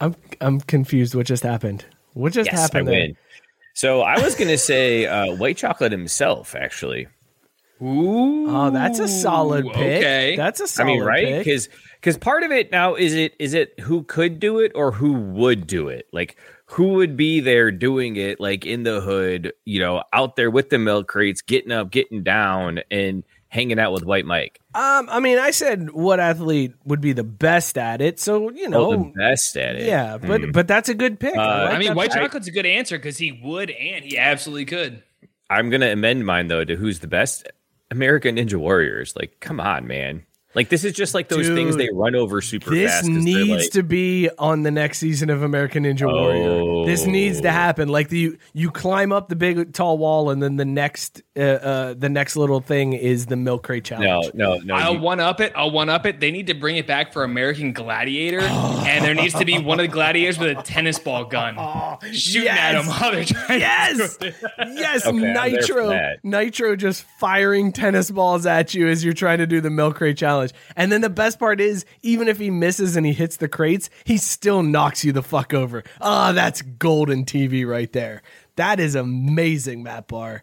I'm 0.00 0.14
I'm 0.40 0.60
confused. 0.60 1.14
What 1.14 1.26
just 1.26 1.42
happened? 1.42 1.84
What 2.14 2.32
just 2.32 2.50
yes, 2.50 2.60
happened? 2.60 2.88
I 2.88 2.92
win. 2.92 3.16
So 3.74 4.02
I 4.02 4.20
was 4.20 4.34
gonna 4.34 4.58
say 4.58 5.06
uh, 5.06 5.34
white 5.36 5.56
chocolate 5.56 5.92
himself, 5.92 6.54
actually. 6.54 7.06
Ooh, 7.80 8.46
Oh, 8.50 8.70
that's 8.70 8.98
a 8.98 9.06
solid 9.06 9.64
pick. 9.66 9.76
okay. 9.98 10.34
That's 10.36 10.60
a 10.60 10.66
solid 10.66 10.90
I 10.90 10.92
mean, 10.94 11.02
right? 11.02 11.24
pick. 11.26 11.44
Because 11.44 11.68
because 12.00 12.16
part 12.18 12.42
of 12.42 12.50
it 12.50 12.72
now 12.72 12.94
is 12.96 13.14
it 13.14 13.34
is 13.38 13.54
it 13.54 13.78
who 13.80 14.02
could 14.02 14.40
do 14.40 14.58
it 14.58 14.72
or 14.74 14.90
who 14.92 15.12
would 15.12 15.66
do 15.66 15.88
it? 15.88 16.08
Like 16.12 16.36
who 16.66 16.94
would 16.94 17.16
be 17.16 17.40
there 17.40 17.70
doing 17.70 18.16
it, 18.16 18.40
like 18.40 18.66
in 18.66 18.82
the 18.82 19.00
hood, 19.00 19.52
you 19.64 19.78
know, 19.80 20.02
out 20.12 20.36
there 20.36 20.50
with 20.50 20.70
the 20.70 20.78
milk 20.78 21.06
crates, 21.08 21.40
getting 21.40 21.72
up, 21.72 21.90
getting 21.90 22.22
down, 22.22 22.80
and 22.90 23.22
hanging 23.48 23.78
out 23.78 23.92
with 23.92 24.04
White 24.04 24.24
Mike. 24.26 24.60
Um, 24.74 25.08
I 25.10 25.20
mean, 25.20 25.38
I 25.38 25.50
said 25.50 25.90
what 25.90 26.20
athlete 26.20 26.74
would 26.84 27.00
be 27.00 27.12
the 27.12 27.24
best 27.24 27.76
at 27.78 28.00
it, 28.00 28.20
so 28.20 28.50
you 28.50 28.66
Oh, 28.66 28.68
know, 28.68 28.90
the 28.90 29.12
best 29.16 29.56
at 29.56 29.76
it. 29.76 29.86
yeah, 29.86 30.18
but 30.18 30.42
Hmm. 30.42 30.50
but 30.52 30.68
that's 30.68 30.88
a 30.88 30.94
good 30.94 31.18
pick. 31.18 31.34
Uh, 31.34 31.38
like 31.66 31.74
I 31.74 31.78
mean, 31.78 31.94
white 31.94 32.10
pick. 32.12 32.20
chocolate's 32.22 32.48
a 32.48 32.52
good 32.52 32.66
answer 32.66 32.98
because 32.98 33.18
he 33.18 33.32
would 33.32 33.70
and 33.70 34.04
he 34.04 34.18
absolutely 34.18 34.66
could. 34.66 35.02
I'm 35.50 35.70
gonna 35.70 35.90
amend 35.92 36.26
mine 36.26 36.48
though 36.48 36.64
to 36.64 36.76
who's 36.76 36.98
the 37.00 37.06
best 37.08 37.48
American 37.90 38.36
Ninja 38.36 38.56
Warriors. 38.56 39.14
Like, 39.16 39.40
come 39.40 39.60
on, 39.60 39.86
man. 39.86 40.24
Like 40.58 40.70
this 40.70 40.82
is 40.82 40.92
just 40.92 41.14
like 41.14 41.28
those 41.28 41.46
things 41.46 41.76
they 41.76 41.88
run 41.92 42.16
over 42.16 42.40
super 42.40 42.70
fast. 42.72 42.74
This 42.74 42.90
fast. 42.90 43.06
'cause 43.06 43.14
they're 43.14 43.22
needs 43.22 43.48
like- 43.64 43.70
to 43.70 43.82
be 43.84 44.28
on 44.40 44.64
the 44.64 44.72
next 44.72 44.98
season 44.98 45.30
of 45.30 45.44
American 45.44 45.84
Ninja 45.84 46.12
Warrior. 46.12 46.84
This 46.84 47.06
needs 47.06 47.40
to 47.42 47.48
Oh. 47.48 47.52
happen. 47.52 47.88
Like 47.88 48.08
the 48.08 48.18
you, 48.18 48.38
you 48.54 48.72
climb 48.72 49.12
up 49.12 49.28
the 49.28 49.36
big 49.36 49.72
tall 49.72 49.98
wall, 49.98 50.30
and 50.30 50.42
then 50.42 50.56
the 50.56 50.64
next 50.64 51.22
uh, 51.36 51.40
uh 51.42 51.94
the 51.96 52.08
next 52.08 52.34
little 52.34 52.58
thing 52.60 52.92
is 52.92 53.26
the 53.26 53.36
milk 53.36 53.62
crate 53.62 53.84
challenge. 53.84 54.32
No, 54.34 54.56
no, 54.56 54.58
no. 54.64 54.74
I'll 54.74 54.94
you- 54.94 55.00
one 55.00 55.20
up 55.20 55.40
it. 55.40 55.52
I'll 55.54 55.70
one 55.70 55.88
up 55.88 56.06
it. 56.06 56.18
They 56.18 56.32
need 56.32 56.48
to 56.48 56.54
bring 56.54 56.76
it 56.76 56.88
back 56.88 57.12
for 57.12 57.22
American 57.22 57.72
Gladiator, 57.72 58.40
and 58.42 59.04
there 59.04 59.14
needs 59.14 59.34
to 59.34 59.44
be 59.44 59.58
one 59.60 59.78
of 59.78 59.86
the 59.86 59.92
gladiators 59.92 60.40
with 60.40 60.58
a 60.58 60.62
tennis 60.62 60.98
ball 60.98 61.24
gun 61.26 61.54
shooting 62.12 62.48
at 62.48 62.72
them 62.72 62.86
while 62.88 63.12
they're 63.12 63.24
trying. 63.24 63.60
Yes, 63.60 64.16
To 64.16 64.34
yes, 64.74 65.06
Okay, 65.06 65.16
I'm 65.16 65.20
there 65.20 65.34
for 65.34 65.50
Nitro. 65.50 66.14
Nitro 66.24 66.74
just 66.76 67.04
firing 67.20 67.70
tennis 67.70 68.10
balls 68.10 68.44
at 68.44 68.74
you 68.74 68.88
as 68.88 69.04
you're 69.04 69.14
trying 69.14 69.38
to 69.38 69.46
do 69.46 69.60
the 69.60 69.70
milk 69.70 69.96
crate 69.96 70.16
challenge. 70.16 70.47
And 70.76 70.90
then 70.90 71.00
the 71.00 71.10
best 71.10 71.38
part 71.38 71.60
is, 71.60 71.84
even 72.02 72.28
if 72.28 72.38
he 72.38 72.50
misses 72.50 72.96
and 72.96 73.04
he 73.04 73.12
hits 73.12 73.36
the 73.36 73.48
crates, 73.48 73.90
he 74.04 74.16
still 74.16 74.62
knocks 74.62 75.04
you 75.04 75.12
the 75.12 75.22
fuck 75.22 75.54
over. 75.54 75.84
Ah, 76.00 76.32
that's 76.32 76.62
golden 76.62 77.24
TV 77.24 77.66
right 77.66 77.92
there. 77.92 78.22
That 78.56 78.80
is 78.80 78.94
amazing, 78.94 79.82
Matt 79.82 80.08
Barr. 80.08 80.42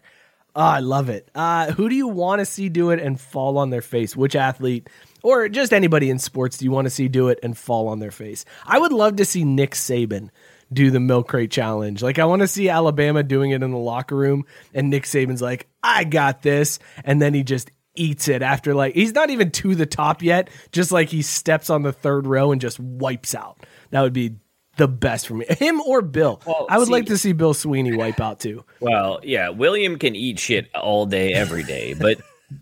Ah, 0.54 0.76
I 0.76 0.80
love 0.80 1.10
it. 1.10 1.28
Uh, 1.34 1.72
who 1.72 1.88
do 1.88 1.94
you 1.94 2.08
want 2.08 2.38
to 2.38 2.46
see 2.46 2.70
do 2.70 2.90
it 2.90 2.98
and 2.98 3.20
fall 3.20 3.58
on 3.58 3.68
their 3.68 3.82
face? 3.82 4.16
Which 4.16 4.34
athlete 4.34 4.88
or 5.22 5.48
just 5.48 5.74
anybody 5.74 6.08
in 6.08 6.18
sports 6.18 6.56
do 6.56 6.64
you 6.64 6.70
want 6.70 6.86
to 6.86 6.90
see 6.90 7.08
do 7.08 7.28
it 7.28 7.38
and 7.42 7.58
fall 7.58 7.88
on 7.88 7.98
their 7.98 8.10
face? 8.10 8.46
I 8.64 8.78
would 8.78 8.92
love 8.92 9.16
to 9.16 9.26
see 9.26 9.44
Nick 9.44 9.72
Saban 9.72 10.30
do 10.72 10.90
the 10.90 11.00
milk 11.00 11.28
crate 11.28 11.50
challenge. 11.50 12.02
Like 12.02 12.18
I 12.18 12.24
want 12.24 12.40
to 12.40 12.48
see 12.48 12.68
Alabama 12.68 13.22
doing 13.22 13.50
it 13.50 13.62
in 13.62 13.70
the 13.70 13.76
locker 13.76 14.16
room 14.16 14.46
and 14.72 14.88
Nick 14.88 15.04
Saban's 15.04 15.42
like, 15.42 15.68
"I 15.82 16.04
got 16.04 16.42
this." 16.42 16.78
And 17.04 17.20
then 17.20 17.34
he 17.34 17.42
just 17.42 17.70
eats 17.96 18.28
it 18.28 18.42
after 18.42 18.74
like 18.74 18.94
he's 18.94 19.12
not 19.14 19.30
even 19.30 19.50
to 19.52 19.74
the 19.74 19.86
top 19.86 20.22
yet, 20.22 20.48
just 20.72 20.92
like 20.92 21.08
he 21.08 21.22
steps 21.22 21.70
on 21.70 21.82
the 21.82 21.92
third 21.92 22.26
row 22.26 22.52
and 22.52 22.60
just 22.60 22.78
wipes 22.78 23.34
out. 23.34 23.64
That 23.90 24.02
would 24.02 24.12
be 24.12 24.36
the 24.76 24.88
best 24.88 25.26
for 25.26 25.34
me. 25.34 25.46
Him 25.48 25.80
or 25.80 26.02
Bill. 26.02 26.40
Well, 26.46 26.66
I 26.68 26.78
would 26.78 26.86
see- 26.88 26.92
like 26.92 27.06
to 27.06 27.16
see 27.18 27.32
Bill 27.32 27.54
Sweeney 27.54 27.96
wipe 27.96 28.20
out 28.20 28.40
too. 28.40 28.64
Well, 28.80 29.20
yeah, 29.22 29.48
William 29.48 29.98
can 29.98 30.14
eat 30.14 30.38
shit 30.38 30.68
all 30.74 31.06
day, 31.06 31.32
every 31.32 31.62
day, 31.62 31.94
but 31.94 32.18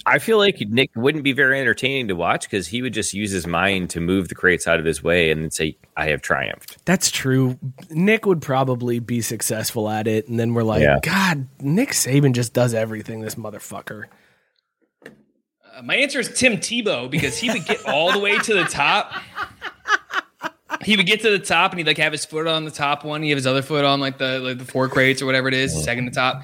I 0.06 0.18
feel 0.18 0.38
like 0.38 0.60
Nick 0.60 0.90
wouldn't 0.96 1.24
be 1.24 1.32
very 1.32 1.60
entertaining 1.60 2.08
to 2.08 2.14
watch 2.14 2.48
because 2.48 2.68
he 2.68 2.80
would 2.80 2.94
just 2.94 3.12
use 3.12 3.30
his 3.32 3.46
mind 3.46 3.90
to 3.90 4.00
move 4.00 4.28
the 4.28 4.34
crates 4.34 4.66
out 4.66 4.78
of 4.78 4.86
his 4.86 5.02
way 5.02 5.30
and 5.30 5.52
say, 5.52 5.76
"I 5.96 6.06
have 6.06 6.22
triumphed." 6.22 6.78
That's 6.86 7.10
true. 7.10 7.58
Nick 7.90 8.24
would 8.24 8.40
probably 8.40 8.98
be 9.00 9.20
successful 9.20 9.90
at 9.90 10.06
it, 10.06 10.26
and 10.28 10.38
then 10.40 10.54
we're 10.54 10.62
like, 10.62 10.80
Yeah. 10.82 11.00
God, 11.02 11.48
Nick 11.60 11.90
Saban 11.90 12.32
just 12.32 12.54
does 12.54 12.72
everything. 12.72 13.20
This 13.20 13.34
motherfucker. 13.34 14.04
My 15.82 15.96
answer 15.96 16.20
is 16.20 16.28
Tim 16.28 16.58
Tebow 16.58 17.10
because 17.10 17.36
he 17.38 17.50
would 17.50 17.64
get 17.64 17.84
all 17.86 18.12
the 18.12 18.18
way 18.18 18.38
to 18.38 18.54
the 18.54 18.64
top. 18.64 19.12
He 20.82 20.96
would 20.96 21.06
get 21.06 21.20
to 21.22 21.30
the 21.30 21.38
top 21.38 21.72
and 21.72 21.78
he'd 21.78 21.86
like 21.86 21.98
have 21.98 22.12
his 22.12 22.24
foot 22.24 22.46
on 22.46 22.64
the 22.64 22.70
top 22.70 23.04
one. 23.04 23.22
He 23.22 23.30
have 23.30 23.36
his 23.36 23.46
other 23.46 23.62
foot 23.62 23.84
on 23.84 24.00
like 24.00 24.18
the 24.18 24.40
like 24.40 24.58
the 24.58 24.64
four 24.64 24.88
crates 24.88 25.22
or 25.22 25.26
whatever 25.26 25.48
it 25.48 25.54
is, 25.54 25.84
second 25.84 26.06
to 26.06 26.10
top. 26.10 26.42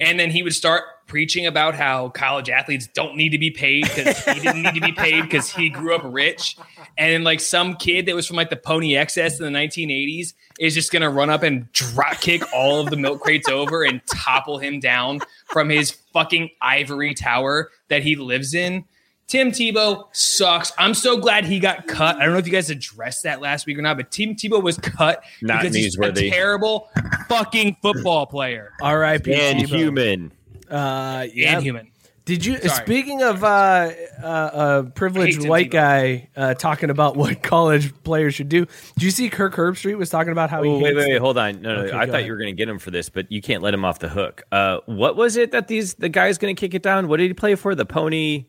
And 0.00 0.18
then 0.18 0.30
he 0.30 0.42
would 0.42 0.54
start 0.54 0.84
preaching 1.08 1.46
about 1.46 1.74
how 1.74 2.10
college 2.10 2.48
athletes 2.48 2.86
don't 2.94 3.16
need 3.16 3.30
to 3.30 3.38
be 3.38 3.50
paid 3.50 3.82
because 3.82 4.16
he 4.24 4.40
didn't 4.40 4.62
need 4.62 4.74
to 4.74 4.80
be 4.80 4.92
paid 4.92 5.22
because 5.22 5.50
he 5.50 5.68
grew 5.68 5.94
up 5.94 6.02
rich. 6.04 6.56
And 6.96 7.12
then 7.12 7.24
like 7.24 7.40
some 7.40 7.74
kid 7.74 8.06
that 8.06 8.14
was 8.14 8.26
from 8.26 8.36
like 8.36 8.50
the 8.50 8.56
Pony 8.56 8.96
Excess 8.96 9.40
in 9.40 9.50
the 9.50 9.58
1980s 9.58 10.34
is 10.60 10.74
just 10.74 10.92
gonna 10.92 11.10
run 11.10 11.30
up 11.30 11.42
and 11.42 11.72
drop 11.72 12.20
kick 12.20 12.42
all 12.52 12.80
of 12.80 12.90
the 12.90 12.96
milk 12.96 13.20
crates 13.20 13.48
over 13.48 13.82
and 13.82 14.00
topple 14.06 14.58
him 14.58 14.78
down 14.78 15.20
from 15.46 15.68
his 15.70 15.90
fucking 15.90 16.50
ivory 16.60 17.14
tower 17.14 17.70
that 17.88 18.02
he 18.02 18.14
lives 18.14 18.54
in. 18.54 18.84
Tim 19.28 19.52
Tebow 19.52 20.06
sucks. 20.12 20.72
I'm 20.78 20.94
so 20.94 21.18
glad 21.18 21.44
he 21.44 21.60
got 21.60 21.86
cut. 21.86 22.16
I 22.16 22.24
don't 22.24 22.32
know 22.32 22.38
if 22.38 22.46
you 22.46 22.52
guys 22.52 22.70
addressed 22.70 23.24
that 23.24 23.42
last 23.42 23.66
week 23.66 23.78
or 23.78 23.82
not, 23.82 23.98
but 23.98 24.10
Tim 24.10 24.34
Tebow 24.34 24.62
was 24.62 24.78
cut 24.78 25.22
Not 25.42 25.60
because 25.60 25.76
he's 25.76 25.98
a 25.98 26.12
terrible 26.12 26.88
fucking 27.28 27.76
football 27.82 28.24
player. 28.24 28.72
R.I.P. 28.80 29.34
And 29.34 29.58
Tebow. 29.60 29.68
human. 29.68 30.32
Uh, 30.70 31.26
yeah. 31.32 31.54
And 31.54 31.62
human. 31.62 31.90
Did 32.24 32.44
you? 32.44 32.58
Sorry. 32.58 32.84
Speaking 32.84 33.22
of 33.22 33.42
uh, 33.42 33.90
uh, 34.22 34.26
uh, 34.26 34.82
privileged 34.90 35.48
white 35.48 35.70
guy 35.70 36.28
uh, 36.36 36.52
talking 36.52 36.90
about 36.90 37.16
what 37.16 37.42
college 37.42 37.94
players 38.02 38.34
should 38.34 38.50
do, 38.50 38.66
did 38.66 39.02
you 39.02 39.10
see 39.10 39.30
Kirk 39.30 39.54
Herbstreit 39.54 39.96
was 39.96 40.10
talking 40.10 40.32
about 40.32 40.50
how 40.50 40.62
he? 40.62 40.68
Oh, 40.68 40.74
wait, 40.78 40.88
hates 40.94 40.96
wait, 40.96 41.12
wait, 41.12 41.18
hold 41.22 41.38
on. 41.38 41.62
No, 41.62 41.74
no, 41.76 41.82
Okay, 41.84 41.96
I 41.96 42.04
thought 42.04 42.16
ahead. 42.16 42.26
you 42.26 42.32
were 42.32 42.38
going 42.38 42.54
to 42.54 42.56
get 42.56 42.68
him 42.68 42.78
for 42.78 42.90
this, 42.90 43.08
but 43.08 43.32
you 43.32 43.40
can't 43.40 43.62
let 43.62 43.72
him 43.72 43.82
off 43.82 43.98
the 44.00 44.10
hook. 44.10 44.42
Uh, 44.52 44.80
what 44.84 45.16
was 45.16 45.36
it 45.38 45.52
that 45.52 45.68
these 45.68 45.94
the 45.94 46.10
guy's 46.10 46.36
going 46.36 46.54
to 46.54 46.60
kick 46.60 46.74
it 46.74 46.82
down? 46.82 47.08
What 47.08 47.16
did 47.16 47.28
he 47.28 47.34
play 47.34 47.54
for? 47.54 47.74
The 47.74 47.86
Pony 47.86 48.44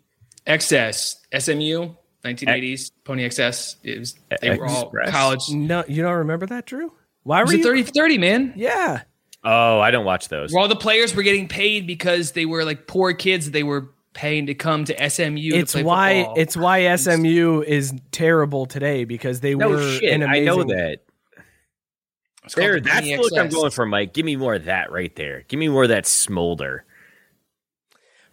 Excess, 0.45 1.15
SMU, 1.37 1.93
1980s, 2.25 2.91
Pony 3.05 3.23
Excess. 3.23 3.77
It 3.83 3.99
was, 3.99 4.15
they 4.41 4.57
were 4.57 4.65
all 4.65 4.83
Express. 4.83 5.09
college. 5.09 5.49
No, 5.51 5.85
you 5.87 6.01
don't 6.01 6.15
remember 6.17 6.47
that, 6.47 6.65
Drew? 6.65 6.91
Why 7.23 7.37
It 7.39 7.41
were 7.43 7.45
was 7.45 7.53
you? 7.53 7.63
30 7.63 7.83
30, 7.83 8.17
man. 8.17 8.53
Yeah. 8.57 9.03
Oh, 9.43 9.79
I 9.79 9.91
don't 9.91 10.05
watch 10.05 10.27
those. 10.27 10.51
Where 10.51 10.61
all 10.61 10.67
the 10.67 10.75
players 10.75 11.15
were 11.15 11.23
getting 11.23 11.47
paid 11.47 11.87
because 11.87 12.33
they 12.33 12.45
were 12.45 12.65
like 12.65 12.87
poor 12.87 13.13
kids 13.13 13.51
they 13.51 13.63
were 13.63 13.89
paying 14.13 14.47
to 14.47 14.53
come 14.53 14.83
to 14.85 15.09
SMU. 15.09 15.51
It's 15.53 15.71
to 15.71 15.77
play 15.77 15.83
why 15.83 16.23
football. 16.23 16.39
it's 16.39 16.57
why 16.57 16.95
SMU 16.95 17.63
is 17.65 17.93
terrible 18.11 18.65
today 18.65 19.05
because 19.05 19.39
they 19.39 19.55
No 19.55 19.69
were 19.69 19.91
shit, 19.93 20.11
an 20.11 20.23
I 20.23 20.39
know 20.39 20.63
that. 20.63 20.99
There, 22.55 22.79
the 22.79 22.81
that's 22.81 23.01
Pony 23.01 23.15
the 23.15 23.21
look 23.21 23.37
I'm 23.37 23.49
going 23.49 23.71
for, 23.71 23.85
Mike. 23.85 24.13
Give 24.13 24.25
me 24.25 24.35
more 24.35 24.55
of 24.55 24.65
that 24.65 24.91
right 24.91 25.15
there. 25.15 25.43
Give 25.47 25.59
me 25.59 25.67
more 25.69 25.83
of 25.83 25.89
that 25.89 26.07
smolder. 26.07 26.85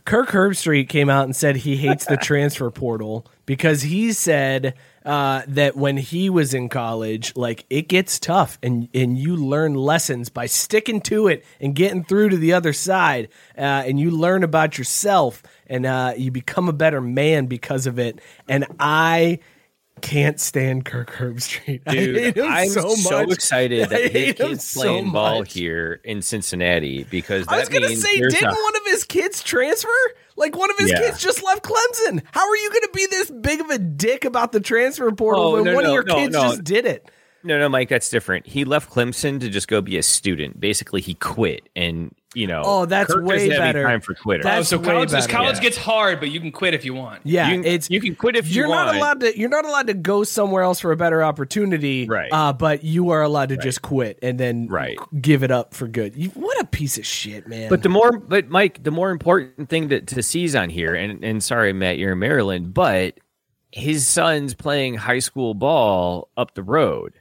Kirk 0.06 0.28
Herbstreit 0.28 0.88
came 0.88 1.10
out 1.10 1.24
and 1.24 1.34
said 1.34 1.56
he 1.56 1.76
hates 1.76 2.06
the 2.06 2.16
transfer 2.22 2.70
portal 2.70 3.26
because 3.44 3.82
he 3.82 4.12
said 4.12 4.74
uh, 5.04 5.42
that 5.48 5.76
when 5.76 5.96
he 5.96 6.30
was 6.30 6.54
in 6.54 6.68
college, 6.68 7.34
like 7.34 7.66
it 7.68 7.88
gets 7.88 8.20
tough 8.20 8.56
and 8.62 8.88
and 8.94 9.18
you 9.18 9.36
learn 9.36 9.74
lessons 9.74 10.28
by 10.28 10.46
sticking 10.46 11.00
to 11.02 11.26
it 11.26 11.44
and 11.60 11.74
getting 11.74 12.04
through 12.04 12.28
to 12.28 12.36
the 12.36 12.52
other 12.52 12.72
side, 12.72 13.28
uh, 13.58 13.60
and 13.60 13.98
you 13.98 14.12
learn 14.12 14.44
about 14.44 14.78
yourself 14.78 15.42
and 15.66 15.84
uh, 15.84 16.14
you 16.16 16.30
become 16.30 16.68
a 16.68 16.72
better 16.72 17.00
man 17.00 17.46
because 17.46 17.88
of 17.88 17.98
it. 17.98 18.20
And 18.48 18.64
I 18.78 19.40
can't 20.02 20.38
stand 20.38 20.84
Kirk 20.84 21.10
Herbstreit. 21.10 21.82
Dude, 21.90 22.38
I'm 22.38 22.68
so 22.68 22.94
so, 22.94 23.20
excited 23.30 23.88
that 23.88 24.02
his 24.02 24.12
hate 24.12 24.40
him 24.40 24.48
kid's 24.50 24.64
so 24.64 24.80
playing 24.80 25.10
ball 25.12 25.42
here 25.42 26.00
in 26.04 26.22
Cincinnati 26.22 27.04
because 27.04 27.46
that 27.46 27.54
I 27.54 27.60
was 27.60 27.68
gonna 27.68 27.88
means 27.88 28.02
say, 28.02 28.18
didn't 28.18 28.44
a- 28.44 28.46
one 28.54 28.76
of 28.76 28.82
his 28.86 29.04
kids 29.04 29.42
transfer? 29.42 29.88
Like 30.36 30.54
one 30.56 30.70
of 30.70 30.76
his 30.78 30.90
Yeah. 30.90 30.98
kids 30.98 31.20
just 31.20 31.42
left 31.42 31.62
Clemson. 31.64 32.22
How 32.32 32.46
are 32.46 32.56
you 32.56 32.68
gonna 32.70 32.92
be 32.92 33.06
this 33.06 33.30
big 33.30 33.60
of 33.60 33.70
a 33.70 33.78
dick 33.78 34.24
about 34.24 34.52
the 34.52 34.60
transfer 34.60 35.10
portal 35.12 35.42
Oh, 35.42 35.52
when 35.54 35.64
no, 35.64 35.74
one 35.74 35.84
no, 35.84 35.90
of 35.90 35.94
your 35.94 36.04
no, 36.04 36.14
kids 36.14 36.34
just 36.36 36.64
did 36.64 36.84
it? 36.84 37.10
No, 37.42 37.58
no, 37.58 37.68
Mike, 37.68 37.88
that's 37.88 38.10
different. 38.10 38.46
He 38.46 38.64
left 38.64 38.90
Clemson 38.90 39.38
to 39.40 39.48
just 39.48 39.68
go 39.68 39.80
be 39.80 39.96
a 39.96 40.02
student. 40.02 40.60
Basically, 40.60 41.00
he 41.00 41.14
quit, 41.14 41.68
and 41.76 42.12
you 42.34 42.46
know. 42.46 42.62
Oh, 42.64 42.84
that's 42.86 43.12
Kirk 43.12 43.24
way 43.24 43.36
doesn't 43.36 43.50
have 43.52 43.60
any 43.60 43.68
better. 43.72 43.82
Time 43.84 44.00
for 44.00 44.14
quitters. 44.14 44.44
That's 44.44 44.72
oh, 44.72 44.76
so 44.78 44.82
college, 44.82 45.10
better. 45.10 45.28
college 45.32 45.56
Yeah. 45.56 45.62
gets 45.62 45.76
hard, 45.78 46.20
but 46.20 46.30
you 46.30 46.40
can 46.40 46.52
quit 46.52 46.74
if 46.74 46.84
you 46.84 46.92
want. 46.94 47.20
Yeah, 47.24 47.48
you 47.48 47.62
can, 47.62 47.64
it's 47.72 47.88
you 47.90 48.00
can 48.00 48.14
quit 48.16 48.36
if 48.36 48.48
you 48.48 48.54
you're 48.56 48.68
not 48.68 48.94
allowed 48.94 49.20
to 49.20 49.38
you're 49.38 49.48
not 49.48 49.64
allowed 49.64 49.86
to 49.86 49.94
go 49.94 50.24
somewhere 50.24 50.62
else 50.62 50.80
for 50.80 50.92
a 50.92 50.96
better 50.96 51.22
opportunity 51.22 52.06
Right. 52.06 52.28
uh, 52.32 52.52
but 52.52 52.84
you 52.84 53.10
are 53.10 53.22
allowed 53.22 53.50
to 53.50 53.56
just 53.56 53.80
quit 53.82 54.18
and 54.22 54.38
then 54.38 54.66
Right. 54.68 54.98
give 55.20 55.42
it 55.42 55.50
up 55.50 55.72
for 55.74 55.86
good 55.88 56.16
you, 56.16 56.28
what 56.30 56.60
a 56.60 56.64
piece 56.66 56.98
of 56.98 57.06
shit 57.06 57.46
man 57.48 57.68
But 57.70 57.82
the 57.82 57.88
more, 57.88 58.12
but 58.18 58.48
Mike, 58.48 58.82
the 58.82 58.90
more 58.90 59.10
important 59.10 59.68
thing 59.68 59.88
to, 59.90 60.00
to 60.00 60.22
seize 60.22 60.54
on 60.54 60.68
here, 60.70 60.94
and, 60.94 61.22
and 61.24 61.42
sorry, 61.42 61.72
Matt, 61.72 61.98
you're 61.98 62.12
in 62.12 62.18
Maryland, 62.18 62.74
but 62.74 63.18
his 63.72 64.06
son's 64.06 64.54
playing 64.54 64.94
high 64.94 65.18
school 65.20 65.54
ball 65.54 66.28
up 66.36 66.54
the 66.54 66.62
road. 66.62 67.14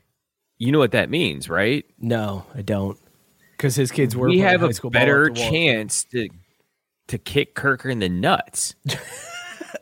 You 0.57 0.71
know 0.71 0.79
what 0.79 0.91
that 0.91 1.09
means, 1.09 1.49
right? 1.49 1.85
no 1.99 2.45
i 2.55 2.61
don't 2.61 2.97
because 3.57 3.75
his 3.75 3.91
kids 3.91 4.15
were 4.15 4.29
we 4.29 4.39
have 4.39 4.63
a 4.63 4.89
better 4.89 5.29
chance 5.29 6.03
to 6.05 6.29
to 7.07 7.17
kick 7.17 7.55
Kirker 7.55 7.91
in 7.91 7.99
the 7.99 8.09
nuts. 8.09 8.75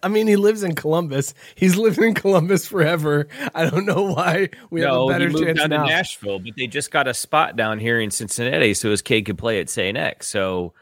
i 0.03 0.07
mean 0.07 0.27
he 0.27 0.35
lives 0.35 0.63
in 0.63 0.75
columbus. 0.75 1.33
He's 1.55 1.77
lived 1.77 1.99
in 1.99 2.13
columbus 2.13 2.67
forever. 2.67 3.27
I 3.53 3.69
don't 3.69 3.85
know 3.85 4.03
why 4.03 4.49
we 4.69 4.81
no, 4.81 5.09
have 5.09 5.17
a 5.17 5.19
better 5.19 5.27
he 5.27 5.33
moved 5.33 5.45
chance 5.45 5.59
down 5.59 5.69
now. 5.69 5.83
To 5.83 5.89
Nashville, 5.89 6.39
but 6.39 6.53
they 6.57 6.67
just 6.67 6.91
got 6.91 7.07
a 7.07 7.13
spot 7.13 7.55
down 7.55 7.79
here 7.79 7.99
in 7.99 8.11
Cincinnati, 8.11 8.73
so 8.73 8.91
his 8.91 9.01
kid 9.01 9.25
could 9.25 9.37
play 9.37 9.59
at 9.59 9.69
St. 9.69 9.97
X. 9.97 10.27
So 10.27 10.73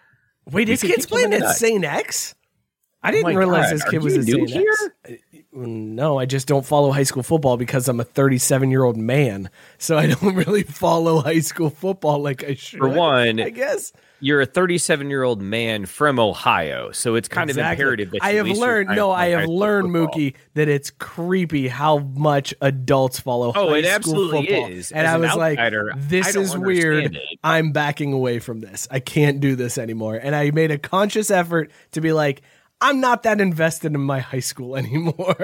wait 0.49 0.67
his 0.67 0.81
kid's 0.81 1.05
kick 1.05 1.19
him 1.19 1.33
in 1.33 1.39
playing 1.39 1.43
at 1.43 1.55
st 1.55 1.85
x? 1.85 2.35
I 3.03 3.09
Oh 3.09 3.11
didn't 3.11 3.23
my 3.23 3.33
realize 3.33 3.65
God, 3.65 3.71
his 3.71 3.83
are 3.83 3.89
kid 3.89 4.03
was 4.03 4.17
at 4.17 4.23
st 4.25 4.51
x 4.51 4.87
no 5.53 6.17
i 6.17 6.25
just 6.25 6.47
don't 6.47 6.65
follow 6.65 6.91
high 6.91 7.03
school 7.03 7.23
football 7.23 7.57
because 7.57 7.87
i'm 7.89 7.99
a 7.99 8.03
37 8.05 8.71
year 8.71 8.83
old 8.83 8.97
man 8.97 9.49
so 9.77 9.97
i 9.97 10.07
don't 10.07 10.35
really 10.47 10.63
follow 10.63 11.19
high 11.21 11.39
school 11.41 11.69
football 11.69 12.19
like 12.21 12.43
i 12.43 12.53
should 12.53 12.79
For 12.79 12.87
one, 12.87 13.39
i 13.41 13.49
guess 13.49 13.91
you're 14.23 14.39
a 14.41 14.45
37 14.45 15.09
year 15.09 15.23
old 15.23 15.41
man 15.41 15.87
from 15.87 16.19
Ohio, 16.19 16.91
so 16.91 17.15
it's 17.15 17.27
kind 17.27 17.49
Exactly. 17.49 17.71
of 17.71 17.79
imperative 17.79 18.11
that 18.11 18.19
I 18.21 18.33
have 18.33 18.47
learned. 18.47 18.89
No, 18.95 19.09
I 19.09 19.29
have 19.29 19.49
learned. 19.49 19.87
Mookie, 19.89 20.35
that 20.53 20.67
it's 20.67 20.91
creepy 20.91 21.67
how 21.67 21.97
much 21.97 22.53
adults 22.61 23.19
follow. 23.19 23.51
Oh, 23.55 23.69
high 23.71 23.77
it 23.77 23.85
school 23.85 23.95
absolutely 23.95 24.45
football. 24.45 24.69
is. 24.69 24.91
And 24.91 25.07
As 25.07 25.13
I 25.15 25.17
was 25.17 25.35
like, 25.35 25.57
outsider, 25.57 25.93
"This 25.97 26.35
is 26.35 26.55
weird. 26.55 27.15
it. 27.15 27.21
I'm 27.43 27.71
backing 27.71 28.13
away 28.13 28.37
from 28.37 28.59
this. 28.61 28.87
I 28.91 28.99
can't 28.99 29.39
do 29.39 29.55
this 29.55 29.79
anymore." 29.79 30.17
And 30.21 30.35
I 30.35 30.51
made 30.51 30.69
a 30.69 30.77
conscious 30.77 31.31
effort 31.31 31.71
to 31.93 32.01
be 32.01 32.13
like. 32.13 32.43
I'm 32.81 32.99
not 32.99 33.23
that 33.23 33.39
invested 33.39 33.93
in 33.93 34.01
my 34.01 34.19
high 34.19 34.39
school 34.39 34.75
anymore. 34.77 35.35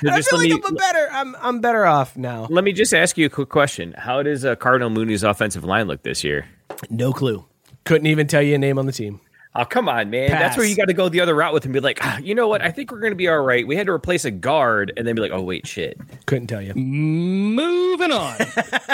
And 0.00 0.10
I 0.10 0.22
feel 0.22 0.38
like 0.38 0.50
me, 0.50 0.60
I'm 0.64 0.74
a 0.74 0.76
better. 0.76 1.08
I'm 1.12 1.36
I'm 1.40 1.60
better 1.60 1.86
off 1.86 2.16
now. 2.16 2.46
Let 2.50 2.64
me 2.64 2.72
just 2.72 2.92
ask 2.92 3.16
you 3.16 3.26
a 3.26 3.30
quick 3.30 3.48
question. 3.48 3.94
How 3.96 4.22
does 4.22 4.44
uh, 4.44 4.56
Cardinal 4.56 4.90
Mooney's 4.90 5.22
offensive 5.22 5.64
line 5.64 5.86
look 5.86 6.02
this 6.02 6.24
year? 6.24 6.46
No 6.90 7.12
clue. 7.12 7.44
Couldn't 7.84 8.06
even 8.06 8.26
tell 8.26 8.42
you 8.42 8.54
a 8.54 8.58
name 8.58 8.78
on 8.78 8.86
the 8.86 8.92
team. 8.92 9.20
Oh, 9.56 9.64
come 9.64 9.88
on, 9.88 10.10
man. 10.10 10.30
That's 10.30 10.56
where 10.56 10.66
you 10.66 10.74
got 10.74 10.86
to 10.86 10.94
go 10.94 11.08
the 11.08 11.20
other 11.20 11.34
route 11.34 11.52
with 11.54 11.64
him. 11.64 11.70
Be 11.70 11.78
like, 11.78 12.00
ah, 12.02 12.18
you 12.18 12.34
know 12.34 12.48
what? 12.48 12.60
I 12.60 12.72
think 12.72 12.90
we're 12.90 12.98
going 12.98 13.12
to 13.12 13.16
be 13.16 13.28
all 13.28 13.38
right. 13.38 13.64
We 13.64 13.76
had 13.76 13.86
to 13.86 13.92
replace 13.92 14.24
a 14.24 14.32
guard, 14.32 14.92
and 14.96 15.06
then 15.06 15.14
be 15.14 15.22
like, 15.22 15.30
oh, 15.30 15.42
wait, 15.42 15.64
shit. 15.64 15.96
Couldn't 16.26 16.48
tell 16.48 16.60
you. 16.60 16.74
Moving 16.74 18.10
on. 18.10 18.36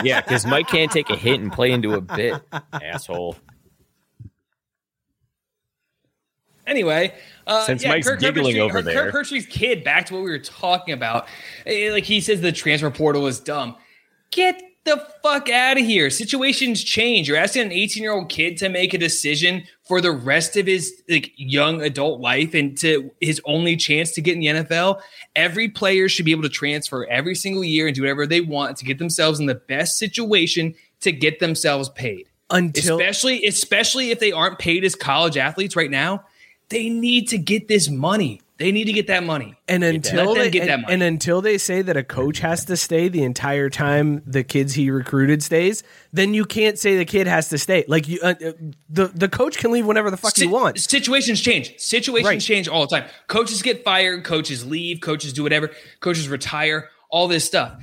Yeah, 0.02 0.20
because 0.22 0.46
Mike 0.46 0.66
can't 0.66 0.90
take 0.90 1.10
a 1.10 1.16
hit 1.16 1.40
and 1.40 1.52
play 1.52 1.72
into 1.72 1.92
a 1.92 2.00
bit, 2.00 2.40
asshole. 2.72 3.36
Anyway, 6.66 7.12
uh, 7.46 7.64
Since 7.66 7.82
yeah, 7.82 7.88
Mike's 7.88 8.06
Kirk 8.06 8.20
giggling 8.20 8.56
Herbstreit- 8.56 8.60
over 8.60 8.82
Kirk 8.82 8.84
there. 8.84 9.12
Herbstreit's 9.12 9.46
kid. 9.46 9.82
Back 9.84 10.06
to 10.06 10.14
what 10.14 10.22
we 10.24 10.30
were 10.30 10.38
talking 10.38 10.94
about. 10.94 11.26
Eh, 11.66 11.90
Like 11.90 12.04
he 12.04 12.20
says, 12.20 12.40
the 12.40 12.52
transfer 12.52 12.90
portal 12.90 13.26
is 13.26 13.40
dumb. 13.40 13.76
Get 14.30 14.62
the 14.84 15.04
fuck 15.22 15.48
out 15.50 15.78
of 15.78 15.84
here. 15.84 16.08
Situations 16.10 16.82
change. 16.82 17.28
You're 17.28 17.36
asking 17.36 17.62
an 17.62 17.72
18 17.72 18.02
year 18.02 18.12
old 18.12 18.28
kid 18.28 18.56
to 18.58 18.68
make 18.68 18.94
a 18.94 18.98
decision 18.98 19.64
for 19.82 20.00
the 20.00 20.10
rest 20.12 20.56
of 20.56 20.66
his 20.66 21.02
like 21.08 21.32
young 21.36 21.82
adult 21.82 22.20
life 22.20 22.54
and 22.54 22.78
to 22.78 23.10
his 23.20 23.40
only 23.44 23.76
chance 23.76 24.12
to 24.12 24.20
get 24.22 24.34
in 24.34 24.40
the 24.40 24.46
NFL. 24.46 25.00
Every 25.36 25.68
player 25.68 26.08
should 26.08 26.24
be 26.24 26.30
able 26.30 26.44
to 26.44 26.48
transfer 26.48 27.04
every 27.06 27.34
single 27.34 27.64
year 27.64 27.86
and 27.88 27.94
do 27.94 28.02
whatever 28.02 28.26
they 28.26 28.40
want 28.40 28.76
to 28.78 28.84
get 28.84 28.98
themselves 28.98 29.38
in 29.40 29.46
the 29.46 29.54
best 29.56 29.98
situation 29.98 30.74
to 31.00 31.12
get 31.12 31.40
themselves 31.40 31.88
paid. 31.90 32.26
Until 32.50 32.96
especially 32.98 33.44
especially 33.44 34.10
if 34.12 34.18
they 34.18 34.32
aren't 34.32 34.58
paid 34.58 34.84
as 34.84 34.94
college 34.94 35.36
athletes 35.36 35.76
right 35.76 35.90
now, 35.90 36.24
they 36.70 36.88
need 36.88 37.28
to 37.28 37.38
get 37.38 37.68
this 37.68 37.88
money. 37.90 38.40
They 38.58 38.72
need 38.72 38.84
to 38.84 38.92
get 38.92 39.06
that 39.06 39.24
money. 39.24 39.54
And 39.68 39.82
until 39.82 40.34
they, 40.34 40.50
get 40.50 40.66
that 40.66 40.72
and, 40.72 40.82
money. 40.82 40.92
and 40.94 41.02
until 41.02 41.40
they 41.40 41.56
say 41.56 41.80
that 41.80 41.96
a 41.96 42.04
coach 42.04 42.40
has 42.40 42.66
to 42.66 42.76
stay 42.76 43.08
the 43.08 43.22
entire 43.22 43.70
time 43.70 44.22
the 44.26 44.44
kids 44.44 44.74
he 44.74 44.90
recruited 44.90 45.42
stays, 45.42 45.82
then 46.12 46.34
you 46.34 46.44
can't 46.44 46.78
say 46.78 46.98
the 46.98 47.06
kid 47.06 47.26
has 47.26 47.48
to 47.48 47.58
stay. 47.58 47.86
Like 47.88 48.06
you, 48.06 48.18
uh, 48.22 48.34
uh, 48.44 48.52
the 48.90 49.06
the 49.06 49.28
coach 49.30 49.56
can 49.56 49.72
leave 49.72 49.86
whenever 49.86 50.10
the 50.10 50.18
fuck 50.18 50.36
he 50.36 50.42
Si- 50.42 50.46
wants. 50.46 50.84
Situations 50.84 51.40
change. 51.40 51.72
Situations 51.78 52.28
Right. 52.28 52.40
change 52.40 52.68
all 52.68 52.86
the 52.86 52.98
time. 53.00 53.08
Coaches 53.28 53.62
get 53.62 53.82
fired, 53.82 54.24
coaches 54.24 54.66
leave, 54.66 55.00
coaches 55.00 55.32
do 55.32 55.42
whatever, 55.42 55.70
coaches 56.00 56.28
retire, 56.28 56.90
all 57.08 57.28
this 57.28 57.46
stuff. 57.46 57.82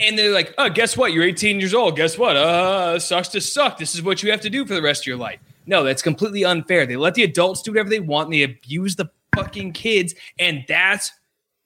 And 0.00 0.18
they're 0.18 0.32
like, 0.34 0.52
oh, 0.58 0.68
guess 0.70 0.96
what? 0.96 1.12
You're 1.12 1.24
18 1.24 1.60
years 1.60 1.72
old. 1.72 1.96
Guess 1.96 2.18
what? 2.18 2.36
Uh, 2.36 2.98
sucks 2.98 3.28
to 3.28 3.40
suck. 3.40 3.78
This 3.78 3.94
is 3.94 4.02
what 4.02 4.22
you 4.24 4.32
have 4.32 4.40
to 4.42 4.50
do 4.50 4.66
for 4.66 4.74
the 4.74 4.82
rest 4.82 5.04
of 5.04 5.06
your 5.06 5.16
life. 5.16 5.38
No, 5.66 5.84
that's 5.84 6.02
completely 6.02 6.44
unfair. 6.44 6.86
They 6.86 6.96
let 6.96 7.14
the 7.14 7.24
adults 7.24 7.62
do 7.62 7.72
whatever 7.72 7.88
they 7.88 8.00
want 8.00 8.26
and 8.26 8.34
they 8.34 8.42
abuse 8.42 8.96
the 8.96 9.10
fucking 9.34 9.72
kids. 9.72 10.14
And 10.38 10.64
that's 10.68 11.12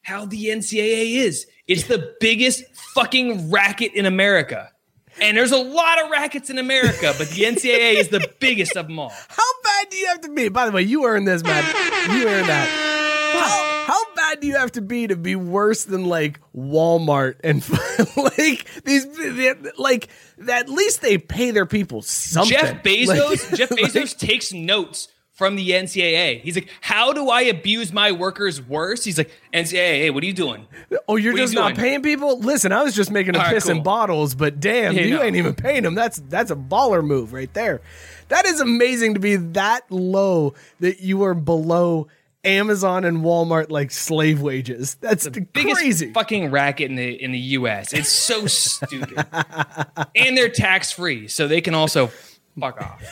how 0.02 0.24
the 0.26 0.46
NCAA 0.46 1.16
is. 1.16 1.46
It's 1.66 1.84
the 1.84 2.14
biggest 2.20 2.64
fucking 2.94 3.50
racket 3.50 3.92
in 3.94 4.06
America. 4.06 4.70
And 5.20 5.36
there's 5.36 5.52
a 5.52 5.58
lot 5.58 6.02
of 6.02 6.10
rackets 6.10 6.50
in 6.50 6.58
America, 6.58 7.12
but 7.18 7.28
the 7.28 7.42
NCAA 7.42 7.94
is 7.94 8.08
the 8.08 8.26
biggest 8.38 8.76
of 8.76 8.86
them 8.86 8.98
all. 8.98 9.12
How 9.28 9.42
bad 9.64 9.90
do 9.90 9.96
you 9.96 10.06
have 10.06 10.20
to 10.22 10.32
be? 10.32 10.48
By 10.48 10.66
the 10.66 10.72
way, 10.72 10.82
you 10.82 11.04
earned 11.04 11.28
this, 11.28 11.42
man. 11.42 11.64
You 12.16 12.28
earned 12.28 12.48
that. 12.48 12.68
How, 13.34 13.38
how 13.38 13.79
bad 14.34 14.40
do 14.40 14.46
you 14.46 14.56
have 14.56 14.72
to 14.72 14.80
be 14.82 15.06
to 15.06 15.16
be 15.16 15.36
worse 15.36 15.84
than 15.84 16.06
like 16.06 16.40
Walmart 16.56 17.36
and 17.44 17.62
like 18.16 18.66
these? 18.84 19.06
Like 19.78 20.08
at 20.48 20.68
least 20.68 21.02
they 21.02 21.18
pay 21.18 21.50
their 21.50 21.66
people 21.66 22.02
something. 22.02 22.56
Jeff 22.56 22.82
Bezos, 22.82 23.50
Like- 23.50 23.58
Jeff 23.58 23.68
Bezos 23.70 24.16
takes 24.18 24.52
notes 24.52 25.08
from 25.32 25.56
the 25.56 25.70
NCAA. 25.70 26.42
He's 26.42 26.54
like, 26.54 26.68
"How 26.82 27.14
do 27.14 27.30
I 27.30 27.42
abuse 27.42 27.94
my 27.94 28.12
workers 28.12 28.60
worse?" 28.60 29.04
He's 29.04 29.16
like, 29.16 29.30
"NCAA, 29.54 29.72
hey, 30.02 30.10
what 30.10 30.22
are 30.22 30.26
you 30.26 30.34
doing?" 30.34 30.66
Oh, 31.08 31.16
you're 31.16 31.32
What 31.32 31.38
just 31.38 31.54
you 31.54 31.58
not 31.60 31.76
paying 31.76 32.02
people. 32.02 32.38
Listen, 32.40 32.72
I 32.72 32.82
was 32.82 32.94
just 32.94 33.10
making 33.10 33.36
a 33.36 33.38
All 33.38 33.44
right, 33.44 33.54
piss 33.54 33.66
in 33.66 33.76
cool. 33.76 33.82
bottles, 33.84 34.34
but 34.34 34.60
damn, 34.60 34.94
Yeah, 34.94 35.02
you 35.02 35.16
no. 35.16 35.22
ain't 35.22 35.36
even 35.36 35.54
paying 35.54 35.82
them. 35.82 35.94
That's 35.94 36.18
that's 36.28 36.50
a 36.50 36.56
baller 36.56 37.02
move 37.02 37.32
right 37.32 37.52
there. 37.54 37.80
That 38.28 38.44
is 38.44 38.60
amazing 38.60 39.14
to 39.14 39.20
be 39.20 39.36
that 39.36 39.90
low 39.90 40.52
that 40.80 41.00
you 41.00 41.22
are 41.24 41.34
below 41.34 42.08
Amazon 42.44 43.04
and 43.04 43.18
Walmart 43.18 43.70
like 43.70 43.90
slave 43.90 44.40
wages. 44.40 44.94
That's 44.96 45.24
the 45.24 45.42
Biggest 45.42 45.76
crazy. 45.80 46.12
fucking 46.12 46.50
racket 46.50 46.90
in 46.90 46.96
the 46.96 47.22
in 47.22 47.32
the 47.32 47.38
U.S. 47.38 47.92
It's 47.92 48.08
so 48.08 48.46
stupid, 48.48 49.26
and 50.16 50.36
they're 50.36 50.48
tax 50.48 50.90
free, 50.92 51.28
so 51.28 51.46
they 51.48 51.60
can 51.60 51.74
also 51.74 52.10
fuck 52.58 52.80
off. 52.80 53.02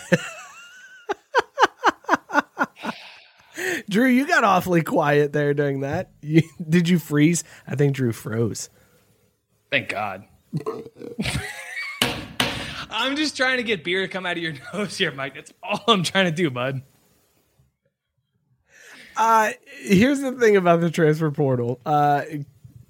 Drew, 3.91 4.07
you 4.07 4.27
got 4.27 4.45
awfully 4.45 4.83
quiet 4.83 5.33
there 5.33 5.53
during 5.55 5.81
that. 5.81 6.11
You, 6.23 6.43
did 6.69 6.89
you 6.89 6.99
freeze? 6.99 7.43
I 7.67 7.75
think 7.75 7.95
Drew 7.97 8.13
froze. 8.13 8.71
Thank 9.71 9.89
God. 9.89 10.25
I'm 12.91 13.17
just 13.17 13.37
trying 13.37 13.57
to 13.59 13.63
get 13.63 13.85
beer 13.85 14.03
to 14.03 14.09
come 14.09 14.27
out 14.27 14.37
of 14.37 14.43
your 14.43 14.55
nose 14.75 14.97
here, 14.97 15.11
Mike. 15.13 15.35
That's 15.35 15.53
all 15.63 15.83
I'm 15.89 16.03
trying 16.03 16.27
to 16.27 16.31
do, 16.31 16.51
bud. 16.51 16.83
Uh, 19.19 19.51
here's 19.81 20.21
the 20.21 20.33
thing 20.33 20.57
about 20.57 20.81
the 20.81 20.91
transfer 20.91 21.31
portal. 21.33 21.81
Uh, 21.85 22.23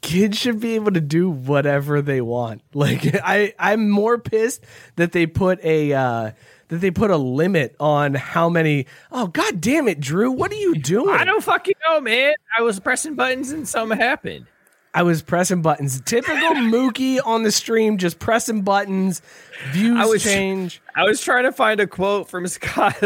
kids 0.03 0.39
should 0.39 0.61
be 0.61 0.75
able 0.75 0.93
to 0.93 1.01
do 1.01 1.31
whatever 1.31 2.03
they 2.03 2.21
want. 2.21 2.63
Like 2.75 3.03
I, 3.25 3.55
I'm 3.59 3.91
more 3.91 4.19
pissed 4.19 4.65
that 4.97 5.11
they 5.13 5.27
put 5.27 5.65
a 5.65 5.93
uh, 5.93 6.31
that 6.69 6.77
they 6.77 6.91
put 6.93 7.11
a 7.11 7.17
limit 7.17 7.75
on 7.81 8.15
how 8.15 8.49
many. 8.49 8.87
Oh 9.11 9.27
god 9.27 9.61
damn 9.61 9.89
it, 9.89 9.99
Drew! 9.99 10.31
What 10.31 10.53
are 10.53 10.57
you 10.57 10.77
doing? 10.77 11.09
I 11.09 11.25
don't 11.25 11.43
fucking 11.43 11.75
know, 11.89 12.01
man. 12.01 12.35
I 12.57 12.63
was 12.63 12.79
pressing 12.79 13.17
buttons 13.17 13.51
and 13.51 13.67
something 13.67 13.99
happened. 13.99 14.47
I 14.95 15.03
was 15.03 15.23
pressing 15.23 15.63
buttons. 15.63 16.01
Typical 16.03 16.35
Mookie 16.55 17.19
on 17.25 17.43
the 17.43 17.53
stream, 17.53 17.99
just 17.99 18.19
pressing 18.19 18.63
buttons. 18.63 19.23
Views 19.71 19.99
I 19.99 20.07
was 20.07 20.23
change. 20.23 20.81
I 20.95 21.05
was 21.05 21.21
trying 21.21 21.45
to 21.45 21.53
find 21.53 21.81
a 21.81 21.87
quote 21.87 22.29
from 22.29 22.47
Scott 22.49 23.03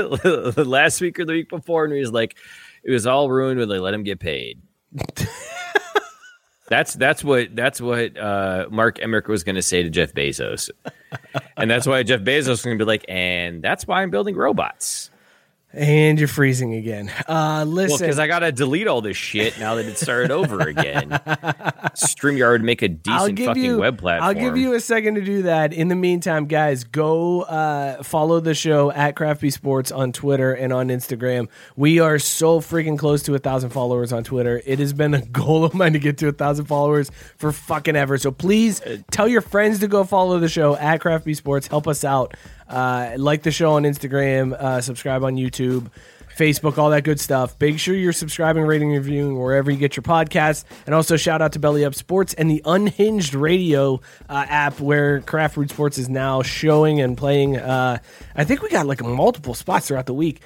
last 0.56 1.00
week 1.00 1.18
or 1.18 1.24
the 1.24 1.32
week 1.32 1.48
before, 1.48 1.84
and 1.84 1.92
he 1.92 2.00
was 2.00 2.12
like, 2.12 2.36
"It 2.84 2.90
was 2.90 3.06
all 3.06 3.30
ruined 3.30 3.58
when 3.60 3.68
they 3.68 3.78
let 3.78 3.94
him 3.94 4.02
get 4.02 4.20
paid." 4.20 4.62
that's 6.68 6.94
that's 6.94 7.22
what 7.22 7.54
that's 7.54 7.80
what 7.80 8.16
uh, 8.16 8.66
Mark 8.70 9.00
Emmert 9.02 9.28
was 9.28 9.44
going 9.44 9.56
to 9.56 9.62
say 9.62 9.82
to 9.82 9.90
Jeff 9.90 10.14
Bezos, 10.14 10.70
and 11.56 11.70
that's 11.70 11.86
why 11.86 12.02
Jeff 12.02 12.20
Bezos 12.20 12.48
is 12.48 12.62
going 12.64 12.78
to 12.78 12.84
be 12.84 12.88
like, 12.88 13.04
"And 13.08 13.62
that's 13.62 13.86
why 13.86 14.02
I'm 14.02 14.10
building 14.10 14.36
robots." 14.36 15.10
And 15.74 16.18
you're 16.18 16.28
freezing 16.28 16.74
again. 16.74 17.10
Uh, 17.26 17.64
listen, 17.66 17.98
because 17.98 18.18
I 18.18 18.26
gotta 18.26 18.52
delete 18.52 18.86
all 18.86 19.00
this 19.00 19.16
shit 19.16 19.58
now 19.58 19.76
that 19.76 19.86
it 19.86 19.96
started 19.96 20.30
over 20.30 20.60
again. 20.60 21.08
Streamyard 21.94 22.52
would 22.52 22.64
make 22.64 22.82
a 22.82 22.88
decent 22.88 23.38
fucking 23.38 23.64
you, 23.64 23.78
web 23.78 23.98
platform. 23.98 24.28
I'll 24.28 24.34
give 24.34 24.58
you 24.58 24.74
a 24.74 24.80
second 24.80 25.14
to 25.14 25.22
do 25.22 25.42
that. 25.42 25.72
In 25.72 25.88
the 25.88 25.94
meantime, 25.94 26.44
guys, 26.46 26.84
go 26.84 27.42
uh, 27.42 28.02
follow 28.02 28.40
the 28.40 28.54
show 28.54 28.90
at 28.90 29.16
Crafty 29.16 29.48
Sports 29.48 29.90
on 29.90 30.12
Twitter 30.12 30.52
and 30.52 30.74
on 30.74 30.88
Instagram. 30.88 31.48
We 31.74 32.00
are 32.00 32.18
so 32.18 32.60
freaking 32.60 32.98
close 32.98 33.22
to 33.24 33.34
a 33.34 33.38
thousand 33.38 33.70
followers 33.70 34.12
on 34.12 34.24
Twitter. 34.24 34.60
It 34.66 34.78
has 34.78 34.92
been 34.92 35.14
a 35.14 35.24
goal 35.26 35.64
of 35.64 35.72
mine 35.72 35.94
to 35.94 35.98
get 35.98 36.18
to 36.18 36.28
a 36.28 36.32
thousand 36.32 36.66
followers 36.66 37.10
for 37.38 37.50
fucking 37.50 37.96
ever. 37.96 38.18
So 38.18 38.30
please 38.30 38.82
tell 39.10 39.26
your 39.26 39.40
friends 39.40 39.78
to 39.80 39.88
go 39.88 40.04
follow 40.04 40.38
the 40.38 40.48
show 40.48 40.76
at 40.76 41.00
Crafty 41.00 41.32
Sports. 41.32 41.66
Help 41.66 41.88
us 41.88 42.04
out. 42.04 42.34
Uh, 42.72 43.12
like 43.16 43.42
the 43.42 43.50
show 43.50 43.72
on 43.72 43.84
Instagram. 43.84 44.52
Uh, 44.52 44.80
subscribe 44.80 45.22
on 45.22 45.36
YouTube. 45.36 45.90
Facebook, 46.36 46.78
all 46.78 46.90
that 46.90 47.04
good 47.04 47.20
stuff. 47.20 47.54
Make 47.60 47.78
sure 47.78 47.94
you're 47.94 48.12
subscribing, 48.12 48.62
rating, 48.62 48.90
reviewing 48.90 49.38
wherever 49.38 49.70
you 49.70 49.76
get 49.76 49.96
your 49.96 50.02
podcasts. 50.02 50.64
And 50.86 50.94
also 50.94 51.16
shout 51.16 51.42
out 51.42 51.52
to 51.52 51.58
Belly 51.58 51.84
Up 51.84 51.94
Sports 51.94 52.34
and 52.34 52.50
the 52.50 52.62
Unhinged 52.64 53.34
Radio 53.34 54.00
uh, 54.28 54.46
app 54.48 54.80
where 54.80 55.20
Crafty 55.20 55.68
Sports 55.68 55.98
is 55.98 56.08
now 56.08 56.42
showing 56.42 57.00
and 57.00 57.16
playing. 57.16 57.58
Uh, 57.58 57.98
I 58.34 58.44
think 58.44 58.62
we 58.62 58.70
got 58.70 58.86
like 58.86 59.04
multiple 59.04 59.54
spots 59.54 59.88
throughout 59.88 60.06
the 60.06 60.14
week. 60.14 60.40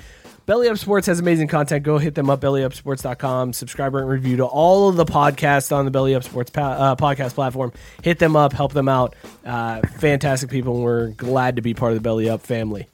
Belly 0.46 0.68
Up 0.68 0.78
Sports 0.78 1.08
has 1.08 1.18
amazing 1.18 1.48
content. 1.48 1.82
Go 1.82 1.98
hit 1.98 2.14
them 2.14 2.30
up, 2.30 2.40
bellyupsports.com. 2.40 3.52
Subscribe 3.52 3.96
and 3.96 4.08
review 4.08 4.36
to 4.36 4.44
all 4.44 4.88
of 4.88 4.94
the 4.94 5.04
podcasts 5.04 5.74
on 5.74 5.84
the 5.84 5.90
Belly 5.90 6.14
Up 6.14 6.22
Sports 6.22 6.50
pa- 6.50 6.60
uh, 6.62 6.94
podcast 6.96 7.34
platform. 7.34 7.72
Hit 8.02 8.20
them 8.20 8.36
up, 8.36 8.52
help 8.52 8.72
them 8.72 8.88
out. 8.88 9.16
Uh, 9.44 9.80
fantastic 9.98 10.48
people, 10.48 10.76
and 10.76 10.84
we're 10.84 11.08
glad 11.08 11.56
to 11.56 11.62
be 11.62 11.74
part 11.74 11.90
of 11.92 11.96
the 11.96 12.00
Belly 12.00 12.30
Up 12.30 12.42
family. 12.42 12.86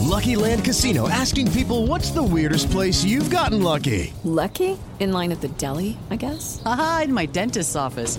Lucky 0.00 0.34
Land 0.34 0.64
Casino 0.64 1.08
asking 1.08 1.52
people 1.52 1.86
what's 1.86 2.10
the 2.10 2.22
weirdest 2.22 2.70
place 2.72 3.04
you've 3.04 3.30
gotten 3.30 3.62
lucky? 3.62 4.12
Lucky? 4.24 4.76
In 4.98 5.12
line 5.12 5.30
at 5.30 5.40
the 5.40 5.48
deli, 5.48 5.96
I 6.10 6.16
guess? 6.16 6.60
Haha, 6.64 7.02
in 7.02 7.12
my 7.12 7.26
dentist's 7.26 7.76
office. 7.76 8.18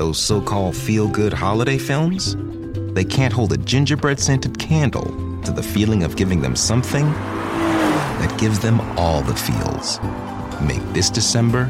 Those 0.00 0.18
so 0.18 0.40
called 0.40 0.74
feel 0.74 1.08
good 1.08 1.34
holiday 1.34 1.76
films? 1.76 2.34
They 2.94 3.04
can't 3.04 3.34
hold 3.34 3.52
a 3.52 3.58
gingerbread 3.58 4.18
scented 4.18 4.58
candle 4.58 5.04
to 5.42 5.52
the 5.52 5.62
feeling 5.62 6.04
of 6.04 6.16
giving 6.16 6.40
them 6.40 6.56
something 6.56 7.04
that 7.04 8.34
gives 8.40 8.58
them 8.58 8.80
all 8.96 9.20
the 9.20 9.34
feels. 9.34 10.00
Make 10.62 10.80
this 10.94 11.10
December 11.10 11.66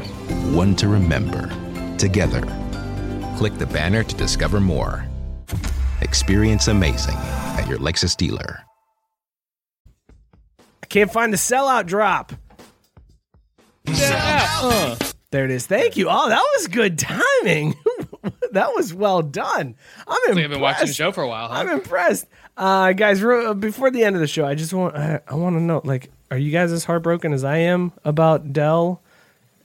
one 0.55 0.77
to 0.77 0.87
remember. 0.87 1.49
Together. 1.97 2.39
Click 3.35 3.57
the 3.57 3.65
banner 3.65 4.01
to 4.01 4.15
discover 4.15 4.61
more. 4.61 5.05
Experience 5.99 6.69
amazing 6.69 7.17
at 7.17 7.67
your 7.67 7.79
Lexus 7.79 8.15
dealer. 8.15 8.61
I 10.81 10.85
can't 10.87 11.11
find 11.11 11.33
the 11.33 11.37
sellout 11.37 11.85
drop. 11.85 12.31
Uh, 13.89 14.95
there 15.31 15.43
it 15.43 15.51
is. 15.51 15.67
Thank 15.67 15.97
you. 15.97 16.07
Oh, 16.09 16.29
that 16.29 16.45
was 16.55 16.67
good 16.67 16.97
timing. 16.97 17.75
that 18.53 18.73
was 18.75 18.93
well 18.93 19.21
done. 19.21 19.75
I'm 20.07 20.17
impressed. 20.29 20.35
Like 20.35 20.45
I've 20.45 20.51
been 20.51 20.59
watching 20.61 20.87
the 20.87 20.93
show 20.93 21.11
for 21.11 21.23
a 21.23 21.27
while, 21.27 21.47
huh? 21.47 21.55
I'm 21.55 21.69
impressed. 21.69 22.27
Uh, 22.57 22.93
guys, 22.93 23.21
ro- 23.21 23.53
before 23.53 23.91
the 23.91 24.03
end 24.03 24.15
of 24.15 24.21
the 24.21 24.27
show, 24.27 24.45
I 24.45 24.55
just 24.55 24.73
want 24.73 24.95
I, 24.95 25.21
I 25.27 25.35
want 25.35 25.55
to 25.55 25.61
know 25.61 25.81
like 25.83 26.09
are 26.29 26.37
you 26.37 26.51
guys 26.51 26.71
as 26.71 26.85
heartbroken 26.85 27.33
as 27.33 27.43
I 27.43 27.57
am 27.57 27.91
about 28.05 28.53
Dell 28.53 29.01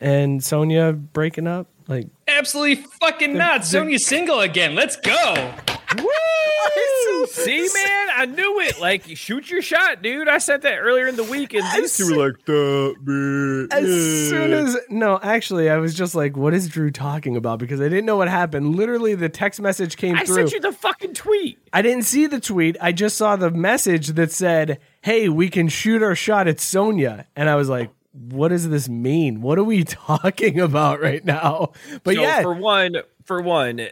and 0.00 0.42
Sonia 0.42 0.92
breaking 0.92 1.46
up? 1.46 1.68
Like 1.88 2.08
Absolutely 2.26 2.84
fucking 3.00 3.36
not. 3.36 3.64
Sonia's 3.64 4.06
single 4.06 4.40
again. 4.40 4.74
Let's 4.74 4.96
go. 4.96 5.52
See, 7.28 7.60
man, 7.60 8.08
I 8.16 8.26
knew 8.26 8.60
it. 8.60 8.80
Like, 8.80 9.04
shoot 9.16 9.50
your 9.50 9.62
shot, 9.62 10.02
dude. 10.02 10.28
I 10.28 10.38
said 10.38 10.62
that 10.62 10.78
earlier 10.78 11.06
in 11.06 11.16
the 11.16 11.24
week, 11.24 11.54
and 11.54 11.64
these 11.74 11.96
two 11.96 12.14
were 12.14 12.28
like, 12.28 12.44
"That 12.44 12.96
man." 13.04 13.68
As 13.70 14.28
soon 14.28 14.52
as 14.52 14.76
no, 14.90 15.18
actually, 15.22 15.70
I 15.70 15.76
was 15.78 15.94
just 15.94 16.14
like, 16.14 16.36
"What 16.36 16.54
is 16.54 16.68
Drew 16.68 16.90
talking 16.90 17.36
about?" 17.36 17.58
Because 17.58 17.80
I 17.80 17.88
didn't 17.88 18.06
know 18.06 18.16
what 18.16 18.28
happened. 18.28 18.76
Literally, 18.76 19.14
the 19.14 19.28
text 19.28 19.60
message 19.60 19.96
came 19.96 20.16
I 20.16 20.24
through. 20.24 20.34
sent 20.36 20.52
you 20.52 20.60
the 20.60 20.72
fucking 20.72 21.14
tweet. 21.14 21.58
I 21.72 21.82
didn't 21.82 22.04
see 22.04 22.26
the 22.26 22.40
tweet. 22.40 22.76
I 22.80 22.92
just 22.92 23.16
saw 23.16 23.36
the 23.36 23.50
message 23.50 24.08
that 24.08 24.32
said, 24.32 24.78
"Hey, 25.02 25.28
we 25.28 25.48
can 25.48 25.68
shoot 25.68 26.02
our 26.02 26.14
shot 26.14 26.48
at 26.48 26.60
Sonia," 26.60 27.26
and 27.34 27.48
I 27.48 27.54
was 27.56 27.68
like, 27.68 27.90
"What 28.12 28.48
does 28.48 28.68
this 28.68 28.88
mean? 28.88 29.40
What 29.40 29.58
are 29.58 29.64
we 29.64 29.84
talking 29.84 30.60
about 30.60 31.00
right 31.00 31.24
now?" 31.24 31.72
But 32.02 32.16
so 32.16 32.22
yeah, 32.22 32.42
for 32.42 32.54
one, 32.54 32.96
for 33.24 33.40
one, 33.40 33.88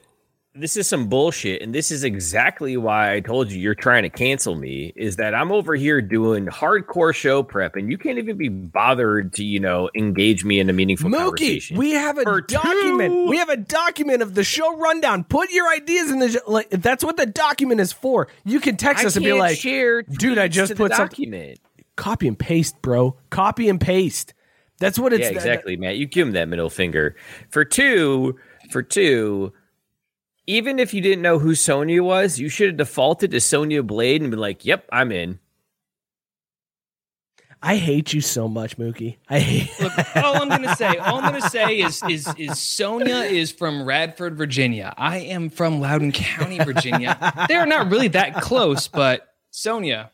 this 0.54 0.76
is 0.76 0.86
some 0.86 1.08
bullshit, 1.08 1.62
and 1.62 1.74
this 1.74 1.90
is 1.90 2.04
exactly 2.04 2.76
why 2.76 3.12
I 3.12 3.20
told 3.20 3.50
you 3.50 3.58
you're 3.58 3.74
trying 3.74 4.04
to 4.04 4.08
cancel 4.08 4.54
me. 4.54 4.92
Is 4.94 5.16
that 5.16 5.34
I'm 5.34 5.50
over 5.50 5.74
here 5.74 6.00
doing 6.00 6.46
hardcore 6.46 7.14
show 7.14 7.42
prep, 7.42 7.74
and 7.74 7.90
you 7.90 7.98
can't 7.98 8.18
even 8.18 8.36
be 8.36 8.48
bothered 8.48 9.32
to, 9.34 9.44
you 9.44 9.58
know, 9.58 9.90
engage 9.96 10.44
me 10.44 10.60
in 10.60 10.70
a 10.70 10.72
meaningful 10.72 11.10
Mookie, 11.10 11.18
conversation. 11.18 11.76
we 11.76 11.90
have 11.90 12.18
a 12.18 12.40
document. 12.42 13.28
We 13.28 13.38
have 13.38 13.48
a 13.48 13.56
document 13.56 14.22
of 14.22 14.34
the 14.34 14.44
show 14.44 14.76
rundown. 14.76 15.24
Put 15.24 15.50
your 15.50 15.68
ideas 15.72 16.10
in 16.10 16.20
the 16.20 16.42
like. 16.46 16.70
That's 16.70 17.02
what 17.02 17.16
the 17.16 17.26
document 17.26 17.80
is 17.80 17.92
for. 17.92 18.28
You 18.44 18.60
can 18.60 18.76
text 18.76 19.04
I 19.04 19.08
us 19.08 19.16
and 19.16 19.24
be 19.24 19.32
like, 19.32 19.60
"Dude, 19.60 20.38
I 20.38 20.48
just 20.48 20.76
put 20.76 20.92
document." 20.92 21.58
copy 21.96 22.28
and 22.28 22.38
paste, 22.38 22.80
bro. 22.82 23.16
Copy 23.30 23.68
and 23.68 23.80
paste. 23.80 24.34
That's 24.78 24.98
what 24.98 25.12
it's 25.12 25.22
yeah, 25.22 25.30
exactly, 25.30 25.76
Matt. 25.76 25.96
You 25.96 26.06
give 26.06 26.26
him 26.26 26.34
that 26.34 26.48
middle 26.48 26.70
finger. 26.70 27.16
For 27.50 27.64
two, 27.64 28.36
for 28.70 28.82
two, 28.82 29.52
even 30.46 30.78
if 30.78 30.92
you 30.94 31.00
didn't 31.00 31.22
know 31.22 31.38
who 31.38 31.54
Sonya 31.54 32.02
was, 32.02 32.38
you 32.38 32.48
should 32.48 32.68
have 32.68 32.76
defaulted 32.76 33.30
to 33.32 33.40
Sonya 33.40 33.82
Blade 33.82 34.22
and 34.22 34.30
been 34.30 34.40
like, 34.40 34.64
"Yep, 34.64 34.88
I'm 34.92 35.12
in." 35.12 35.38
I 37.66 37.76
hate 37.76 38.12
you 38.12 38.20
so 38.20 38.46
much, 38.46 38.76
Mookie. 38.76 39.16
I 39.30 39.38
hate. 39.38 39.70
Look, 39.80 39.92
all 40.16 40.42
I'm 40.42 40.50
gonna 40.50 40.76
say, 40.76 40.98
all 40.98 41.16
I'm 41.16 41.32
gonna 41.32 41.48
say 41.48 41.78
is 41.80 42.02
is 42.10 42.28
is 42.36 42.58
Sonia 42.60 43.20
is 43.20 43.50
from 43.52 43.84
Radford, 43.86 44.36
Virginia. 44.36 44.92
I 44.98 45.18
am 45.20 45.48
from 45.48 45.80
Loudoun 45.80 46.12
County, 46.12 46.58
Virginia. 46.58 47.16
They're 47.48 47.64
not 47.64 47.90
really 47.90 48.08
that 48.08 48.42
close, 48.42 48.86
but 48.86 49.32
Sonia. 49.50 50.10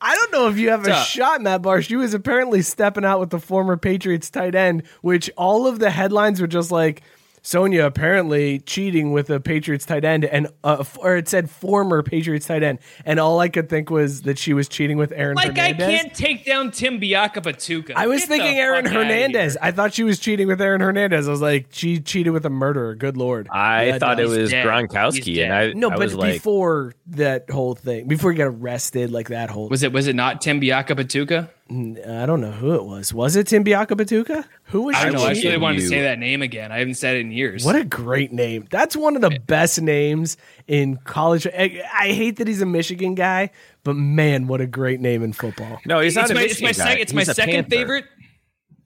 I 0.00 0.14
don't 0.14 0.30
know 0.30 0.48
if 0.48 0.58
you 0.58 0.70
have 0.70 0.86
a 0.86 0.90
What's 0.90 1.00
up? 1.00 1.06
shot, 1.08 1.40
Matt 1.40 1.62
Barr. 1.62 1.82
She 1.82 1.96
was 1.96 2.14
apparently 2.14 2.62
stepping 2.62 3.04
out 3.04 3.18
with 3.18 3.30
the 3.30 3.40
former 3.40 3.76
Patriots 3.76 4.30
tight 4.30 4.54
end, 4.54 4.84
which 5.00 5.28
all 5.36 5.66
of 5.66 5.78
the 5.80 5.90
headlines 5.90 6.40
were 6.40 6.46
just 6.46 6.70
like 6.70 7.02
Sonia 7.42 7.86
apparently 7.86 8.60
cheating 8.60 9.12
with 9.12 9.30
a 9.30 9.40
Patriots 9.40 9.86
tight 9.86 10.04
end, 10.04 10.24
and 10.24 10.48
uh, 10.64 10.84
or 10.98 11.16
it 11.16 11.28
said 11.28 11.48
former 11.50 12.02
Patriots 12.02 12.46
tight 12.46 12.62
end, 12.62 12.78
and 13.04 13.18
all 13.18 13.40
I 13.40 13.48
could 13.48 13.68
think 13.68 13.90
was 13.90 14.22
that 14.22 14.38
she 14.38 14.52
was 14.52 14.68
cheating 14.68 14.96
with 14.98 15.12
Aaron. 15.12 15.36
Hernandez. 15.38 15.56
Like 15.58 15.74
I 15.74 15.78
can't 15.78 16.14
take 16.14 16.44
down 16.44 16.70
Tim 16.70 17.00
Biakabutuka. 17.00 17.92
I 17.96 18.06
was 18.06 18.20
Get 18.20 18.28
thinking 18.28 18.58
Aaron 18.58 18.84
Hernandez. 18.86 19.56
I 19.60 19.70
thought 19.70 19.94
she 19.94 20.04
was 20.04 20.18
cheating 20.18 20.46
with 20.48 20.60
Aaron 20.60 20.80
Hernandez. 20.80 21.28
I 21.28 21.30
was 21.30 21.40
like, 21.40 21.66
she 21.70 22.00
cheated 22.00 22.32
with 22.32 22.44
a 22.44 22.50
murderer. 22.50 22.94
Good 22.94 23.16
lord. 23.16 23.48
I 23.50 23.84
Yeah, 23.86 23.98
thought 23.98 24.18
no, 24.18 24.24
it 24.24 24.28
was 24.28 24.50
dead. 24.50 24.66
Gronkowski, 24.66 25.42
and. 25.44 25.52
I 25.52 25.72
no, 25.72 25.88
I 25.88 25.90
but 25.90 25.98
was 26.00 26.14
like, 26.14 26.32
before 26.34 26.94
that 27.08 27.48
whole 27.50 27.74
thing, 27.74 28.06
before 28.08 28.32
he 28.32 28.38
got 28.38 28.44
arrested, 28.48 29.10
like 29.10 29.28
that 29.28 29.50
whole. 29.50 29.68
Was 29.68 29.82
it 29.82 29.92
was 29.92 30.06
it 30.06 30.14
not 30.16 30.40
Tim 30.40 30.60
Biakabutuka? 30.60 31.48
I 31.70 32.26
don't 32.26 32.40
know 32.40 32.50
who 32.50 32.74
it 32.74 32.84
was. 32.84 33.14
Was 33.14 33.36
it 33.36 33.46
Tim 33.46 33.64
Biakabutuka? 33.64 34.44
Who 34.64 34.82
was 34.82 34.96
I 34.96 35.04
don't 35.04 35.14
know. 35.14 35.24
I 35.24 35.30
really 35.30 35.56
wanted 35.56 35.80
to 35.80 35.86
say 35.88 36.02
that 36.02 36.18
name 36.18 36.42
again. 36.42 36.72
I 36.72 36.78
haven't 36.78 36.94
said 36.94 37.16
it 37.16 37.20
in 37.20 37.30
years. 37.30 37.64
What 37.64 37.76
a 37.76 37.84
great 37.84 38.32
name. 38.32 38.66
That's 38.70 38.96
one 38.96 39.14
of 39.14 39.22
the 39.22 39.38
best 39.46 39.80
names 39.80 40.36
in 40.66 40.96
college. 40.96 41.46
I, 41.46 41.80
I 41.94 42.08
hate 42.08 42.38
that 42.38 42.48
he's 42.48 42.60
a 42.60 42.66
Michigan 42.66 43.14
guy, 43.14 43.50
but 43.84 43.94
man, 43.94 44.48
what 44.48 44.60
a 44.60 44.66
great 44.66 45.00
name 45.00 45.22
in 45.22 45.32
football. 45.32 45.78
No, 45.86 46.00
he's 46.00 46.16
not 46.16 46.22
it's 46.22 46.30
a 46.32 46.34
my, 46.34 46.42
Michigan 46.42 46.68
it's 46.70 46.78
my, 46.78 46.84
guy. 46.84 46.90
sec- 46.90 47.00
it's 47.00 47.12
my 47.12 47.20
He's 47.22 47.36
second 47.36 47.54
Panther. 47.54 47.70
favorite. 47.70 48.04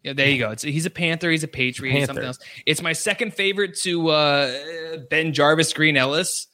Yeah, 0.03 0.13
there 0.13 0.29
you 0.29 0.39
go. 0.39 0.51
It's, 0.51 0.63
he's 0.63 0.85
a 0.85 0.91
Panther. 0.91 1.31
He's 1.31 1.45
a 1.45 1.49
Patriot. 1.49 1.93
He's 1.95 2.05
something 2.07 2.25
else. 2.25 2.39
It's 2.67 2.83
my 2.83 2.93
second 2.93 3.33
favorite 3.33 3.79
to 3.85 4.09
uh, 4.11 4.55
BenJarvus 5.11 5.75
Green 5.75 5.97
Ellis, 5.97 6.49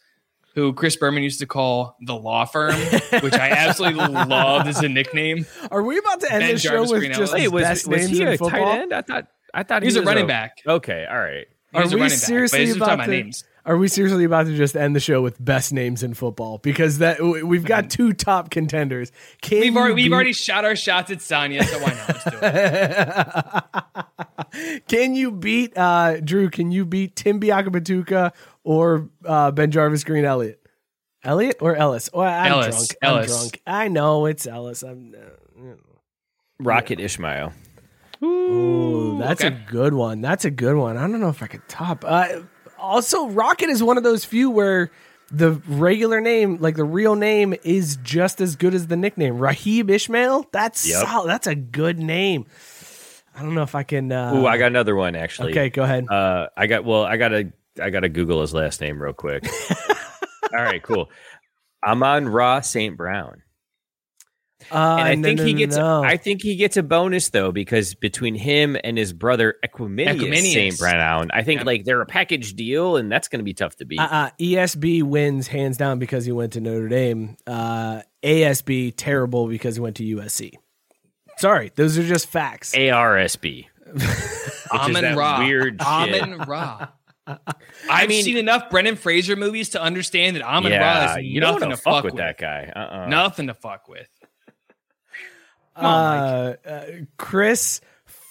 who 0.54 0.72
Chris 0.72 0.96
Berman 0.96 1.22
used 1.22 1.40
to 1.40 1.46
call 1.46 1.96
the 2.00 2.14
law 2.14 2.44
firm, 2.44 2.74
which 3.22 3.34
I 3.34 3.50
absolutely 3.50 4.04
loved 4.08 4.66
as 4.68 4.82
a 4.82 4.88
nickname. 4.88 5.46
Are 5.70 5.82
we 5.82 5.98
about 5.98 6.20
to 6.20 6.32
end 6.32 6.40
Ben 6.42 6.54
the 6.54 6.58
show 6.60 6.70
Jarvis 6.70 6.90
with 6.90 7.00
Green 7.00 7.12
just 7.12 7.32
Ellis. 7.32 7.42
Wait, 7.42 7.48
was, 7.48 7.62
best 7.62 7.88
was 7.88 7.98
names 8.00 8.10
he 8.10 8.22
in 8.22 8.28
a 8.28 8.38
football? 8.38 8.50
tight 8.50 8.78
end? 8.80 8.92
I 8.92 9.02
thought 9.02 9.26
I 9.54 9.62
thought 9.62 9.82
He's 9.82 9.94
he 9.94 9.98
a 9.98 10.02
was 10.02 10.06
running 10.08 10.26
back. 10.26 10.58
Okay, 10.66 11.06
all 11.10 11.18
right. 11.18 11.46
He 11.72 11.78
Are 11.78 11.82
we 11.82 11.86
running 11.86 11.98
back, 11.98 12.10
but 12.10 12.18
seriously 12.18 12.66
he's 12.66 12.76
about 12.76 12.94
about 12.94 13.04
to? 13.06 13.10
names. 13.10 13.44
Are 13.66 13.76
we 13.76 13.88
seriously 13.88 14.24
about 14.24 14.46
to 14.46 14.56
just 14.56 14.74
end 14.74 14.96
the 14.96 15.00
show 15.00 15.20
with 15.20 15.42
best 15.44 15.70
names 15.72 16.02
in 16.02 16.14
football? 16.14 16.56
Because 16.58 16.98
that 16.98 17.22
we've 17.22 17.64
got 17.64 17.90
two 17.90 18.12
top 18.14 18.50
contenders. 18.50 19.12
Can 19.42 19.60
We've 19.60 19.72
you 19.74 19.78
already, 19.78 19.94
we've 19.94 20.04
beat- 20.06 20.12
already 20.14 20.32
shot 20.32 20.64
our 20.64 20.74
shots 20.74 21.10
at 21.10 21.20
Sonia, 21.20 21.62
so 21.64 21.78
why 21.78 21.90
not? 21.90 22.08
Let's 22.08 22.24
do 22.24 22.38
it. 22.42 23.64
Can 24.88 25.14
you 25.14 25.30
beat 25.30 25.76
uh, 25.76 26.20
Drew? 26.20 26.48
Can 26.50 26.72
you 26.72 26.84
beat 26.86 27.14
Tim 27.16 27.38
Biakabutuka 27.38 28.32
or 28.70 29.08
uh, 29.24 29.50
BenJarvus 29.50 30.06
Green 30.06 30.24
Elliott? 30.24 30.60
Elliot 31.24 31.56
or 31.60 31.74
Ellis? 31.74 32.08
Oh, 32.14 32.20
I'm 32.20 32.52
Ellis, 32.52 32.66
drunk. 32.76 32.96
Ellis. 33.02 33.32
I'm 33.32 33.38
drunk. 33.40 33.62
I 33.66 33.88
know 33.88 34.26
it's 34.26 34.46
Ellis. 34.46 34.82
I'm. 34.84 35.12
Uh, 35.16 35.74
Rocket 36.60 37.00
Ismail. 37.00 37.52
Ooh, 38.22 39.18
that's 39.18 39.42
a 39.42 39.50
good 39.50 39.92
one. 39.94 40.20
That's 40.20 40.44
a 40.44 40.50
good 40.50 40.76
one. 40.76 40.96
I 40.96 41.00
don't 41.00 41.20
know 41.20 41.30
if 41.30 41.42
I 41.42 41.46
could 41.48 41.66
top. 41.68 42.04
Uh, 42.06 42.42
also, 42.78 43.28
Rocket 43.28 43.70
is 43.70 43.82
one 43.82 43.96
of 43.96 44.04
those 44.04 44.24
few 44.24 44.50
where 44.50 44.90
the 45.32 45.52
regular 45.66 46.20
name, 46.20 46.58
like 46.58 46.76
the 46.76 46.84
real 46.84 47.16
name, 47.16 47.54
is 47.64 47.96
just 48.04 48.40
as 48.40 48.54
good 48.56 48.74
as 48.74 48.86
the 48.86 48.96
nickname. 48.96 49.38
Raghib 49.38 49.90
Ismail. 49.90 50.46
That's 50.52 50.88
Yep. 50.88 51.06
solid. 51.08 51.28
That's 51.28 51.46
a 51.48 51.54
good 51.56 51.98
name. 51.98 52.46
I 53.34 53.42
don't 53.42 53.54
know 53.54 53.62
if 53.62 53.74
I 53.74 53.82
can. 53.82 54.12
Uh, 54.12 54.34
Ooh, 54.36 54.46
I 54.46 54.58
got 54.58 54.66
another 54.66 54.94
one 54.94 55.16
actually. 55.16 55.52
Okay, 55.52 55.70
go 55.70 55.82
ahead. 55.82 56.08
Uh, 56.08 56.48
I 56.56 56.66
got 56.66 56.84
well, 56.84 57.04
I 57.04 57.16
gotta 57.16 57.52
I 57.80 57.90
gotta 57.90 58.08
Google 58.08 58.40
his 58.40 58.54
last 58.54 58.80
name 58.80 59.00
real 59.00 59.12
quick. 59.12 59.46
All 60.52 60.62
right, 60.64 60.82
cool. 60.82 61.10
Amon 61.84 62.28
Ra 62.28 62.60
St. 62.60 62.96
Brown. 62.96 63.42
Uh, 64.70 64.96
and 64.98 65.08
I 65.08 65.14
no, 65.14 65.22
think 65.22 65.38
no, 65.38 65.44
he 65.46 65.52
no, 65.54 65.58
gets 65.58 65.76
no. 65.76 66.04
I 66.04 66.16
think 66.16 66.42
he 66.42 66.56
gets 66.56 66.76
a 66.76 66.82
bonus 66.82 67.30
though, 67.30 67.50
because 67.50 67.94
between 67.94 68.34
him 68.34 68.76
and 68.82 68.98
his 68.98 69.12
brother 69.12 69.56
Equanimeous, 69.64 70.20
Equanimeous. 70.20 70.52
St. 70.52 70.78
Brown, 70.78 71.30
I 71.32 71.42
think 71.42 71.64
like 71.64 71.84
they're 71.84 72.02
a 72.02 72.06
package 72.06 72.54
deal, 72.54 72.96
and 72.96 73.10
that's 73.10 73.28
gonna 73.28 73.42
be 73.42 73.54
tough 73.54 73.76
to 73.76 73.84
beat. 73.84 73.98
Uh, 73.98 74.08
uh, 74.10 74.30
ESB 74.38 75.02
wins 75.02 75.46
hands 75.48 75.76
down 75.76 75.98
because 75.98 76.24
he 76.24 76.32
went 76.32 76.52
to 76.52 76.60
Notre 76.60 76.88
Dame. 76.88 77.36
Uh, 77.46 78.02
ASB 78.22 78.92
terrible 78.96 79.48
because 79.48 79.76
he 79.76 79.80
went 79.80 79.96
to 79.96 80.16
USC. 80.16 80.52
Sorry, 81.38 81.72
those 81.74 81.96
are 81.96 82.06
just 82.06 82.26
facts. 82.26 82.74
ARSB. 82.74 83.66
Which 83.92 84.02
is 84.02 84.68
Amon 84.70 85.02
that 85.02 85.16
Ra. 85.16 85.38
weird 85.38 85.80
shit. 85.80 86.22
Amon 86.22 86.38
Ra. 86.46 86.88
I've 87.90 88.08
mean- 88.08 88.24
seen 88.24 88.36
enough 88.36 88.70
Brendan 88.70 88.96
Fraser 88.96 89.36
movies 89.36 89.70
to 89.70 89.82
understand 89.82 90.36
that 90.36 90.42
Amon 90.42 90.72
Ra 90.72 90.78
yeah, 90.78 91.18
is 91.18 91.24
you 91.24 91.40
don't 91.40 91.52
nothing 91.54 91.68
wanna 91.68 91.76
fuck, 91.76 91.94
fuck 91.94 92.04
with, 92.04 92.14
with. 92.14 92.18
that 92.20 92.38
guy. 92.38 92.72
Uh-uh. 92.74 93.06
Nothing 93.08 93.46
to 93.48 93.54
fuck 93.54 93.88
with. 93.88 94.08
Uh, 95.76 96.54
uh, 96.66 96.84
Chris 97.16 97.80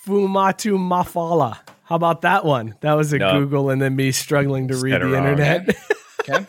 Fuamatu-Ma'afala. 0.05 1.57
How 1.83 1.95
about 1.95 2.21
that 2.21 2.45
one? 2.45 2.75
That 2.81 2.93
was 2.93 3.13
a 3.13 3.17
No. 3.17 3.39
Google 3.39 3.69
and 3.71 3.81
then 3.81 3.95
me 3.95 4.11
struggling 4.11 4.67
to 4.67 4.77
read 4.77 5.01
the 5.01 5.05
wrong. 5.07 5.27
internet. 5.27 5.75
Okay. 6.29 6.45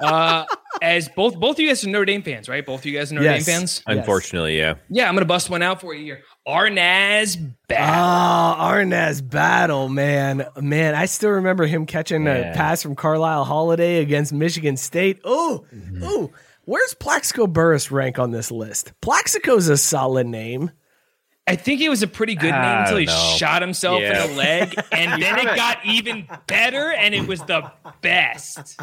uh, 0.00 0.44
as 0.80 1.08
both 1.10 1.38
both 1.38 1.56
of 1.56 1.60
you 1.60 1.68
guys 1.68 1.84
are 1.84 1.88
Notre 1.90 2.04
Dame 2.06 2.22
fans, 2.22 2.48
right? 2.48 2.64
Both 2.64 2.80
of 2.80 2.86
you 2.86 2.96
guys 2.96 3.10
are 3.10 3.16
Notre 3.16 3.26
Yes. 3.28 3.44
Dame 3.44 3.56
fans. 3.58 3.82
Unfortunately, 3.86 4.56
yeah. 4.56 4.74
Yeah, 4.88 5.08
I'm 5.08 5.14
gonna 5.14 5.26
bust 5.26 5.50
one 5.50 5.60
out 5.60 5.80
for 5.82 5.92
you 5.92 6.04
here. 6.04 6.22
Arnaz 6.46 7.36
Battle. 7.68 7.86
Oh, 7.94 8.64
Arnaz 8.64 9.28
battle, 9.28 9.88
man, 9.88 10.46
man! 10.60 10.94
I 10.94 11.04
still 11.06 11.30
remember 11.30 11.66
him 11.66 11.86
catching 11.86 12.26
a 12.26 12.52
pass 12.54 12.82
from 12.82 12.96
Carlyle 12.96 13.44
Holiday 13.44 13.98
against 14.00 14.32
Michigan 14.32 14.76
State. 14.76 15.20
Oh, 15.24 15.64
Mm-hmm. 15.74 16.02
oh, 16.02 16.32
where's 16.64 16.94
Plaxico 16.94 17.46
Burress 17.46 17.90
rank 17.90 18.18
on 18.18 18.30
this 18.30 18.50
list? 18.50 18.92
Plaxico's 19.02 19.68
a 19.68 19.76
solid 19.76 20.26
name. 20.26 20.70
I 21.46 21.56
think 21.56 21.80
it 21.80 21.88
was 21.88 22.02
a 22.02 22.06
pretty 22.06 22.34
good 22.36 22.52
name 22.52 22.78
until 22.82 22.96
he 22.98 23.06
know. 23.06 23.34
shot 23.36 23.60
himself 23.60 24.00
Yeah. 24.00 24.24
in 24.24 24.30
the 24.30 24.36
leg, 24.36 24.74
and 24.92 25.22
then 25.22 25.38
it 25.38 25.56
got 25.56 25.84
even 25.84 26.26
better, 26.46 26.90
and 26.92 27.14
it 27.14 27.26
was 27.26 27.40
the 27.42 27.70
best. 28.02 28.80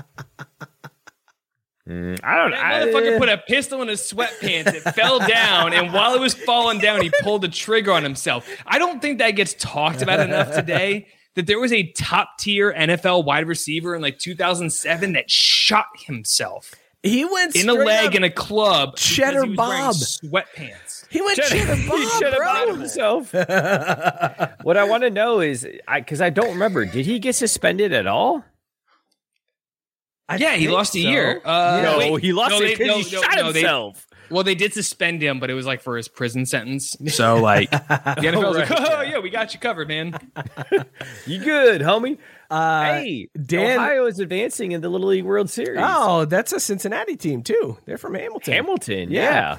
Mm, 1.88 2.19
I 2.23 2.35
don't. 2.35 2.51
That 2.51 2.65
I, 2.65 2.85
motherfucker 2.88 3.18
put 3.18 3.30
a 3.30 3.38
pistol 3.38 3.81
in 3.81 3.88
his 3.88 4.01
sweatpants. 4.01 4.73
It 4.73 4.81
fell 4.93 5.19
down, 5.19 5.73
and 5.73 5.93
while 5.93 6.14
it 6.14 6.19
was 6.19 6.34
falling 6.34 6.80
down, 6.80 7.01
he 7.01 7.09
pulled 7.22 7.43
the 7.43 7.47
trigger 7.47 7.93
on 7.93 8.03
himself. 8.03 8.47
I 8.65 8.77
don't 8.77 9.01
think 9.01 9.19
that 9.19 9.31
gets 9.31 9.53
talked 9.57 10.01
about 10.01 10.19
enough 10.19 10.53
today. 10.53 11.07
That 11.35 11.45
there 11.45 11.59
was 11.59 11.72
a 11.72 11.84
top 11.91 12.39
tier 12.39 12.73
NFL 12.73 13.23
wide 13.23 13.47
receiver 13.47 13.95
in 13.95 14.01
like 14.01 14.18
2007 14.18 15.14
that 15.14 15.30
shot 15.30 15.85
himself 15.95 16.73
He 17.03 17.26
went 17.26 17.55
in 17.55 17.69
a 17.69 17.73
leg 17.73 18.15
in 18.15 18.23
a 18.23 18.31
club. 18.31 18.95
Cheddar 18.97 19.43
he 19.43 19.49
was 19.51 19.55
Bob. 19.55 19.93
sweatpants. 19.95 21.05
He 21.09 21.22
went 21.22 21.38
Cheddar- 21.38 21.49
cheddar 21.55 21.76
he 21.76 21.88
Bob, 21.88 22.19
should 22.19 22.35
bro. 22.35 22.73
himself. 22.76 23.34
what 24.64 24.77
I 24.77 24.84
want 24.85 25.03
to 25.03 25.11
know 25.11 25.39
is, 25.41 25.65
I 25.88 25.99
because 25.99 26.22
I 26.22 26.31
don't 26.31 26.49
remember, 26.49 26.85
did 26.85 27.05
he 27.05 27.19
get 27.19 27.35
suspended 27.35 27.93
at 27.93 28.07
all? 28.07 28.43
Yeah, 30.37 30.53
he 30.55 30.65
think 30.65 30.71
lost 30.71 30.95
a 30.95 30.99
year. 30.99 31.41
Uh, 31.43 31.81
No, 31.83 31.97
wait, 32.13 32.21
he 32.23 32.33
lost 32.33 32.51
no, 32.51 32.57
it 32.61 32.77
they- 32.77 32.85
'cause 32.87 32.95
he 33.09 33.15
shot 33.15 33.35
they- 33.35 33.43
himself. 33.61 34.05
well, 34.29 34.43
they 34.43 34.55
did 34.55 34.73
suspend 34.73 35.21
him, 35.21 35.39
but 35.39 35.49
it 35.49 35.53
was 35.53 35.65
like 35.65 35.81
for 35.81 35.95
his 35.97 36.07
prison 36.07 36.45
sentence. 36.45 36.95
So 37.07 37.37
like, 37.37 37.69
the 37.71 37.77
NFL 37.87 38.49
was 38.49 38.57
like, 38.57 38.69
Right, 38.69 38.79
"Oh 38.91 39.01
yeah, 39.01 39.19
we 39.19 39.29
got 39.29 39.53
you 39.53 39.59
covered, 39.59 39.87
man." 39.87 40.17
You 41.25 41.39
good, 41.39 41.81
homie? 41.81 42.17
Uh, 42.49 42.93
hey, 42.93 43.29
Dan- 43.45 43.77
Ohio 43.77 44.05
is 44.05 44.19
advancing 44.19 44.71
in 44.71 44.81
the 44.81 44.89
Little 44.89 45.07
League 45.09 45.25
World 45.25 45.49
Series. 45.49 45.79
Oh, 45.83 46.25
that's 46.25 46.53
a 46.53 46.59
Cincinnati 46.59 47.15
team 47.17 47.43
too. 47.43 47.77
They're 47.85 47.97
from 47.97 48.13
Hamilton. 48.15 48.53
Hamilton, 48.53 49.11
Yeah. 49.11 49.21
yeah. 49.21 49.57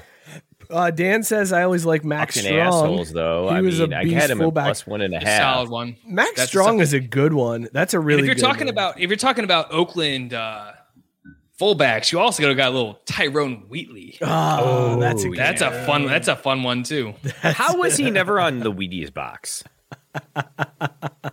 Uh, 0.69 0.91
Dan 0.91 1.23
says 1.23 1.51
I 1.51 1.63
always 1.63 1.83
like 1.85 2.03
Mack 2.05 2.31
Fucking 2.31 2.43
Strong. 2.43 2.59
assholes, 2.59 3.11
though. 3.11 3.49
He 3.49 3.55
I 3.55 3.61
was 3.61 3.79
mean, 3.79 3.91
a 3.93 3.97
I 3.97 4.03
beast 4.03 4.15
had 4.15 4.29
him 4.29 4.39
at 4.39 4.43
fullback. 4.43 4.65
plus 4.65 4.85
one 4.85 5.01
and 5.01 5.13
a 5.13 5.17
A 5.17 5.25
half. 5.25 5.41
solid 5.41 5.69
one. 5.69 5.95
Mack 6.05 6.35
That's 6.35 6.49
Strong 6.49 6.65
solid- 6.67 6.81
is 6.81 6.93
a 6.93 6.99
good 6.99 7.33
one. 7.33 7.67
That's 7.73 7.93
a 7.95 7.99
really. 7.99 8.19
And 8.19 8.25
if 8.25 8.25
you're 8.27 8.35
good 8.35 8.41
talking 8.41 8.67
one. 8.67 8.73
about 8.73 8.99
if 8.99 9.09
you're 9.09 9.17
talking 9.17 9.43
about 9.45 9.71
Oakland 9.71 10.33
uh, 10.33 10.73
fullbacks, 11.59 12.11
you 12.11 12.19
also 12.19 12.43
got 12.55 12.67
a 12.67 12.71
little 12.71 12.99
Tyrone 13.05 13.65
Wheatley. 13.67 14.17
oh, 14.21 14.99
that's 14.99 15.23
a 15.23 15.29
good 15.29 15.39
That's 15.39 15.61
a 15.61 15.71
fun. 15.85 16.05
That's 16.05 16.27
a 16.27 16.35
fun 16.35 16.61
one 16.63 16.83
too. 16.83 17.13
How 17.41 17.77
was 17.77 17.97
he 17.97 18.11
never 18.11 18.39
on 18.39 18.59
the 18.59 18.71
Wheaties 18.71 19.11
box? 19.13 19.63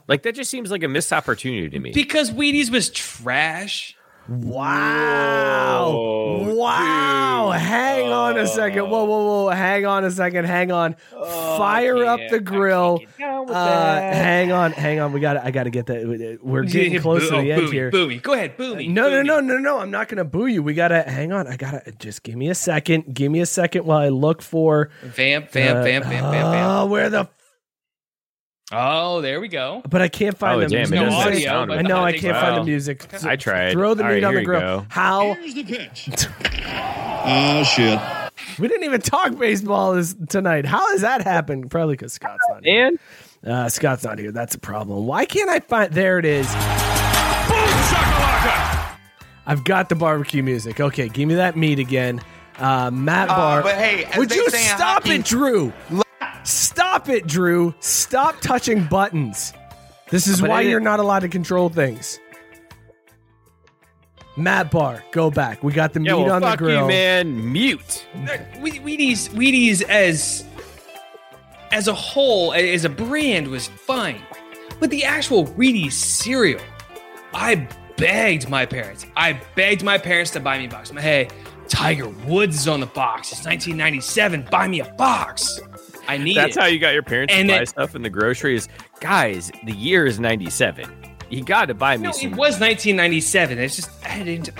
like 0.08 0.22
that 0.22 0.34
just 0.34 0.50
seems 0.50 0.70
like 0.70 0.82
a 0.82 0.88
missed 0.88 1.12
opportunity 1.12 1.68
to 1.70 1.78
me. 1.78 1.92
Because 1.92 2.30
Wheaties 2.30 2.70
was 2.70 2.90
trash. 2.90 3.95
Wow. 4.28 5.86
Oh, 5.86 6.54
wow. 6.54 7.52
dude. 7.52 7.60
Hang 7.60 8.12
on 8.12 8.38
a 8.38 8.46
second. 8.46 8.90
Whoa, 8.90 9.04
whoa, 9.04 9.24
whoa. 9.44 9.48
Hang 9.50 9.86
on 9.86 10.04
a 10.04 10.10
second. 10.10 10.46
Hang 10.46 10.72
on. 10.72 10.96
Fire 11.10 12.04
up 12.04 12.20
the 12.30 12.40
grill. 12.40 13.00
Uh, 13.20 14.00
hang 14.00 14.52
on. 14.52 14.72
Hang 14.72 14.98
on. 15.00 15.12
We 15.12 15.20
got 15.20 15.36
I 15.36 15.50
got 15.50 15.64
to 15.64 15.70
get 15.70 15.86
that. 15.86 16.38
We're 16.42 16.64
getting 16.64 17.00
close 17.00 17.28
to 17.28 17.36
Oh, 17.36 17.40
the 17.42 17.52
end 17.52 17.62
boo 17.62 17.66
me, 17.66 17.72
here. 17.72 17.90
Boo 17.90 18.08
me. 18.08 18.18
Go 18.18 18.32
ahead, 18.32 18.56
boo 18.56 18.74
me. 18.74 18.88
No, 18.88 19.08
boo 19.08 19.22
no, 19.22 19.40
no, 19.40 19.54
no, 19.54 19.58
no. 19.58 19.78
I'm 19.78 19.90
not 19.90 20.08
going 20.08 20.18
to 20.18 20.24
boo 20.24 20.46
you. 20.46 20.62
We 20.62 20.74
got 20.74 20.88
to 20.88 21.02
hang 21.02 21.32
on. 21.32 21.46
I 21.46 21.56
got 21.56 21.84
to 21.84 21.92
just 21.92 22.22
give 22.22 22.34
me 22.36 22.48
a 22.48 22.54
second. 22.54 23.14
Give 23.14 23.30
me 23.30 23.40
a 23.40 23.46
second 23.46 23.84
while 23.84 23.98
I 24.00 24.08
look 24.08 24.42
for 24.42 24.90
Vamp, 25.02 25.50
vamp, 25.50 25.78
uh, 25.78 25.82
vamp, 25.82 26.04
vamp, 26.04 26.26
vamp, 26.26 26.32
vamp. 26.32 26.70
Oh, 26.70 26.86
where 26.86 27.10
the 27.10 27.28
Oh, 28.72 29.20
there 29.20 29.40
we 29.40 29.46
go. 29.48 29.80
but 29.88 30.02
I 30.02 30.08
can't 30.08 30.36
find 30.36 30.56
Oh, 30.56 30.60
the 30.60 30.68
damn, 30.68 30.92
it 30.92 30.98
music. 31.00 31.08
doesn't 31.08 31.42
sound 31.44 31.72
I 31.72 31.82
know 31.82 32.02
I 32.02 32.12
can't 32.18 32.36
find 32.36 32.56
the 32.56 32.64
music. 32.64 33.06
I 33.24 33.36
tried. 33.36 33.72
Throw 33.72 33.94
the 33.94 34.02
All 34.02 34.08
meat 34.08 34.14
right, 34.16 34.24
on 34.24 34.34
the 34.34 34.42
grill. 34.42 34.60
go. 34.60 34.86
How 34.88 35.34
Here's 35.34 35.54
the 35.54 35.62
pitch. 35.62 36.08
oh 36.66 37.62
shit. 37.64 38.00
we 38.58 38.66
didn't 38.66 38.82
even 38.84 39.00
talk 39.00 39.38
baseball 39.38 39.94
this 39.94 40.16
tonight. 40.28 40.66
How 40.66 40.84
has 40.92 41.02
that 41.02 41.22
happened? 41.22 41.70
Probably 41.70 41.94
because 41.94 42.12
Scott's 42.14 42.42
not 42.50 42.64
here. 42.64 42.86
And 42.88 42.98
Uh, 43.52 43.68
Scott's 43.68 44.02
not 44.02 44.18
here. 44.18 44.32
That's 44.32 44.56
a 44.56 44.58
problem. 44.58 45.06
Why 45.06 45.26
can't 45.26 45.48
I 45.48 45.60
find? 45.60 45.92
There 45.92 46.18
it 46.18 46.24
is. 46.24 46.46
Boom! 46.48 46.56
I've 49.48 49.62
got 49.62 49.88
the 49.88 49.94
barbecue 49.94 50.42
music. 50.42 50.80
Okay, 50.80 51.08
give 51.08 51.28
me 51.28 51.36
that 51.36 51.56
meat 51.56 51.78
again. 51.78 52.20
Uh, 52.58 52.90
Matt 52.90 53.28
Barr. 53.28 53.62
but 53.62 53.76
hey, 53.76 54.06
would 54.18 54.34
you 54.34 54.50
stop 54.50 55.04
hockey- 55.04 55.16
it, 55.16 55.24
Drew? 55.24 55.72
Stop 56.96 57.10
it, 57.10 57.26
Drew. 57.26 57.74
Stop 57.80 58.40
touching 58.40 58.82
buttons. 58.86 59.52
This 60.08 60.26
is 60.26 60.40
But 60.40 60.48
why 60.48 60.60
you're 60.62 60.80
not 60.80 60.98
allowed 60.98 61.18
to 61.20 61.28
control 61.28 61.68
things. 61.68 62.18
Matt 64.38 64.70
Barr, 64.70 65.04
go 65.12 65.30
back. 65.30 65.62
We 65.62 65.74
got 65.74 65.92
the 65.92 66.00
meat 66.00 66.08
yeah, 66.08 66.14
well, 66.14 66.32
on 66.32 66.40
the 66.40 66.56
grill. 66.56 66.82
you, 66.84 66.88
man. 66.88 67.52
Mute. 67.52 68.06
Whe- 68.14 68.80
Wheaties, 68.80 69.28
Wheaties 69.28 69.82
as 69.82 70.46
as 71.70 71.86
a 71.86 71.92
whole, 71.92 72.54
as 72.54 72.86
a 72.86 72.88
brand, 72.88 73.48
was 73.48 73.66
fine, 73.66 74.22
but 74.80 74.88
the 74.88 75.04
actual 75.04 75.44
Wheaties 75.44 75.92
cereal, 75.92 76.62
I 77.34 77.68
begged 77.98 78.48
my 78.48 78.64
parents. 78.64 79.04
I 79.14 79.38
begged 79.54 79.82
my 79.84 79.98
parents 79.98 80.30
to 80.30 80.40
buy 80.40 80.58
me 80.58 80.64
a 80.64 80.68
box. 80.70 80.88
I'm 80.88 80.96
like, 80.96 81.04
hey, 81.04 81.28
Tiger 81.68 82.08
Woods 82.26 82.56
is 82.56 82.68
on 82.68 82.80
the 82.80 82.86
box. 82.86 83.32
It's 83.32 83.44
1997. 83.44 84.48
Buy 84.50 84.66
me 84.66 84.80
a 84.80 84.90
box. 84.94 85.60
I 86.08 86.16
need 86.18 86.36
That's 86.36 86.56
it. 86.56 86.60
how 86.60 86.66
you 86.66 86.78
got 86.78 86.94
your 86.94 87.02
parents 87.02 87.34
And 87.34 87.48
to 87.48 87.54
buy 87.56 87.62
it- 87.62 87.68
stuff 87.68 87.94
in 87.94 88.02
the 88.02 88.10
groceries. 88.10 88.68
Guys, 89.00 89.50
the 89.64 89.72
year 89.72 90.06
is 90.06 90.18
97. 90.20 90.88
You 91.30 91.42
got 91.42 91.66
to 91.66 91.74
buy 91.74 91.96
me 91.96 92.04
No, 92.04 92.12
some. 92.12 92.32
it 92.32 92.36
was 92.36 92.60
1997. 92.60 93.58
It's 93.58 93.76
just 93.76 93.90
I 94.06 94.22
didn't. 94.22 94.50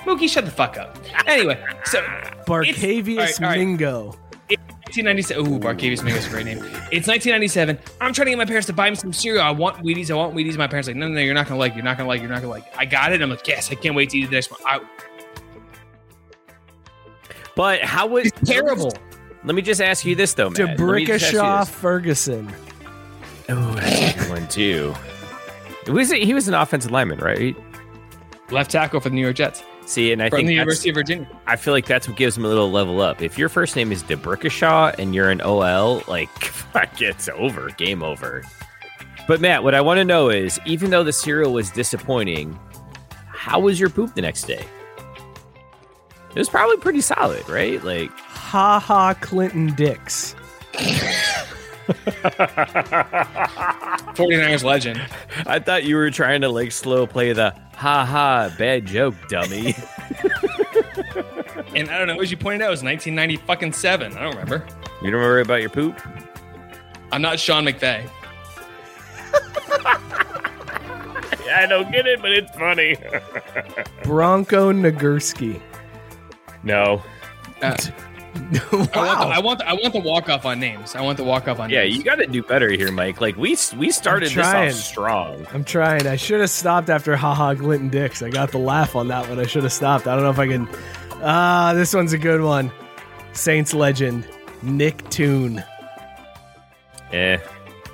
Mookie, 0.00 0.28
shut 0.28 0.44
the 0.44 0.50
fuck 0.50 0.76
up. 0.78 0.98
Anyway, 1.26 1.62
so 1.84 2.00
Barkevious 2.46 3.04
Mingo. 3.04 3.22
It's- 3.22 3.40
all 3.40 3.44
right, 3.44 3.44
all 3.44 3.48
right. 3.50 3.58
Mingo. 3.58 4.18
1997. 4.48 5.46
Ooh, 5.46 5.58
Barkevious 5.58 6.00
Mingus, 6.00 6.28
great 6.28 6.44
name. 6.44 6.58
It's 6.90 7.06
1997. 7.06 7.78
I'm 8.00 8.12
trying 8.12 8.26
to 8.26 8.30
get 8.32 8.36
my 8.38 8.44
parents 8.44 8.66
to 8.66 8.72
buy 8.74 8.90
me 8.90 8.96
some 8.96 9.12
cereal. 9.12 9.42
I 9.42 9.50
want 9.50 9.78
Wheaties. 9.82 10.10
I 10.10 10.14
want 10.14 10.34
Wheaties. 10.34 10.58
My 10.58 10.66
parents 10.66 10.86
are 10.88 10.92
like, 10.92 10.98
no, 10.98 11.08
no, 11.08 11.14
no, 11.14 11.20
you're 11.20 11.32
not 11.34 11.46
gonna 11.48 11.58
like. 11.58 11.74
You're 11.74 11.84
not 11.84 11.96
gonna 11.96 12.08
like. 12.08 12.20
You're 12.20 12.28
not 12.28 12.40
gonna 12.42 12.52
like. 12.52 12.64
I 12.76 12.84
got 12.84 13.12
it. 13.12 13.22
I'm 13.22 13.30
like, 13.30 13.46
yes, 13.48 13.70
I 13.70 13.74
can't 13.74 13.94
wait 13.94 14.10
to 14.10 14.18
eat 14.18 14.26
the 14.26 14.32
next 14.32 14.50
one. 14.50 14.60
I, 14.66 14.80
But 17.54 17.82
how 17.82 18.06
was 18.06 18.26
it's 18.26 18.50
terrible? 18.50 18.92
Let 19.44 19.54
me 19.54 19.62
just 19.62 19.80
ask 19.80 20.04
you 20.04 20.14
this 20.14 20.34
though, 20.34 20.50
Matt. 20.50 20.78
Let 20.78 20.96
me 20.96 21.04
just 21.06 21.24
ask 21.24 21.32
you 21.32 21.38
D'Brickashaw. 21.40 21.68
Ferguson. 21.68 22.52
Oh, 23.48 23.74
that's 23.74 24.14
a 24.14 24.18
good 24.20 24.30
one 24.30 24.48
too. 24.48 24.94
Was 25.88 26.12
it, 26.12 26.22
he 26.22 26.32
was 26.32 26.46
an 26.48 26.54
offensive 26.54 26.90
lineman, 26.92 27.18
right? 27.18 27.56
Left 28.50 28.70
tackle 28.70 29.00
for 29.00 29.08
the 29.08 29.14
New 29.14 29.20
York 29.22 29.36
Jets. 29.36 29.62
See, 29.84 30.12
and 30.12 30.22
I 30.22 30.28
From 30.30 30.38
think 30.38 30.46
the 30.48 30.54
that's- 30.54 30.58
University 30.84 30.88
of 30.90 30.94
Virginia. 30.94 31.28
I 31.48 31.56
feel 31.56 31.74
like 31.74 31.86
that's 31.86 32.06
what 32.06 32.16
gives 32.16 32.36
him 32.36 32.44
a 32.44 32.48
little 32.48 32.70
level 32.70 33.00
up. 33.00 33.20
If 33.20 33.36
your 33.36 33.48
first 33.48 33.74
name 33.74 33.90
is 33.90 34.02
D'Brickashaw 34.04 34.96
and 34.98 35.12
you're 35.14 35.28
an 35.30 35.40
OL, 35.42 36.04
like 36.06 36.28
fuck, 36.40 37.00
it's 37.02 37.28
over, 37.30 37.68
game 37.70 38.02
over. 38.02 38.44
But 39.26 39.40
Matt, 39.40 39.64
what 39.64 39.74
I 39.74 39.80
want 39.80 39.98
to 39.98 40.04
know 40.04 40.30
is, 40.30 40.60
even 40.66 40.90
though 40.90 41.02
the 41.02 41.12
cereal 41.12 41.52
was 41.52 41.70
disappointing, 41.70 42.56
how 43.26 43.58
was 43.58 43.80
your 43.80 43.88
poop 43.90 44.14
the 44.14 44.22
next 44.22 44.44
day? 44.44 44.64
It 46.30 46.38
was 46.38 46.48
probably 46.48 46.76
pretty 46.78 47.00
solid, 47.00 47.46
right? 47.48 47.82
Like, 47.84 48.10
Ha 48.52 48.78
ha 48.78 49.14
Clinton 49.14 49.74
Dix. 49.74 50.34
49ers 54.14 54.62
legend. 54.62 55.00
I 55.46 55.58
thought 55.58 55.84
you 55.84 55.96
were 55.96 56.10
trying 56.10 56.42
to 56.42 56.50
like 56.50 56.70
slow 56.70 57.06
play 57.06 57.32
the 57.32 57.54
ha 57.74 58.04
ha 58.04 58.54
bad 58.58 58.84
joke, 58.84 59.14
dummy. 59.28 59.74
And 61.74 61.88
I 61.88 61.96
don't 61.96 62.06
know, 62.06 62.20
as 62.20 62.30
you 62.30 62.36
pointed 62.36 62.60
out, 62.60 62.68
it 62.68 62.70
was 62.72 62.82
1990 62.82 63.46
fucking 63.46 63.72
seven. 63.72 64.12
I 64.18 64.24
don't 64.24 64.32
remember. 64.32 64.66
you 65.02 65.10
don't 65.10 65.22
worry 65.22 65.40
about 65.40 65.62
your 65.62 65.70
poop? 65.70 65.98
I'm 67.10 67.22
not 67.22 67.40
Sean 67.40 67.64
McVay. 67.64 68.06
I 71.54 71.66
don't 71.66 71.90
get 71.90 72.06
it, 72.06 72.20
but 72.20 72.30
it's 72.32 72.50
funny. 72.56 72.96
Bronco 74.04 74.70
Nagurski. 74.70 75.62
no. 76.62 77.02
Uh, 77.62 77.74
I 78.34 78.38
want 78.72 78.90
the, 78.90 78.96
I 78.96 79.38
want 79.40 79.58
the, 79.58 79.68
I 79.68 79.72
want 79.74 79.92
the 79.92 80.00
walk 80.00 80.28
off 80.28 80.46
on 80.46 80.58
names. 80.58 80.94
I 80.94 81.02
want 81.02 81.18
the 81.18 81.24
walk 81.24 81.48
off 81.48 81.58
on 81.60 81.68
Yeah, 81.70 81.82
names. 81.82 81.96
you 81.96 82.02
got 82.02 82.16
to 82.16 82.26
do 82.26 82.42
better 82.42 82.70
here, 82.70 82.90
Mike. 82.90 83.20
Like 83.20 83.36
we 83.36 83.56
we 83.76 83.90
started 83.90 84.30
this 84.32 84.38
off 84.38 84.72
strong. 84.72 85.46
I'm 85.52 85.64
trying. 85.64 86.06
I 86.06 86.16
should 86.16 86.40
have 86.40 86.50
stopped 86.50 86.88
after 86.90 87.14
haha 87.16 87.54
Clinton 87.54 87.88
Dix. 87.90 88.22
I 88.22 88.30
got 88.30 88.50
the 88.50 88.58
laugh 88.58 88.96
on 88.96 89.08
that 89.08 89.28
one. 89.28 89.38
I 89.38 89.46
should 89.46 89.64
have 89.64 89.72
stopped. 89.72 90.06
I 90.06 90.14
don't 90.14 90.24
know 90.24 90.30
if 90.30 90.38
I 90.38 90.46
can. 90.48 90.68
Ah, 91.22 91.72
this 91.74 91.94
one's 91.94 92.12
a 92.14 92.18
good 92.18 92.40
one. 92.40 92.72
Saints 93.32 93.74
legend 93.74 94.26
Nick 94.62 95.08
Toon. 95.10 95.62
Eh. 97.12 97.38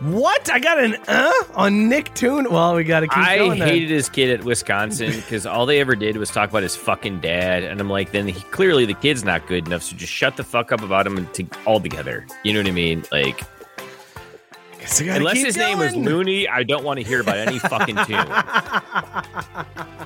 What? 0.00 0.50
I 0.50 0.60
got 0.60 0.78
an 0.82 0.96
uh 1.08 1.32
on 1.54 1.88
Nick 1.88 2.14
Toon. 2.14 2.50
Well, 2.50 2.76
we 2.76 2.84
got 2.84 3.00
to 3.00 3.08
keep 3.08 3.18
I 3.18 3.38
going. 3.38 3.58
then. 3.58 3.68
hated 3.68 3.90
his 3.90 4.08
kid 4.08 4.30
at 4.30 4.44
Wisconsin 4.44 5.10
because 5.12 5.44
all 5.44 5.66
they 5.66 5.80
ever 5.80 5.96
did 5.96 6.16
was 6.16 6.30
talk 6.30 6.50
about 6.50 6.62
his 6.62 6.76
fucking 6.76 7.20
dad, 7.20 7.64
and 7.64 7.80
I'm 7.80 7.90
like, 7.90 8.12
then 8.12 8.28
he, 8.28 8.40
clearly 8.50 8.84
the 8.86 8.94
kid's 8.94 9.24
not 9.24 9.46
good 9.48 9.66
enough, 9.66 9.82
so 9.82 9.96
just 9.96 10.12
shut 10.12 10.36
the 10.36 10.44
fuck 10.44 10.70
up 10.70 10.82
about 10.82 11.06
him 11.06 11.28
altogether. 11.66 12.26
You 12.44 12.52
know 12.52 12.60
what 12.60 12.68
I 12.68 12.72
mean? 12.72 13.04
Like, 13.10 13.42
Guess 14.78 15.02
I 15.02 15.04
unless 15.16 15.38
his 15.38 15.56
name 15.56 15.78
was 15.78 15.92
going. 15.92 16.04
Looney, 16.04 16.46
I 16.48 16.62
don't 16.62 16.84
want 16.84 17.00
to 17.00 17.04
hear 17.06 17.20
about 17.20 17.36
any 17.38 17.58
fucking 17.58 17.96
tune. 18.06 18.26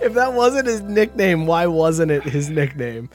If 0.00 0.14
that 0.14 0.32
wasn't 0.32 0.66
his 0.66 0.80
nickname, 0.82 1.46
why 1.46 1.66
wasn't 1.66 2.10
it 2.10 2.22
his 2.24 2.50
nickname? 2.50 3.10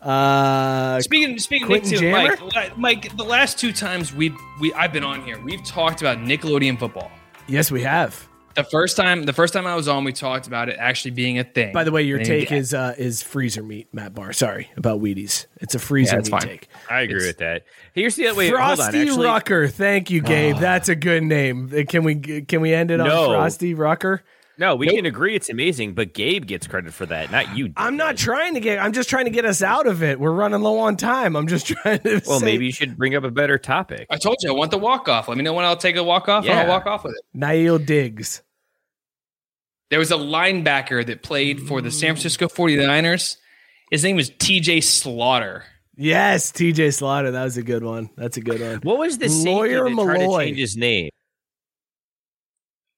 Uh, 0.00 1.00
Speaking 1.00 1.38
speaking 1.38 1.64
of 1.64 1.68
Quentin 1.68 1.90
Nick, 1.90 2.00
too, 2.00 2.06
Jammer? 2.10 2.36
Mike, 2.54 2.78
Mike, 2.78 3.16
the 3.16 3.24
last 3.24 3.58
two 3.58 3.72
times 3.72 4.12
we 4.14 4.32
we 4.60 4.72
I've 4.74 4.92
been 4.92 5.04
on 5.04 5.22
here, 5.24 5.40
we've 5.40 5.64
talked 5.64 6.00
about 6.00 6.18
Nickelodeon 6.18 6.78
football. 6.78 7.10
yes, 7.48 7.70
we 7.70 7.82
have. 7.82 8.26
The 8.54 8.64
first 8.64 8.96
time, 8.96 9.22
the 9.22 9.32
first 9.32 9.52
time 9.54 9.66
I 9.68 9.76
was 9.76 9.86
on, 9.86 10.02
we 10.02 10.12
talked 10.12 10.48
about 10.48 10.68
it 10.68 10.76
actually 10.80 11.12
being 11.12 11.38
a 11.38 11.44
thing. 11.44 11.72
By 11.72 11.84
the 11.84 11.92
way, 11.92 12.02
your 12.02 12.18
And 12.18 12.26
take 12.26 12.50
yeah. 12.50 12.56
is 12.56 12.74
uh, 12.74 12.94
is 12.98 13.22
freezer 13.22 13.62
meat, 13.62 13.88
Matt 13.92 14.14
Barr. 14.14 14.32
Sorry 14.32 14.68
about 14.76 15.00
Wheaties. 15.00 15.46
It's 15.60 15.74
a 15.76 15.78
freezer 15.78 16.16
Yeah, 16.16 16.22
meat 16.22 16.28
fine. 16.28 16.40
take. 16.42 16.68
I 16.90 17.00
agree 17.02 17.16
It's- 17.16 17.28
with 17.28 17.38
that. 17.38 17.64
Here's 17.92 18.16
the 18.16 18.32
wait, 18.32 18.50
Frosty 18.50 18.82
hold 18.82 18.94
on. 18.94 19.00
Actually, 19.08 19.26
Rucker. 19.26 19.68
Thank 19.68 20.10
you, 20.10 20.20
Gabe. 20.22 20.56
That's 20.58 20.88
a 20.88 20.96
good 20.96 21.22
name. 21.24 21.70
Uh, 21.76 21.82
Can 21.88 22.02
we 22.04 22.16
can 22.16 22.60
we 22.60 22.72
end 22.74 22.90
it 22.90 23.00
on 23.00 23.06
No. 23.08 23.26
Frosty 23.28 23.74
Rucker? 23.74 24.22
No, 24.58 24.74
we 24.74 24.88
can 24.88 25.06
agree 25.06 25.36
it's 25.36 25.48
amazing, 25.48 25.94
but 25.94 26.14
Gabe 26.14 26.44
gets 26.44 26.66
credit 26.66 26.92
for 26.92 27.06
that, 27.06 27.30
not 27.30 27.56
you. 27.56 27.72
I'm 27.76 27.96
not 27.96 28.16
trying 28.16 28.54
to 28.54 28.60
get. 28.60 28.80
I'm 28.80 28.92
just 28.92 29.08
trying 29.08 29.26
to 29.26 29.30
get 29.30 29.44
us 29.44 29.62
out 29.62 29.86
of 29.86 30.02
it. 30.02 30.18
We're 30.18 30.32
running 30.32 30.60
low 30.62 30.78
on 30.80 30.96
time. 30.96 31.36
I'm 31.36 31.46
just 31.46 31.66
trying 31.82 32.00
to. 32.00 32.20
Well, 32.26 32.40
say- 32.40 32.44
maybe 32.44 32.66
you 32.66 32.72
should 32.72 32.96
bring 32.98 33.14
up 33.14 33.22
a 33.22 33.30
better 33.30 33.56
topic. 33.56 34.08
I 34.10 34.16
told 34.16 34.36
you 34.42 34.50
I 34.50 34.54
want 34.54 34.72
the 34.72 34.78
walk 34.78 35.08
off. 35.08 35.28
Let 35.28 35.38
me 35.38 35.44
know 35.44 35.52
when 35.52 35.64
I'll 35.64 35.76
take 35.76 35.94
a 35.94 36.02
walk 36.02 36.28
off, 36.28 36.44
and 36.44 36.58
I'll 36.58 36.66
walk 36.68 36.86
off 36.86 37.04
with 37.04 37.14
it. 37.14 37.38
Na'il 37.38 37.84
Diggs. 37.84 38.42
There 39.90 40.00
was 40.00 40.10
a 40.10 40.16
linebacker 40.16 41.06
that 41.06 41.22
played 41.22 41.60
for 41.62 41.80
the 41.80 41.90
San 41.90 42.14
Francisco 42.14 42.46
49ers. 42.48 43.36
His 43.90 44.04
name 44.04 44.16
was 44.16 44.30
TJ 44.30 44.82
Slaughter. 44.82 45.64
Yes, 46.00 46.52
T.J. 46.52 46.92
Slaughter. 46.92 47.32
That 47.32 47.42
was 47.42 47.56
a 47.56 47.62
good 47.62 47.82
one. 47.82 48.10
That's 48.16 48.36
a 48.36 48.40
good 48.40 48.60
one. 48.60 48.80
What 48.82 48.98
was 48.98 49.18
the 49.18 49.28
safety 49.28 49.50
Lawyer 49.50 49.84
that 49.88 49.94
tried 49.94 50.18
to 50.18 50.24
Milloy. 50.24 50.44
change 50.44 50.58
his 50.58 50.76
name? 50.76 51.08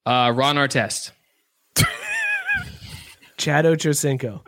Uh, 0.05 0.33
Ron 0.35 0.57
Artest. 0.57 1.13
Chad 3.41 3.65
Ochocinco. 3.65 4.43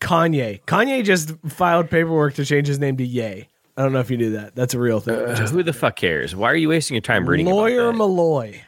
Kanye. 0.00 0.64
Kanye 0.64 1.04
just 1.04 1.32
filed 1.48 1.90
paperwork 1.90 2.34
to 2.34 2.44
change 2.44 2.66
his 2.66 2.78
name 2.78 2.96
to 2.96 3.04
Ye. 3.04 3.48
I 3.76 3.82
don't 3.82 3.92
know 3.92 4.00
if 4.00 4.10
you 4.10 4.16
knew 4.16 4.32
that. 4.32 4.54
That's 4.54 4.74
a 4.74 4.78
real 4.78 5.00
thing. 5.00 5.14
Uh, 5.14 5.34
Just- 5.34 5.52
who 5.52 5.62
the 5.62 5.72
fuck 5.72 5.96
cares? 5.96 6.34
Why 6.36 6.50
are 6.50 6.56
you 6.56 6.68
wasting 6.68 6.94
your 6.94 7.00
time 7.02 7.26
reading 7.28 7.46
about 7.46 7.56
Lawyer 7.56 7.86
that? 7.86 7.94
Milloy. 7.94 8.60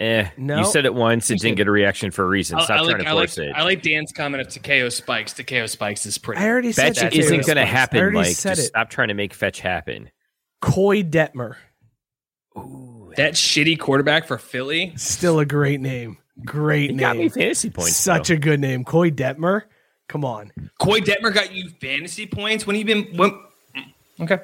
Eh, 0.00 0.28
No. 0.36 0.58
you 0.58 0.64
said 0.64 0.84
it 0.84 0.94
once. 0.94 1.30
It 1.30 1.40
didn't 1.40 1.56
get 1.56 1.66
a 1.66 1.70
reaction 1.72 2.10
for 2.12 2.24
a 2.24 2.28
reason. 2.28 2.60
Stop 2.60 2.70
I 2.78 2.80
like, 2.82 2.90
trying 2.90 3.04
to 3.04 3.10
I, 3.10 3.12
like, 3.14 3.28
force 3.30 3.38
it. 3.38 3.52
I 3.54 3.62
like 3.64 3.82
Dan's 3.82 4.12
comment 4.12 4.40
of 4.46 4.48
Takeo 4.52 4.90
Spikes. 4.90 5.32
Takeo 5.32 5.66
Spikes 5.66 6.06
is 6.06 6.18
pretty. 6.18 6.40
I 6.42 6.48
already 6.48 6.70
said 6.72 6.94
Fetch 6.94 7.00
that. 7.00 7.14
isn't 7.14 7.46
going 7.46 7.56
to 7.56 7.66
happen, 7.66 7.98
already 8.00 8.18
Mike. 8.18 8.36
said 8.36 8.50
Just 8.56 8.66
it. 8.66 8.68
stop 8.68 8.90
trying 8.90 9.08
to 9.08 9.14
make 9.14 9.34
fetch 9.34 9.58
happen. 9.60 10.10
Koy 10.60 11.02
Detmer. 11.02 11.56
That 13.16 13.32
shitty 13.34 13.78
quarterback 13.80 14.26
for 14.26 14.38
Philly. 14.38 14.92
Still 14.96 15.38
a 15.40 15.46
great 15.46 15.80
name. 15.80 16.18
Great 16.44 16.90
He 16.90 16.96
name. 16.96 16.98
got 16.98 17.16
me 17.16 17.28
fantasy 17.28 17.70
points. 17.70 17.96
Such 17.96 18.28
though. 18.28 18.34
a 18.34 18.38
good 18.38 18.60
name. 18.60 18.84
Koy 18.84 19.10
Detmer. 19.10 19.62
Come 20.08 20.24
on. 20.24 20.52
Koy 20.78 21.00
Detmer 21.00 21.32
got 21.34 21.52
you 21.52 21.68
fantasy 21.80 22.26
points 22.26 22.66
when 22.66 22.76
you 22.76 22.84
been 22.84 23.04
when, 23.16 23.38
okay. 24.20 24.38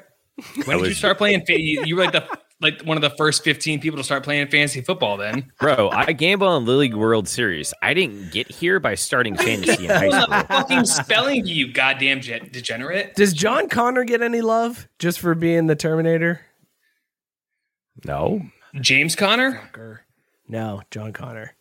When 0.65 0.79
did 0.79 0.87
you 0.87 0.93
start 0.93 1.17
playing? 1.17 1.43
You, 1.47 1.83
you 1.85 1.95
were 1.95 2.03
like 2.03 2.11
the 2.11 2.27
like 2.61 2.81
one 2.83 2.97
of 2.97 3.01
the 3.01 3.09
first 3.11 3.43
fifteen 3.43 3.79
people 3.79 3.97
to 3.97 4.03
start 4.03 4.23
playing 4.23 4.47
fantasy 4.47 4.81
football. 4.81 5.15
Then 5.17 5.51
Bro, 5.59 5.89
I 5.91 6.11
gamble 6.11 6.47
on 6.47 6.65
Lily 6.65 6.93
World 6.93 7.27
Series. 7.27 7.73
I 7.81 7.93
didn't 7.93 8.31
get 8.31 8.51
here 8.51 8.79
by 8.81 8.95
starting 8.95 9.35
fantasy 9.37 9.85
in 9.85 9.89
high 9.89 10.09
school. 10.09 10.43
fucking 10.47 10.85
spelling, 10.85 11.45
you 11.47 11.71
goddamn 11.71 12.19
jet 12.21 12.51
degenerate. 12.51 13.15
Does 13.15 13.33
John 13.33 13.69
Connor 13.69 14.03
get 14.03 14.21
any 14.21 14.41
love 14.41 14.87
just 14.99 15.19
for 15.19 15.33
being 15.35 15.67
the 15.67 15.75
Terminator? 15.75 16.41
No. 18.03 18.41
James 18.81 19.15
Conner. 19.15 19.61
No, 20.47 20.81
John 20.91 21.13
Connor. 21.13 21.55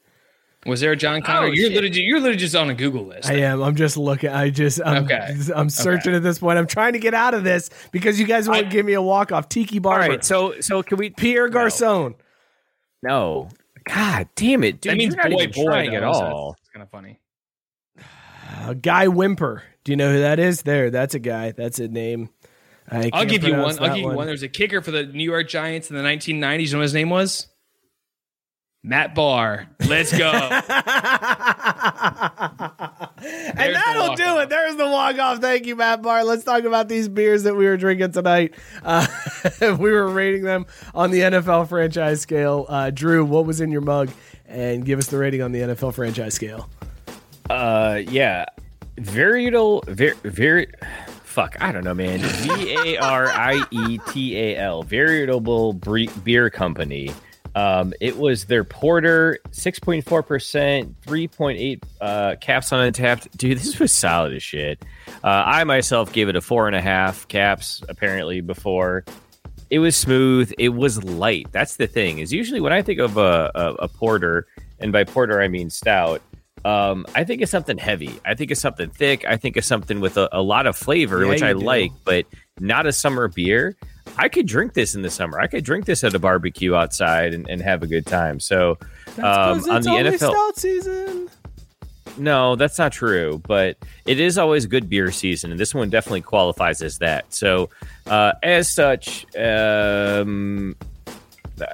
Was 0.66 0.80
there 0.80 0.92
a 0.92 0.96
John 0.96 1.20
Connor? 1.22 1.46
Oh, 1.46 1.50
you're 1.50 1.66
shit. 1.66 1.72
literally 1.74 2.00
you're 2.02 2.18
literally 2.20 2.38
just 2.38 2.54
on 2.56 2.70
a 2.70 2.74
Google 2.74 3.04
list. 3.06 3.28
I 3.28 3.34
am. 3.40 3.62
I'm 3.62 3.74
just 3.74 3.96
looking. 3.96 4.30
I 4.30 4.50
just. 4.50 4.80
I'm, 4.84 5.04
Okay. 5.04 5.36
I'm 5.54 5.68
searching 5.68 6.14
at 6.14 6.22
this 6.22 6.38
point. 6.38 6.58
I'm 6.58 6.66
trying 6.66 6.94
to 6.94 6.98
get 6.98 7.12
out 7.14 7.34
of 7.34 7.44
this 7.44 7.70
because 7.92 8.18
you 8.18 8.26
guys 8.26 8.48
won't 8.48 8.66
I- 8.66 8.70
give 8.70 8.86
me 8.86 8.94
a 8.94 9.02
walk 9.02 9.30
off. 9.32 9.48
Tiki 9.48 9.76
All 9.78 9.82
Barber. 9.82 10.08
right, 10.08 10.24
so 10.24 10.60
so 10.60 10.82
can 10.82 10.98
we? 10.98 11.10
Pierre 11.10 11.48
Garcon. 11.48 12.14
No. 13.02 13.50
God 13.86 14.28
damn 14.34 14.64
it, 14.64 14.80
dude! 14.80 14.92
that 14.92 14.96
means 14.96 15.14
you're 15.14 15.22
not 15.22 15.30
boy 15.32 15.42
even 15.42 15.52
boy 15.54 15.64
trying 15.70 15.94
at 15.94 16.00
though, 16.00 16.12
so 16.14 16.24
all. 16.24 16.56
It's 16.58 16.70
kind 16.70 16.82
of 16.82 16.88
funny. 16.90 17.20
Uh, 18.60 18.72
Guy 18.74 19.08
Whimper. 19.08 19.62
Do 19.84 19.92
you 19.92 19.96
know 19.96 20.10
who 20.12 20.20
that 20.20 20.38
is? 20.38 20.62
There. 20.62 20.90
That's 20.90 21.14
a 21.14 21.18
guy. 21.18 21.52
That's 21.52 21.78
a 21.78 21.88
name. 21.88 22.30
I 22.90 23.10
I'll 23.12 23.26
give 23.26 23.44
you 23.44 23.54
one. 23.56 23.78
I'll 23.78 23.88
give 23.94 23.98
you 23.98 24.08
one. 24.08 24.26
There's 24.26 24.42
a 24.42 24.48
kicker 24.48 24.80
for 24.80 24.90
the 24.90 25.04
New 25.04 25.24
York 25.24 25.48
Giants 25.48 25.90
in 25.90 25.96
the 25.96 26.02
1990s. 26.02 26.66
You 26.68 26.72
know 26.72 26.78
what 26.78 26.82
his 26.84 26.94
name 26.94 27.10
was? 27.10 27.46
Matt 28.86 29.14
Barr. 29.14 29.66
Let's 29.88 30.16
go. 30.16 30.30
and 30.30 30.60
that'll 33.74 34.14
do 34.14 34.38
it. 34.40 34.50
There's 34.50 34.76
the 34.76 34.86
walk 34.86 35.18
off. 35.18 35.40
Thank 35.40 35.64
you, 35.64 35.74
Matt 35.74 36.02
Barr. 36.02 36.22
Let's 36.22 36.44
talk 36.44 36.64
about 36.64 36.88
these 36.88 37.08
beers 37.08 37.44
that 37.44 37.56
we 37.56 37.64
were 37.64 37.78
drinking 37.78 38.12
tonight. 38.12 38.54
Uh, 38.82 39.06
we 39.60 39.90
were 39.90 40.08
rating 40.08 40.42
them 40.42 40.66
on 40.94 41.10
the 41.10 41.20
NFL 41.20 41.66
franchise 41.70 42.20
scale. 42.20 42.66
Uh, 42.68 42.90
Drew, 42.90 43.24
what 43.24 43.46
was 43.46 43.62
in 43.62 43.72
your 43.72 43.80
mug? 43.80 44.10
And 44.46 44.84
give 44.84 44.98
us 44.98 45.06
the 45.06 45.16
rating 45.16 45.40
on 45.40 45.52
the 45.52 45.60
NFL 45.60 45.94
franchise 45.94 46.34
scale. 46.34 46.68
Uh, 47.48 48.02
yeah, 48.06 48.44
Varietable, 48.96 49.82
very, 49.86 50.14
very, 50.24 50.66
fuck, 51.24 51.56
I 51.58 51.72
don't 51.72 51.84
know, 51.84 51.94
man. 51.94 52.20
V 52.20 52.76
A 52.76 52.98
R 52.98 53.28
I 53.28 53.64
E 53.70 53.98
T 54.08 54.36
A 54.38 54.56
L, 54.58 54.82
Veritable 54.82 55.72
Bre- 55.72 56.10
Beer 56.22 56.50
Company. 56.50 57.10
Um, 57.54 57.94
it 58.00 58.16
was 58.16 58.46
their 58.46 58.64
porter, 58.64 59.38
six 59.52 59.78
point 59.78 60.04
four 60.04 60.22
percent, 60.22 60.96
three 61.02 61.28
point 61.28 61.58
eight 61.58 61.84
uh, 62.00 62.34
caps 62.40 62.72
on 62.72 62.92
Untappd. 62.92 63.36
Dude, 63.36 63.58
this 63.58 63.78
was 63.78 63.92
solid 63.92 64.32
as 64.34 64.42
shit. 64.42 64.84
Uh, 65.22 65.42
I 65.46 65.64
myself 65.64 66.12
gave 66.12 66.28
it 66.28 66.36
a 66.36 66.40
four 66.40 66.66
and 66.66 66.74
a 66.74 66.80
half 66.80 67.28
caps. 67.28 67.82
Apparently, 67.88 68.40
before 68.40 69.04
it 69.70 69.78
was 69.78 69.96
smooth, 69.96 70.52
it 70.58 70.70
was 70.70 71.02
light. 71.04 71.46
That's 71.52 71.76
the 71.76 71.86
thing. 71.86 72.18
Is 72.18 72.32
usually 72.32 72.60
when 72.60 72.72
I 72.72 72.82
think 72.82 72.98
of 72.98 73.16
a, 73.16 73.50
a, 73.54 73.74
a 73.84 73.88
porter, 73.88 74.46
and 74.80 74.92
by 74.92 75.04
porter 75.04 75.40
I 75.40 75.48
mean 75.48 75.70
stout. 75.70 76.22
Um, 76.64 77.04
I 77.14 77.24
think 77.24 77.42
it's 77.42 77.50
something 77.50 77.76
heavy. 77.76 78.18
I 78.24 78.34
think 78.34 78.50
it's 78.50 78.60
something 78.60 78.88
thick. 78.88 79.26
I 79.26 79.36
think 79.36 79.58
it's 79.58 79.66
something 79.66 80.00
with 80.00 80.16
a, 80.16 80.30
a 80.32 80.40
lot 80.40 80.66
of 80.66 80.74
flavor, 80.74 81.22
Yeah, 81.22 81.28
which 81.28 81.42
I 81.42 81.52
do. 81.52 81.58
like, 81.58 81.92
but 82.04 82.24
not 82.58 82.86
a 82.86 82.92
summer 82.92 83.28
beer. 83.28 83.76
I 84.16 84.28
could 84.28 84.46
drink 84.46 84.74
this 84.74 84.94
in 84.94 85.02
the 85.02 85.10
summer. 85.10 85.40
I 85.40 85.46
could 85.46 85.64
drink 85.64 85.86
this 85.86 86.04
at 86.04 86.14
a 86.14 86.18
barbecue 86.18 86.74
outside 86.74 87.34
and, 87.34 87.48
and 87.48 87.60
have 87.62 87.82
a 87.82 87.86
good 87.86 88.06
time. 88.06 88.40
So, 88.40 88.78
That's 89.16 89.66
um, 89.66 89.70
on 89.70 89.82
the 89.82 89.90
NFL, 89.90 90.18
stout 90.30 90.56
season. 90.56 91.28
no, 92.16 92.54
that's 92.56 92.78
not 92.78 92.92
true. 92.92 93.42
But 93.46 93.76
it 94.06 94.20
is 94.20 94.38
always 94.38 94.66
good 94.66 94.88
beer 94.88 95.10
season, 95.10 95.50
and 95.50 95.58
this 95.58 95.74
one 95.74 95.90
definitely 95.90 96.22
qualifies 96.22 96.80
as 96.82 96.98
that. 96.98 97.32
So, 97.32 97.70
uh, 98.06 98.32
as 98.42 98.70
such, 98.70 99.26
um, 99.36 100.76
uh, 101.60 101.66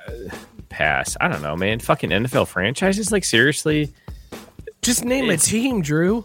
pass. 0.68 1.16
I 1.20 1.28
don't 1.28 1.42
know, 1.42 1.56
man. 1.56 1.78
Fucking 1.80 2.10
NFL 2.10 2.48
franchises, 2.48 3.12
like 3.12 3.24
seriously. 3.24 3.92
Just 4.82 5.04
name 5.04 5.28
a 5.28 5.36
team, 5.36 5.82
Drew. 5.82 6.24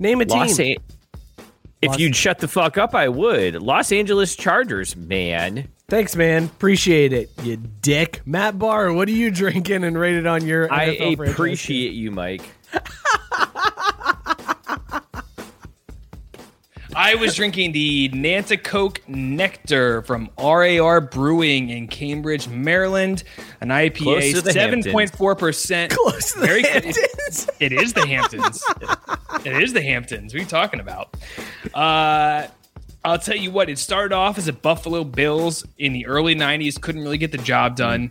Name 0.00 0.20
a 0.20 0.24
Los 0.24 0.56
team. 0.56 0.78
A- 0.78 0.95
if 1.82 1.98
you'd 1.98 2.16
shut 2.16 2.38
the 2.38 2.48
fuck 2.48 2.78
up, 2.78 2.94
I 2.94 3.08
would. 3.08 3.56
Los 3.62 3.92
Angeles 3.92 4.34
Chargers, 4.36 4.96
man. 4.96 5.68
Thanks, 5.88 6.16
man. 6.16 6.44
Appreciate 6.44 7.12
it, 7.12 7.30
you 7.42 7.56
dick. 7.56 8.20
Matt 8.26 8.58
Barr, 8.58 8.92
what 8.92 9.08
are 9.08 9.12
you 9.12 9.30
drinking 9.32 9.84
and 9.84 9.98
rated 9.98 10.26
on 10.26 10.44
your 10.46 10.72
I 10.72 10.88
NFL 10.88 11.16
franchise? 11.16 11.34
appreciate 11.34 11.92
you, 11.92 12.10
Mike. 12.10 12.42
I 16.96 17.14
was 17.14 17.34
drinking 17.34 17.72
the 17.72 18.08
Nanticoke 18.08 19.06
Nectar 19.06 20.02
from 20.02 20.30
RAR 20.38 21.00
Brewing 21.00 21.68
in 21.68 21.88
Cambridge, 21.88 22.48
Maryland, 22.48 23.22
an 23.60 23.68
IPA, 23.68 24.32
to 24.34 24.40
the 24.40 24.52
seven 24.52 24.76
Hamptons. 24.76 24.92
point 24.92 25.16
four 25.16 25.34
percent. 25.36 25.92
Close 25.92 26.32
to 26.32 26.40
the 26.40 26.46
Very 26.46 26.62
Hamptons. 26.62 27.48
It 27.60 27.72
is 27.72 27.92
the 27.92 28.06
Hamptons. 28.06 28.64
it 29.44 29.62
is 29.62 29.72
the 29.72 29.82
Hamptons. 29.82 30.32
What 30.32 30.38
are 30.38 30.42
you 30.42 30.48
talking 30.48 30.80
about? 30.80 31.14
Uh, 31.74 32.46
I'll 33.04 33.18
tell 33.18 33.36
you 33.36 33.50
what. 33.50 33.68
It 33.68 33.78
started 33.78 34.14
off 34.14 34.38
as 34.38 34.48
a 34.48 34.52
Buffalo 34.52 35.04
Bills 35.04 35.64
in 35.78 35.92
the 35.92 36.06
early 36.06 36.34
'90s. 36.34 36.80
Couldn't 36.80 37.02
really 37.02 37.18
get 37.18 37.30
the 37.30 37.38
job 37.38 37.76
done. 37.76 38.10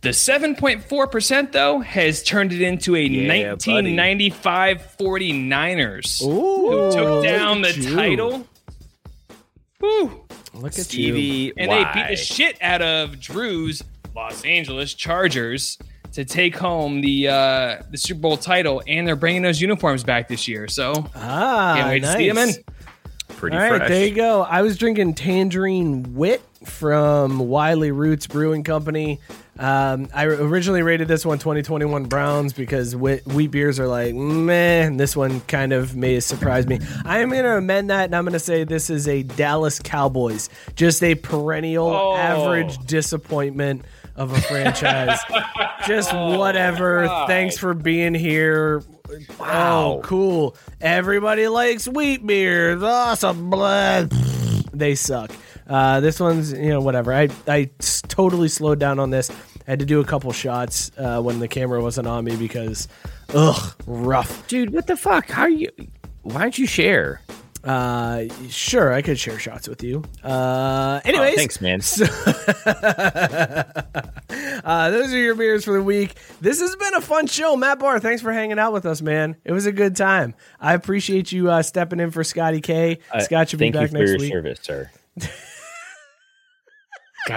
The 0.00 0.10
7.4% 0.10 1.52
though 1.52 1.80
has 1.80 2.22
turned 2.22 2.52
it 2.52 2.62
into 2.62 2.94
a 2.94 3.00
Yeah, 3.00 3.50
1995 3.50 4.96
49ers 4.98 6.22
Ooh, 6.22 6.28
who 6.70 6.92
took 6.92 7.24
down 7.24 7.62
the 7.62 7.72
you. 7.72 7.94
title. 7.96 8.46
Woo. 9.80 10.24
Look 10.54 10.66
at 10.78 10.86
Stevie 10.86 11.20
you. 11.20 11.52
And 11.56 11.70
they 11.70 11.84
beat 11.94 12.08
the 12.08 12.16
shit 12.16 12.56
out 12.62 12.82
of 12.82 13.20
Drew's 13.20 13.82
Los 14.14 14.44
Angeles 14.44 14.94
Chargers 14.94 15.78
to 16.12 16.24
take 16.24 16.56
home 16.56 17.00
the 17.00 17.28
uh, 17.28 17.82
the 17.90 17.98
Super 17.98 18.20
Bowl 18.20 18.36
title, 18.36 18.82
and 18.86 19.06
they're 19.06 19.14
bringing 19.14 19.42
those 19.42 19.60
uniforms 19.60 20.02
back 20.04 20.26
this 20.26 20.48
year. 20.48 20.66
So 20.68 20.94
Ah, 21.14 21.74
can't 21.76 21.88
wait 21.90 22.02
nice. 22.02 22.12
to 22.12 22.18
see 22.18 22.28
them 22.28 22.38
in. 22.38 22.54
Pretty 23.36 23.56
All 23.56 23.62
right, 23.62 23.76
fresh. 23.76 23.88
there 23.88 24.06
you 24.06 24.14
go. 24.14 24.42
I 24.42 24.62
was 24.62 24.76
drinking 24.78 25.14
Tangerine 25.14 26.14
Wit 26.14 26.40
from 26.64 27.38
Wiley 27.38 27.92
Roots 27.92 28.26
Brewing 28.26 28.64
Company. 28.64 29.20
Um, 29.58 30.08
I 30.14 30.24
originally 30.26 30.82
rated 30.82 31.08
this 31.08 31.26
one 31.26 31.38
2021 31.38 32.04
Browns 32.04 32.52
because 32.52 32.94
wheat, 32.94 33.26
wheat 33.26 33.50
beers 33.50 33.80
are 33.80 33.88
like 33.88 34.14
meh. 34.14 34.84
and 34.86 35.00
This 35.00 35.16
one 35.16 35.40
kind 35.42 35.72
of 35.72 35.96
may 35.96 36.20
surprise 36.20 36.66
me. 36.66 36.78
I 37.04 37.18
am 37.18 37.30
going 37.30 37.42
to 37.42 37.56
amend 37.56 37.90
that 37.90 38.04
and 38.04 38.14
I'm 38.14 38.24
going 38.24 38.34
to 38.34 38.38
say 38.38 38.62
this 38.64 38.88
is 38.88 39.08
a 39.08 39.24
Dallas 39.24 39.80
Cowboys, 39.82 40.48
just 40.76 41.02
a 41.02 41.14
perennial 41.16 41.88
Oh. 41.88 42.14
average 42.16 42.78
disappointment 42.86 43.84
of 44.14 44.32
a 44.32 44.40
franchise. 44.42 45.18
just 45.86 46.12
whatever. 46.14 47.06
Thanks 47.26 47.58
for 47.58 47.74
being 47.74 48.14
here. 48.14 48.82
Oh, 49.40 50.00
cool. 50.04 50.56
Everybody 50.80 51.48
likes 51.48 51.88
wheat 51.88 52.24
beers. 52.26 52.82
Awesome. 52.82 53.50
Blah. 53.50 54.04
They 54.72 54.94
suck. 54.94 55.30
Uh, 55.68 56.00
this 56.00 56.18
one's, 56.18 56.52
you 56.52 56.70
know, 56.70 56.80
whatever. 56.80 57.12
I 57.12 57.28
I 57.46 57.70
totally 58.08 58.48
slowed 58.48 58.78
down 58.78 58.98
on 58.98 59.10
this. 59.10 59.30
I 59.30 59.72
had 59.72 59.80
to 59.80 59.86
do 59.86 60.00
a 60.00 60.04
couple 60.04 60.32
shots 60.32 60.90
uh, 60.96 61.20
when 61.20 61.40
the 61.40 61.48
camera 61.48 61.82
wasn't 61.82 62.06
on 62.06 62.24
me 62.24 62.36
because, 62.36 62.88
ugh, 63.34 63.74
rough. 63.86 64.46
Dude, 64.48 64.72
what 64.72 64.86
the 64.86 64.96
fuck? 64.96 65.28
How 65.28 65.46
you? 65.46 65.68
Why 66.22 66.40
don't 66.40 66.58
you 66.58 66.66
share? 66.66 67.20
Uh, 67.64 68.24
sure, 68.48 68.94
I 68.94 69.02
could 69.02 69.18
share 69.18 69.38
shots 69.38 69.68
with 69.68 69.82
you. 69.82 70.04
Uh, 70.24 71.00
anyways, 71.04 71.34
Oh, 71.34 71.36
thanks, 71.36 71.60
man. 71.60 71.80
uh, 74.64 74.90
those 74.90 75.12
are 75.12 75.18
your 75.18 75.34
beers 75.34 75.64
for 75.64 75.74
the 75.74 75.82
week. 75.82 76.14
This 76.40 76.60
has 76.60 76.74
been 76.76 76.94
a 76.94 77.00
fun 77.00 77.26
show. 77.26 77.56
Matt 77.56 77.78
Barr, 77.80 77.98
thanks 78.00 78.22
for 78.22 78.32
hanging 78.32 78.58
out 78.58 78.72
with 78.72 78.86
us, 78.86 79.02
man. 79.02 79.36
It 79.44 79.52
was 79.52 79.66
a 79.66 79.72
good 79.72 79.96
time. 79.96 80.34
I 80.60 80.74
appreciate 80.74 81.32
you 81.32 81.50
uh, 81.50 81.62
stepping 81.62 82.00
in 82.00 82.10
for 82.10 82.24
Scotty 82.24 82.60
K. 82.60 82.98
Uh, 83.12 83.20
Scott 83.20 83.48
should 83.50 83.58
be 83.58 83.66
thank 83.66 83.74
back 83.74 83.82
you 83.82 83.88
for 83.88 83.98
next 83.98 84.10
your 84.10 84.18
week. 84.20 84.32
service, 84.32 84.58
sir. 84.62 84.90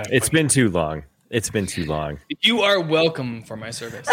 it's 0.09 0.29
been 0.29 0.47
too 0.47 0.69
long. 0.69 1.03
It's 1.29 1.49
been 1.49 1.65
too 1.65 1.85
long. 1.85 2.19
You 2.41 2.61
are 2.61 2.81
welcome 2.81 3.41
for 3.43 3.55
my 3.55 3.71
service. 3.71 4.05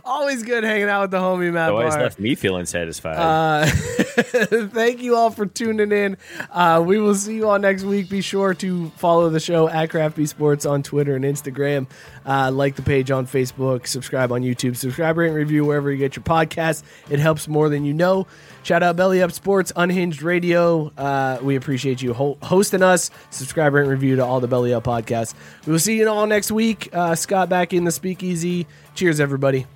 Always 0.04 0.42
good 0.42 0.64
hanging 0.64 0.88
out 0.88 1.02
with 1.02 1.10
the 1.10 1.18
homie 1.18 1.52
Matt 1.52 1.70
Always 1.72 1.94
left 1.94 2.18
me 2.18 2.34
feeling 2.34 2.64
satisfied. 2.64 3.16
Uh, 3.16 3.66
thank 4.70 5.02
you 5.02 5.16
all 5.16 5.30
for 5.30 5.46
tuning 5.46 5.90
in. 5.92 6.16
Uh, 6.50 6.82
we 6.86 6.98
will 6.98 7.14
see 7.14 7.34
you 7.34 7.48
all 7.48 7.58
next 7.58 7.82
week. 7.82 8.08
Be 8.08 8.20
sure 8.20 8.54
to 8.54 8.90
follow 8.90 9.28
the 9.30 9.40
show 9.40 9.68
at 9.68 9.90
Crafty 9.90 10.26
Sports 10.26 10.64
on 10.66 10.82
Twitter 10.82 11.16
and 11.16 11.24
Instagram. 11.24 11.88
Uh, 12.24 12.50
like 12.50 12.76
the 12.76 12.82
page 12.82 13.10
on 13.10 13.26
Facebook. 13.26 13.86
Subscribe 13.86 14.30
on 14.32 14.42
YouTube. 14.42 14.76
Subscribe, 14.76 15.16
rate, 15.16 15.28
and 15.28 15.36
review 15.36 15.64
wherever 15.64 15.90
you 15.90 15.98
get 15.98 16.16
your 16.16 16.22
podcasts. 16.22 16.82
It 17.10 17.18
helps 17.18 17.48
more 17.48 17.68
than 17.68 17.84
you 17.84 17.92
know. 17.92 18.26
Shout 18.62 18.82
out 18.82 18.96
Belly 18.96 19.20
Up 19.20 19.32
Sports, 19.32 19.72
Unhinged 19.76 20.22
Radio. 20.22 20.90
Uh, 20.96 21.38
we 21.42 21.56
appreciate 21.56 22.00
you 22.00 22.14
ho- 22.14 22.38
hosting 22.42 22.82
us. 22.82 23.10
Subscribe, 23.30 23.74
rate, 23.74 23.82
and 23.82 23.90
review 23.90 24.16
to 24.16 24.24
all 24.24 24.40
the 24.40 24.48
Belly 24.48 24.72
Up 24.72 24.84
podcasts. 24.84 25.34
We 25.66 25.72
will 25.72 25.78
see 25.78 25.98
you 25.98 26.08
all 26.08 26.26
next 26.26 26.50
week. 26.50 26.88
Uh, 26.92 27.14
Scott 27.14 27.48
back 27.48 27.72
in 27.72 27.84
the 27.84 27.92
speakeasy. 27.92 28.66
Cheers, 28.94 29.20
everybody. 29.20 29.66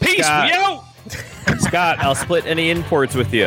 Peace. 0.00 0.24
Scott. 0.24 0.50
We 0.50 0.56
out. 0.56 0.84
Scott, 1.58 1.98
I'll 2.00 2.14
split 2.14 2.46
any 2.46 2.70
imports 2.70 3.14
with 3.14 3.32
you. 3.32 3.46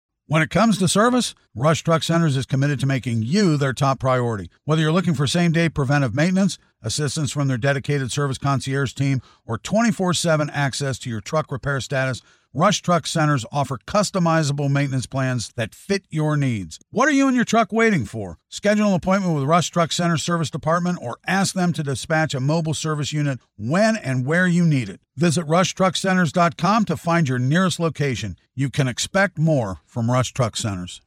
When 0.31 0.41
it 0.41 0.49
comes 0.49 0.77
to 0.77 0.87
service, 0.87 1.35
Rush 1.53 1.83
Truck 1.83 2.03
Centers 2.03 2.37
is 2.37 2.45
committed 2.45 2.79
to 2.79 2.85
making 2.85 3.23
you 3.23 3.57
their 3.57 3.73
top 3.73 3.99
priority. 3.99 4.49
Whether 4.63 4.81
you're 4.81 4.93
looking 4.93 5.13
for 5.13 5.27
same 5.27 5.51
day 5.51 5.67
preventive 5.67 6.15
maintenance, 6.15 6.57
assistance 6.81 7.33
from 7.33 7.49
their 7.49 7.57
dedicated 7.57 8.13
service 8.13 8.37
concierge 8.37 8.93
team, 8.93 9.21
or 9.45 9.57
24 9.57 10.13
7 10.13 10.49
access 10.51 10.97
to 10.99 11.09
your 11.09 11.19
truck 11.19 11.51
repair 11.51 11.81
status, 11.81 12.21
Rush 12.53 12.81
Truck 12.81 13.07
Centers 13.07 13.45
offer 13.49 13.77
customizable 13.77 14.69
maintenance 14.69 15.05
plans 15.05 15.53
that 15.55 15.73
fit 15.73 16.03
your 16.09 16.35
needs. 16.35 16.79
What 16.89 17.07
are 17.07 17.13
you 17.13 17.27
and 17.27 17.35
your 17.35 17.45
truck 17.45 17.71
waiting 17.71 18.03
for? 18.03 18.39
Schedule 18.49 18.89
an 18.89 18.93
appointment 18.93 19.33
with 19.35 19.45
Rush 19.45 19.69
Truck 19.69 19.93
Center 19.93 20.17
Service 20.17 20.49
Department 20.49 20.99
or 21.01 21.17
ask 21.25 21.55
them 21.55 21.71
to 21.71 21.81
dispatch 21.81 22.33
a 22.33 22.41
mobile 22.41 22.73
service 22.73 23.13
unit 23.13 23.39
when 23.57 23.95
and 23.95 24.25
where 24.25 24.47
you 24.47 24.65
need 24.65 24.89
it. 24.89 24.99
Visit 25.15 25.45
rushtruckcenters.com 25.45 26.83
to 26.85 26.97
find 26.97 27.29
your 27.29 27.39
nearest 27.39 27.79
location. 27.79 28.35
You 28.53 28.69
can 28.69 28.89
expect 28.89 29.39
more 29.39 29.79
from 29.85 30.11
Rush 30.11 30.33
Truck 30.33 30.57
Centers. 30.57 31.01